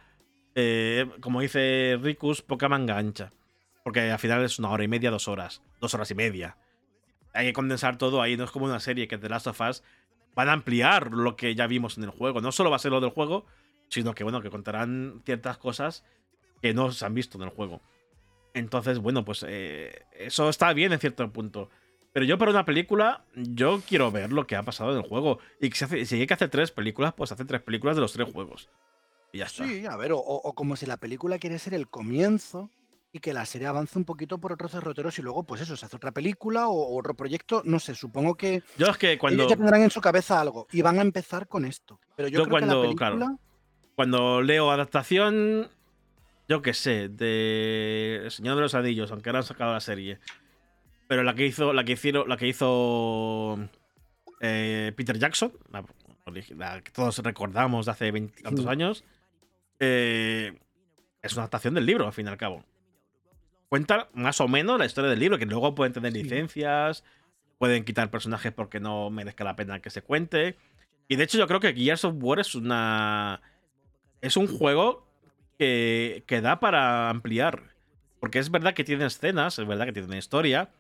Eh, 0.55 1.07
como 1.21 1.41
dice 1.41 1.99
Ricus, 2.01 2.43
poca 2.43 2.69
manga 2.69 2.99
ancha. 2.99 3.33
Porque 3.83 4.11
al 4.11 4.19
final 4.19 4.45
es 4.45 4.59
una 4.59 4.71
hora 4.71 4.85
y 4.85 4.89
media, 4.89 5.11
dos 5.11 5.29
horas. 5.29 5.63
Dos 5.81 5.95
horas 5.95 6.11
y 6.11 6.15
media. 6.15 6.57
Hay 7.33 7.47
que 7.47 7.53
condensar 7.53 7.99
todo 7.99 8.23
ahí. 8.23 8.37
No 8.37 8.45
es 8.45 8.51
como 8.51 8.67
una 8.67 8.81
serie 8.81 9.09
que 9.09 9.19
The 9.19 9.29
Last 9.29 9.47
of 9.47 9.61
Us 9.61 9.83
van 10.35 10.49
a 10.49 10.53
ampliar 10.53 11.13
lo 11.13 11.37
que 11.37 11.55
ya 11.55 11.67
vimos 11.67 11.99
en 11.99 12.05
el 12.05 12.11
juego. 12.11 12.41
No 12.41 12.53
solo 12.53 12.71
va 12.71 12.77
a 12.77 12.81
ser 12.81 12.93
lo 12.93 13.01
del 13.01 13.11
juego, 13.11 13.47
sino 13.89 14.15
que 14.15 14.25
bueno, 14.25 14.43
que 14.43 14.51
contarán 14.51 15.23
ciertas 15.25 15.59
cosas 15.59 16.05
que 16.63 16.75
no 16.75 16.91
se 16.93 17.05
han 17.05 17.15
visto 17.15 17.39
en 17.39 17.45
el 17.45 17.51
juego. 17.51 17.83
Entonces, 18.55 18.99
bueno, 18.99 19.25
pues 19.25 19.45
eh, 19.47 20.07
eso 20.13 20.49
está 20.49 20.73
bien 20.73 20.93
en 20.93 21.01
cierto 21.01 21.29
punto. 21.33 21.69
Pero 22.15 22.27
yo 22.27 22.39
para 22.39 22.53
una 22.53 22.65
película, 22.65 23.25
yo 23.35 23.83
quiero 23.89 24.13
ver 24.13 24.33
lo 24.33 24.47
que 24.47 24.55
ha 24.55 24.63
pasado 24.63 24.93
en 24.93 24.99
el 24.99 25.03
juego. 25.03 25.41
Y 25.61 25.73
si, 25.73 25.85
hace, 25.85 26.07
si 26.07 26.21
hay 26.21 26.29
que 26.29 26.35
hacer 26.35 26.49
tres 26.49 26.71
películas, 26.71 27.13
pues 27.13 27.33
hace 27.33 27.45
tres 27.45 27.61
películas 27.61 27.97
de 27.97 28.03
los 28.03 28.13
tres 28.13 28.33
juegos. 28.33 28.71
Y 29.33 29.39
ya 29.39 29.47
está. 29.47 29.67
Sí, 29.67 29.85
a 29.85 29.97
ver, 29.97 30.13
o, 30.15 30.53
como 30.55 30.77
si 30.77 30.87
la 30.87 30.97
película 30.97 31.41
quiere 31.41 31.59
ser 31.59 31.75
el 31.75 31.89
comienzo 31.89 32.71
y 33.11 33.19
que 33.19 33.33
la 33.33 33.45
serie 33.45 33.67
avance 33.67 33.99
un 33.99 34.05
poquito 34.05 34.39
por 34.39 34.53
otros 34.53 34.71
derroteros 34.71 35.19
y 35.19 35.23
luego, 35.23 35.43
pues 35.43 35.63
eso, 35.63 35.77
se 35.77 35.87
hace 35.87 35.97
otra 35.97 36.13
película 36.13 36.69
o, 36.69 36.97
otro 36.97 37.15
proyecto. 37.15 37.63
No 37.65 37.81
sé, 37.81 37.97
supongo 37.97 38.37
que. 38.37 38.63
Yo 38.79 38.87
es 38.87 38.97
que 38.97 39.19
cuando. 39.19 39.49
ya 39.49 39.57
tendrán 39.57 39.83
en 39.83 39.91
su 39.91 40.01
cabeza 40.01 40.41
algo 40.41 40.69
y 40.71 40.83
van 40.83 41.01
a 41.01 41.03
empezar 41.03 41.49
con 41.49 41.65
esto. 41.65 41.99
Pero 42.15 42.29
yo, 42.29 42.45
creo 42.45 42.51
cuando, 42.51 42.83
que 42.83 42.95
la 42.95 43.11
película... 43.11 43.37
cuando 43.97 44.41
leo 44.41 44.71
adaptación, 44.71 45.69
yo 46.49 46.63
qué 46.63 46.75
sé, 46.75 47.09
de 47.09 48.21
El 48.23 48.31
Señor 48.31 48.55
de 48.55 48.63
los 48.63 48.77
Anillos, 48.77 49.11
aunque 49.11 49.31
ahora 49.31 49.41
han 49.41 49.47
sacado 49.47 49.73
la 49.73 49.81
serie. 49.81 50.21
Pero 51.15 51.23
la 51.23 51.37
que 51.37 51.47
hizo, 51.47 51.73
la 51.73 51.85
que 51.85 51.93
hicieron, 51.93 52.29
la 52.29 52.37
que 52.37 52.49
hizo 52.49 53.57
eh, 54.41 54.93
Peter 54.97 55.17
Jackson, 55.17 55.53
la, 55.71 56.83
que 56.83 56.91
todos 56.91 57.19
recordamos 57.19 57.87
de 57.87 57.93
hace 57.93 58.11
20 58.11 58.43
tantos 58.43 58.67
años, 58.67 59.05
eh, 59.79 60.59
es 61.23 61.33
una 61.35 61.43
adaptación 61.43 61.75
del 61.75 61.87
libro, 61.87 62.05
al 62.05 62.13
fin 62.13 62.27
y 62.27 62.31
al 62.31 62.37
cabo. 62.37 62.65
Cuenta 63.69 64.09
más 64.13 64.41
o 64.41 64.49
menos 64.49 64.77
la 64.77 64.87
historia 64.87 65.09
del 65.09 65.21
libro, 65.21 65.39
que 65.39 65.47
luego 65.47 65.77
pueden 65.77 65.93
tener 65.93 66.13
licencias, 66.13 67.05
pueden 67.59 67.85
quitar 67.85 68.11
personajes 68.11 68.51
porque 68.51 68.81
no 68.81 69.09
merezca 69.09 69.45
la 69.45 69.55
pena 69.55 69.79
que 69.79 69.91
se 69.91 70.03
cuente. 70.03 70.57
Y 71.07 71.15
de 71.15 71.23
hecho, 71.23 71.39
yo 71.39 71.47
creo 71.47 71.61
que 71.61 71.75
Gears 71.75 72.05
of 72.07 72.17
War 72.19 72.41
es 72.41 72.57
una. 72.57 73.41
Es 74.21 74.37
un 74.37 74.49
juego 74.49 75.07
que, 75.61 76.25
que 76.27 76.41
da 76.41 76.59
para 76.59 77.09
ampliar. 77.09 77.63
Porque 78.19 78.41
es 78.41 78.51
verdad 78.51 78.75
que 78.75 78.83
tiene 78.83 79.07
escenas, 79.07 79.61
es 79.61 79.67
verdad 79.69 79.85
que 79.85 79.93
tiene 79.93 80.09
una 80.09 80.19
historia, 80.19 80.71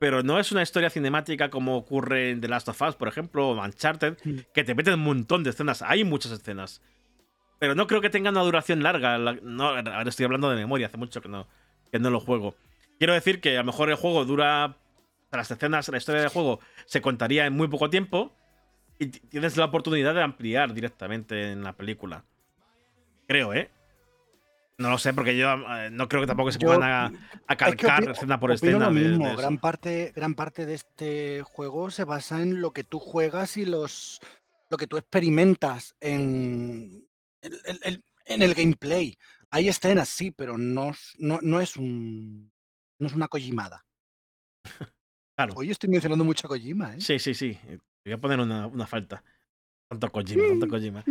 pero 0.00 0.22
no 0.22 0.40
es 0.40 0.50
una 0.50 0.62
historia 0.62 0.88
cinemática 0.88 1.50
como 1.50 1.76
ocurre 1.76 2.30
en 2.30 2.40
The 2.40 2.48
Last 2.48 2.66
of 2.70 2.80
Us, 2.80 2.96
por 2.96 3.06
ejemplo, 3.06 3.50
o 3.50 3.62
Uncharted, 3.62 4.16
que 4.54 4.64
te 4.64 4.74
meten 4.74 4.94
un 4.94 5.04
montón 5.04 5.44
de 5.44 5.50
escenas. 5.50 5.82
Hay 5.82 6.04
muchas 6.04 6.32
escenas. 6.32 6.80
Pero 7.58 7.74
no 7.74 7.86
creo 7.86 8.00
que 8.00 8.08
tenga 8.08 8.30
una 8.30 8.40
duración 8.40 8.82
larga. 8.82 9.18
No, 9.18 9.68
ahora 9.68 10.08
estoy 10.08 10.24
hablando 10.24 10.48
de 10.48 10.56
memoria, 10.56 10.86
hace 10.86 10.96
mucho 10.96 11.20
que 11.20 11.28
no, 11.28 11.46
que 11.92 11.98
no 11.98 12.08
lo 12.08 12.18
juego. 12.18 12.54
Quiero 12.98 13.12
decir 13.12 13.42
que 13.42 13.56
a 13.56 13.60
lo 13.60 13.66
mejor 13.66 13.90
el 13.90 13.96
juego 13.96 14.24
dura. 14.24 14.78
Las 15.32 15.50
escenas, 15.50 15.86
la 15.88 15.98
historia 15.98 16.22
del 16.22 16.30
juego 16.30 16.60
se 16.86 17.02
contaría 17.02 17.44
en 17.44 17.52
muy 17.52 17.68
poco 17.68 17.90
tiempo. 17.90 18.34
Y 18.98 19.08
tienes 19.08 19.58
la 19.58 19.66
oportunidad 19.66 20.14
de 20.14 20.22
ampliar 20.22 20.72
directamente 20.72 21.52
en 21.52 21.62
la 21.62 21.74
película. 21.74 22.24
Creo, 23.28 23.52
¿eh? 23.52 23.70
No 24.80 24.88
lo 24.88 24.96
sé, 24.96 25.12
porque 25.12 25.36
yo 25.36 25.52
eh, 25.52 25.90
no 25.92 26.08
creo 26.08 26.22
que 26.22 26.26
tampoco 26.26 26.50
se 26.50 26.58
puedan 26.58 26.82
a, 26.82 27.56
calcar 27.56 28.08
escena 28.08 28.40
por 28.40 28.50
escena. 28.50 28.86
Lo 28.86 28.90
mismo. 28.90 29.36
gran, 29.36 29.58
parte, 29.58 30.10
gran 30.16 30.34
parte 30.34 30.64
de 30.64 30.72
este 30.72 31.42
juego 31.42 31.90
se 31.90 32.04
basa 32.04 32.40
en 32.40 32.62
lo 32.62 32.72
que 32.72 32.82
tú 32.82 32.98
juegas 32.98 33.58
y 33.58 33.66
los 33.66 34.20
lo 34.70 34.78
que 34.78 34.86
tú 34.86 34.96
experimentas 34.96 35.94
en, 36.00 37.06
en 37.42 38.42
el 38.42 38.54
gameplay. 38.54 39.18
Hay 39.50 39.68
escenas, 39.68 40.08
sí, 40.08 40.30
pero 40.30 40.56
no, 40.56 40.92
no, 41.18 41.60
es 41.60 41.76
un 41.76 42.50
no 42.98 43.06
es 43.06 43.12
una 43.12 43.28
Kojimada. 43.28 43.84
Claro. 45.36 45.54
Hoy 45.56 45.70
estoy 45.70 45.88
mencionando 45.88 46.22
mucho 46.22 46.46
a 46.46 46.50
Kojima, 46.50 46.94
¿eh? 46.96 47.00
Sí, 47.00 47.18
sí, 47.18 47.32
sí. 47.32 47.58
Voy 48.04 48.12
a 48.12 48.18
poner 48.18 48.40
una, 48.40 48.66
una 48.66 48.86
falta. 48.86 49.24
Tanto 49.88 50.12
Kojima, 50.12 50.48
tanto 50.48 50.68
Kojima. 50.68 51.02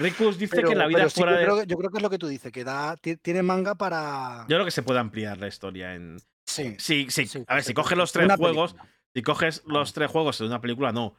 Rikus 0.00 0.38
dice 0.38 0.62
que 0.62 0.74
la 0.74 0.86
vida 0.86 1.10
fuera 1.10 1.32
yo, 1.32 1.38
creo, 1.42 1.64
yo 1.64 1.76
creo 1.76 1.90
que 1.90 1.98
es 1.98 2.02
lo 2.02 2.08
que 2.08 2.18
tú 2.18 2.26
dices, 2.26 2.50
que 2.50 2.64
da, 2.64 2.96
tiene 2.96 3.42
manga 3.42 3.74
para. 3.74 4.46
Yo 4.48 4.56
creo 4.56 4.64
que 4.64 4.70
se 4.70 4.82
puede 4.82 4.98
ampliar 4.98 5.38
la 5.38 5.46
historia 5.46 5.94
en. 5.94 6.16
Sí. 6.46 6.74
Sí, 6.78 7.06
sí. 7.10 7.44
a 7.46 7.56
ver, 7.56 7.64
si 7.64 7.74
coges 7.74 7.98
los 7.98 8.10
tres 8.10 8.34
juegos. 8.34 8.74
Si 9.14 9.22
coges 9.22 9.62
los 9.66 9.92
tres 9.92 10.10
juegos 10.10 10.38
de 10.38 10.46
una 10.46 10.60
película, 10.60 10.92
no. 10.92 11.14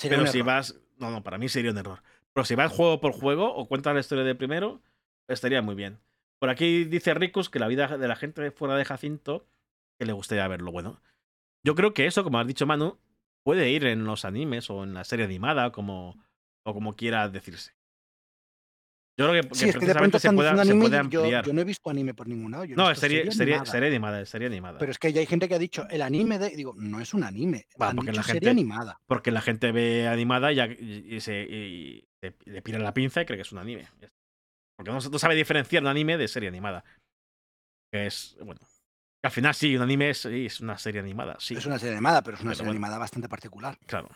Pero 0.00 0.26
si 0.26 0.40
vas. 0.40 0.76
No, 0.96 1.10
no, 1.10 1.22
para 1.22 1.36
mí 1.36 1.48
sería 1.48 1.72
un 1.72 1.78
error. 1.78 2.02
Pero 2.32 2.44
si 2.46 2.54
vas 2.54 2.72
juego 2.72 3.00
por 3.00 3.12
juego 3.12 3.54
o 3.54 3.68
cuentas 3.68 3.92
la 3.92 4.00
historia 4.00 4.24
de 4.24 4.34
primero, 4.34 4.80
estaría 5.28 5.60
muy 5.60 5.74
bien. 5.74 5.98
Por 6.38 6.48
aquí 6.48 6.84
dice 6.84 7.12
Rikus 7.12 7.50
que 7.50 7.58
la 7.58 7.68
vida 7.68 7.98
de 7.98 8.08
la 8.08 8.16
gente 8.16 8.50
fuera 8.50 8.76
de 8.76 8.84
Jacinto, 8.84 9.46
que 9.98 10.06
le 10.06 10.12
gustaría 10.12 10.48
verlo. 10.48 10.72
Bueno, 10.72 11.02
yo 11.64 11.74
creo 11.74 11.92
que 11.92 12.06
eso, 12.06 12.24
como 12.24 12.38
has 12.38 12.46
dicho 12.46 12.66
Manu, 12.66 12.98
puede 13.44 13.70
ir 13.70 13.84
en 13.84 14.04
los 14.04 14.24
animes 14.24 14.70
o 14.70 14.84
en 14.84 14.94
la 14.94 15.04
serie 15.04 15.26
animada, 15.26 15.70
como, 15.70 16.16
o 16.64 16.72
como 16.72 16.96
quiera 16.96 17.28
decirse. 17.28 17.74
Yo 19.18 19.28
creo 19.28 19.42
que, 19.42 19.54
sí, 19.54 19.68
es 19.68 19.76
que 19.76 19.84
de 19.84 19.94
pronto 19.94 20.18
se, 20.18 20.32
puede, 20.32 20.48
ampliar. 20.48 21.44
Yo, 21.44 21.52
no 21.52 21.60
he 21.60 21.64
visto 21.64 21.90
anime 21.90 22.14
por 22.14 22.28
ningún 22.28 22.52
lado. 22.52 22.64
no, 22.68 22.94
serie, 22.94 23.30
serie, 23.30 23.56
animada. 23.56 24.24
serie, 24.24 24.46
animada, 24.46 24.78
Pero 24.78 24.90
es 24.90 24.98
que 24.98 25.12
ya 25.12 25.20
hay 25.20 25.26
gente 25.26 25.48
que 25.48 25.54
ha 25.54 25.58
dicho 25.58 25.86
el 25.90 26.00
anime 26.00 26.38
de. 26.38 26.50
Digo, 26.56 26.74
no 26.78 26.98
es 26.98 27.12
un 27.12 27.22
anime. 27.22 27.66
Va, 27.80 27.92
porque 27.92 28.12
la 28.12 28.22
gente, 28.22 28.48
animada. 28.48 28.98
Porque 29.06 29.30
la 29.30 29.42
gente 29.42 29.70
ve 29.70 30.08
animada 30.08 30.50
y, 30.50 31.20
se, 31.20 32.06
le 32.46 32.62
pira 32.62 32.78
la 32.78 32.94
pinza 32.94 33.20
y 33.20 33.26
cree 33.26 33.36
que 33.36 33.42
es 33.42 33.52
un 33.52 33.58
anime. 33.58 33.86
Porque 34.76 34.90
no, 34.90 35.00
sabe 35.00 35.34
diferenciar 35.34 35.82
un 35.82 35.88
anime 35.88 36.16
de 36.16 36.26
serie 36.26 36.48
animada. 36.48 36.82
Que 37.92 38.06
es, 38.06 38.38
bueno. 38.40 38.60
al 39.22 39.30
final 39.30 39.54
sí, 39.54 39.76
un 39.76 39.82
anime 39.82 40.08
es, 40.08 40.24
es, 40.24 40.60
una 40.60 40.78
serie 40.78 41.02
animada. 41.02 41.36
Sí. 41.38 41.54
Es 41.54 41.66
una 41.66 41.78
serie 41.78 41.92
animada, 41.92 42.22
pero 42.22 42.38
es 42.38 42.42
una 42.42 42.54
serie 42.54 42.70
animada 42.70 42.96
bastante 42.96 43.28
particular. 43.28 43.76
Claro. 43.86 44.08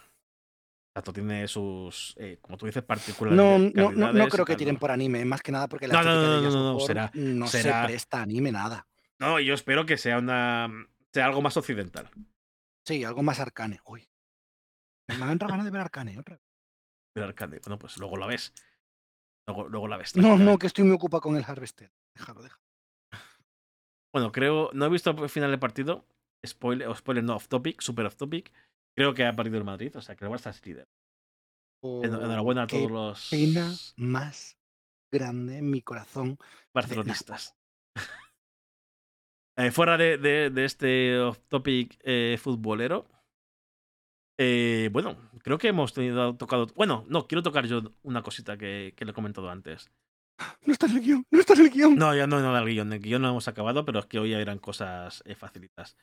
Exacto, 0.96 1.12
tiene 1.12 1.46
sus, 1.46 2.14
eh, 2.16 2.38
como 2.40 2.56
tú 2.56 2.64
dices, 2.64 2.82
particularidades. 2.82 3.74
No, 3.74 3.92
no, 3.92 4.12
no, 4.14 4.28
creo 4.28 4.46
que 4.46 4.56
tiren 4.56 4.78
por 4.78 4.90
anime, 4.90 5.26
más 5.26 5.42
que 5.42 5.52
nada 5.52 5.68
porque 5.68 5.86
la 5.86 6.02
no, 6.02 6.02
no, 6.02 6.40
no, 6.40 6.72
no, 6.72 6.80
será, 6.80 7.10
no 7.12 7.46
se 7.46 7.70
presta 7.84 8.22
anime 8.22 8.50
nada. 8.50 8.86
No, 9.18 9.38
yo 9.38 9.52
espero 9.52 9.84
que 9.84 9.98
sea 9.98 10.16
una 10.16 10.70
sea 11.12 11.26
algo 11.26 11.42
más 11.42 11.54
occidental. 11.58 12.08
Sí, 12.86 13.04
algo 13.04 13.22
más 13.22 13.40
arcane. 13.40 13.78
Uy. 13.84 14.08
Me 15.08 15.22
han 15.22 15.32
entrado 15.32 15.50
ganas 15.50 15.66
de 15.66 15.70
ver 15.70 15.82
arcane 15.82 16.18
otra 16.18 16.40
Ver 17.14 17.24
arcane. 17.24 17.58
Bueno, 17.62 17.78
pues 17.78 17.98
luego 17.98 18.16
la 18.16 18.26
ves. 18.26 18.54
Luego, 19.46 19.68
luego 19.68 19.88
la 19.88 19.98
ves. 19.98 20.16
No, 20.16 20.38
no, 20.38 20.58
que 20.58 20.66
estoy 20.66 20.84
muy 20.84 20.94
ocupado 20.94 21.20
con 21.20 21.36
el 21.36 21.44
Harvester. 21.46 21.92
Déjalo, 22.14 22.42
déjalo. 22.42 22.62
Bueno, 24.14 24.32
creo, 24.32 24.70
no 24.72 24.86
he 24.86 24.88
visto 24.88 25.10
el 25.10 25.28
final 25.28 25.50
del 25.50 25.60
partido. 25.60 26.06
Spoiler, 26.46 26.96
spoiler 26.96 27.22
no, 27.22 27.36
off 27.36 27.48
topic, 27.48 27.82
super 27.82 28.06
off 28.06 28.16
topic. 28.16 28.50
Creo 28.96 29.12
que 29.12 29.26
ha 29.26 29.32
perdido 29.34 29.58
el 29.58 29.64
Madrid, 29.64 29.94
o 29.94 30.00
sea 30.00 30.16
que 30.16 30.24
el 30.24 30.30
Barça 30.30 30.50
es 30.50 30.64
líder. 30.64 30.88
Enhorabuena 31.82 32.62
a 32.62 32.66
todos 32.66 32.90
los. 32.90 33.28
Pena 33.30 33.74
más 33.96 34.56
grande 35.12 35.58
en 35.58 35.70
mi 35.70 35.82
corazón. 35.82 36.38
Barcelonistas. 36.74 37.54
Eh, 39.58 39.70
fuera 39.70 39.96
de, 39.96 40.18
de, 40.18 40.64
este 40.66 41.18
off 41.18 41.38
topic 41.48 41.98
eh, 42.02 42.36
futbolero. 42.38 43.06
Eh, 44.38 44.90
bueno, 44.92 45.16
creo 45.42 45.56
que 45.56 45.68
hemos 45.68 45.94
tenido 45.94 46.36
tocado. 46.36 46.66
Bueno, 46.76 47.06
no, 47.08 47.26
quiero 47.26 47.42
tocar 47.42 47.66
yo 47.66 47.80
una 48.02 48.22
cosita 48.22 48.58
que, 48.58 48.92
que 48.94 49.06
le 49.06 49.12
he 49.12 49.14
comentado 49.14 49.48
antes. 49.48 49.90
No 50.66 50.74
está 50.74 50.84
en 50.84 50.96
el 50.98 51.00
guion, 51.00 51.26
no 51.30 51.40
está 51.40 51.54
en 51.54 51.60
el 51.60 51.70
guion. 51.70 51.96
No, 51.96 52.14
ya 52.14 52.26
no, 52.26 52.40
no 52.40 52.54
el 52.54 52.66
guion. 52.66 52.92
El 52.92 53.00
guion 53.00 53.22
no 53.22 53.30
hemos 53.30 53.48
acabado, 53.48 53.86
pero 53.86 54.00
es 54.00 54.04
que 54.04 54.18
hoy 54.18 54.34
eran 54.34 54.58
cosas 54.58 55.24
facilitas. 55.38 55.96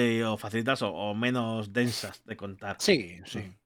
Eh, 0.00 0.22
o 0.22 0.36
facilitas 0.36 0.80
o, 0.82 1.12
menos 1.12 1.72
densas 1.72 2.24
de 2.24 2.36
contar. 2.36 2.76
Sí, 2.78 3.18
sí. 3.24 3.40
Mm. 3.40 3.58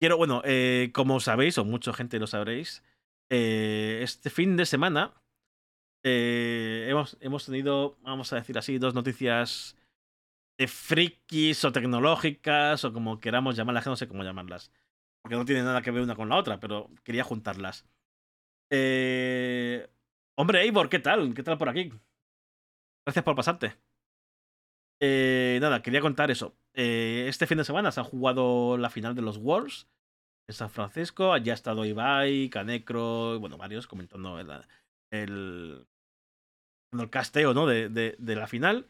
Quiero, 0.00 0.16
bueno, 0.16 0.40
eh, 0.42 0.90
como 0.94 1.20
sabéis, 1.20 1.58
o 1.58 1.66
mucha 1.66 1.92
gente 1.92 2.18
lo 2.18 2.26
sabréis, 2.26 2.82
eh, 3.28 4.00
este 4.02 4.30
fin 4.30 4.56
de 4.56 4.64
semana 4.64 5.12
hemos, 6.02 7.18
hemos 7.20 7.44
tenido, 7.44 7.98
vamos 8.00 8.32
a 8.32 8.36
decir 8.36 8.56
así, 8.56 8.78
dos 8.78 8.94
noticias 8.94 9.76
de 10.56 10.66
frikis 10.66 11.62
o 11.64 11.72
tecnológicas 11.72 12.82
o 12.84 12.92
como 12.94 13.20
queramos 13.20 13.54
llamarlas, 13.54 13.86
no 13.86 13.96
sé 13.96 14.08
cómo 14.08 14.22
llamarlas. 14.22 14.72
Porque 15.20 15.36
no 15.36 15.44
tiene 15.44 15.62
nada 15.62 15.82
que 15.82 15.90
ver 15.90 16.02
una 16.02 16.16
con 16.16 16.30
la 16.30 16.36
otra, 16.36 16.58
pero 16.58 16.88
quería 17.04 17.24
juntarlas. 17.24 17.84
Hombre, 18.70 20.62
Eivor, 20.62 20.88
¿qué 20.88 21.00
tal? 21.00 21.34
¿Qué 21.34 21.42
tal 21.42 21.58
por 21.58 21.68
aquí? 21.68 21.92
Gracias 23.04 23.24
por 23.24 23.34
pasarte. 23.36 23.85
Eh, 25.00 25.58
nada, 25.60 25.82
quería 25.82 26.00
contar 26.00 26.30
eso. 26.30 26.56
Eh, 26.74 27.26
este 27.28 27.46
fin 27.46 27.58
de 27.58 27.64
semana 27.64 27.92
se 27.92 28.00
ha 28.00 28.04
jugado 28.04 28.76
la 28.78 28.90
final 28.90 29.14
de 29.14 29.22
los 29.22 29.38
Worlds 29.38 29.88
en 30.48 30.54
San 30.54 30.70
Francisco. 30.70 31.32
Allí 31.32 31.50
ha 31.50 31.54
estado 31.54 31.84
Ibai, 31.84 32.48
Canecro, 32.48 33.38
bueno, 33.40 33.56
varios 33.56 33.86
comentando 33.86 34.38
el, 34.38 34.50
el, 35.10 35.86
el 36.92 37.10
casteo 37.10 37.54
¿no? 37.54 37.66
de, 37.66 37.88
de, 37.88 38.16
de, 38.18 38.36
la 38.36 38.46
final. 38.46 38.86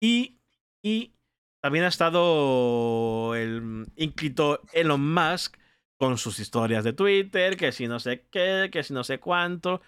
Y, 0.00 0.38
y 0.82 1.14
también 1.60 1.84
ha 1.84 1.88
estado 1.88 3.34
el 3.34 3.86
ínclito 3.96 4.62
Elon 4.72 5.12
Musk 5.12 5.56
con 5.98 6.16
sus 6.16 6.38
historias 6.38 6.84
de 6.84 6.92
Twitter, 6.92 7.56
que 7.56 7.72
si 7.72 7.88
no 7.88 7.98
sé 7.98 8.26
qué, 8.30 8.68
que 8.72 8.84
si 8.84 8.92
no 8.94 9.02
sé 9.02 9.18
cuánto. 9.18 9.80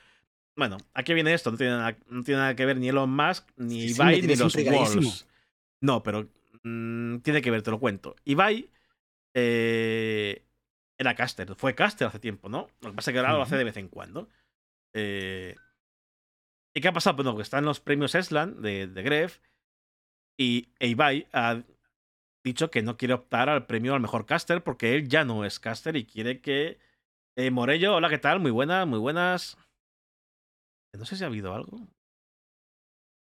Bueno, 0.56 0.78
aquí 0.92 1.14
viene 1.14 1.32
esto, 1.32 1.52
no 1.52 1.56
tiene 1.56 1.76
nada, 1.76 1.96
no 2.08 2.24
tiene 2.24 2.40
nada 2.40 2.56
que 2.56 2.66
ver 2.66 2.76
ni 2.76 2.88
Elon 2.88 3.10
Musk, 3.10 3.48
ni 3.56 3.84
Ibai, 3.84 4.20
ni 4.22 4.34
los 4.34 4.54
Worlds. 4.56 5.26
No, 5.80 6.02
pero 6.02 6.28
mm, 6.62 7.18
tiene 7.18 7.42
que 7.42 7.50
ver, 7.50 7.62
te 7.62 7.70
lo 7.70 7.80
cuento. 7.80 8.16
Ibai, 8.24 8.70
eh, 9.34 10.44
era 10.98 11.14
caster. 11.14 11.54
Fue 11.54 11.74
caster 11.74 12.08
hace 12.08 12.18
tiempo, 12.18 12.48
¿no? 12.48 12.68
Lo 12.80 12.90
que 12.90 12.96
pasa 12.96 13.10
es 13.10 13.14
que 13.14 13.18
ahora 13.18 13.32
lo 13.32 13.42
hace 13.42 13.56
de 13.56 13.64
vez 13.64 13.76
en 13.76 13.88
cuando. 13.88 14.28
Eh, 14.94 15.56
¿Y 16.74 16.80
qué 16.80 16.88
ha 16.88 16.92
pasado? 16.92 17.16
Bueno, 17.16 17.36
que 17.36 17.42
están 17.42 17.64
los 17.64 17.80
premios 17.80 18.14
Eslan 18.14 18.60
de, 18.62 18.86
de 18.86 19.02
Gref 19.02 19.40
y 20.38 20.72
Ibai 20.78 21.28
ha 21.32 21.62
dicho 22.44 22.70
que 22.70 22.82
no 22.82 22.96
quiere 22.96 23.14
optar 23.14 23.48
al 23.48 23.66
premio 23.66 23.94
al 23.94 24.00
mejor 24.00 24.26
caster 24.26 24.62
porque 24.62 24.94
él 24.94 25.08
ya 25.08 25.24
no 25.24 25.44
es 25.44 25.60
caster 25.60 25.96
y 25.96 26.06
quiere 26.06 26.40
que. 26.40 26.78
Eh, 27.36 27.50
Morello, 27.50 27.94
hola, 27.94 28.08
¿qué 28.08 28.18
tal? 28.18 28.40
Muy 28.40 28.50
buenas, 28.50 28.86
muy 28.86 28.98
buenas. 28.98 29.56
No 30.92 31.04
sé 31.04 31.16
si 31.16 31.24
ha 31.24 31.28
habido 31.28 31.54
algo. 31.54 31.88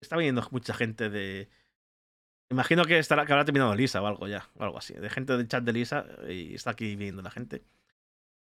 Está 0.01 0.17
viniendo 0.17 0.47
mucha 0.51 0.73
gente 0.73 1.09
de. 1.09 1.49
Imagino 2.49 2.85
que, 2.85 2.97
estará, 2.97 3.25
que 3.25 3.33
habrá 3.33 3.45
terminado 3.45 3.75
Lisa 3.75 4.01
o 4.01 4.07
algo 4.07 4.27
ya, 4.27 4.49
o 4.55 4.63
algo 4.63 4.77
así. 4.77 4.93
De 4.93 5.09
gente 5.09 5.35
del 5.35 5.47
chat 5.47 5.63
de 5.63 5.73
Lisa 5.73 6.05
y 6.29 6.55
está 6.55 6.71
aquí 6.71 6.95
viendo 6.95 7.21
la 7.21 7.31
gente. 7.31 7.63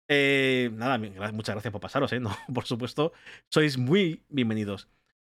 Eh, 0.09 0.69
nada, 0.73 0.97
muchas 1.31 1.55
gracias 1.55 1.71
por 1.71 1.81
pasaros, 1.81 2.11
¿eh? 2.13 2.19
No, 2.21 2.35
por 2.53 2.65
supuesto, 2.65 3.13
sois 3.49 3.77
muy 3.77 4.23
bienvenidos. 4.29 4.89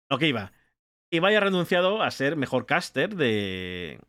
Lo 0.09 0.17
que 0.17 0.27
iba. 0.27 0.51
Ibai 1.11 1.35
ha 1.35 1.39
renunciado 1.39 2.01
a 2.01 2.11
ser 2.11 2.35
mejor 2.35 2.65
caster 2.65 3.15
de, 3.15 3.99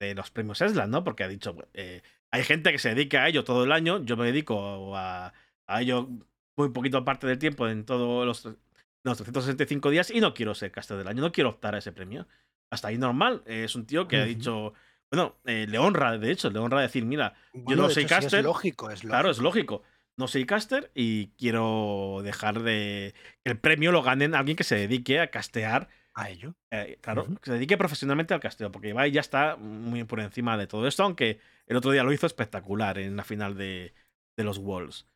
de 0.00 0.14
los 0.14 0.30
premios 0.30 0.60
Eslan, 0.62 0.90
¿no? 0.90 1.04
Porque 1.04 1.24
ha 1.24 1.28
dicho, 1.28 1.56
eh, 1.74 2.02
hay 2.30 2.44
gente 2.44 2.72
que 2.72 2.78
se 2.78 2.90
dedica 2.94 3.24
a 3.24 3.28
ello 3.28 3.44
todo 3.44 3.64
el 3.64 3.72
año, 3.72 4.04
yo 4.04 4.16
me 4.16 4.26
dedico 4.26 4.96
a, 4.96 5.32
a 5.66 5.82
ello 5.82 6.08
muy 6.56 6.70
poquito 6.70 7.04
parte 7.04 7.26
del 7.26 7.38
tiempo 7.38 7.68
en 7.68 7.84
todos 7.84 8.26
los, 8.26 8.44
los 9.04 9.18
365 9.18 9.90
días 9.90 10.10
y 10.10 10.20
no 10.20 10.34
quiero 10.34 10.54
ser 10.54 10.70
caster 10.72 10.96
del 10.96 11.08
año, 11.08 11.22
no 11.22 11.32
quiero 11.32 11.50
optar 11.50 11.74
a 11.74 11.78
ese 11.78 11.92
premio. 11.92 12.26
Hasta 12.70 12.88
ahí 12.88 12.98
normal. 12.98 13.42
es 13.46 13.74
un 13.74 13.86
tío 13.86 14.08
que 14.08 14.18
ha 14.18 14.24
dicho, 14.24 14.74
bueno, 15.10 15.36
eh, 15.44 15.66
le 15.68 15.78
honra, 15.78 16.18
de 16.18 16.30
hecho, 16.30 16.50
le 16.50 16.58
honra 16.58 16.80
decir, 16.80 17.04
mira, 17.04 17.34
yo 17.54 17.76
no 17.76 17.88
soy 17.88 18.04
caster. 18.04 18.40
es 18.40 18.44
lógico, 18.44 18.90
es 18.90 19.04
lógico. 19.04 19.08
Claro, 19.08 19.30
es 19.30 19.38
lógico. 19.38 19.82
No 20.16 20.26
soy 20.26 20.44
caster 20.46 20.90
y 20.94 21.28
quiero 21.38 22.20
dejar 22.24 22.62
de 22.62 23.14
que 23.44 23.50
el 23.50 23.58
premio 23.58 23.92
lo 23.92 24.02
ganen 24.02 24.34
alguien 24.34 24.56
que 24.56 24.64
se 24.64 24.74
dedique 24.74 25.20
a 25.20 25.30
castear. 25.30 25.88
A 26.14 26.30
ello. 26.30 26.56
Eh, 26.72 26.98
claro, 27.00 27.26
que 27.26 27.44
se 27.44 27.52
dedique 27.52 27.78
profesionalmente 27.78 28.34
al 28.34 28.40
casteo, 28.40 28.72
porque 28.72 28.88
Ibai 28.88 29.12
ya 29.12 29.20
está 29.20 29.54
muy 29.54 30.02
por 30.02 30.18
encima 30.18 30.56
de 30.56 30.66
todo 30.66 30.88
esto, 30.88 31.04
aunque 31.04 31.38
el 31.68 31.76
otro 31.76 31.92
día 31.92 32.02
lo 32.02 32.12
hizo 32.12 32.26
espectacular 32.26 32.98
en 32.98 33.14
la 33.14 33.22
final 33.22 33.56
de, 33.56 33.94
de 34.36 34.44
los 34.44 34.58
Walls. 34.58 35.06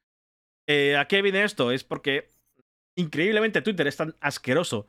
Eh, 0.69 0.97
¿A 0.97 1.09
qué 1.09 1.21
viene 1.21 1.43
esto? 1.43 1.73
Es 1.73 1.83
porque 1.83 2.31
increíblemente 2.97 3.63
Twitter 3.63 3.89
es 3.89 3.97
tan 3.97 4.15
asqueroso, 4.21 4.87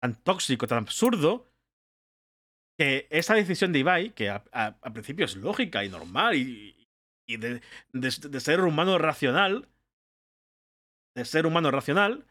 tan 0.00 0.14
tóxico, 0.14 0.66
tan 0.66 0.78
absurdo, 0.78 1.51
que 2.78 3.06
esa 3.10 3.34
decisión 3.34 3.72
de 3.72 3.80
Ibai, 3.80 4.10
que 4.10 4.30
a, 4.30 4.92
principio 4.92 5.24
es 5.24 5.36
lógica 5.36 5.84
y 5.84 5.88
normal 5.88 6.34
y, 6.36 6.76
de, 7.26 7.60
ser 8.40 8.60
humano 8.60 8.98
racional, 8.98 9.68
de 11.14 11.24
ser 11.24 11.46
humano 11.46 11.70
racional, 11.70 12.26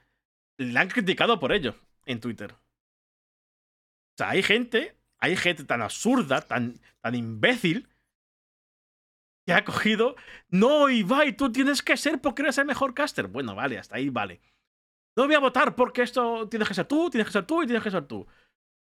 le 0.57 0.77
han 0.79 0.89
criticado 0.89 1.39
por 1.39 1.51
ello 1.51 1.75
en 2.05 2.19
Twitter. 2.19 2.51
O 2.53 4.17
sea, 4.17 4.29
hay 4.29 4.43
gente, 4.43 4.95
hay 5.17 5.35
gente 5.35 5.63
tan 5.63 5.81
absurda, 5.81 6.41
tan, 6.41 6.79
tan 7.01 7.15
imbécil, 7.15 7.87
que 9.45 9.53
ha 9.53 9.65
cogido, 9.65 10.15
no, 10.49 10.89
Ibai, 10.89 11.35
tú 11.35 11.51
tienes 11.51 11.81
que 11.81 11.97
ser 11.97 12.21
porque 12.21 12.43
eres 12.43 12.57
el 12.57 12.65
mejor 12.65 12.93
caster. 12.93 13.27
Bueno, 13.27 13.55
vale, 13.55 13.79
hasta 13.79 13.95
ahí 13.95 14.09
vale. 14.09 14.41
No 15.15 15.25
voy 15.25 15.35
a 15.35 15.39
votar 15.39 15.75
porque 15.75 16.03
esto 16.03 16.47
tienes 16.47 16.67
que 16.67 16.73
ser 16.73 16.85
tú, 16.85 17.09
tienes 17.09 17.27
que 17.27 17.33
ser 17.33 17.45
tú 17.45 17.63
y 17.63 17.65
tienes 17.65 17.83
que 17.83 17.91
ser 17.91 18.05
tú. 18.05 18.27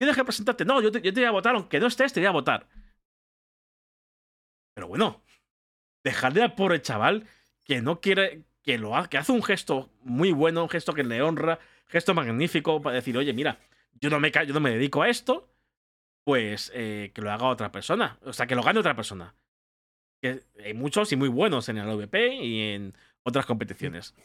Tienes 0.04 0.18
que 0.18 0.26
presentarte. 0.26 0.66
No, 0.66 0.82
yo 0.82 0.91
te, 0.91 0.99
voy 0.99 1.24
a 1.24 1.32
votar, 1.32 1.56
aunque 1.56 1.80
no 1.80 1.88
estés, 1.88 2.12
te 2.12 2.20
voy 2.20 2.28
a 2.28 2.32
votar. 2.32 2.68
Pero 4.76 4.89
bueno, 4.89 5.24
dejarle 6.04 6.41
al 6.41 6.56
pobre 6.56 6.82
chaval 6.82 7.26
que 7.64 7.82
no 7.82 8.01
quiere, 8.01 8.43
que 8.64 8.78
lo 8.78 8.97
haga, 8.97 9.08
que 9.08 9.18
hace 9.18 9.32
un 9.32 9.41
gesto 9.41 9.89
muy 10.01 10.34
bueno, 10.34 10.64
un 10.64 10.70
gesto 10.70 10.93
que 10.93 11.06
le 11.06 11.22
honra, 11.22 11.58
gesto 11.88 12.14
magnífico 12.14 12.82
para 12.82 12.97
decir, 12.97 13.18
oye, 13.18 13.32
mira, 13.32 13.60
yo 13.93 14.10
no 14.10 14.20
me, 14.20 14.30
yo 14.30 14.54
no 14.54 14.60
me 14.60 14.72
dedico 14.72 15.04
a 15.04 15.08
esto, 15.08 15.56
pues 16.26 16.70
eh, 16.76 17.12
que 17.16 17.22
lo 17.22 17.32
haga 17.32 17.47
otra 17.47 17.72
persona. 17.72 18.20
O 18.24 18.34
sea, 18.34 18.45
que 18.45 18.56
lo 18.56 18.64
gane 18.64 18.82
otra 18.82 18.97
persona. 18.97 19.36
Hay 20.66 20.74
muchos 20.74 21.14
y 21.14 21.16
muy 21.16 21.30
buenos 21.30 21.70
en 21.70 21.78
el 21.78 21.88
OVP 21.88 22.43
y 22.43 22.74
en 22.74 22.93
otras 23.24 23.45
competiciones. 23.45 24.16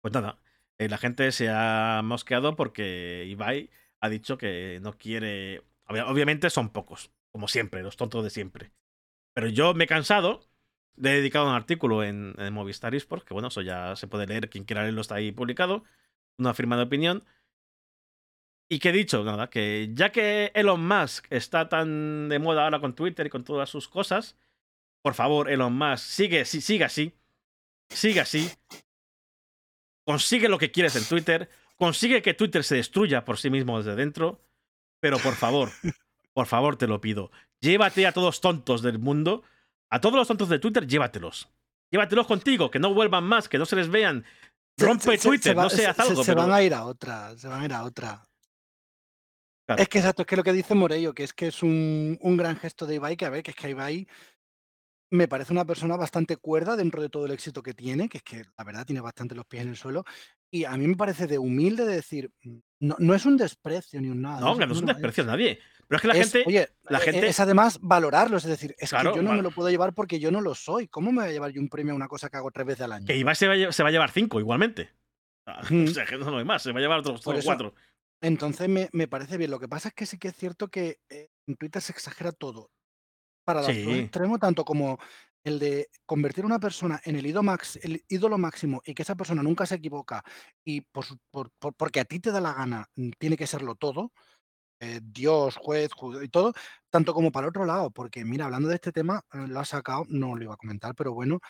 Pues 0.00 0.14
nada, 0.14 0.38
eh, 0.78 0.88
la 0.88 0.98
gente 0.98 1.32
se 1.32 1.48
ha 1.50 2.00
mosqueado 2.04 2.54
porque 2.54 3.24
Ibai 3.26 3.70
ha 4.02 4.08
dicho 4.08 4.36
que 4.36 4.80
no 4.82 4.98
quiere. 4.98 5.62
Obviamente 5.88 6.50
son 6.50 6.70
pocos, 6.70 7.10
como 7.30 7.48
siempre, 7.48 7.82
los 7.82 7.96
tontos 7.96 8.24
de 8.24 8.30
siempre. 8.30 8.72
Pero 9.32 9.48
yo 9.48 9.74
me 9.74 9.84
he 9.84 9.86
cansado. 9.86 10.46
Le 10.96 11.12
he 11.12 11.16
dedicado 11.16 11.48
un 11.48 11.54
artículo 11.54 12.04
en, 12.04 12.34
Movistar 12.52 12.94
Esports, 12.94 13.24
que 13.24 13.32
bueno, 13.32 13.48
eso 13.48 13.62
ya 13.62 13.96
se 13.96 14.08
puede 14.08 14.26
leer, 14.26 14.50
quien 14.50 14.64
quiera 14.64 14.82
leerlo 14.82 15.00
está 15.00 15.14
ahí 15.14 15.32
publicado. 15.32 15.84
Una 16.36 16.52
firma 16.52 16.76
de 16.76 16.82
opinión. 16.82 17.24
Y 18.68 18.78
que 18.80 18.90
he 18.90 18.92
dicho, 18.92 19.22
nada, 19.22 19.48
que 19.48 19.90
ya 19.94 20.10
que 20.10 20.50
Elon 20.54 20.86
Musk 20.86 21.26
está 21.30 21.68
tan 21.68 22.28
de 22.28 22.38
moda 22.38 22.64
ahora 22.64 22.80
con 22.80 22.94
Twitter 22.94 23.26
y 23.26 23.30
con 23.30 23.44
todas 23.44 23.70
sus 23.70 23.88
cosas, 23.88 24.36
por 25.02 25.14
favor, 25.14 25.50
Elon 25.50 25.74
Musk, 25.74 26.04
sigue, 26.04 26.44
sigue 26.44 26.84
así. 26.84 27.14
Sigue 27.88 28.20
así. 28.20 28.50
Consigue 30.04 30.48
lo 30.48 30.58
que 30.58 30.72
quieres 30.72 30.96
en 30.96 31.04
Twitter 31.04 31.48
Consigue 31.82 32.22
que 32.22 32.32
Twitter 32.32 32.62
se 32.62 32.76
destruya 32.76 33.24
por 33.24 33.38
sí 33.38 33.50
mismo 33.50 33.76
desde 33.76 33.96
dentro, 33.96 34.40
pero 35.00 35.18
por 35.18 35.34
favor, 35.34 35.68
por 36.32 36.46
favor 36.46 36.76
te 36.76 36.86
lo 36.86 37.00
pido, 37.00 37.32
llévate 37.60 38.06
a 38.06 38.12
todos 38.12 38.40
tontos 38.40 38.82
del 38.82 39.00
mundo, 39.00 39.42
a 39.90 40.00
todos 40.00 40.14
los 40.14 40.28
tontos 40.28 40.48
de 40.48 40.60
Twitter, 40.60 40.86
llévatelos. 40.86 41.48
Llévatelos 41.90 42.28
contigo, 42.28 42.70
que 42.70 42.78
no 42.78 42.94
vuelvan 42.94 43.24
más, 43.24 43.48
que 43.48 43.58
no 43.58 43.66
se 43.66 43.74
les 43.74 43.88
vean. 43.88 44.24
Rompe 44.78 45.18
Twitter, 45.18 45.56
no 45.56 45.62
haz 45.62 45.98
algo. 45.98 46.22
Se, 46.22 46.34
van 46.34 46.52
a 46.52 46.62
ir 46.62 46.72
a 46.72 46.86
otra, 46.86 47.36
se 47.36 47.48
van 47.48 47.62
a 47.62 47.64
ir 47.64 47.72
a 47.72 47.82
otra. 47.82 48.22
Es 49.76 49.88
que 49.88 49.98
exacto, 49.98 50.22
es 50.22 50.28
que 50.28 50.36
lo 50.36 50.44
que 50.44 50.52
dice 50.52 50.76
Morello, 50.76 51.12
que 51.14 51.24
es 51.24 51.32
que 51.32 51.48
es 51.48 51.64
un, 51.64 52.16
un, 52.20 52.36
gran 52.36 52.56
gesto 52.58 52.86
de 52.86 52.94
Ibai, 52.94 53.16
que 53.16 53.24
a 53.24 53.30
ver, 53.30 53.42
que 53.42 53.50
es 53.50 53.56
que 53.56 53.70
Ibai 53.70 54.06
me 55.10 55.26
parece 55.26 55.52
una 55.52 55.64
persona 55.64 55.96
bastante 55.96 56.36
cuerda 56.36 56.76
dentro 56.76 57.02
de 57.02 57.08
todo 57.08 57.26
el 57.26 57.32
éxito 57.32 57.60
que 57.60 57.74
tiene, 57.74 58.08
que 58.08 58.18
es 58.18 58.22
que 58.22 58.44
la 58.56 58.62
verdad 58.62 58.86
tiene 58.86 59.00
bastante 59.00 59.34
los 59.34 59.46
pies 59.46 59.64
en 59.64 59.70
el 59.70 59.76
suelo. 59.76 60.04
Y 60.54 60.66
a 60.66 60.76
mí 60.76 60.86
me 60.86 60.96
parece 60.96 61.26
de 61.26 61.38
humilde 61.38 61.86
de 61.86 61.94
decir, 61.94 62.30
mm, 62.42 62.58
no, 62.80 62.96
no 62.98 63.14
es 63.14 63.24
un 63.24 63.38
desprecio 63.38 64.00
ni 64.02 64.08
un 64.08 64.20
nada. 64.20 64.40
No, 64.40 64.58
que 64.58 64.66
no 64.66 64.74
es 64.74 64.80
un 64.80 64.86
desprecio 64.86 65.24
a 65.24 65.28
nadie. 65.28 65.58
Pero 65.88 65.96
es 65.96 66.02
que 66.02 66.08
la 66.08 66.14
gente. 66.14 66.44
Oye, 66.46 66.68
la 66.84 66.98
e, 66.98 67.00
gente... 67.00 67.26
es 67.26 67.40
además 67.40 67.78
valorarlo, 67.80 68.36
es 68.36 68.44
decir, 68.44 68.74
es 68.78 68.90
que 68.90 69.02
yo 69.02 69.22
no 69.22 69.32
me 69.32 69.42
lo 69.42 69.50
puedo 69.50 69.70
llevar 69.70 69.94
porque 69.94 70.20
yo 70.20 70.30
no 70.30 70.42
lo 70.42 70.54
soy. 70.54 70.88
¿Cómo 70.88 71.10
me 71.10 71.22
voy 71.22 71.30
a 71.30 71.32
llevar 71.32 71.52
yo 71.52 71.60
un 71.62 71.70
premio 71.70 71.94
a 71.94 71.96
una 71.96 72.06
cosa 72.06 72.28
que 72.28 72.36
hago 72.36 72.50
tres 72.50 72.66
veces 72.66 72.82
al 72.82 72.92
año? 72.92 73.06
Que 73.06 73.16
Ibai 73.16 73.34
se 73.34 73.48
va, 73.48 73.72
se 73.72 73.82
va 73.82 73.88
a 73.88 73.92
llevar 73.92 74.10
cinco 74.10 74.38
igualmente. 74.38 74.90
O 75.70 75.86
sea, 75.88 76.04
que 76.04 76.18
no 76.18 76.38
hay 76.38 76.44
más, 76.44 76.62
se 76.62 76.70
va 76.70 76.78
a 76.78 76.82
llevar 76.82 77.00
otros, 77.00 77.20
cuatro. 77.44 77.74
Entonces 78.20 78.68
me, 78.68 78.88
me, 78.92 79.08
parece 79.08 79.36
bien. 79.36 79.50
Lo 79.50 79.58
que 79.58 79.68
pasa 79.68 79.88
es 79.88 79.94
que 79.94 80.06
sí 80.06 80.18
que 80.18 80.28
es 80.28 80.36
cierto 80.36 80.68
que 80.68 81.00
eh, 81.08 81.30
en 81.46 81.56
Twitter 81.56 81.82
se 81.82 81.92
exagera 81.92 82.30
todo. 82.30 82.70
Para 83.44 83.62
los 83.62 83.72
sí. 83.72 83.90
extremo, 83.90 84.38
tanto 84.38 84.64
como 84.64 85.00
el 85.44 85.58
de 85.58 85.88
convertir 86.06 86.44
a 86.44 86.46
una 86.46 86.60
persona 86.60 87.00
en 87.04 87.16
el 87.16 87.26
ídolo, 87.26 87.56
el 87.82 88.04
ídolo 88.08 88.38
máximo 88.38 88.80
y 88.84 88.94
que 88.94 89.02
esa 89.02 89.16
persona 89.16 89.42
nunca 89.42 89.66
se 89.66 89.76
equivoca 89.76 90.22
y 90.64 90.82
por, 90.82 91.04
porque 91.76 92.00
a 92.00 92.04
ti 92.04 92.20
te 92.20 92.30
da 92.30 92.40
la 92.40 92.52
gana 92.52 92.88
mm, 92.94 93.10
tiene 93.18 93.36
que 93.36 93.46
serlo 93.46 93.74
todo, 93.74 94.12
eh, 94.80 95.00
Dios, 95.02 95.56
juez, 95.56 95.90
y 96.22 96.28
todo, 96.28 96.52
tanto 96.90 97.14
como 97.14 97.30
para 97.30 97.46
el 97.46 97.50
otro 97.50 97.64
lado, 97.64 97.90
porque 97.90 98.24
mira, 98.24 98.46
hablando 98.46 98.68
de 98.68 98.74
este 98.76 98.90
tema, 98.90 99.24
eh, 99.32 99.46
lo 99.46 99.60
ha 99.60 99.64
sacado, 99.64 100.04
no 100.08 100.34
lo 100.34 100.42
iba 100.42 100.54
a 100.54 100.56
comentar, 100.56 100.94
pero 100.94 101.12
bueno, 101.12 101.40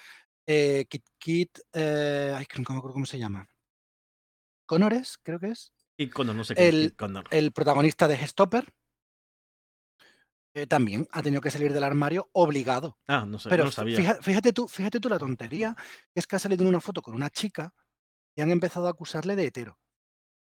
eh, 0.46 0.84
Kit, 0.88 1.04
Kit 1.18 1.58
ay, 1.72 2.44
no 2.58 2.74
me 2.74 2.78
acuerdo 2.78 2.92
cómo 2.92 3.06
se 3.06 3.18
llama. 3.18 3.48
Connores, 4.66 5.18
creo 5.22 5.38
que 5.38 5.48
es. 5.48 5.72
Y 5.96 6.08
Connor, 6.10 6.34
no 6.34 6.44
sé 6.44 6.54
qué 6.54 6.68
el, 6.68 6.94
el 7.30 7.52
protagonista 7.52 8.08
de 8.08 8.26
Stopper 8.26 8.72
eh, 10.54 10.66
también 10.66 11.08
ha 11.12 11.22
tenido 11.22 11.40
que 11.40 11.50
salir 11.50 11.72
del 11.72 11.84
armario 11.84 12.28
obligado. 12.32 12.98
Ah, 13.06 13.24
no 13.26 13.38
sé, 13.38 13.48
Pero 13.48 13.64
no 13.64 13.70
sabía. 13.70 14.16
Fíjate, 14.20 14.52
tú, 14.52 14.68
fíjate 14.68 15.00
tú 15.00 15.08
la 15.08 15.18
tontería, 15.18 15.74
es 16.14 16.26
que 16.26 16.36
ha 16.36 16.38
salido 16.38 16.62
en 16.62 16.68
una 16.68 16.80
foto 16.80 17.00
con 17.00 17.14
una 17.14 17.30
chica 17.30 17.72
y 18.36 18.42
han 18.42 18.50
empezado 18.50 18.86
a 18.86 18.90
acusarle 18.90 19.34
de 19.34 19.46
hetero. 19.46 19.78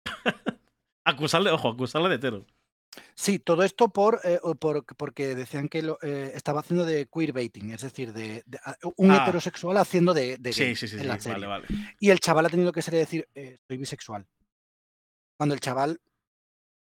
acusarle, 1.04 1.50
ojo, 1.50 1.68
acusarle 1.68 2.08
de 2.08 2.14
hetero. 2.14 2.46
Sí, 3.14 3.38
todo 3.38 3.62
esto 3.62 3.90
por, 3.90 4.20
eh, 4.24 4.40
por 4.58 4.84
porque 4.96 5.34
decían 5.34 5.68
que 5.68 5.82
lo, 5.82 5.98
eh, 6.02 6.32
estaba 6.34 6.60
haciendo 6.60 6.84
de 6.84 7.06
queerbaiting, 7.06 7.70
es 7.72 7.82
decir, 7.82 8.12
de, 8.12 8.42
un 8.96 9.10
ah. 9.10 9.18
heterosexual 9.22 9.76
haciendo 9.76 10.14
de, 10.14 10.38
de 10.38 10.50
gay 10.50 10.74
sí, 10.74 10.88
sí, 10.88 10.98
sí, 10.98 11.06
Vale, 11.06 11.46
vale. 11.46 11.66
Y 12.00 12.10
el 12.10 12.20
chaval 12.20 12.46
ha 12.46 12.48
tenido 12.48 12.72
que 12.72 12.80
a 12.80 12.90
decir, 12.90 13.28
soy 13.68 13.76
bisexual. 13.76 14.26
Cuando 15.36 15.54
el 15.54 15.60
chaval 15.60 16.00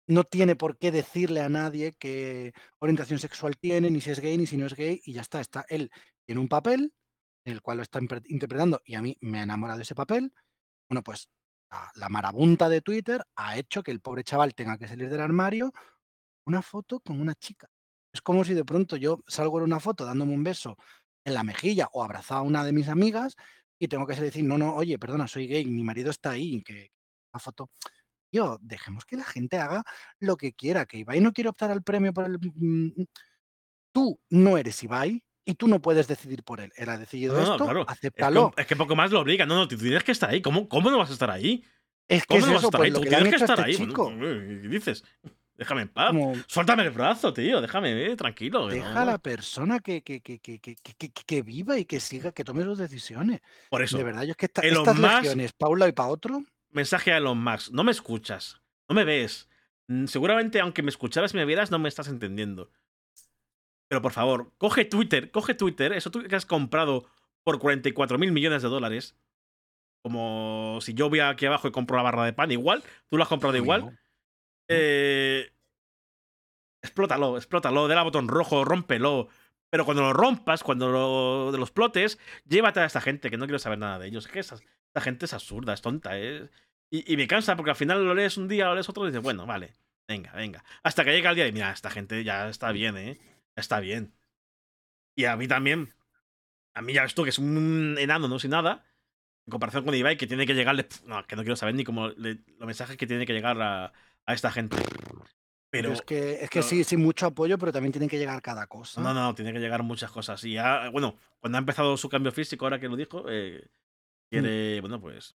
no 0.08 0.24
tiene 0.24 0.56
por 0.56 0.78
qué 0.78 0.92
decirle 0.92 1.42
a 1.42 1.50
nadie 1.50 1.94
qué 1.98 2.54
orientación 2.80 3.20
sexual 3.20 3.58
tiene, 3.58 3.90
ni 3.90 4.02
si 4.02 4.12
es 4.12 4.20
gay, 4.20 4.38
ni 4.38 4.46
si 4.46 4.58
no 4.58 4.66
es 4.66 4.76
gay, 4.76 5.02
y 5.06 5.14
ya 5.14 5.22
está. 5.22 5.40
Está 5.40 5.66
él 5.70 5.90
en 6.28 6.38
un 6.38 6.48
papel 6.48 6.94
en 7.46 7.54
el 7.54 7.62
cual 7.62 7.78
lo 7.78 7.84
está 7.84 8.00
interpretando 8.28 8.82
y 8.86 8.96
a 8.96 9.02
mí 9.02 9.18
me 9.22 9.40
ha 9.40 9.44
enamorado 9.44 9.82
ese 9.82 9.96
papel. 9.96 10.34
Bueno, 10.90 11.04
pues 11.04 11.30
la, 11.96 12.10
marabunta 12.10 12.70
de 12.70 12.82
Twitter 12.82 13.24
ha 13.36 13.58
hecho 13.58 13.84
que 13.84 13.92
el 13.92 14.02
pobre 14.02 14.24
chaval 14.24 14.54
tenga 14.56 14.78
que 14.78 14.88
salir 14.88 15.10
del 15.10 15.22
armario 15.22 15.74
una 16.46 16.62
foto 16.62 17.00
con 17.00 17.20
una 17.20 17.36
chica. 17.36 17.70
Es 18.14 18.22
como 18.22 18.44
si 18.44 18.54
de 18.54 18.66
pronto 18.66 18.96
yo 18.96 19.20
salgo 19.28 19.58
en 19.58 19.66
una 19.66 19.80
foto 19.80 20.06
dándome 20.06 20.34
un 20.34 20.44
beso 20.44 20.78
en 21.26 21.34
la 21.34 21.44
mejilla 21.44 21.90
o 21.94 22.04
abrazado 22.04 22.42
a 22.42 22.44
una 22.44 22.64
de 22.64 22.74
mis 22.74 22.90
amigas 22.90 23.36
y 23.80 23.88
tengo 23.88 24.06
que 24.06 24.16
decir, 24.16 24.44
no, 24.44 24.58
no, 24.58 24.76
oye, 24.76 25.00
perdona, 25.00 25.28
soy 25.28 25.48
gay, 25.48 25.66
mi 25.66 25.84
marido 25.84 26.12
está 26.12 26.32
ahí, 26.32 26.62
que 26.62 26.92
la 27.34 27.40
foto. 27.40 27.70
Tío, 28.34 28.58
dejemos 28.64 29.06
que 29.06 29.16
la 29.16 29.26
gente 29.26 29.60
haga 29.60 29.84
lo 30.20 30.38
que 30.38 30.54
quiera, 30.54 30.88
que 30.88 30.98
Ibai 30.98 31.22
no 31.22 31.32
quiere 31.34 31.52
optar 31.52 31.70
al 31.70 31.84
premio 31.84 32.12
por 32.14 32.26
el... 32.26 32.40
Mm, 32.56 33.04
tú 33.92 34.20
no 34.32 34.58
eres 34.58 34.82
Ibai 34.82 35.24
y 35.46 35.54
tú 35.54 35.68
no 35.68 35.80
puedes 35.80 36.08
decidir 36.08 36.42
por 36.44 36.60
él. 36.60 36.74
Él 36.76 36.90
ha 36.90 36.98
decidido 36.98 37.40
esto, 37.40 37.58
claro. 37.64 37.86
acéptalo. 37.88 38.52
Es 38.58 38.66
que, 38.66 38.76
poco 38.76 38.96
más 38.96 39.12
lo 39.12 39.20
obliga. 39.20 39.46
No, 39.46 39.54
no, 39.54 39.68
tú 39.68 39.78
tienes 39.78 40.04
que 40.04 40.14
estar 40.14 40.32
ahí. 40.32 40.42
¿Cómo, 40.42 40.68
cómo 40.68 40.90
no 40.90 40.98
vas 40.98 41.12
a 41.12 41.14
estar 41.14 41.30
ahí? 41.30 41.64
Es 42.08 42.24
que 42.26 42.28
¿Cómo 42.30 42.40
es 42.40 42.46
no 42.48 42.54
vas 42.54 42.56
a 42.56 42.58
eso, 42.58 42.68
estar 42.70 42.80
pues 42.80 42.86
ahí? 42.88 42.92
lo 42.92 42.98
Tú 42.98 43.04
que 43.04 43.10
tienes 43.10 43.30
que 43.30 43.36
estar 43.36 43.60
este 43.60 43.70
ahí. 43.84 43.88
chico. 43.88 44.10
¿Qué 44.10 44.68
dices? 44.68 45.04
Déjame 45.56 45.82
en 45.84 45.90
paz. 45.90 46.08
Como, 46.08 46.34
Suéltame 46.48 46.82
el 46.86 46.90
brazo, 46.90 47.32
tío. 47.34 47.62
Déjame, 47.62 48.04
eh, 48.08 48.16
tranquilo. 48.16 48.66
deja 48.68 48.90
a 49.00 49.06
no- 49.06 49.12
la 49.12 49.18
persona 49.20 49.80
que, 49.80 50.02
que, 50.02 50.22
que, 50.22 50.40
que, 50.40 50.58
que, 50.60 50.76
que- 50.76 51.12
que 51.12 51.42
viva 51.44 51.78
y 51.78 51.86
que 51.86 52.00
siga, 52.00 52.32
que 52.32 52.44
tome 52.44 52.64
sus 52.64 52.80
decisiones. 52.80 53.42
Por 53.70 53.84
eso, 53.84 53.96
De 54.00 54.04
verdad, 54.06 54.24
yo 54.24 54.32
es 54.32 54.38
que 54.38 54.48
esta- 54.48 54.64
estas 54.64 54.98
Musk- 54.98 55.18
legiones, 55.22 55.54
Paula 55.54 55.88
y 55.88 55.92
para 55.92 56.10
otro, 56.10 56.44
mensaje 56.74 57.12
a 57.14 57.18
Elon 57.18 57.38
Musk. 57.42 57.72
No 57.72 57.84
me 57.84 57.92
escuchas. 57.92 58.62
No 58.90 58.96
me 58.96 59.04
ves. 59.04 59.50
Mm, 59.88 60.06
Seguramente, 60.06 60.60
aunque 60.60 60.84
me 60.84 60.90
escucharas 60.90 61.34
y 61.34 61.38
me 61.38 61.46
vieras, 61.46 61.72
no 61.72 61.80
me 61.80 61.90
estás 61.90 62.08
entendiendo. 62.08 62.72
Pero 63.90 64.02
por 64.02 64.12
favor, 64.12 64.52
coge 64.58 64.86
Twitter, 64.86 65.30
coge 65.32 65.54
Twitter, 65.54 65.94
eso 65.94 66.10
tú 66.10 66.24
que 66.24 66.36
has 66.36 66.46
comprado 66.46 67.06
por 67.44 67.60
44 67.60 68.18
mil 68.18 68.32
millones 68.32 68.62
de 68.64 68.70
dólares. 68.70 69.16
Como 70.02 70.80
si 70.82 70.94
yo 70.94 71.10
voy 71.10 71.20
aquí 71.20 71.46
abajo 71.46 71.68
y 71.68 71.72
compro 71.72 71.98
la 71.98 72.04
barra 72.04 72.26
de 72.26 72.34
pan, 72.34 72.52
igual, 72.52 72.84
tú 73.10 73.18
lo 73.18 73.24
has 73.24 73.30
comprado 73.30 73.56
igual. 73.56 73.98
Eh, 74.68 75.54
explótalo, 76.82 77.38
explótalo, 77.38 77.88
dale 77.88 78.00
al 78.00 78.06
botón 78.06 78.28
rojo, 78.28 78.66
rómpelo. 78.66 79.30
Pero 79.70 79.86
cuando 79.86 80.04
lo 80.04 80.14
rompas, 80.14 80.64
cuando 80.64 80.90
lo, 80.90 81.52
los 81.58 81.72
plotes, 81.72 82.20
llévate 82.46 82.80
a 82.80 82.86
esta 82.86 83.02
gente, 83.02 83.30
que 83.30 83.38
no 83.38 83.46
quiero 83.46 83.60
saber 83.60 83.80
nada 83.80 84.00
de 84.00 84.08
ellos. 84.08 84.26
Es 84.26 84.32
que 84.32 84.40
esa, 84.40 84.58
esta 84.94 85.02
gente 85.02 85.26
es 85.26 85.34
absurda, 85.34 85.74
es 85.74 85.82
tonta. 85.82 86.20
¿eh? 86.20 86.50
Y, 86.92 87.12
y 87.12 87.18
me 87.18 87.28
cansa 87.28 87.56
porque 87.56 87.72
al 87.72 87.76
final 87.76 88.06
lo 88.06 88.14
lees 88.14 88.38
un 88.38 88.48
día, 88.48 88.66
lo 88.66 88.76
lees 88.76 88.88
otro 88.88 89.04
y 89.06 89.08
dices, 89.08 89.24
bueno, 89.24 89.48
vale, 89.48 89.74
venga, 90.08 90.32
venga. 90.34 90.64
Hasta 90.84 91.04
que 91.04 91.12
llega 91.12 91.32
el 91.32 91.36
día 91.36 91.46
de, 91.46 91.52
mira, 91.52 91.72
esta 91.72 91.90
gente 91.90 92.24
ya 92.24 92.48
está 92.48 92.72
bien, 92.72 92.96
¿eh? 92.98 93.20
Está 93.56 93.80
bien. 93.80 94.14
Y 95.16 95.26
a 95.26 95.36
mí 95.36 95.48
también. 95.48 95.90
A 96.76 96.82
mí 96.82 96.94
ya 96.94 97.04
ves 97.04 97.16
tú 97.16 97.24
que 97.24 97.30
es 97.30 97.40
un 97.40 97.96
enano, 98.00 98.28
no 98.28 98.38
sin 98.38 98.52
nada. 98.52 98.86
En 99.48 99.52
comparación 99.52 99.84
con 99.84 99.94
Ibai, 99.96 100.18
que 100.18 100.28
tiene 100.28 100.46
que 100.46 100.54
llegarle. 100.54 100.88
No, 101.06 101.26
que 101.26 101.36
no 101.36 101.42
quiero 101.42 101.56
saber 101.56 101.74
ni 101.76 101.84
cómo. 101.84 102.10
le- 102.10 102.40
los 102.58 102.66
mensajes 102.68 102.96
que 102.98 103.08
tiene 103.08 103.26
que 103.26 103.34
llegar 103.34 103.60
a, 103.62 103.94
a 104.26 104.34
esta 104.34 104.52
gente. 104.52 104.78
Pero 105.70 105.90
Pero. 105.90 105.94
es 105.94 106.02
que, 106.04 106.44
es 106.44 106.50
que 106.52 106.60
no. 106.60 106.64
sí, 106.66 106.84
sí, 106.84 106.98
mucho 106.98 107.26
apoyo, 107.28 107.58
pero 107.58 107.72
también 107.72 107.92
tiene 107.92 108.08
que 108.08 108.18
llegar 108.20 108.42
cada 108.44 108.68
cosa. 108.68 109.02
No, 109.02 109.14
no, 109.14 109.34
tiene 109.36 109.52
que 109.54 109.60
llegar 109.60 109.82
muchas 109.84 110.12
cosas. 110.12 110.44
Y 110.44 110.54
ya, 110.54 110.90
bueno, 110.92 111.18
cuando 111.40 111.58
ha 111.58 111.60
empezado 111.60 111.98
su 111.98 112.10
cambio 112.10 112.32
físico, 112.32 112.66
ahora 112.66 112.80
que 112.80 112.88
lo 112.90 112.96
dijo, 112.96 113.26
eh, 113.30 113.68
quiere, 114.42 114.82
bueno, 114.82 115.00
pues. 115.00 115.36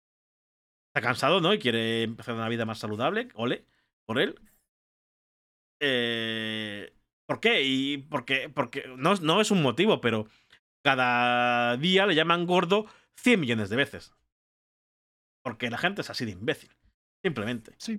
Está 0.94 1.06
cansado, 1.06 1.40
¿no? 1.40 1.52
Y 1.52 1.58
quiere 1.58 2.02
empezar 2.04 2.34
una 2.34 2.48
vida 2.48 2.64
más 2.64 2.78
saludable. 2.78 3.28
Ole, 3.34 3.64
por 4.06 4.18
él. 4.18 4.38
Eh, 5.80 6.92
¿Por 7.26 7.40
qué? 7.40 7.62
Y 7.62 7.98
porque, 7.98 8.48
porque 8.48 8.84
no, 8.96 9.14
no 9.16 9.40
es 9.40 9.50
un 9.50 9.62
motivo, 9.62 10.00
pero 10.00 10.26
cada 10.84 11.76
día 11.76 12.06
le 12.06 12.14
llaman 12.14 12.46
gordo 12.46 12.86
100 13.16 13.40
millones 13.40 13.68
de 13.68 13.76
veces. 13.76 14.12
Porque 15.44 15.70
la 15.70 15.78
gente 15.78 16.00
es 16.00 16.10
así 16.10 16.24
de 16.24 16.32
imbécil. 16.32 16.70
Simplemente. 17.22 17.74
Sí, 17.78 17.98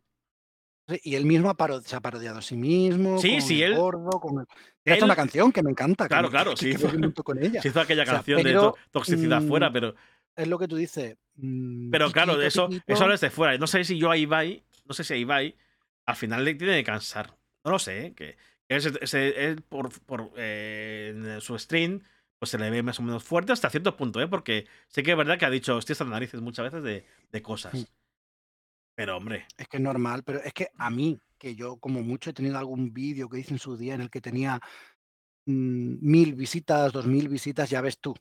Y 1.03 1.15
él 1.15 1.25
mismo 1.25 1.49
ha 1.49 1.57
paro- 1.57 1.81
se 1.81 1.95
ha 1.97 1.99
parodiado 1.99 2.39
a 2.39 2.41
sí 2.41 2.55
mismo. 2.55 3.19
Sí, 3.19 3.31
con 3.33 3.41
sí, 3.41 3.61
el 3.61 3.73
él- 3.73 3.77
gordo, 3.77 4.09
con 4.21 4.35
el- 4.39 4.47
Ha 4.47 4.53
él- 4.85 4.93
hecho 4.95 5.05
una 5.05 5.15
canción 5.17 5.51
que 5.51 5.61
me 5.61 5.71
encanta. 5.71 6.05
que 6.05 6.09
Claro, 6.09 6.29
me- 6.29 6.31
claro, 6.31 6.55
sí, 6.55 6.69
hizo- 6.69 6.87
con 7.23 7.37
ella. 7.43 7.61
Se 7.61 7.67
hizo 7.67 7.81
aquella 7.81 8.03
O 8.03 8.05
sea, 8.05 8.13
canción 8.15 8.41
de 8.43 8.53
to- 8.53 8.75
toxicidad 8.91 9.41
mm, 9.41 9.47
fuera, 9.47 9.71
pero. 9.71 9.93
Es 10.37 10.47
lo 10.47 10.57
que 10.57 10.67
tú 10.67 10.75
dices. 10.77 11.17
mm, 11.35 11.89
Pero 11.89 12.11
claro, 12.11 12.33
piquito, 12.33 12.47
eso, 12.47 12.69
piquito. 12.69 12.93
eso 12.93 13.11
es 13.11 13.21
de 13.21 13.29
fuera. 13.29 13.57
No 13.57 13.67
sé 13.67 13.83
si 13.83 13.97
yo 13.97 14.11
a 14.11 14.17
Ibai, 14.17 14.63
no 14.85 14.93
sé 14.93 15.03
si 15.03 15.13
a 15.13 15.17
Ibai, 15.17 15.55
al 16.05 16.15
final 16.15 16.45
le 16.45 16.55
tiene 16.55 16.75
que 16.77 16.83
cansar. 16.83 17.35
No 17.65 17.71
lo 17.71 17.79
sé, 17.79 18.05
¿eh? 18.07 18.13
que, 18.13 18.37
él 18.69 19.61
por, 19.63 19.99
por, 20.01 20.31
eh, 20.37 21.13
en 21.13 21.41
su 21.41 21.57
stream, 21.57 22.01
pues 22.39 22.51
se 22.51 22.57
le 22.57 22.69
ve 22.69 22.83
más 22.83 22.99
o 22.99 23.03
menos 23.03 23.23
fuerte 23.23 23.51
hasta 23.51 23.69
cierto 23.69 23.97
punto, 23.97 24.21
¿eh? 24.21 24.27
Porque 24.27 24.67
sí 24.87 25.03
que 25.03 25.11
es 25.11 25.17
verdad 25.17 25.37
que 25.39 25.45
ha 25.45 25.49
dicho 25.49 25.75
hostias 25.75 25.99
las 25.99 26.09
narices 26.09 26.39
muchas 26.41 26.65
veces 26.71 26.83
de, 26.83 27.05
de 27.31 27.41
cosas. 27.41 27.73
Mm. 27.73 27.83
Pero 28.95 29.17
hombre, 29.17 29.45
Es 29.57 29.67
que 29.67 29.77
es 29.77 29.83
normal, 29.83 30.23
pero 30.23 30.41
es 30.41 30.53
que 30.53 30.69
a 30.77 30.89
mí, 30.89 31.19
que 31.37 31.55
yo 31.55 31.77
como 31.77 32.01
mucho 32.01 32.29
he 32.29 32.33
tenido 32.33 32.57
algún 32.57 32.93
vídeo 32.93 33.29
que 33.29 33.39
hice 33.39 33.53
en 33.53 33.59
su 33.59 33.77
día 33.77 33.93
en 33.95 34.01
el 34.01 34.09
que 34.09 34.21
tenía 34.21 34.59
mm, 35.45 35.97
mil 36.01 36.35
visitas, 36.35 36.91
dos 36.91 37.05
mil 37.05 37.29
visitas, 37.29 37.69
ya 37.69 37.81
ves 37.81 37.99
tú. 37.99 38.15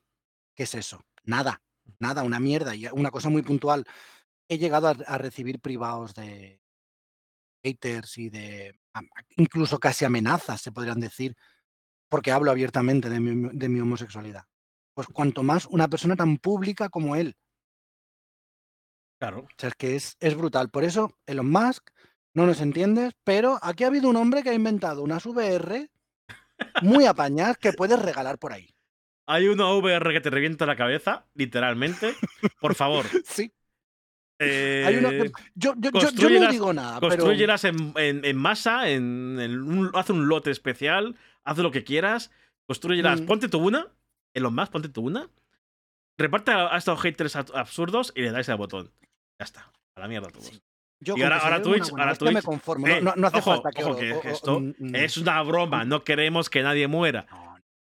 ¿Qué 0.54 0.64
es 0.64 0.74
eso? 0.74 1.04
Nada, 1.24 1.62
nada, 1.98 2.22
una 2.22 2.40
mierda. 2.40 2.74
Y 2.74 2.86
una 2.92 3.10
cosa 3.10 3.28
muy 3.28 3.42
puntual. 3.42 3.84
He 4.48 4.58
llegado 4.58 4.88
a, 4.88 4.96
a 5.06 5.18
recibir 5.18 5.60
privados 5.60 6.14
de 6.14 6.60
haters 7.62 8.18
y 8.18 8.30
de 8.30 8.78
incluso 9.36 9.78
casi 9.78 10.04
amenazas, 10.04 10.60
se 10.60 10.72
podrían 10.72 11.00
decir, 11.00 11.36
porque 12.08 12.32
hablo 12.32 12.50
abiertamente 12.50 13.10
de 13.10 13.20
mi, 13.20 13.50
de 13.52 13.68
mi 13.68 13.80
homosexualidad. 13.80 14.44
Pues 14.94 15.08
cuanto 15.08 15.42
más 15.42 15.66
una 15.66 15.88
persona 15.88 16.16
tan 16.16 16.38
pública 16.38 16.88
como 16.88 17.16
él. 17.16 17.36
claro. 19.18 19.40
O 19.40 19.48
sea, 19.58 19.70
es 19.70 19.74
que 19.74 19.96
es, 19.96 20.16
es 20.20 20.34
brutal. 20.36 20.70
Por 20.70 20.84
eso, 20.84 21.12
Elon 21.26 21.50
Musk, 21.50 21.90
no 22.34 22.46
nos 22.46 22.60
entiendes, 22.60 23.12
pero 23.24 23.58
aquí 23.62 23.84
ha 23.84 23.88
habido 23.88 24.08
un 24.08 24.16
hombre 24.16 24.42
que 24.42 24.50
ha 24.50 24.54
inventado 24.54 25.02
unas 25.02 25.26
VR 25.26 25.90
muy 26.82 27.06
apañadas 27.06 27.58
que 27.58 27.72
puedes 27.72 28.00
regalar 28.00 28.38
por 28.38 28.52
ahí. 28.52 28.75
Hay 29.26 29.48
una 29.48 29.72
VR 29.74 30.12
que 30.12 30.20
te 30.20 30.30
revienta 30.30 30.66
la 30.66 30.76
cabeza, 30.76 31.26
literalmente. 31.34 32.14
Por 32.60 32.74
favor. 32.74 33.04
Sí, 33.24 33.52
eh, 34.38 34.84
hay 34.86 34.96
una 34.96 35.08
que- 35.10 35.32
yo, 35.54 35.74
yo, 35.78 35.90
yo- 35.92 36.10
yo 36.10 36.28
no 36.40 36.50
digo 36.50 36.72
nada, 36.72 37.00
pero 37.00 37.10
Construyelas 37.16 37.64
en, 37.64 37.92
en- 37.96 38.22
en 38.24 38.36
masa, 38.36 38.88
en, 38.90 39.38
en 39.40 39.62
un- 39.62 39.90
haz 39.94 40.10
un 40.10 40.28
lote 40.28 40.50
especial, 40.50 41.16
haz 41.44 41.56
lo 41.58 41.70
que 41.70 41.84
quieras, 41.84 42.30
construyelas, 42.68 43.22
Mm. 43.22 43.26
ponte 43.26 43.48
tú 43.48 43.58
una, 43.58 43.86
en 44.34 44.42
los 44.42 44.52
más, 44.52 44.68
ponte 44.68 44.90
tú 44.90 45.02
una, 45.06 45.30
reparte 46.18 46.50
a, 46.52 46.74
a 46.74 46.76
estos 46.76 47.00
haters 47.00 47.34
ab- 47.36 47.54
absurdos 47.54 48.12
y 48.14 48.20
le 48.22 48.30
dais 48.30 48.48
al 48.50 48.58
botón. 48.58 48.90
Ya 49.40 49.44
está, 49.44 49.72
a 49.96 50.00
la 50.00 50.08
mierda 50.08 50.28
todos. 50.28 50.52
yo 51.00 51.14
y 51.16 51.22
ahora- 51.22 51.62
Twitch- 51.62 51.90
ahora 51.92 52.12
hostia 52.12 52.30
me 52.30 52.40
Twitch- 52.40 52.44
conformo. 52.44 52.86
Eh, 52.88 53.00
no, 53.00 53.10
hace 53.26 53.38
ojo, 53.38 53.52
falta 53.54 53.70
que, 53.70 53.84
ojo, 53.84 53.96
que 53.96 54.12
o- 54.12 54.18
o- 54.18 54.22
esto 54.28 54.60
mm, 54.60 54.74
mm, 54.78 54.94
Es 54.96 55.16
una 55.16 55.40
broma, 55.42 55.84
no 55.86 56.04
queremos 56.04 56.50
que 56.50 56.62
nadie 56.62 56.86
muera. 56.88 57.26
no, 57.30 57.45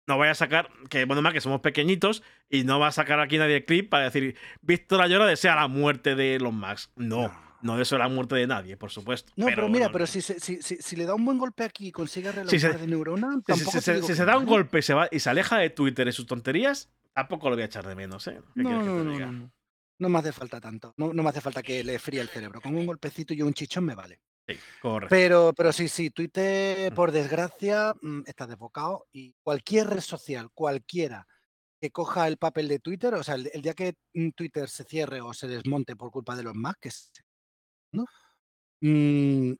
No 0.07 0.17
vaya 0.17 0.31
a 0.31 0.35
sacar, 0.35 0.69
que 0.89 1.03
bueno, 1.05 1.21
más 1.21 1.33
que 1.33 1.41
somos 1.41 1.59
pequeñitos 1.59 2.23
y 2.49 2.63
no 2.63 2.79
va 2.79 2.87
a 2.87 2.91
sacar 2.93 3.19
aquí 3.19 3.37
nadie 3.37 3.65
clip 3.65 3.89
para 3.89 4.05
decir 4.05 4.37
Víctor 4.61 5.01
Ayora 5.01 5.25
desea 5.25 5.55
la 5.55 5.67
muerte 5.67 6.15
de 6.15 6.39
los 6.39 6.53
Max. 6.53 6.89
No, 6.95 7.29
no 7.61 7.77
deseo 7.77 7.97
la 7.97 8.07
muerte 8.07 8.35
de 8.35 8.47
nadie, 8.47 8.77
por 8.77 8.89
supuesto. 8.89 9.33
No, 9.35 9.47
pero, 9.47 9.67
mira, 9.67 9.87
bueno, 9.87 9.91
pero 9.91 10.07
si, 10.07 10.21
se- 10.21 10.39
si, 10.39 10.61
si, 10.61 10.77
si 10.77 10.95
le 10.95 11.05
da 11.05 11.13
un 11.13 11.25
buen 11.25 11.37
golpe 11.37 11.65
aquí 11.65 11.87
y 11.87 11.91
consigue 11.91 12.29
Si 12.31 12.35
relanzar 12.37 12.71
se- 12.73 12.77
de 12.77 12.87
neurona, 12.87 13.33
Si, 13.35 13.41
tampoco 13.43 13.71
si- 13.71 13.81
si- 13.81 13.91
digo 13.91 14.07
si 14.07 14.13
que 14.13 14.17
se 14.17 14.25
da 14.25 14.37
un 14.37 14.45
golpe 14.45 14.79
y 14.79 14.81
se, 14.81 14.93
va, 14.93 15.09
y 15.11 15.19
se 15.19 15.29
aleja 15.29 15.57
de 15.57 15.69
Twitter 15.71 16.07
y 16.07 16.13
sus 16.13 16.25
tonterías, 16.25 16.89
tampoco 17.13 17.49
lo 17.49 17.57
voy 17.57 17.63
a 17.63 17.65
echar 17.65 17.85
de 17.85 17.95
menos, 17.95 18.27
¿eh? 18.27 18.39
¿Qué 18.55 18.63
No, 18.63 18.81
no, 18.81 19.03
no, 19.03 19.19
no. 19.31 19.51
No 19.99 20.09
me 20.09 20.19
hace 20.19 20.31
falta 20.31 20.61
tanto. 20.61 20.93
No, 20.95 21.11
no 21.11 21.21
me 21.23 21.29
hace 21.29 21.41
falta 21.41 21.61
que 21.63 21.83
le 21.83 21.99
fríe 21.99 22.21
el 22.21 22.29
cerebro. 22.29 22.61
Con 22.61 22.75
un 22.75 22.85
golpecito 22.85 23.33
y 23.33 23.41
un 23.41 23.53
chichón 23.53 23.83
me 23.83 23.95
vale. 23.95 24.21
Sí, 24.47 24.55
correcto. 24.81 25.09
Pero, 25.09 25.53
pero 25.55 25.73
sí, 25.73 25.87
sí, 25.87 26.09
Twitter, 26.09 26.93
por 26.93 27.11
desgracia, 27.11 27.93
mm, 28.01 28.21
está 28.25 28.47
desbocado 28.47 29.07
y 29.11 29.33
cualquier 29.43 29.87
red 29.87 30.01
social, 30.01 30.49
cualquiera 30.53 31.27
que 31.79 31.91
coja 31.91 32.27
el 32.27 32.37
papel 32.37 32.67
de 32.67 32.79
Twitter, 32.79 33.13
o 33.13 33.23
sea, 33.23 33.35
el, 33.35 33.49
el 33.53 33.61
día 33.61 33.73
que 33.73 33.95
mm, 34.13 34.29
Twitter 34.29 34.69
se 34.69 34.83
cierre 34.85 35.21
o 35.21 35.33
se 35.33 35.47
desmonte 35.47 35.95
por 35.95 36.11
culpa 36.11 36.35
de 36.35 36.43
los 36.43 36.55
más, 36.55 36.75
que 36.79 36.89
es, 36.89 37.11
¿no? 37.91 38.05
Mm, 38.81 39.53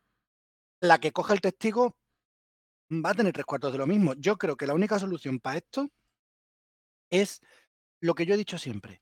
la 0.82 1.00
que 1.00 1.12
coja 1.12 1.34
el 1.34 1.42
testigo 1.42 1.96
va 2.92 3.12
a 3.12 3.14
tener 3.14 3.34
tres 3.34 3.46
cuartos 3.46 3.72
de 3.72 3.80
lo 3.80 3.88
mismo. 3.88 4.14
Yo 4.16 4.38
creo 4.38 4.56
que 4.56 4.68
la 4.68 4.74
única 4.74 5.00
solución 5.00 5.40
para 5.40 5.58
esto 5.58 5.90
es 7.10 7.42
lo 8.02 8.14
que 8.16 8.26
yo 8.26 8.34
he 8.34 8.38
dicho 8.38 8.58
siempre. 8.58 9.02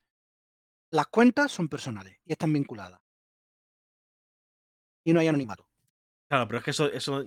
Las 0.91 1.07
cuentas 1.07 1.51
son 1.51 1.67
personales 1.67 2.17
y 2.25 2.31
están 2.31 2.53
vinculadas. 2.53 2.99
Y 5.03 5.13
no 5.13 5.19
hay 5.19 5.27
anonimato. 5.27 5.67
Claro, 6.29 6.47
pero 6.47 6.57
es 6.59 6.63
que 6.65 6.71
eso, 6.71 6.91
eso 6.91 7.25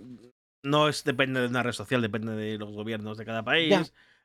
no 0.64 0.88
es, 0.88 1.04
depende 1.04 1.40
de 1.40 1.46
una 1.48 1.62
red 1.62 1.72
social, 1.72 2.02
depende 2.02 2.32
de 2.32 2.58
los 2.58 2.72
gobiernos 2.72 3.16
de 3.16 3.24
cada 3.24 3.44
país. 3.44 3.70
Ya, 3.70 3.80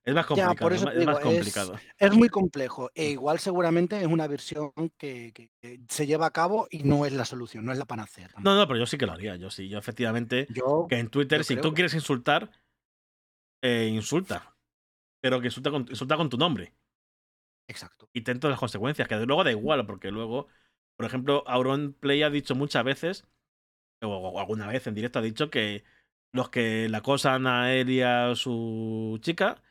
es 0.06 0.14
más 0.14 0.24
ya, 0.24 0.28
complicado. 0.28 0.56
por 0.56 0.74
es 0.74 0.78
eso 0.78 0.86
más- 0.86 0.94
es 0.96 1.00
digo, 1.00 1.20
complicado. 1.22 1.80
es 1.98 2.12
muy 2.14 2.30
complejo. 2.30 2.92
E 2.96 3.12
igual 3.12 3.40
seguramente 3.40 4.00
es 4.02 4.08
una 4.08 4.28
versión 4.28 4.72
que, 4.98 5.32
que- 5.34 5.50
que 5.62 5.80
se 5.88 6.06
lleva 6.08 6.26
a 6.26 6.32
cabo 6.32 6.68
y 6.72 6.84
no 6.84 7.06
es 7.06 7.14
la 7.14 7.24
solución, 7.26 7.64
no 7.66 7.72
es 7.72 7.78
la 7.78 7.86
panacea. 7.86 8.28
tampoco. 8.28 8.44
No, 8.50 8.56
no, 8.58 8.68
pero 8.68 8.80
yo 8.80 8.86
sí 8.86 8.98
que 8.98 9.06
lo 9.06 9.14
haría. 9.14 9.36
Yo 9.38 9.50
sí, 9.52 9.70
yo 9.70 9.78
efectivamente. 9.78 10.48
Yo, 10.50 10.88
Que 10.90 10.98
en 11.00 11.10
Twitter, 11.10 11.44
si 11.46 11.56
tú 11.56 11.70
que- 11.70 11.76
quieres 11.76 11.94
insultar, 11.94 12.50
eh, 13.62 13.90
insulta. 13.94 14.56
Pero 15.22 15.40
que 15.40 15.48
insulta 15.48 15.72
con, 15.72 15.86
insulta 15.90 16.18
con 16.18 16.30
tu 16.30 16.38
nombre. 16.38 16.74
exacto. 17.68 18.10
y 18.12 18.22
todas 18.22 18.44
las 18.52 18.60
consecuencias, 18.60 19.08
que 19.08 19.16
luego 19.26 19.44
da 19.46 19.52
igual, 19.52 19.86
porque 19.86 20.12
luego, 20.12 20.48
por 20.98 21.06
ejemplo, 21.06 21.44
Auron 21.48 21.94
Play 21.94 22.22
ha 22.24 22.30
dicho 22.30 22.56
muchas 22.56 22.84
veces, 22.84 23.26
o, 24.04 24.40
alguna 24.40 24.68
vez 24.68 24.86
en 24.88 24.94
directo 24.96 25.20
ha 25.20 25.22
dicho 25.22 25.50
que 25.50 25.84
los 26.32 26.50
que 26.50 26.90
la 26.90 27.00
acosan 27.00 27.48
a 27.48 27.74
él 27.74 27.90
y 27.90 28.02
a 28.02 28.36
su 28.36 29.18
chica 29.22 29.62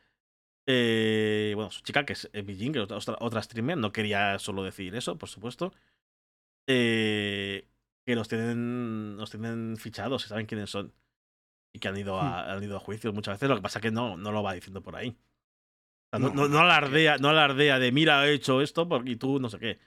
Eh, 0.66 1.52
bueno, 1.56 1.70
su 1.72 1.82
chica, 1.82 2.04
que 2.06 2.12
es 2.14 2.30
Bijin, 2.44 2.72
que 2.72 2.82
es 2.82 2.90
otra, 2.90 3.16
otra 3.20 3.42
streamer, 3.42 3.76
no 3.78 3.92
quería 3.92 4.38
solo 4.38 4.62
decir 4.64 4.94
eso, 4.94 5.18
por 5.18 5.28
supuesto. 5.28 5.72
Eh, 6.68 7.66
que 8.06 8.14
los 8.14 8.28
tienen, 8.28 9.16
los 9.16 9.30
tienen 9.30 9.76
fichados 9.76 10.24
y 10.24 10.28
saben 10.28 10.46
quiénes 10.46 10.70
son. 10.70 10.92
Y 11.74 11.78
que 11.80 11.88
han 11.88 11.96
ido 11.96 12.16
Hmm. 12.20 12.24
a, 12.24 12.52
han 12.52 12.62
ido 12.62 12.76
a 12.76 12.80
juicios 12.80 13.14
muchas 13.14 13.34
veces. 13.36 13.48
Lo 13.48 13.56
que 13.56 13.62
pasa 13.62 13.78
es 13.78 13.82
que 13.82 13.90
no, 13.90 14.16
no 14.16 14.32
lo 14.32 14.42
va 14.42 14.54
diciendo 14.54 14.82
por 14.82 14.96
ahí. 14.96 15.10
O 15.10 16.18
sea, 16.18 16.18
no, 16.20 16.30
No, 16.34 16.48
no, 16.48 16.50
que- 16.50 16.59
alardea, 16.59 17.18
no 17.18 17.28
alardea 17.30 17.78
de 17.78 17.92
mira, 17.92 18.26
he 18.28 18.34
hecho 18.34 18.60
esto 18.60 18.88
porque 18.88 19.10
y 19.12 19.16
tú 19.16 19.40
no 19.40 19.48
sé 19.50 19.59
qué. 19.59 19.78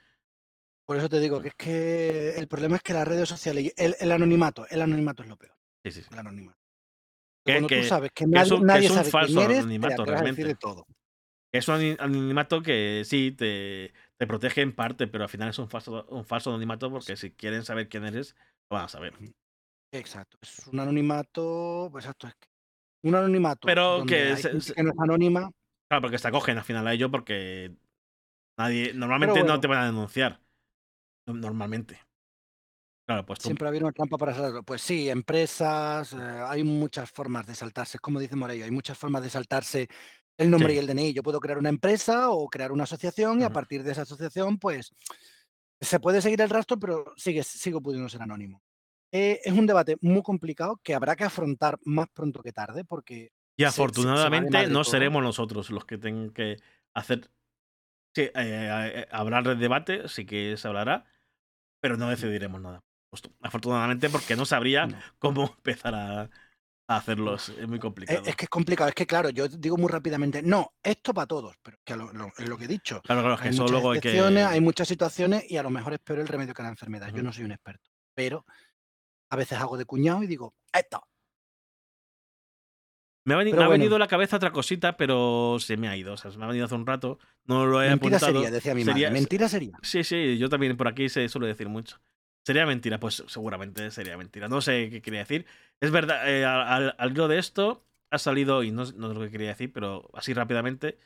Por 0.86 0.96
eso 0.96 1.08
te 1.08 1.18
digo 1.20 1.42
que 1.42 1.48
es 1.48 1.54
que 1.54 2.30
el 2.36 2.46
problema 2.46 2.76
es 2.76 2.82
que 2.82 2.92
las 2.94 3.06
redes 3.08 3.28
sociales, 3.28 3.64
y 3.64 3.72
el, 3.76 3.96
el 3.98 4.12
anonimato, 4.12 4.66
el 4.68 4.80
anonimato 4.80 5.22
es 5.24 5.28
lo 5.28 5.36
peor. 5.36 5.54
Sí, 5.84 5.90
sí, 5.92 6.02
sí. 6.02 6.08
El 6.12 6.18
anonimato. 6.20 6.58
Que- 7.44 7.52
Cuando 7.54 7.68
que- 7.68 7.80
tú 7.82 7.86
sabes 7.88 8.10
que, 8.14 8.26
nadie, 8.26 8.44
es 8.46 8.50
un- 8.52 8.60
que 8.60 8.64
nadie 8.66 8.84
es 8.86 8.90
un 8.90 8.96
sabe 8.98 9.10
falso 9.10 9.34
quién 9.34 9.44
eres, 9.44 9.56
te 9.56 9.60
anonimato, 9.62 10.04
realmente. 10.04 10.44
de 10.44 10.54
todo. 10.54 10.86
Es 11.52 11.68
un 11.68 11.96
anonimato 11.98 12.62
que 12.62 13.02
sí 13.04 13.32
te, 13.32 13.92
te 14.18 14.26
protege 14.26 14.60
en 14.62 14.74
parte, 14.74 15.06
pero 15.06 15.24
al 15.24 15.30
final 15.30 15.48
es 15.48 15.58
un 15.58 15.68
falso, 15.68 16.06
un 16.10 16.24
falso 16.24 16.50
anonimato 16.50 16.90
porque 16.90 17.16
si 17.16 17.30
quieren 17.32 17.64
saber 17.64 17.88
quién 17.88 18.04
eres, 18.04 18.36
lo 18.70 18.76
van 18.76 18.84
a 18.84 18.88
saber. 18.88 19.14
Exacto. 19.92 20.36
Es 20.42 20.66
un 20.66 20.80
anonimato, 20.80 21.88
pues 21.90 22.04
exacto, 22.04 22.26
es 22.28 22.34
un 23.04 23.14
anonimato 23.14 23.66
Pero 23.66 24.04
que 24.06 24.36
se- 24.36 24.60
se- 24.60 24.74
que 24.74 24.82
no 24.82 24.90
es 24.90 24.98
anónima, 24.98 25.50
Claro, 25.88 26.02
porque 26.02 26.18
se 26.18 26.28
acogen 26.28 26.58
al 26.58 26.64
final 26.64 26.86
a 26.86 26.92
ello 26.92 27.10
porque 27.10 27.72
nadie, 28.58 28.92
normalmente 28.92 29.38
bueno. 29.40 29.54
no 29.54 29.60
te 29.60 29.68
van 29.68 29.78
a 29.78 29.86
denunciar. 29.86 30.40
Normalmente. 31.26 32.00
Claro, 33.06 33.24
pues 33.24 33.38
tú. 33.38 33.44
siempre 33.48 33.66
ha 33.66 33.70
habido 33.70 33.84
una 33.86 33.92
trampa 33.92 34.18
para 34.18 34.32
saltarlo. 34.34 34.62
Pues 34.64 34.82
sí, 34.82 35.08
empresas, 35.08 36.12
eh, 36.12 36.16
hay 36.46 36.64
muchas 36.64 37.10
formas 37.10 37.46
de 37.46 37.54
saltarse, 37.54 37.98
como 37.98 38.18
dice 38.18 38.34
Morello, 38.34 38.64
hay 38.64 38.70
muchas 38.72 38.98
formas 38.98 39.22
de 39.22 39.30
saltarse 39.30 39.88
el 40.38 40.50
nombre 40.50 40.70
Sí. 40.70 40.76
y 40.76 40.78
el 40.80 40.86
DNI. 40.88 41.12
Yo 41.12 41.22
puedo 41.22 41.38
crear 41.40 41.58
una 41.58 41.68
empresa 41.68 42.30
o 42.30 42.48
crear 42.48 42.72
una 42.72 42.84
asociación 42.84 43.40
y 43.40 43.44
a 43.44 43.50
partir 43.50 43.82
de 43.84 43.92
esa 43.92 44.02
asociación, 44.02 44.58
pues 44.58 44.92
se 45.80 46.00
puede 46.00 46.20
seguir 46.20 46.40
el 46.40 46.50
rastro, 46.50 46.78
pero 46.78 47.12
sigue, 47.16 47.42
sigo 47.44 47.80
pudiendo 47.80 48.08
ser 48.08 48.22
anónimo. 48.22 48.60
Eh, 49.12 49.40
es 49.44 49.52
un 49.52 49.66
debate 49.66 49.96
muy 50.00 50.22
complicado 50.22 50.80
que 50.82 50.94
habrá 50.94 51.14
que 51.14 51.24
afrontar 51.24 51.78
más 51.84 52.08
pronto 52.12 52.42
que 52.42 52.52
tarde 52.52 52.84
porque 52.84 53.30
Y 53.56 53.62
se- 53.62 53.70
se 53.70 53.82
afortunadamente 53.82 54.66
no 54.66 54.82
todo. 54.82 54.84
seremos 54.84 55.22
nosotros 55.22 55.70
los 55.70 55.84
que 55.84 55.96
tengan 55.96 56.30
que 56.30 56.56
hacer. 56.92 57.30
Sí, 58.14 58.28
eh, 58.34 59.06
hablar 59.12 59.44
del 59.46 59.58
debate, 59.60 60.08
sí 60.08 60.26
que 60.26 60.56
se 60.56 60.66
hablará, 60.66 61.04
pero 61.86 61.96
no 61.96 62.10
decidiremos 62.10 62.60
nada. 62.60 62.82
Afortunadamente, 63.40 64.10
porque 64.10 64.34
no 64.34 64.44
sabría 64.44 64.88
No. 64.88 64.98
cómo 65.20 65.44
empezar 65.56 65.94
a, 65.94 66.22
a 66.22 66.96
hacerlos. 66.96 67.50
Es 67.50 67.68
muy 67.68 67.78
complicado. 67.78 68.22
es 68.26 68.34
que 68.34 68.46
es 68.46 68.48
complicado, 68.48 68.88
es 68.88 68.94
que 68.96 69.06
claro, 69.06 69.30
yo 69.30 69.46
digo 69.46 69.76
muy 69.76 69.88
rápidamente, 69.88 70.42
no, 70.42 70.74
esto 70.82 71.14
para 71.14 71.28
todos, 71.28 71.54
pero 71.62 71.78
que 71.84 71.94
lo, 71.94 72.12
lo- 72.12 72.32
es 72.36 72.48
lo 72.48 72.58
que 72.58 72.64
he 72.64 72.68
dicho. 72.68 73.00
Claro, 73.02 73.20
claro, 73.20 73.34
es 73.36 73.40
que 73.40 73.48
Hay 73.50 73.54
muchas 73.54 73.70
luego 73.70 73.90
hay 73.92 74.00
que. 74.00 74.20
hay 74.20 74.60
muchas 74.60 74.88
situaciones 74.88 75.48
y 75.48 75.56
a 75.58 75.62
lo 75.62 75.70
mejor 75.70 75.92
es 75.94 76.00
peor 76.00 76.18
el 76.18 76.26
remedio 76.28 76.54
que 76.54 76.62
la 76.64 76.70
enfermedad. 76.70 77.12
Yo 77.14 77.22
no 77.22 77.32
soy 77.32 77.44
un 77.44 77.52
experto, 77.52 77.88
pero 78.14 78.44
a 79.30 79.36
veces 79.36 79.58
hago 79.58 79.76
de 79.76 79.84
cuñado 79.84 80.24
y 80.24 80.26
digo, 80.26 80.54
esto. 80.72 81.05
Me 83.26 83.34
ha, 83.34 83.36
veni- 83.36 83.50
Pero 83.50 83.60
me 83.60 83.64
ha 83.64 83.68
bueno. 83.68 83.80
venido 83.82 83.96
a 83.96 83.98
la 83.98 84.06
cabeza 84.08 84.36
otra 84.36 84.52
cosita, 84.52 84.96
pero 84.96 85.58
se 85.60 85.76
me 85.76 85.88
ha 85.88 85.96
ido. 85.96 86.14
O 86.14 86.16
sea, 86.16 86.30
se 86.30 86.38
me 86.38 86.44
ha 86.44 86.46
venido 86.48 86.64
hace 86.64 86.74
un 86.76 86.86
rato. 86.86 87.18
No 87.44 87.66
lo 87.66 87.82
he 87.82 87.88
Mentira 87.90 88.16
apuntado. 88.16 88.32
sería, 88.40 88.50
decía 88.50 88.74
mi 88.74 88.84
Sería- 88.84 89.08
madre. 89.08 89.20
Mentira 89.20 89.48
sería. 89.48 89.78
Sí, 89.82 90.02
sí, 90.04 90.38
yo 90.38 90.48
también 90.48 90.76
por 90.76 90.88
aquí 90.88 91.08
se 91.08 91.28
suele 91.28 91.48
decir 91.48 91.68
mucho. 91.68 92.00
¿Sería 92.44 92.64
mentira? 92.64 92.98
Pues 93.00 93.24
seguramente 93.26 93.90
sería 93.90 94.16
mentira. 94.16 94.48
No 94.48 94.60
sé 94.60 94.88
qué 94.90 95.02
quería 95.02 95.20
decir. 95.20 95.44
Es 95.80 95.90
verdad, 95.90 96.26
eh, 96.30 96.44
al, 96.44 96.94
al 96.96 97.10
hilo 97.10 97.26
de 97.28 97.38
esto 97.38 97.84
ha 98.10 98.18
salido, 98.18 98.62
y 98.62 98.70
no, 98.70 98.84
no 98.96 99.10
es 99.10 99.16
lo 99.16 99.20
que 99.20 99.30
quería 99.32 99.48
decir, 99.48 99.72
pero 99.72 100.08
así 100.14 100.32
rápidamente, 100.32 100.96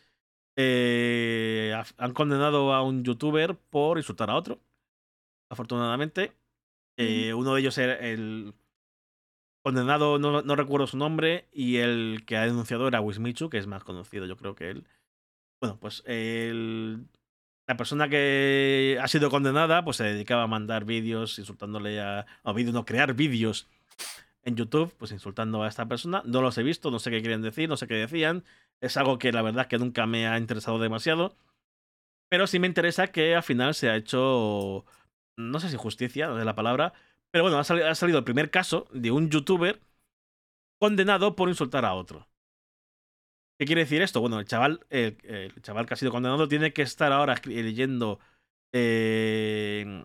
eh, 0.56 1.72
ha- 1.74 2.04
han 2.04 2.12
condenado 2.12 2.74
a 2.74 2.82
un 2.82 3.02
youtuber 3.02 3.56
por 3.56 3.96
insultar 3.96 4.28
a 4.30 4.36
otro. 4.36 4.60
Afortunadamente. 5.48 6.32
Eh, 6.98 7.32
Uno 7.32 7.54
de 7.54 7.60
ellos 7.62 7.78
era 7.78 7.94
el 7.94 8.52
condenado, 9.62 10.18
no, 10.18 10.42
no 10.42 10.56
recuerdo 10.56 10.86
su 10.86 10.96
nombre, 10.96 11.48
y 11.52 11.76
el 11.76 12.24
que 12.26 12.36
ha 12.36 12.46
denunciado 12.46 12.88
era 12.88 13.00
Wismichu, 13.00 13.50
que 13.50 13.58
es 13.58 13.66
más 13.66 13.84
conocido, 13.84 14.26
yo 14.26 14.36
creo 14.36 14.54
que 14.54 14.70
él. 14.70 14.86
Bueno, 15.60 15.78
pues 15.78 16.02
el, 16.06 17.06
la 17.70 17.76
persona 17.76 18.08
que 18.08 18.98
ha 19.00 19.06
sido 19.06 19.30
condenada, 19.30 19.84
pues 19.84 19.98
se 19.98 20.04
dedicaba 20.04 20.42
a 20.44 20.46
mandar 20.48 20.84
vídeos 20.84 21.38
insultándole 21.38 22.00
a. 22.00 22.26
O 22.42 22.52
vídeos, 22.52 22.74
no, 22.74 22.84
crear 22.84 23.14
vídeos 23.14 23.68
en 24.42 24.56
YouTube, 24.56 24.92
pues 24.98 25.12
insultando 25.12 25.62
a 25.62 25.68
esta 25.68 25.86
persona. 25.86 26.22
No 26.24 26.42
los 26.42 26.58
he 26.58 26.62
visto, 26.64 26.90
no 26.90 26.98
sé 26.98 27.12
qué 27.12 27.20
quieren 27.20 27.42
decir, 27.42 27.68
no 27.68 27.76
sé 27.76 27.86
qué 27.86 27.94
decían. 27.94 28.42
Es 28.80 28.96
algo 28.96 29.18
que 29.18 29.30
la 29.30 29.42
verdad 29.42 29.68
que 29.68 29.78
nunca 29.78 30.06
me 30.06 30.26
ha 30.26 30.38
interesado 30.38 30.80
demasiado. 30.80 31.36
Pero 32.28 32.48
sí 32.48 32.58
me 32.58 32.66
interesa 32.66 33.08
que 33.08 33.36
al 33.36 33.42
final 33.44 33.74
se 33.74 33.90
ha 33.90 33.96
hecho. 33.96 34.84
No 35.36 35.60
sé 35.60 35.68
si 35.68 35.76
justicia, 35.76 36.26
no 36.26 36.38
sé 36.38 36.44
la 36.44 36.56
palabra. 36.56 36.92
Pero 37.30 37.44
bueno, 37.44 37.58
ha, 37.58 37.64
sali- 37.64 37.82
ha 37.82 37.94
salido 37.94 38.18
el 38.18 38.24
primer 38.24 38.50
caso 38.50 38.86
de 38.92 39.10
un 39.10 39.30
youtuber 39.30 39.80
condenado 40.78 41.36
por 41.36 41.48
insultar 41.48 41.84
a 41.84 41.94
otro. 41.94 42.28
¿Qué 43.58 43.66
quiere 43.66 43.82
decir 43.82 44.00
esto? 44.02 44.20
Bueno, 44.20 44.38
el 44.40 44.46
chaval, 44.46 44.86
el, 44.88 45.18
el 45.24 45.60
chaval 45.62 45.84
que 45.86 45.94
ha 45.94 45.96
sido 45.96 46.10
condenado 46.12 46.48
tiene 46.48 46.72
que 46.72 46.80
estar 46.82 47.12
ahora 47.12 47.34
escri- 47.36 47.62
leyendo, 47.62 48.18
eh, 48.72 50.04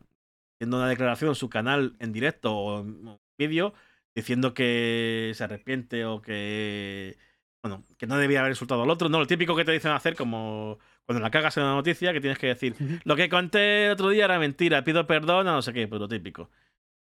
una 0.62 0.90
declaración 0.90 1.30
en 1.32 1.36
su 1.36 1.50
canal 1.50 1.96
en 2.00 2.12
directo 2.14 2.54
o 2.56 2.82
en 2.82 3.20
vídeo 3.38 3.74
diciendo 4.16 4.54
que 4.54 5.32
se 5.36 5.44
arrepiente 5.44 6.06
o 6.06 6.22
que 6.22 7.18
bueno 7.64 7.86
que 7.98 8.08
no 8.08 8.18
debía 8.18 8.40
haber 8.42 8.52
insultado 8.54 8.84
al 8.84 8.90
otro. 8.90 9.10
No, 9.10 9.20
lo 9.20 9.28
típico 9.28 9.56
que 9.56 9.66
te 9.66 9.72
dicen 9.74 9.92
hacer 9.92 10.16
como 10.16 10.80
cuando 11.06 11.22
la 11.22 11.32
cagas 11.32 11.58
en 11.58 11.64
una 11.64 11.76
noticia 11.76 12.14
que 12.14 12.22
tienes 12.22 12.40
que 12.40 12.48
decir 12.48 12.76
lo 13.06 13.16
que 13.16 13.30
conté 13.30 13.86
el 13.88 13.92
otro 13.94 14.10
día 14.10 14.26
era 14.26 14.40
mentira, 14.40 14.84
pido 14.84 15.08
perdón 15.08 15.46
no 15.48 15.62
sé 15.62 15.74
qué, 15.74 15.88
pues 15.88 16.02
lo 16.02 16.08
típico. 16.08 16.50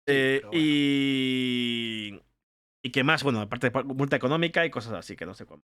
Eh, 0.06 0.40
bueno. 0.42 0.58
y 0.58 2.20
y 2.84 2.90
que 2.90 3.04
más, 3.04 3.22
bueno, 3.22 3.40
aparte 3.40 3.70
de 3.70 3.84
multa 3.84 4.16
económica 4.16 4.66
y 4.66 4.70
cosas 4.70 4.94
así 4.94 5.14
que 5.14 5.24
no 5.26 5.34
sé 5.34 5.46
cuándo. 5.46 5.64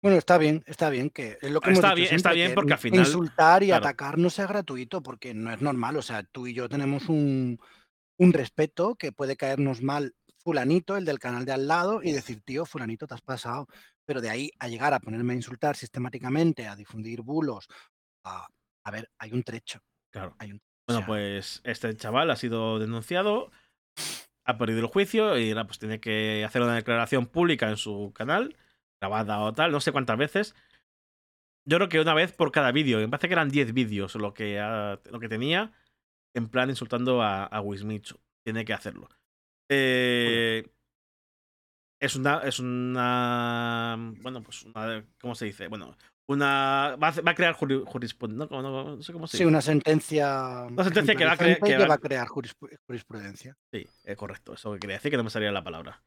Bueno, 0.00 0.16
está 0.18 0.38
bien, 0.38 0.62
está 0.66 0.88
bien 0.90 1.10
que 1.10 1.38
es 1.40 1.50
lo 1.50 1.60
que 1.60 1.70
Está 1.72 1.88
hemos 1.88 1.96
dicho 1.96 2.08
bien- 2.10 2.16
está 2.16 2.32
bien 2.32 2.48
que 2.50 2.54
porque 2.54 2.72
al 2.72 2.78
in- 2.78 2.82
final- 2.82 3.06
insultar 3.06 3.62
y 3.62 3.66
claro. 3.66 3.84
atacar 3.84 4.18
no 4.18 4.30
sea 4.30 4.46
gratuito 4.46 5.02
porque 5.02 5.34
no 5.34 5.52
es 5.52 5.60
normal. 5.60 5.96
O 5.96 6.02
sea, 6.02 6.22
tú 6.22 6.46
y 6.46 6.54
yo 6.54 6.68
tenemos 6.68 7.08
un, 7.08 7.58
un 8.18 8.32
respeto 8.32 8.94
que 8.94 9.10
puede 9.12 9.36
caernos 9.36 9.82
mal 9.82 10.14
fulanito, 10.38 10.96
el 10.96 11.04
del 11.04 11.18
canal 11.20 11.44
de 11.44 11.52
al 11.52 11.68
lado, 11.68 12.02
y 12.02 12.10
decir, 12.12 12.40
tío, 12.44 12.64
fulanito, 12.66 13.06
te 13.06 13.14
has 13.14 13.20
pasado. 13.22 13.66
Pero 14.04 14.20
de 14.20 14.30
ahí 14.30 14.50
a 14.58 14.66
llegar 14.68 14.92
a 14.94 14.98
ponerme 15.00 15.32
a 15.34 15.36
insultar 15.36 15.76
sistemáticamente, 15.76 16.66
a 16.66 16.74
difundir 16.76 17.22
bulos, 17.22 17.66
a, 18.24 18.46
a 18.84 18.90
ver, 18.90 19.08
hay 19.18 19.32
un 19.32 19.42
trecho. 19.44 19.80
Claro. 20.12 20.34
Hay 20.38 20.50
un, 20.52 20.60
Bueno, 20.88 21.06
pues 21.06 21.60
este 21.64 21.94
chaval 21.96 22.30
ha 22.30 22.36
sido 22.36 22.78
denunciado, 22.78 23.50
ha 24.44 24.58
perdido 24.58 24.80
el 24.80 24.86
juicio 24.86 25.38
y 25.38 25.50
ahora 25.50 25.66
pues 25.66 25.78
tiene 25.78 26.00
que 26.00 26.44
hacer 26.44 26.62
una 26.62 26.74
declaración 26.74 27.26
pública 27.26 27.68
en 27.70 27.76
su 27.76 28.12
canal, 28.14 28.56
grabada 29.00 29.40
o 29.40 29.52
tal, 29.52 29.72
no 29.72 29.80
sé 29.80 29.92
cuántas 29.92 30.18
veces. 30.18 30.54
Yo 31.64 31.76
creo 31.78 31.88
que 31.88 32.00
una 32.00 32.14
vez 32.14 32.32
por 32.32 32.50
cada 32.50 32.72
vídeo, 32.72 32.98
me 32.98 33.08
parece 33.08 33.28
que 33.28 33.34
eran 33.34 33.48
10 33.48 33.72
vídeos 33.72 34.14
lo 34.16 34.34
que, 34.34 34.58
ha- 34.58 34.98
lo 35.10 35.20
que 35.20 35.28
tenía, 35.28 35.72
en 36.34 36.48
plan 36.48 36.68
insultando 36.70 37.22
a, 37.22 37.44
a 37.44 37.60
Wismichu. 37.60 38.18
Tiene 38.44 38.64
que 38.64 38.72
hacerlo. 38.72 39.08
Eh, 39.70 40.66
es 42.00 42.16
una. 42.16 42.38
Es 42.38 42.58
una. 42.58 43.96
Bueno, 44.20 44.42
pues 44.42 44.64
una. 44.64 45.04
¿Cómo 45.20 45.34
se 45.36 45.44
dice? 45.46 45.68
Bueno, 45.68 45.96
una. 46.28 46.96
Va 47.02 47.08
a, 47.08 47.20
va 47.20 47.30
a 47.32 47.34
crear 47.34 47.54
juri- 47.54 47.84
jurisprudencia. 47.86 48.46
No, 48.50 48.62
no- 48.62 48.96
no 48.96 49.02
sé 49.02 49.12
cómo 49.12 49.26
se 49.26 49.36
sí, 49.38 49.44
una 49.44 49.60
sentencia. 49.60 50.66
Una 50.70 50.84
sentencia 50.84 51.14
que 51.14 51.24
va 51.24 51.32
a 51.32 51.36
que 51.36 51.78
va- 51.78 51.86
va 51.86 51.94
a 51.94 51.98
crear 51.98 52.26
jurisp- 52.28 52.78
jurisprudencia. 52.86 53.56
Sí, 53.72 53.86
es 54.04 54.16
correcto. 54.16 54.54
Eso 54.54 54.72
que 54.72 54.78
quería 54.80 54.96
decir, 54.96 55.10
que 55.10 55.16
no 55.16 55.24
me 55.24 55.30
salía 55.30 55.52
la 55.52 55.64
palabra. 55.64 56.02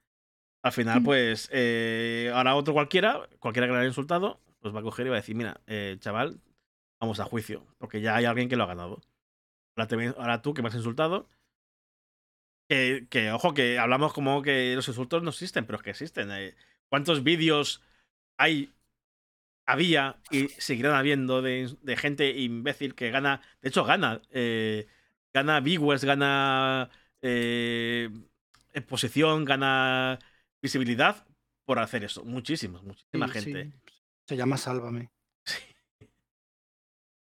Al 0.63 0.71
final, 0.71 1.01
Mm. 1.01 1.03
pues, 1.03 1.49
eh, 1.51 2.31
ahora 2.33 2.55
otro 2.55 2.73
cualquiera, 2.73 3.29
cualquiera 3.39 3.67
que 3.67 3.73
le 3.73 3.79
haya 3.79 3.87
insultado, 3.87 4.41
pues 4.61 4.73
va 4.73 4.79
a 4.79 4.83
coger 4.83 5.05
y 5.05 5.09
va 5.09 5.15
a 5.15 5.19
decir, 5.19 5.35
mira, 5.35 5.61
eh, 5.67 5.97
chaval, 5.99 6.39
vamos 6.99 7.19
a 7.19 7.25
juicio, 7.25 7.67
porque 7.77 8.01
ya 8.01 8.15
hay 8.15 8.25
alguien 8.25 8.49
que 8.49 8.55
lo 8.55 8.63
ha 8.63 8.67
ganado. 8.67 9.01
Ahora, 9.77 9.87
te 9.87 9.95
ven- 9.95 10.15
ahora 10.17 10.41
tú 10.41 10.53
que 10.55 10.63
me 10.63 10.69
has 10.69 10.75
insultado, 10.75 11.29
que, 12.69 13.05
que, 13.11 13.31
ojo, 13.31 13.53
que 13.53 13.77
hablamos 13.77 14.13
como 14.13 14.41
que 14.41 14.73
los 14.75 14.87
insultos 14.87 15.21
no 15.21 15.29
existen, 15.29 15.65
pero 15.65 15.77
es 15.77 15.83
que 15.83 15.91
existen. 15.91 16.31
eh. 16.31 16.55
¿Cuántos 16.89 17.23
vídeos 17.23 17.83
hay, 18.39 18.73
había 19.65 20.21
y 20.31 20.49
seguirán 20.49 20.93
habiendo 20.95 21.41
de, 21.41 21.75
de 21.81 21.97
gente 21.97 22.29
imbécil 22.39 22.95
que 22.95 23.11
gana, 23.11 23.41
de 23.61 23.69
hecho 23.69 23.83
gana, 23.85 24.21
eh, 24.31 24.87
gana 25.33 25.59
viewers, 25.59 26.03
gana 26.03 26.89
eh, 27.21 28.09
exposición, 28.73 29.45
gana 29.45 30.19
visibilidad 30.61 31.25
por 31.65 31.79
hacer 31.79 32.03
eso? 32.03 32.23
Muchísimos, 32.25 32.83
muchísima 32.83 33.27
Sí, 33.27 33.41
gente. 33.41 33.71
sí. 33.71 33.73
Se 34.27 34.37
llama 34.37 34.57
Sálvame. 34.57 35.11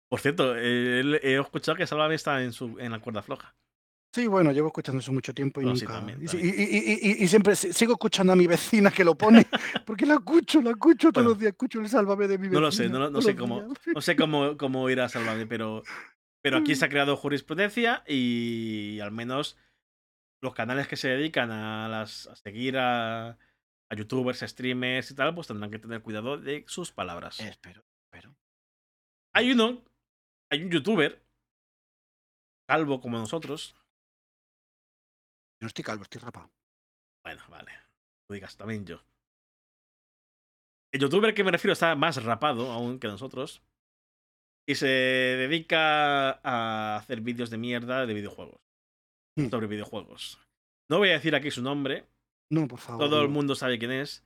Por 0.09 0.19
cierto, 0.19 0.55
eh, 0.57 1.19
he 1.23 1.39
escuchado 1.39 1.77
que 1.77 1.87
Sálvame 1.87 2.15
está 2.15 2.43
en, 2.43 2.51
su, 2.53 2.77
en 2.79 2.91
la 2.91 2.99
cuerda 2.99 3.21
floja. 3.23 3.55
Sí, 4.13 4.27
bueno, 4.27 4.51
llevo 4.51 4.67
escuchando 4.67 4.99
eso 4.99 5.13
mucho 5.13 5.33
tiempo 5.33 5.61
y 5.61 5.65
No, 5.65 5.75
sí, 5.75 5.85
nunca. 5.85 5.97
también, 5.99 6.21
Y, 6.21 6.27
si- 6.27 6.37
también. 6.37 6.55
y- 6.59 7.21
y- 7.21 7.23
y- 7.23 7.27
siempre 7.29 7.55
si- 7.55 7.71
sigo 7.71 7.93
escuchando 7.93 8.33
a 8.33 8.35
mi 8.35 8.45
vecina 8.45 8.91
que 8.91 9.05
lo 9.05 9.15
pone, 9.15 9.45
porque 9.85 10.05
la 10.05 10.15
escucho, 10.15 10.61
la 10.61 10.71
escucho 10.71 11.11
todos 11.13 11.23
Bueno. 11.23 11.29
los 11.29 11.39
días, 11.39 11.51
escucho 11.53 11.79
el 11.79 11.87
sálvame 11.87 12.27
de 12.27 12.37
mi 12.37 12.43
vecina. 12.49 12.59
No 12.59 12.65
lo 12.65 12.71
sé, 12.73 12.89
no, 12.89 12.99
lo- 12.99 13.05
no 13.05 13.11
todos 13.11 13.25
sé 13.25 13.31
los 13.33 13.39
cómo, 13.39 13.73
no 13.95 14.01
sé 14.01 14.15
cómo, 14.17 14.57
cómo 14.57 14.89
irá 14.89 15.05
a 15.05 15.09
salvarme, 15.09 15.45
pero, 15.47 15.83
pero 16.43 16.57
aquí 16.57 16.75
se 16.75 16.83
ha 16.85 16.89
creado 16.89 17.15
jurisprudencia 17.15 18.03
y 18.05 18.99
al 18.99 19.11
menos 19.11 19.57
los 20.43 20.53
canales 20.55 20.89
que 20.89 20.97
se 20.97 21.07
dedican 21.07 21.49
a, 21.51 21.87
las, 21.87 22.27
a 22.27 22.35
seguir 22.35 22.77
a, 22.77 23.29
a 23.29 23.95
youtubers, 23.95 24.39
streamers 24.41 25.09
y 25.11 25.15
tal, 25.15 25.33
pues 25.33 25.47
tendrán 25.47 25.71
que 25.71 25.79
tener 25.79 26.01
cuidado 26.01 26.37
de 26.37 26.65
sus 26.67 26.91
palabras. 26.91 27.39
Espero, 27.39 27.85
espero. 28.11 28.35
Hay 29.33 29.51
uno, 29.53 29.81
hay 30.51 30.63
un 30.63 30.69
youtuber, 30.71 31.23
calvo 32.67 32.99
como 32.99 33.17
nosotros, 33.17 33.75
no 35.61 35.67
estoy 35.67 35.83
calvo, 35.83 36.03
estoy 36.03 36.21
rapado. 36.21 36.51
bueno, 37.23 37.41
vale, 37.49 37.71
tú 38.27 38.33
digas, 38.33 38.55
también 38.57 38.85
yo. 38.85 39.01
El 40.93 41.01
youtuber 41.01 41.33
que 41.33 41.43
me 41.43 41.51
refiero 41.51 41.73
está 41.73 41.95
más 41.95 42.21
rapado 42.23 42.71
aún 42.71 42.99
que 42.99 43.07
nosotros 43.07 43.61
y 44.67 44.75
se 44.75 44.87
dedica 44.87 46.31
a 46.43 46.97
hacer 46.97 47.21
vídeos 47.21 47.49
de 47.49 47.57
mierda 47.57 48.05
de 48.05 48.13
videojuegos. 48.13 48.59
Mm. 49.37 49.49
Sobre 49.49 49.67
videojuegos. 49.67 50.37
No 50.89 50.97
voy 50.97 51.09
a 51.09 51.13
decir 51.13 51.33
aquí 51.35 51.49
su 51.51 51.61
nombre, 51.61 52.05
No, 52.49 52.67
por 52.67 52.79
favor. 52.79 53.05
todo 53.07 53.21
el 53.21 53.29
mundo 53.29 53.55
sabe 53.55 53.79
quién 53.79 53.91
es. 53.91 54.25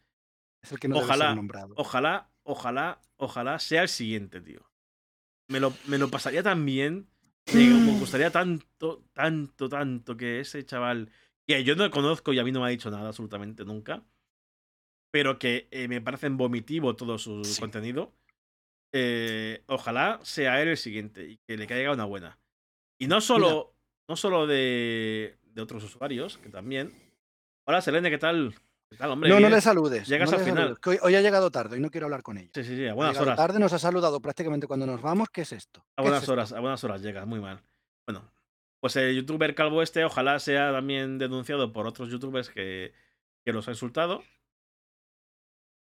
Es 0.64 0.72
el 0.72 0.80
que 0.80 0.88
no 0.88 0.96
debe 0.96 1.06
Ojalá, 1.06 1.28
ser 1.28 1.36
nombrado. 1.36 1.74
Ojalá, 1.78 2.32
ojalá, 2.44 3.02
ojalá 3.18 3.60
sea 3.60 3.84
el 3.84 3.90
siguiente, 3.90 4.42
tío. 4.42 4.68
Me 5.48 5.60
lo, 5.60 5.72
me 5.86 6.00
lo 6.00 6.10
pasaría 6.10 6.42
tan 6.42 6.66
bien. 6.66 7.08
Me 7.54 7.56
gustaría 8.00 8.32
tanto, 8.32 9.04
tanto, 9.14 9.70
tanto 9.70 10.18
que 10.18 10.40
ese 10.40 10.66
chaval, 10.66 11.12
que 11.48 11.64
yo 11.64 11.76
no 11.76 11.90
conozco 11.92 12.34
y 12.34 12.40
a 12.40 12.44
mí 12.44 12.52
no 12.52 12.62
me 12.62 12.68
ha 12.68 12.70
dicho 12.70 12.90
nada 12.92 13.08
absolutamente 13.10 13.66
nunca, 13.66 14.04
pero 15.12 15.40
que 15.40 15.68
eh, 15.72 15.88
me 15.88 16.02
parece 16.02 16.30
vomitivo 16.30 16.96
todo 16.96 17.18
su 17.18 17.44
Sí. 17.44 17.60
contenido. 17.62 18.14
eh, 18.98 19.62
ojalá 19.68 20.20
sea 20.24 20.62
él 20.62 20.70
el 20.70 20.78
siguiente 20.78 21.26
y 21.28 21.38
que 21.46 21.58
le 21.58 21.68
caiga 21.68 21.92
una 21.92 22.06
buena. 22.06 22.40
Y 22.98 23.08
no 23.08 23.20
solo, 23.20 23.76
no 24.08 24.16
solo 24.16 24.48
de, 24.48 25.38
de 25.44 25.62
otros 25.62 25.84
usuarios, 25.84 26.38
que 26.38 26.48
también. 26.48 26.94
Hola, 27.68 27.82
Selene, 27.82 28.10
¿qué 28.10 28.18
tal? 28.18 28.56
¿Qué 28.90 28.96
tal, 28.98 29.12
hombre? 29.12 29.30
no, 29.30 29.40
no 29.42 29.50
le 29.50 29.60
saludes. 29.60 30.08
Llegas 30.08 30.32
no 30.32 30.38
al 30.38 30.44
final. 30.44 30.58
saludes, 30.64 30.80
que 30.80 30.90
hoy, 30.92 30.98
hoy 31.02 31.16
ha 31.16 31.22
llegado 31.22 31.52
tarde 31.52 31.78
y 31.78 31.82
no 31.82 31.90
quiero 31.92 32.06
hablar 32.06 32.24
con 32.24 32.38
ella. 32.38 32.52
Sí, 32.54 32.64
sí, 32.64 32.78
sí, 32.78 32.88
a 32.88 32.94
buenas 32.94 33.20
horas. 33.20 33.36
tarde, 33.36 33.60
nos 33.60 33.74
ha 33.74 33.80
saludado 33.80 34.22
prácticamente 34.22 34.66
cuando 34.66 34.86
nos 34.86 35.02
vamos. 35.02 35.28
¿Qué 35.30 35.42
es 35.42 35.52
esto? 35.52 35.86
A 35.98 36.04
¿Qué 36.04 36.10
es 36.10 36.16
esto? 36.20 36.32
horas, 36.32 36.54
a 36.54 36.60
buenas 36.62 36.82
horas 36.86 37.02
llega, 37.02 37.26
muy 37.26 37.42
mal. 37.42 37.62
Bueno, 38.08 38.32
pues 38.86 38.96
el 38.98 39.16
youtuber 39.16 39.56
calvo 39.56 39.82
este, 39.82 40.06
ojalá 40.06 40.38
sea 40.38 40.72
también 40.72 41.18
denunciado 41.18 41.74
por 41.74 41.88
otros 41.88 42.12
youtubers 42.12 42.50
que, 42.52 42.94
que 43.44 43.52
los 43.52 43.68
ha 43.68 43.72
insultado. 43.72 44.24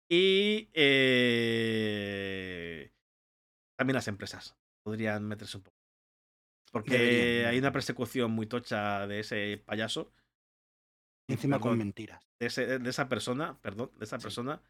Y 0.09 0.69
eh, 1.57 2.91
también 3.77 3.95
las 3.95 4.07
empresas 4.07 4.55
podrían 4.85 5.25
meterse 5.27 5.57
un 5.57 5.63
poco. 5.63 5.75
Porque 6.71 6.97
Deberían, 6.97 7.49
hay 7.51 7.59
una 7.59 7.73
persecución 7.73 8.31
muy 8.31 8.47
tocha 8.47 9.05
de 9.05 9.19
ese 9.19 9.61
payaso, 9.65 10.13
encima 11.29 11.59
con 11.59 11.77
mentiras. 11.77 12.23
de, 12.39 12.47
ese- 12.47 12.79
de 12.79 12.89
esa 12.89 13.09
persona, 13.09 13.59
perdón, 13.61 13.91
de 13.97 14.05
esa 14.05 14.17
Sí. 14.17 14.23
persona. 14.23 14.61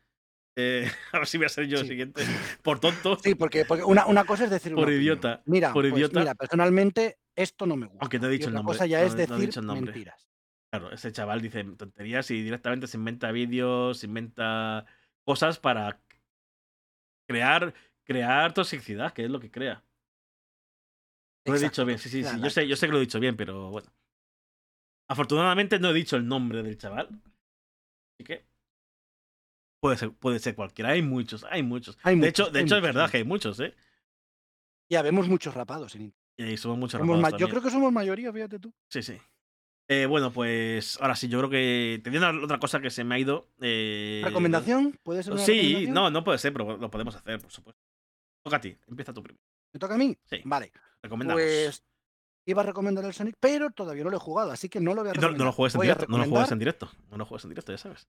Eh, 0.55 0.89
a 1.13 1.19
ver 1.19 1.27
si 1.27 1.37
voy 1.37 1.45
a 1.45 1.49
ser 1.49 1.67
yo 1.67 1.79
el 1.81 1.87
siguiente. 1.87 2.23
Por 2.63 2.79
tonto, 2.79 3.19
Sí, 3.19 3.35
porque, 3.35 3.63
porque 3.65 3.83
una, 3.83 4.07
una 4.07 4.25
cosa 4.25 4.45
es 4.45 4.49
decir 4.49 4.73
Por 4.73 4.91
idiota, 4.91 5.43
Mira, 5.45 5.71
por 5.71 5.83
pues 5.83 5.93
idiota. 5.93 6.19
mira, 6.19 6.33
personalmente 6.33 7.19
esto 7.37 7.65
no 7.65 7.77
me 7.77 7.85
gusta. 7.85 7.99
Aunque 8.03 8.19
no 8.19 8.27
he 8.27 8.29
Y 8.35 8.37
dicho 8.37 8.49
el 8.49 8.55
nombre, 8.55 8.73
cosa 8.73 8.85
ya 8.85 8.99
no- 8.99 9.05
es 9.05 9.13
no 9.13 9.17
he 9.17 9.21
decir 9.21 9.39
dicho 9.39 9.59
el 9.61 9.65
nombre. 9.65 9.91
mentiras. 9.93 10.27
Claro, 10.69 10.91
ese 10.91 11.11
chaval 11.13 11.41
dice 11.41 11.63
tonterías 11.63 12.29
y 12.31 12.41
directamente 12.43 12.87
se 12.87 12.97
inventa 12.97 13.31
vídeos, 13.31 13.99
se 13.99 14.07
inventa 14.07 14.85
cosas 15.23 15.59
para 15.59 16.01
crear, 17.27 17.73
crear 18.03 18.53
toxicidad, 18.53 19.13
que 19.13 19.23
es 19.23 19.29
lo 19.31 19.39
que 19.39 19.49
crea. 19.51 19.83
Lo 21.45 21.55
he 21.55 21.59
dicho 21.59 21.85
bien, 21.85 21.97
sí, 21.97 22.09
sí, 22.09 22.23
sí. 22.25 22.41
Yo 22.41 22.49
sé, 22.49 22.67
yo 22.67 22.75
sé 22.75 22.87
que 22.87 22.91
lo 22.91 22.97
he 22.97 23.01
dicho 23.01 23.19
bien, 23.21 23.37
pero 23.37 23.69
bueno. 23.71 23.89
Afortunadamente 25.09 25.79
no 25.79 25.89
he 25.91 25.93
dicho 25.93 26.17
el 26.17 26.27
nombre 26.27 26.61
del 26.63 26.77
chaval. 26.77 27.07
Así 28.13 28.25
que. 28.25 28.45
Puede 29.79 29.95
ser, 29.95 30.11
puede 30.11 30.39
ser 30.39 30.55
cualquiera. 30.55 30.89
Hay 30.91 31.01
muchos, 31.01 31.45
hay 31.45 31.63
muchos. 31.63 31.97
Hay 32.03 32.15
de 32.15 32.19
muchos, 32.19 32.29
hecho, 32.47 32.51
de 32.51 32.61
hecho 32.61 32.75
es 32.75 32.81
verdad 32.81 33.09
que 33.09 33.17
hay 33.17 33.23
muchos, 33.23 33.59
¿eh? 33.61 33.73
Ya 34.89 35.01
vemos 35.01 35.29
muchos 35.29 35.53
rapados 35.53 35.95
en 35.95 36.01
internet. 36.01 36.16
Y 36.37 36.43
ahí 36.43 36.57
somos 36.57 36.77
muchos 36.77 36.99
Somos 36.99 37.17
rapados 37.17 37.39
yo 37.39 37.49
creo 37.49 37.61
que 37.61 37.69
somos 37.71 37.91
mayoría, 37.91 38.31
fíjate 38.31 38.59
tú. 38.59 38.71
Sí, 38.89 39.01
sí. 39.01 39.17
Eh, 39.89 40.05
bueno, 40.05 40.31
pues 40.31 40.99
ahora 41.01 41.15
sí, 41.15 41.27
yo 41.29 41.39
creo 41.39 41.49
que 41.49 42.01
una- 42.17 42.43
otra 42.43 42.59
cosa 42.59 42.79
que 42.79 42.89
se 42.89 43.03
me 43.03 43.15
ha 43.15 43.19
ido. 43.19 43.47
eh, 43.61 44.21
¿Recomendación? 44.23 44.99
¿Puede 45.01 45.23
ser 45.23 45.33
una 45.33 45.43
Sí, 45.43 45.53
recomendación? 45.53 45.93
no, 45.93 46.09
no 46.11 46.23
puede 46.23 46.37
ser, 46.37 46.53
pero 46.53 46.77
lo 46.77 46.91
podemos 46.91 47.15
hacer, 47.15 47.39
por 47.39 47.51
supuesto. 47.51 47.81
Toca 48.43 48.57
a 48.57 48.61
ti, 48.61 48.77
empieza 48.87 49.13
tú 49.13 49.23
primero. 49.23 49.43
¿Me 49.73 49.79
toca 49.79 49.95
a 49.95 49.97
mí? 49.97 50.15
Sí. 50.25 50.41
Vale. 50.43 50.71
Recomendamos. 51.01 51.41
Pues 51.41 51.83
iba 52.45 52.61
a 52.61 52.65
recomendar 52.65 53.03
el 53.05 53.13
Sonic, 53.13 53.35
pero 53.39 53.71
todavía 53.71 54.03
no 54.03 54.09
lo 54.09 54.17
he 54.17 54.19
jugado, 54.19 54.51
así 54.51 54.69
que 54.69 54.79
no 54.79 54.93
lo 54.93 55.01
voy 55.01 55.09
a 55.09 55.13
no, 55.13 55.15
recomendar. 55.15 55.39
no 55.39 55.45
lo 55.45 55.51
juegues 55.53 55.75
en 55.75 55.81
directo, 55.81 56.05
no 56.07 56.17
lo 56.17 56.25
juegues 56.25 56.51
en 56.51 56.59
directo. 56.59 56.91
No 57.09 57.17
lo 57.17 57.25
juegues 57.25 57.43
en 57.45 57.49
directo, 57.49 57.71
ya 57.71 57.77
sabes. 57.77 58.07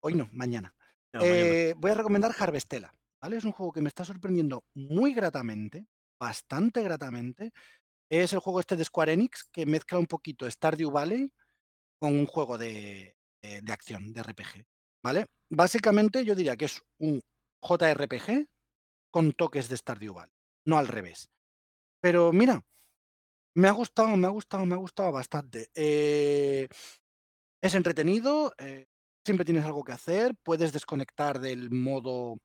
Hoy 0.00 0.14
no, 0.14 0.28
mañana. 0.32 0.74
No, 1.12 1.20
mañana. 1.20 1.36
Eh, 1.38 1.74
voy 1.76 1.90
a 1.90 1.94
recomendar 1.94 2.34
Harvestella. 2.38 2.94
¿vale? 3.20 3.36
Es 3.36 3.44
un 3.44 3.52
juego 3.52 3.72
que 3.72 3.80
me 3.80 3.88
está 3.88 4.04
sorprendiendo 4.04 4.64
muy 4.74 5.12
gratamente, 5.14 5.86
bastante 6.20 6.82
gratamente. 6.82 7.52
Es 8.10 8.32
el 8.32 8.40
juego 8.40 8.60
este 8.60 8.76
de 8.76 8.84
Square 8.84 9.12
Enix 9.14 9.44
que 9.52 9.66
mezcla 9.66 9.98
un 9.98 10.06
poquito 10.06 10.50
Stardew 10.50 10.90
Valley 10.90 11.30
con 12.00 12.14
un 12.18 12.26
juego 12.26 12.58
de, 12.58 13.16
de- 13.42 13.62
de 13.62 13.72
acción, 13.72 14.12
de 14.12 14.20
RPG. 14.22 14.64
¿Vale? 15.04 15.26
Básicamente 15.50 16.24
yo 16.24 16.34
diría 16.34 16.56
que 16.56 16.66
es 16.66 16.82
un 17.00 17.20
JRPG 17.62 18.46
con 19.12 19.32
toques 19.32 19.68
de 19.68 19.76
Stardew 19.76 20.14
Valley, 20.14 20.34
no 20.66 20.78
al 20.78 20.88
revés. 20.88 21.28
Pero 22.02 22.32
mira, 22.32 22.62
me 23.54 23.68
ha 23.68 23.72
gustado, 23.72 24.16
me 24.16 24.26
ha 24.26 24.30
gustado, 24.30 24.66
me 24.66 24.74
ha 24.74 24.78
gustado 24.78 25.12
bastante. 25.12 25.70
Eh, 25.74 26.68
es 27.62 27.74
entretenido, 27.74 28.52
eh, 28.58 28.86
siempre 29.24 29.44
tienes 29.44 29.64
algo 29.64 29.84
que 29.84 29.92
hacer, 29.92 30.34
puedes 30.42 30.72
desconectar 30.72 31.40
del 31.40 31.70
modo 31.70 32.38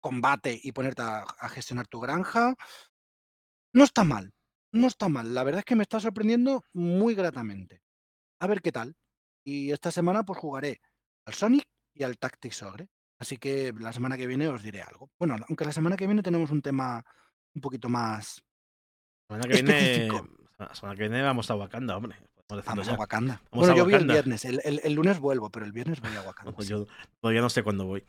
combate 0.00 0.58
y 0.62 0.72
ponerte 0.72 1.02
a 1.02 1.50
gestionar 1.50 1.88
tu 1.88 2.00
granja. 2.00 2.54
No 3.76 3.84
está 3.84 4.04
mal, 4.04 4.32
no 4.72 4.86
está 4.86 5.08
mal. 5.08 5.34
La 5.34 5.44
verdad 5.44 5.58
es 5.58 5.64
que 5.66 5.76
me 5.76 5.82
está 5.82 6.00
sorprendiendo 6.00 6.64
muy 6.72 7.14
gratamente. 7.14 7.82
A 8.40 8.46
ver 8.46 8.62
qué 8.62 8.72
tal. 8.72 8.96
Y 9.44 9.70
esta 9.70 9.90
semana 9.90 10.24
pues 10.24 10.38
jugaré 10.38 10.80
al 11.26 11.34
Sonic 11.34 11.64
y 11.94 12.02
al 12.02 12.16
Tactics 12.16 12.62
Ogre. 12.62 12.88
Así 13.18 13.36
que 13.36 13.72
la 13.78 13.92
semana 13.92 14.16
que 14.16 14.26
viene 14.26 14.48
os 14.48 14.62
diré 14.62 14.80
algo. 14.82 15.10
Bueno, 15.18 15.36
aunque 15.48 15.64
la 15.66 15.72
semana 15.72 15.96
que 15.96 16.06
viene 16.06 16.22
tenemos 16.22 16.50
un 16.50 16.62
tema 16.62 17.04
un 17.54 17.60
poquito 17.60 17.88
más... 17.88 18.42
La 19.28 19.36
semana 19.42 19.48
que 19.54 19.62
viene. 19.62 20.08
La 20.58 20.74
semana 20.74 20.96
que 20.96 21.02
viene 21.02 21.22
vamos 21.22 21.50
a 21.50 21.56
Wakanda, 21.56 21.96
hombre. 21.96 22.16
Vamos 22.48 22.86
ya. 22.86 22.94
a 22.94 22.96
Wakanda. 22.98 23.42
Vamos 23.50 23.66
bueno, 23.66 23.72
a 23.72 23.76
yo 23.76 23.84
voy 23.84 23.94
el 23.94 24.06
viernes. 24.06 24.44
El, 24.44 24.60
el- 24.64 24.80
el 24.84 24.92
lunes 24.94 25.18
vuelvo, 25.18 25.50
pero 25.50 25.66
el 25.66 25.72
viernes 25.72 26.00
voy 26.00 26.14
a 26.16 26.22
Wakanda. 26.26 26.52
Pues 26.52 26.68
yo 26.68 26.86
todavía 27.20 27.40
no 27.42 27.50
sé 27.50 27.62
cuándo 27.62 27.84
voy. 27.86 28.00
¡Uy, 28.00 28.06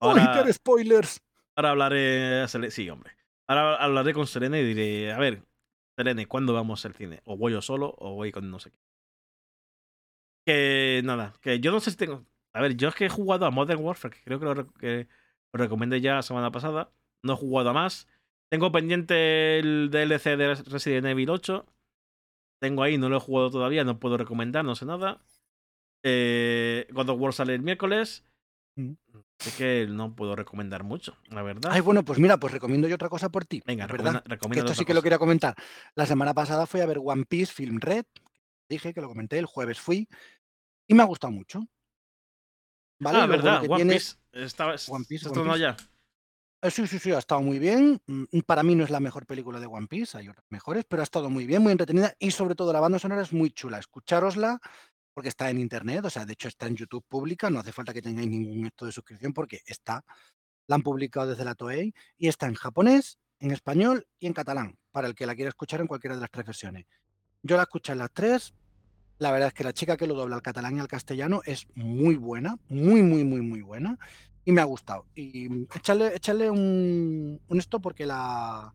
Ahora, 0.00 0.52
spoilers! 0.52 1.20
ahora 1.56 1.70
hablaré. 1.70 2.46
Sí, 2.70 2.88
hombre. 2.88 3.17
Ahora 3.48 3.76
hablaré 3.76 4.12
con 4.14 4.26
Serena 4.26 4.58
y 4.58 4.64
diré: 4.64 5.12
A 5.12 5.18
ver, 5.18 5.42
Serene, 5.96 6.26
¿cuándo 6.26 6.52
vamos 6.54 6.84
al 6.86 6.94
cine? 6.94 7.20
O 7.24 7.36
voy 7.36 7.52
yo 7.52 7.62
solo 7.62 7.94
o 7.98 8.14
voy 8.14 8.30
con 8.32 8.50
no 8.50 8.58
sé 8.58 8.70
qué. 8.70 8.78
Que 10.46 11.02
nada, 11.04 11.34
que 11.42 11.60
yo 11.60 11.70
no 11.72 11.80
sé 11.80 11.90
si 11.90 11.96
tengo. 11.96 12.24
A 12.54 12.60
ver, 12.62 12.76
yo 12.76 12.88
es 12.88 12.94
que 12.94 13.06
he 13.06 13.08
jugado 13.08 13.44
a 13.46 13.50
Modern 13.50 13.82
Warfare, 13.82 14.14
que 14.16 14.22
creo 14.24 14.38
que 14.38 14.44
lo, 14.46 14.54
re- 14.54 15.08
recomendé 15.52 16.00
ya 16.00 16.14
la 16.14 16.22
semana 16.22 16.50
pasada. 16.50 16.90
No 17.22 17.34
he 17.34 17.36
jugado 17.36 17.70
a 17.70 17.72
más. 17.74 18.08
Tengo 18.48 18.72
pendiente 18.72 19.58
el 19.58 19.90
DLC 19.90 20.36
de 20.36 20.54
Resident 20.54 21.06
Evil 21.06 21.30
8. 21.30 21.66
Tengo 22.60 22.82
ahí, 22.82 22.98
no 22.98 23.08
lo 23.10 23.18
he 23.18 23.20
jugado 23.20 23.50
todavía, 23.50 23.84
no 23.84 24.00
puedo 24.00 24.18
recomendar, 24.18 24.64
no 24.64 24.76
sé 24.76 24.86
nada. 24.86 25.22
Eh, 26.04 26.88
God 26.92 27.10
of 27.10 27.20
War 27.20 27.32
sale 27.34 27.54
el 27.54 27.62
miércoles. 27.62 28.24
Así 29.40 29.50
que 29.52 29.86
no 29.88 30.14
puedo 30.16 30.34
recomendar 30.34 30.82
mucho, 30.82 31.16
la 31.28 31.42
verdad. 31.42 31.70
Ay, 31.72 31.80
bueno, 31.80 32.04
pues 32.04 32.18
mira, 32.18 32.38
pues 32.38 32.52
recomiendo 32.52 32.88
yo 32.88 32.96
otra 32.96 33.08
cosa 33.08 33.28
por 33.28 33.44
ti. 33.44 33.62
Venga, 33.64 33.86
recomienda, 33.86 34.22
Que 34.22 34.28
recomienda 34.30 34.64
esto 34.72 34.78
sí 34.80 34.84
que 34.84 34.94
lo 34.94 35.02
quería 35.02 35.18
comentar. 35.18 35.54
La 35.94 36.06
semana 36.06 36.34
pasada 36.34 36.66
fui 36.66 36.80
a 36.80 36.86
ver 36.86 36.98
One 37.02 37.24
Piece 37.24 37.52
Film 37.52 37.78
Red. 37.80 38.04
Dije 38.68 38.92
que 38.92 39.00
lo 39.00 39.08
comenté, 39.08 39.38
el 39.38 39.46
jueves 39.46 39.78
fui. 39.80 40.08
Y 40.88 40.94
me 40.94 41.02
ha 41.02 41.06
gustado 41.06 41.32
mucho. 41.32 41.62
¿Vale? 43.00 43.18
Ah, 43.20 43.26
verdad, 43.26 43.60
que 43.60 43.68
One 43.68 43.76
tiene- 43.76 43.92
Piece. 43.94 44.16
Estaba, 44.32 44.74
One 44.88 45.04
Piece, 45.08 45.24
¿se 45.24 45.28
One 45.30 45.38
estrenó 45.40 45.52
Piece. 45.52 45.60
ya? 45.60 45.76
Eh, 46.62 46.70
Sí, 46.72 46.86
sí, 46.88 46.98
sí, 46.98 47.12
ha 47.12 47.18
estado 47.18 47.40
muy 47.40 47.60
bien. 47.60 48.02
Mm, 48.06 48.40
Para 48.44 48.64
mí 48.64 48.74
no 48.74 48.82
es 48.82 48.90
la 48.90 48.98
mejor 48.98 49.24
película 49.26 49.60
de 49.60 49.66
One 49.66 49.86
Piece, 49.86 50.18
hay 50.18 50.28
otras 50.28 50.44
mejores, 50.50 50.84
pero 50.88 51.02
ha 51.02 51.04
estado 51.04 51.30
muy 51.30 51.46
bien, 51.46 51.62
muy 51.62 51.70
entretenida 51.70 52.12
y 52.18 52.32
sobre 52.32 52.56
todo 52.56 52.72
la 52.72 52.80
banda 52.80 52.98
sonora 52.98 53.22
es 53.22 53.32
muy 53.32 53.50
chula. 53.50 53.78
Escuchárosla 53.78 54.58
porque 55.18 55.30
está 55.30 55.50
en 55.50 55.58
internet, 55.58 56.04
o 56.04 56.10
sea, 56.10 56.24
de 56.24 56.34
hecho 56.34 56.46
está 56.46 56.68
en 56.68 56.76
YouTube 56.76 57.04
pública, 57.08 57.50
no 57.50 57.58
hace 57.58 57.72
falta 57.72 57.92
que 57.92 58.00
tengáis 58.00 58.28
ningún 58.28 58.60
método 58.60 58.86
de 58.86 58.92
suscripción 58.92 59.32
porque 59.32 59.62
está, 59.66 60.04
la 60.68 60.76
han 60.76 60.82
publicado 60.82 61.26
desde 61.26 61.44
la 61.44 61.56
Toei 61.56 61.92
y 62.16 62.28
está 62.28 62.46
en 62.46 62.54
japonés, 62.54 63.18
en 63.40 63.50
español 63.50 64.06
y 64.20 64.28
en 64.28 64.32
catalán, 64.32 64.78
para 64.92 65.08
el 65.08 65.16
que 65.16 65.26
la 65.26 65.34
quiera 65.34 65.48
escuchar 65.48 65.80
en 65.80 65.88
cualquiera 65.88 66.14
de 66.14 66.20
las 66.20 66.30
tres 66.30 66.46
versiones. 66.46 66.86
Yo 67.42 67.56
la 67.56 67.64
escuché 67.64 67.94
en 67.94 67.98
las 67.98 68.12
tres. 68.12 68.54
La 69.18 69.32
verdad 69.32 69.48
es 69.48 69.54
que 69.54 69.64
la 69.64 69.72
chica 69.72 69.96
que 69.96 70.06
lo 70.06 70.14
dobla 70.14 70.36
al 70.36 70.42
catalán 70.42 70.76
y 70.76 70.78
al 70.78 70.86
castellano 70.86 71.40
es 71.44 71.66
muy 71.74 72.14
buena, 72.14 72.56
muy, 72.68 73.02
muy, 73.02 73.24
muy, 73.24 73.40
muy 73.40 73.62
buena. 73.62 73.98
Y 74.44 74.52
me 74.52 74.60
ha 74.60 74.66
gustado. 74.66 75.04
Y 75.16 75.64
echarle, 75.74 76.14
echarle 76.14 76.48
un, 76.48 77.40
un 77.44 77.58
esto 77.58 77.80
porque 77.80 78.06
la, 78.06 78.72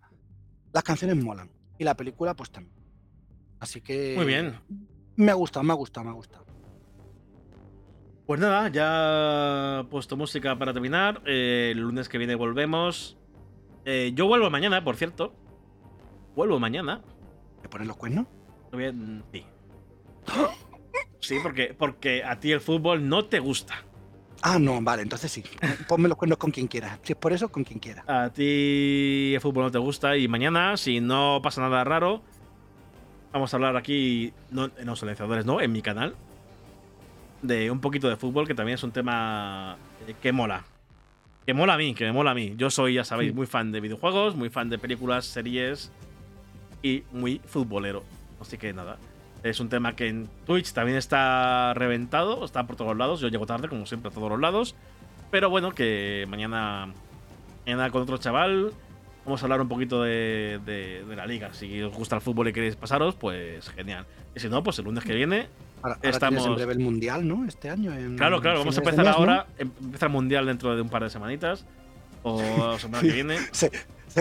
las 0.73 0.83
canciones 0.83 1.15
molan. 1.23 1.49
Y 1.77 1.85
la 1.85 1.95
película, 1.95 2.35
pues 2.35 2.51
también. 2.51 2.75
Así 3.61 3.79
que. 3.79 4.15
Muy 4.17 4.25
bien. 4.25 4.59
Me 5.15 5.31
ha 5.31 5.35
gustado, 5.35 5.63
me 5.63 5.73
ha 5.73 5.75
gustado, 5.75 6.05
me 6.05 6.11
ha 6.11 6.13
gustado. 6.13 6.45
Pues 8.25 8.39
nada, 8.39 8.69
ya 8.69 9.85
puesto 9.89 10.15
música 10.15 10.57
para 10.57 10.73
terminar. 10.73 11.21
Eh, 11.25 11.71
el 11.73 11.81
lunes 11.81 12.07
que 12.07 12.17
viene 12.17 12.35
volvemos. 12.35 13.17
Eh, 13.85 14.11
yo 14.15 14.27
vuelvo 14.27 14.49
mañana, 14.49 14.83
por 14.83 14.95
cierto. 14.95 15.33
Vuelvo 16.35 16.59
mañana. 16.59 17.01
¿Me 17.61 17.69
ponen 17.69 17.87
los 17.87 17.97
cuernos? 17.97 18.27
Bien, 18.71 19.23
sí. 19.31 19.45
Sí, 21.19 21.37
porque, 21.43 21.75
porque 21.77 22.23
a 22.23 22.39
ti 22.39 22.51
el 22.51 22.61
fútbol 22.61 23.07
no 23.07 23.25
te 23.25 23.39
gusta. 23.39 23.75
Ah, 24.41 24.59
no, 24.59 24.81
vale, 24.81 25.03
entonces 25.03 25.31
sí. 25.31 25.43
Ponme 25.87 26.09
los 26.09 26.17
cuernos 26.17 26.37
con 26.37 26.51
quien 26.51 26.67
quiera. 26.67 26.99
Si 27.03 27.13
es 27.13 27.17
por 27.17 27.31
eso, 27.31 27.49
con 27.49 27.63
quien 27.63 27.79
quiera. 27.79 28.03
A 28.07 28.29
ti 28.31 29.33
el 29.33 29.41
fútbol 29.41 29.65
no 29.65 29.71
te 29.71 29.77
gusta 29.77 30.17
y 30.17 30.27
mañana, 30.27 30.75
si 30.75 30.99
no 30.99 31.39
pasa 31.41 31.61
nada 31.61 31.83
raro, 31.85 32.23
vamos 33.33 33.53
a 33.53 33.57
hablar 33.57 33.75
aquí, 33.75 34.31
no, 34.51 34.69
en 34.77 34.85
los 34.85 34.99
silenciadores, 34.99 35.45
no, 35.45 35.59
en 35.59 35.71
mi 35.71 35.81
canal, 35.81 36.15
de 37.41 37.71
un 37.71 37.81
poquito 37.81 38.07
de 38.07 38.15
fútbol, 38.15 38.47
que 38.47 38.53
también 38.53 38.75
es 38.75 38.83
un 38.83 38.91
tema 38.91 39.75
eh, 40.07 40.13
que 40.21 40.31
mola. 40.31 40.63
Que 41.45 41.53
mola 41.53 41.73
a 41.73 41.77
mí, 41.77 41.93
que 41.93 42.05
me 42.05 42.13
mola 42.13 42.31
a 42.31 42.35
mí. 42.35 42.53
Yo 42.55 42.69
soy, 42.69 42.93
ya 42.93 43.03
sabéis, 43.03 43.33
muy 43.33 43.47
fan 43.47 43.73
de 43.73 43.81
videojuegos, 43.81 44.35
muy 44.35 44.49
fan 44.49 44.69
de 44.69 44.77
películas, 44.77 45.25
series 45.25 45.91
y 46.81 47.03
muy 47.11 47.41
futbolero. 47.45 48.03
Así 48.39 48.57
que 48.57 48.71
nada. 48.71 48.97
Es 49.41 49.59
un 49.59 49.67
tema 49.67 49.93
que 49.93 50.07
en 50.07 50.29
Twitch 50.45 50.71
también 50.71 50.97
está 50.97 51.73
reventado, 51.73 52.45
está 52.45 52.65
por 52.65 52.77
todos 52.77 52.95
lados. 52.95 53.19
Yo 53.19 53.27
llego 53.27 53.45
tarde, 53.45 53.67
como 53.67 53.85
siempre, 53.85 54.09
a 54.09 54.13
todos 54.13 54.29
los 54.29 54.39
lados. 54.39 54.73
Pero 55.31 55.49
bueno, 55.49 55.73
que 55.73 56.25
mañana, 56.29 56.93
mañana 57.65 57.89
con 57.89 58.03
otro 58.03 58.17
chaval 58.17 58.71
vamos 59.25 59.41
a 59.41 59.45
hablar 59.45 59.61
un 59.61 59.67
poquito 59.67 60.03
de, 60.03 60.59
de- 60.65 61.03
de 61.07 61.15
la 61.15 61.25
liga. 61.25 61.53
Si 61.53 61.81
os 61.81 61.93
gusta 61.95 62.15
el 62.15 62.21
fútbol 62.21 62.47
y 62.49 62.53
queréis 62.53 62.75
pasaros, 62.75 63.15
pues 63.15 63.69
genial. 63.69 64.05
Y 64.35 64.39
si 64.39 64.49
no, 64.49 64.63
pues 64.63 64.79
el 64.79 64.85
lunes 64.85 65.03
que 65.03 65.13
viene. 65.13 65.47
Ahora, 65.81 65.95
ahora 65.95 66.09
Estamos- 66.09 66.55
breve 66.55 66.73
el 66.73 66.79
mundial, 66.79 67.27
¿no? 67.27 67.45
Este 67.45 67.69
año. 67.69 67.93
en 67.93 68.15
Claro, 68.17 68.41
claro, 68.41 68.59
vamos 68.59 68.75
a 68.77 68.79
empezar 68.81 69.07
ahora. 69.07 69.45
em- 69.57 69.71
Empieza 69.81 70.05
el 70.07 70.11
mundial 70.11 70.45
dentro 70.45 70.75
de 70.75 70.81
un 70.81 70.89
par 70.89 71.03
de 71.03 71.09
semanitas. 71.09 71.65
O 72.23 72.41
la 72.41 72.79
semana 72.79 73.01
que 73.01 73.11
viene. 73.13 73.37
Se- 73.51 73.71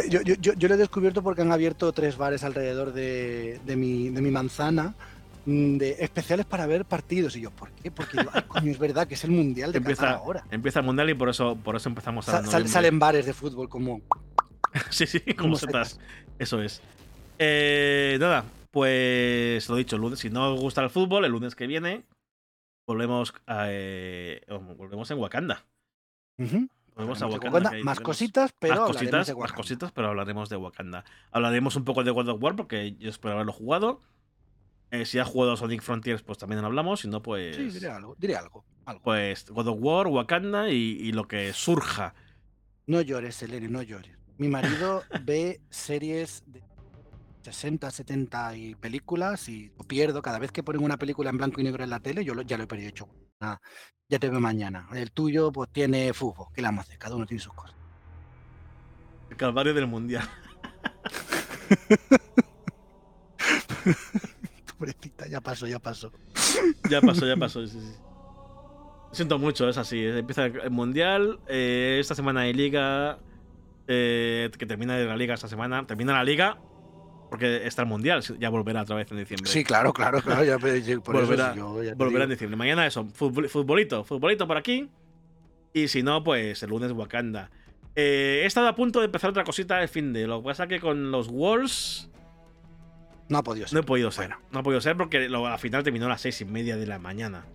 yo, 0.08 0.22
yo- 0.22 0.34
yo- 0.40 0.54
yo 0.54 0.68
lo 0.68 0.74
he 0.74 0.78
descubierto 0.78 1.22
porque 1.22 1.42
han 1.42 1.52
abierto 1.52 1.92
tres 1.92 2.16
bares 2.16 2.42
alrededor 2.44 2.92
de, 2.92 3.60
de 3.64 3.76
mi, 3.76 4.08
de 4.08 4.22
mi 4.22 4.30
manzana 4.30 4.94
mm, 5.46 5.76
de 5.76 5.96
especiales 6.00 6.46
para 6.46 6.66
ver 6.66 6.84
partidos. 6.84 7.36
Y 7.36 7.42
yo, 7.42 7.50
¿por 7.50 7.70
qué? 7.72 7.90
Porque 7.90 8.16
yo, 8.16 8.30
ay, 8.32 8.42
coño, 8.48 8.70
es 8.72 8.78
verdad 8.78 9.06
que 9.06 9.14
es 9.14 9.24
el 9.24 9.30
mundial 9.32 9.70
de 9.72 9.78
Empieza, 9.78 10.02
Qatar 10.02 10.16
ahora. 10.18 10.44
empieza 10.50 10.80
el 10.80 10.86
mundial 10.86 11.10
y 11.10 11.14
por 11.14 11.28
eso, 11.28 11.56
por 11.56 11.76
eso 11.76 11.88
empezamos 11.88 12.28
a. 12.28 12.42
Sa- 12.42 12.50
sal- 12.50 12.68
salen 12.68 12.98
bares 12.98 13.26
de 13.26 13.34
fútbol 13.34 13.68
como. 13.68 14.00
Sí, 14.90 15.06
sí, 15.06 15.20
como 15.20 15.36
como 15.36 15.56
setas. 15.56 16.00
Eso 16.38 16.62
es. 16.62 16.80
Eh, 17.38 18.16
nada, 18.20 18.44
pues 18.70 19.68
lo 19.68 19.76
dicho, 19.76 19.96
el 19.96 20.02
lunes, 20.02 20.18
si 20.18 20.30
no 20.30 20.54
os 20.54 20.60
gusta 20.60 20.82
el 20.82 20.90
fútbol, 20.90 21.24
el 21.24 21.32
lunes 21.32 21.54
que 21.54 21.66
viene 21.66 22.04
volvemos 22.86 23.34
a, 23.46 23.66
eh, 23.68 24.44
volvemos 24.76 25.10
en 25.10 25.18
Wakanda. 25.18 25.64
Volvemos 26.94 27.22
a 27.22 27.26
Wakanda. 27.26 27.60
Más 27.60 27.70
tenemos 27.70 28.00
cositas, 28.00 28.52
pero 28.58 28.74
más 28.74 28.80
hablaremos 28.80 28.96
cositas, 28.96 29.26
de 29.26 29.32
más 29.32 29.40
Wakanda. 29.40 29.56
cositas, 29.56 29.92
pero 29.92 30.08
hablaremos 30.08 30.48
de 30.48 30.56
Wakanda. 30.56 31.04
Hablaremos 31.30 31.76
un 31.76 31.84
poco 31.84 32.04
de 32.04 32.10
God 32.10 32.28
of 32.28 32.42
War 32.42 32.56
porque 32.56 32.96
yo 32.96 33.10
espero 33.10 33.34
haberlo 33.34 33.52
jugado. 33.52 34.00
Eh, 34.90 35.06
si 35.06 35.18
has 35.18 35.26
jugado 35.26 35.56
Sonic 35.56 35.80
Frontiers, 35.80 36.22
pues 36.22 36.36
también 36.38 36.62
hablamos. 36.64 37.00
Si 37.00 37.08
no, 37.08 37.22
pues. 37.22 37.56
Sí, 37.56 37.70
diré 37.70 37.88
algo, 37.88 38.14
diré 38.18 38.36
algo. 38.36 38.64
algo. 38.84 39.02
Pues 39.02 39.48
God 39.48 39.68
of 39.68 39.78
War, 39.80 40.06
Wakanda 40.08 40.68
y, 40.68 40.98
y 41.00 41.12
lo 41.12 41.26
que 41.28 41.52
surja. 41.54 42.14
No 42.86 43.00
llores, 43.00 43.42
Eleni, 43.42 43.68
no 43.68 43.80
llores. 43.80 44.18
Mi 44.38 44.48
marido 44.48 45.02
ve 45.24 45.60
series 45.70 46.42
de 46.46 46.62
60, 47.42 47.90
70 47.90 48.56
y 48.56 48.74
películas 48.74 49.48
y 49.48 49.70
lo 49.76 49.84
pierdo. 49.84 50.22
Cada 50.22 50.38
vez 50.38 50.50
que 50.52 50.62
ponen 50.62 50.82
una 50.82 50.96
película 50.96 51.30
en 51.30 51.36
blanco 51.38 51.60
y 51.60 51.64
negro 51.64 51.84
en 51.84 51.90
la 51.90 52.00
tele, 52.00 52.24
yo 52.24 52.34
lo- 52.34 52.42
ya 52.42 52.56
lo 52.56 52.64
he 52.64 52.66
perdido 52.66 52.88
hecho. 52.88 53.08
Nada, 53.40 53.60
ya 54.08 54.18
te 54.18 54.28
veo 54.30 54.40
mañana. 54.40 54.88
El 54.92 55.12
tuyo, 55.12 55.52
pues 55.52 55.70
tiene 55.72 56.12
fútbol. 56.12 56.46
¿Qué 56.54 56.62
le 56.62 56.68
vamos 56.68 56.80
a 56.80 56.82
hacer? 56.88 56.98
Cada 56.98 57.16
uno 57.16 57.26
tiene 57.26 57.42
sus 57.42 57.52
cosas. 57.52 57.76
El 59.30 59.36
calvario 59.36 59.74
del 59.74 59.86
mundial. 59.86 60.28
Pobrecita, 64.78 65.26
ya 65.28 65.40
pasó, 65.40 65.66
ya 65.66 65.78
pasó. 65.78 66.10
Ya 66.90 67.00
pasó, 67.00 67.26
ya 67.26 67.36
pasó. 67.36 67.66
sí, 67.66 67.78
sí. 67.80 67.92
Siento 69.12 69.38
mucho, 69.38 69.68
es 69.68 69.76
así. 69.78 70.04
Empieza 70.06 70.46
el 70.46 70.70
mundial. 70.70 71.38
eh, 71.46 71.98
esta 72.00 72.14
semana 72.14 72.40
hay 72.42 72.52
liga. 72.54 73.18
Eh, 73.92 74.50
que 74.58 74.66
termina 74.66 74.96
la 74.98 75.16
liga 75.16 75.34
esta 75.34 75.48
semana. 75.48 75.86
Termina 75.86 76.12
la 76.14 76.24
liga. 76.24 76.58
Porque 77.30 77.66
está 77.66 77.82
el 77.82 77.88
mundial. 77.88 78.22
Ya 78.38 78.50
volverá 78.50 78.82
otra 78.82 78.96
vez 78.96 79.10
en 79.10 79.16
diciembre. 79.18 79.50
Sí, 79.50 79.64
claro, 79.64 79.92
claro, 79.92 80.20
claro. 80.20 80.44
Ya, 80.44 80.58
por 80.58 80.68
eso 80.68 81.00
Volverá- 81.02 81.52
sí, 81.54 81.58
yo 81.58 81.82
ya 81.82 81.90
te 81.90 81.96
Volverá 81.96 82.24
en 82.24 82.30
diciembre. 82.30 82.56
Mañana 82.56 82.86
eso, 82.86 83.06
futbol- 83.06 83.48
futbolito, 83.48 84.04
futbolito 84.04 84.46
por 84.46 84.56
aquí. 84.58 84.90
Y 85.72 85.88
si 85.88 86.02
no, 86.02 86.22
pues 86.22 86.62
el 86.62 86.68
lunes 86.70 86.92
Wakanda. 86.92 87.50
Eh, 87.96 88.40
he 88.42 88.46
estado 88.46 88.68
a 88.68 88.74
punto 88.74 88.98
de 89.00 89.06
empezar 89.06 89.30
otra 89.30 89.44
cosita 89.44 89.80
el 89.82 89.88
fin 89.88 90.12
de. 90.12 90.26
Lo 90.26 90.40
que 90.42 90.46
pasa 90.46 90.66
que 90.66 90.78
con 90.80 91.10
los 91.10 91.28
Walls 91.28 92.10
No 93.30 93.38
ha 93.38 93.42
podido 93.42 93.64
no 93.64 93.68
ser. 93.70 93.78
he 93.78 93.82
podido 93.82 94.10
ser. 94.10 94.28
Bueno. 94.28 94.42
No 94.52 94.60
he 94.60 94.62
podido 94.62 94.80
ser 94.82 94.96
porque 94.98 95.28
lo, 95.30 95.46
al 95.46 95.58
final 95.58 95.82
terminó 95.82 96.06
a 96.06 96.08
las 96.10 96.20
seis 96.20 96.38
y 96.42 96.44
media 96.44 96.76
de 96.76 96.86
la 96.86 96.98
mañana. 96.98 97.46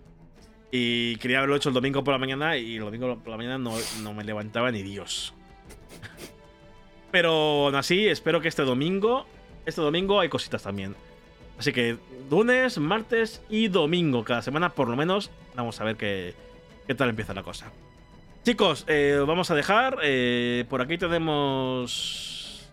Y 0.72 1.16
quería 1.16 1.38
haberlo 1.38 1.54
hecho 1.54 1.68
el 1.68 1.74
domingo 1.76 2.02
por 2.02 2.12
la 2.14 2.18
mañana 2.18 2.56
y 2.56 2.74
el 2.76 2.80
domingo 2.84 3.16
por 3.20 3.28
la 3.30 3.36
mañana 3.36 3.58
no, 3.58 3.72
no 4.02 4.12
me 4.12 4.24
levantaba 4.24 4.72
ni 4.72 4.82
Dios. 4.82 5.34
Pero 7.10 7.66
aún 7.66 7.74
así, 7.74 8.06
espero 8.06 8.40
que 8.40 8.48
este 8.48 8.62
domingo, 8.62 9.26
este 9.66 9.80
domingo 9.80 10.20
hay 10.20 10.28
cositas 10.28 10.62
también. 10.62 10.94
Así 11.58 11.72
que 11.72 11.96
lunes, 12.30 12.78
martes 12.78 13.42
y 13.48 13.68
domingo, 13.68 14.24
cada 14.24 14.42
semana 14.42 14.70
por 14.70 14.88
lo 14.88 14.96
menos, 14.96 15.30
vamos 15.56 15.80
a 15.80 15.84
ver 15.84 15.96
qué, 15.96 16.34
qué 16.86 16.94
tal 16.94 17.08
empieza 17.08 17.34
la 17.34 17.42
cosa. 17.42 17.72
Chicos, 18.44 18.84
eh, 18.88 19.22
vamos 19.26 19.50
a 19.50 19.54
dejar. 19.54 19.98
eh, 20.02 20.64
por 20.68 20.80
aquí 20.80 20.98
tenemos... 20.98 22.70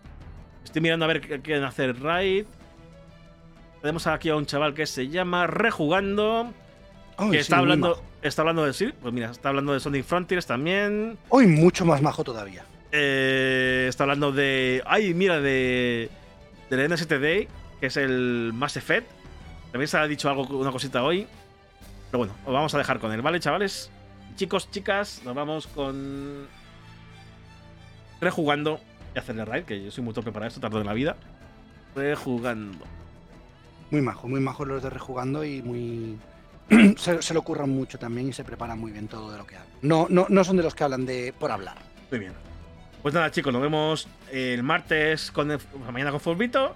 Estoy 0.64 0.82
mirando 0.82 1.04
a 1.06 1.08
ver 1.08 1.20
qué 1.20 1.40
quieren 1.40 1.64
hacer 1.64 2.00
raid. 2.00 2.44
Tenemos 3.80 4.06
aquí 4.06 4.28
a 4.28 4.36
un 4.36 4.46
chaval 4.46 4.74
que 4.74 4.86
se 4.86 5.08
llama 5.08 5.46
Rejugando. 5.46 6.52
Que 7.18 7.30
sí, 7.30 7.36
está 7.38 7.58
hablando. 7.58 8.02
Está 8.20 8.42
hablando 8.42 8.64
de. 8.64 8.72
Sí, 8.72 8.92
pues 9.00 9.14
mira, 9.14 9.30
está 9.30 9.48
hablando 9.48 9.72
de 9.72 9.80
Sonic 9.80 10.04
Frontiers 10.04 10.46
también. 10.46 11.16
Hoy 11.28 11.46
mucho 11.46 11.84
más 11.86 12.02
majo 12.02 12.24
todavía. 12.24 12.64
Eh, 12.98 13.86
está 13.88 14.04
hablando 14.04 14.32
de. 14.32 14.82
Ay, 14.86 15.12
mira, 15.12 15.40
de. 15.40 16.08
Del 16.70 16.90
NSTD, 16.90 17.48
que 17.78 17.86
es 17.86 17.96
el 17.98 18.52
Mass 18.54 18.76
Effect. 18.76 19.08
También 19.70 19.88
se 19.88 19.98
ha 19.98 20.06
dicho 20.06 20.30
algo, 20.30 20.44
una 20.58 20.72
cosita 20.72 21.02
hoy. 21.02 21.26
Pero 22.10 22.18
bueno, 22.18 22.34
os 22.46 22.52
vamos 22.52 22.74
a 22.74 22.78
dejar 22.78 22.98
con 22.98 23.12
él, 23.12 23.20
¿vale, 23.20 23.38
chavales? 23.38 23.90
Chicos, 24.36 24.70
chicas, 24.70 25.20
nos 25.24 25.34
vamos 25.34 25.66
con. 25.66 26.46
Rejugando. 28.20 28.80
Y 29.14 29.18
hacerle 29.18 29.44
raid, 29.44 29.64
que 29.64 29.84
yo 29.84 29.90
soy 29.90 30.02
muy 30.02 30.14
torpe 30.14 30.32
para 30.32 30.46
esto, 30.46 30.60
tardo 30.60 30.80
en 30.80 30.86
la 30.86 30.94
vida. 30.94 31.16
Rejugando. 31.94 32.84
Muy 33.90 34.00
majo, 34.00 34.26
muy 34.26 34.40
majo 34.40 34.64
los 34.64 34.82
de 34.82 34.88
rejugando 34.88 35.44
y 35.44 35.60
muy. 35.60 36.18
se, 36.96 37.20
se 37.20 37.34
lo 37.34 37.42
curran 37.42 37.68
mucho 37.68 37.98
también 37.98 38.28
y 38.28 38.32
se 38.32 38.42
preparan 38.42 38.78
muy 38.78 38.90
bien 38.90 39.06
todo 39.06 39.30
de 39.30 39.38
lo 39.38 39.46
que 39.46 39.56
hablan. 39.56 39.72
No, 39.82 40.06
no, 40.08 40.26
no 40.30 40.44
son 40.44 40.56
de 40.56 40.62
los 40.62 40.74
que 40.74 40.84
hablan 40.84 41.04
de 41.04 41.34
por 41.38 41.50
hablar. 41.50 41.76
Muy 42.10 42.20
bien. 42.20 42.45
Pues 43.06 43.14
nada, 43.14 43.30
chicos, 43.30 43.52
nos 43.52 43.62
vemos 43.62 44.08
el 44.32 44.64
martes 44.64 45.30
con 45.30 45.48
el- 45.52 45.60
mañana 45.92 46.10
con 46.10 46.18
Fulvito 46.18 46.74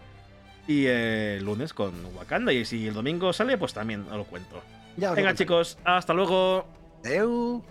y 0.68 0.86
el 0.86 1.42
lunes 1.44 1.74
con 1.74 1.92
Wakanda. 2.14 2.52
Y 2.52 2.64
si 2.64 2.86
el 2.86 2.94
domingo 2.94 3.32
sale, 3.32 3.58
pues 3.58 3.74
también 3.74 4.02
os 4.08 4.16
lo 4.16 4.22
cuento. 4.22 4.62
Ya 4.96 5.10
Venga, 5.12 5.34
chicos, 5.34 5.76
hasta 5.82 6.14
luego. 6.14 6.68
Adeu. 7.04 7.64